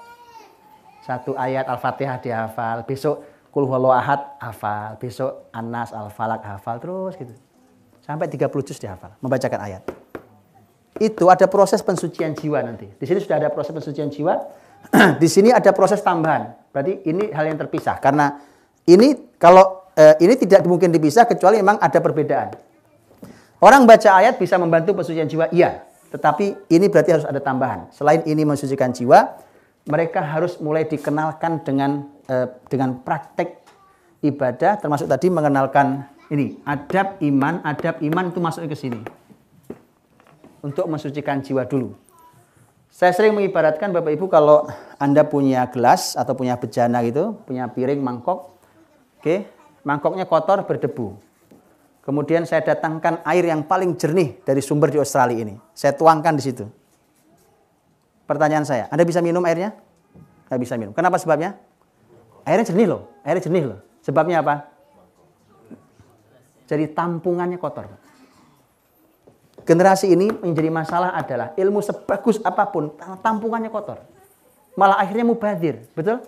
Satu 1.07 1.32
ayat 1.40 1.64
Al-Fatihah 1.72 2.19
dihafal, 2.19 2.84
besok 2.84 3.23
Kul 3.56 3.72
ahad 3.72 4.36
hafal, 4.36 4.99
besok 4.99 5.48
Anas 5.56 5.95
Al-Falak 5.95 6.44
hafal 6.44 6.76
terus 6.84 7.15
gitu. 7.15 7.32
Sampai 8.03 8.27
30 8.27 8.52
juz 8.52 8.76
dihafal, 8.76 9.15
membacakan 9.23 9.60
ayat. 9.64 9.82
Itu 10.99 11.32
ada 11.32 11.48
proses 11.48 11.80
pensucian 11.80 12.36
jiwa 12.36 12.60
nanti. 12.60 12.91
Di 12.99 13.07
sini 13.07 13.23
sudah 13.23 13.40
ada 13.40 13.48
proses 13.48 13.72
pensucian 13.72 14.11
jiwa. 14.11 14.44
di 15.22 15.28
sini 15.30 15.49
ada 15.52 15.72
proses 15.72 16.02
tambahan. 16.02 16.53
Berarti 16.72 17.07
ini 17.07 17.32
hal 17.32 17.48
yang 17.48 17.57
terpisah 17.60 17.98
karena 18.03 18.36
ini 18.86 19.36
kalau 19.40 19.90
eh, 19.95 20.20
ini 20.22 20.36
tidak 20.36 20.68
mungkin 20.68 20.91
dipisah 20.91 21.26
kecuali 21.26 21.60
memang 21.60 21.80
ada 21.80 21.99
perbedaan. 22.03 22.53
Orang 23.64 23.88
baca 23.88 24.20
ayat 24.20 24.36
bisa 24.36 24.60
membantu 24.60 24.94
pensucian 24.94 25.26
jiwa, 25.26 25.48
iya. 25.49 25.88
Tetapi 26.12 26.70
ini 26.70 26.86
berarti 26.91 27.12
harus 27.16 27.28
ada 27.28 27.40
tambahan. 27.40 27.90
Selain 27.90 28.22
ini 28.28 28.44
mensucikan 28.44 28.91
jiwa, 28.91 29.40
mereka 29.88 30.22
harus 30.22 30.60
mulai 30.60 30.86
dikenalkan 30.86 31.64
dengan 31.64 32.06
eh, 32.28 32.48
dengan 32.68 33.02
praktek 33.02 33.64
ibadah, 34.22 34.78
termasuk 34.82 35.07
tadi 35.07 35.32
mengenalkan 35.32 36.06
ini 36.34 36.57
adab 36.66 37.22
iman, 37.22 37.62
adab 37.62 38.02
iman 38.02 38.26
itu 38.34 38.40
masuk 38.41 38.66
ke 38.66 38.78
sini 38.78 39.02
untuk 40.66 40.90
mensucikan 40.90 41.45
jiwa 41.45 41.62
dulu. 41.70 41.94
Saya 42.96 43.12
sering 43.12 43.36
mengibaratkan 43.36 43.92
Bapak 43.92 44.08
Ibu 44.16 44.32
kalau 44.32 44.72
Anda 44.96 45.28
punya 45.28 45.68
gelas 45.68 46.16
atau 46.16 46.32
punya 46.32 46.56
bejana 46.56 47.04
gitu, 47.04 47.36
punya 47.44 47.68
piring, 47.68 48.00
mangkok, 48.00 48.56
oke, 49.20 49.36
mangkoknya 49.84 50.24
kotor, 50.24 50.64
berdebu. 50.64 51.20
Kemudian 52.08 52.48
saya 52.48 52.64
datangkan 52.64 53.20
air 53.28 53.52
yang 53.52 53.68
paling 53.68 54.00
jernih 54.00 54.40
dari 54.48 54.64
sumber 54.64 54.96
di 54.96 55.04
Australia 55.04 55.44
ini. 55.44 55.60
Saya 55.76 55.92
tuangkan 55.92 56.40
di 56.40 56.44
situ. 56.48 56.64
Pertanyaan 58.24 58.64
saya, 58.64 58.88
Anda 58.88 59.04
bisa 59.04 59.20
minum 59.20 59.44
airnya? 59.44 59.76
Nggak 60.48 60.60
bisa 60.64 60.80
minum. 60.80 60.96
Kenapa 60.96 61.20
sebabnya? 61.20 61.60
Airnya 62.48 62.64
jernih 62.64 62.88
loh. 62.96 63.12
Airnya 63.28 63.44
jernih 63.44 63.76
loh. 63.76 63.80
Sebabnya 64.08 64.40
apa? 64.40 64.72
Jadi 66.64 66.96
tampungannya 66.96 67.60
kotor. 67.60 68.05
Generasi 69.66 70.14
ini 70.14 70.30
menjadi 70.30 70.70
masalah 70.70 71.18
adalah 71.18 71.58
ilmu 71.58 71.82
sebagus 71.82 72.38
apa 72.46 72.70
pun, 72.70 72.94
tampungannya 73.26 73.74
kotor. 73.74 73.98
Malah 74.78 75.02
akhirnya 75.02 75.26
mubadir. 75.26 75.82
Betul? 75.98 76.22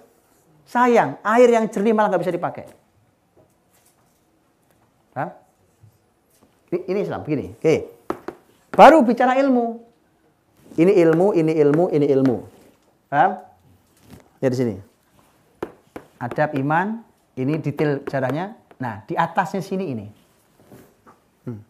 Sayang, 0.66 1.22
air 1.22 1.48
yang 1.48 1.70
jernih 1.70 1.94
malah 1.94 2.10
nggak 2.10 2.24
bisa 2.26 2.34
dipakai. 2.34 2.66
Hah? 5.14 5.30
Ini 6.74 7.00
Islam 7.06 7.24
begini. 7.24 7.56
Oke. 7.56 7.94
Baru 8.76 9.06
bicara 9.06 9.40
ilmu. 9.40 9.80
Ini 10.78 10.94
ilmu, 11.08 11.34
ini 11.34 11.54
ilmu, 11.58 11.86
ini 11.90 12.06
ilmu. 12.12 12.38
Paham? 13.08 13.40
Ya 14.44 14.48
di 14.52 14.58
sini. 14.58 14.76
Adab 16.22 16.54
iman, 16.60 17.02
ini 17.40 17.58
detail 17.58 18.04
caranya. 18.06 18.54
Nah, 18.78 19.02
di 19.10 19.18
atasnya 19.18 19.64
sini 19.64 19.86
ini. 19.90 20.06
Hmm. 21.50 21.62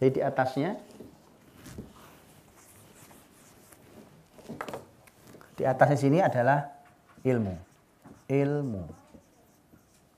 Jadi 0.00 0.16
di 0.16 0.20
atasnya 0.24 0.80
di 5.60 5.62
atasnya 5.68 5.98
sini 6.00 6.18
adalah 6.24 6.72
ilmu. 7.20 7.54
Ilmu. 8.32 8.82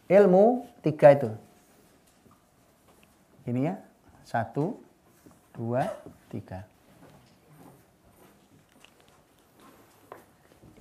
Ilmu 0.06 0.44
tiga 0.86 1.08
itu. 1.18 1.30
Ini 3.42 3.60
ya, 3.66 3.74
satu, 4.22 4.78
dua, 5.50 5.82
tiga. 6.30 6.62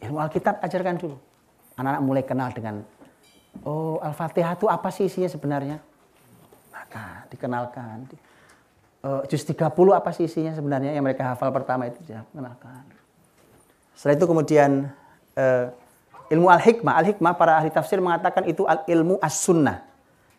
Ilmu 0.06 0.22
Alkitab 0.22 0.61
ajarkan 0.61 1.02
dulu. 1.02 1.18
Anak-anak 1.73 2.03
mulai 2.06 2.22
kenal 2.22 2.53
dengan, 2.53 2.86
oh 3.65 3.98
Al-Fatihah 3.98 4.53
itu 4.53 4.69
apa 4.69 4.94
sih 4.94 5.10
isinya 5.10 5.26
sebenarnya? 5.26 5.82
Maka 6.69 7.26
dikenalkan. 7.34 8.06
Uh, 9.02 9.26
juz 9.26 9.41
30 9.41 9.65
apa 9.98 10.14
sih 10.14 10.30
isinya 10.30 10.53
sebenarnya 10.53 10.94
yang 10.94 11.02
mereka 11.02 11.34
hafal 11.34 11.49
pertama 11.49 11.90
itu 11.90 11.98
ya, 12.06 12.22
kenalkan. 12.30 12.86
Setelah 13.98 14.14
itu 14.14 14.26
kemudian 14.30 14.72
uh, 15.34 15.73
ilmu 16.32 16.48
al-hikmah. 16.48 16.94
Al-hikmah 17.02 17.34
para 17.36 17.60
ahli 17.60 17.69
tafsir 17.69 17.99
mengatakan 17.99 18.48
itu 18.48 18.64
al 18.64 18.88
ilmu 18.88 19.19
as-sunnah 19.19 19.84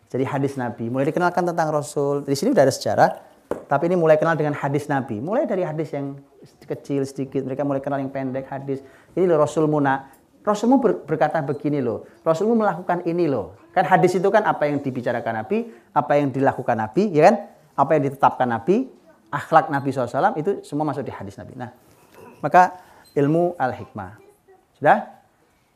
Jadi 0.09 0.25
hadis 0.29 0.53
Nabi. 0.59 0.93
Mulai 0.93 1.09
dikenalkan 1.09 1.41
tentang 1.41 1.73
Rasul. 1.73 2.21
Di 2.21 2.37
sini 2.37 2.53
udah 2.53 2.63
ada 2.69 2.73
sejarah. 2.73 3.09
Tapi 3.65 3.89
ini 3.89 3.97
mulai 3.97 4.17
kenal 4.21 4.37
dengan 4.37 4.53
hadis 4.53 4.85
Nabi. 4.85 5.17
Mulai 5.17 5.49
dari 5.49 5.65
hadis 5.65 5.89
yang 5.89 6.21
kecil 6.69 7.01
sedikit. 7.01 7.41
Mereka 7.41 7.65
mulai 7.65 7.81
kenal 7.81 7.97
yang 7.97 8.13
pendek 8.13 8.45
hadis. 8.45 8.85
Ini 9.17 9.25
loh 9.25 9.41
Rasul 9.41 9.65
Muna. 9.65 10.13
Rasulmu 10.43 10.77
ber- 10.77 11.01
berkata 11.07 11.41
begini 11.41 11.81
loh. 11.81 12.05
Rasulmu 12.21 12.53
melakukan 12.53 13.07
ini 13.09 13.25
loh. 13.25 13.57
Kan 13.73 13.89
hadis 13.89 14.13
itu 14.13 14.27
kan 14.29 14.45
apa 14.45 14.69
yang 14.69 14.83
dibicarakan 14.85 15.41
Nabi. 15.41 15.71
Apa 15.95 16.21
yang 16.21 16.29
dilakukan 16.29 16.77
Nabi. 16.77 17.09
Ya 17.09 17.31
kan? 17.31 17.35
Apa 17.73 17.97
yang 17.97 18.09
ditetapkan 18.09 18.45
Nabi. 18.49 18.89
Akhlak 19.33 19.73
Nabi 19.73 19.89
SAW. 19.89 20.37
Itu 20.37 20.61
semua 20.61 20.85
masuk 20.85 21.05
di 21.05 21.13
hadis 21.13 21.33
Nabi. 21.37 21.57
Nah. 21.57 21.73
Maka 22.43 22.77
ilmu 23.17 23.57
al-hikmah. 23.57 24.19
Sudah? 24.77 25.09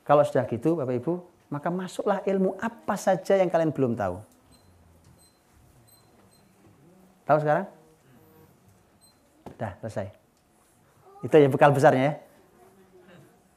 Kalau 0.06 0.22
sudah 0.22 0.45
gitu 0.45 0.78
Bapak 0.78 0.99
Ibu. 1.02 1.14
Maka 1.48 1.72
masuklah 1.72 2.19
ilmu 2.28 2.60
apa 2.60 2.99
saja 2.99 3.40
yang 3.40 3.48
kalian 3.48 3.72
belum 3.72 3.95
tahu. 3.95 4.19
Tahu 7.24 7.38
sekarang? 7.44 7.65
Dah, 9.56 9.74
selesai. 9.82 10.07
Itu 11.24 11.34
ya 11.34 11.49
bekal 11.49 11.74
besarnya 11.74 12.03
ya. 12.03 12.14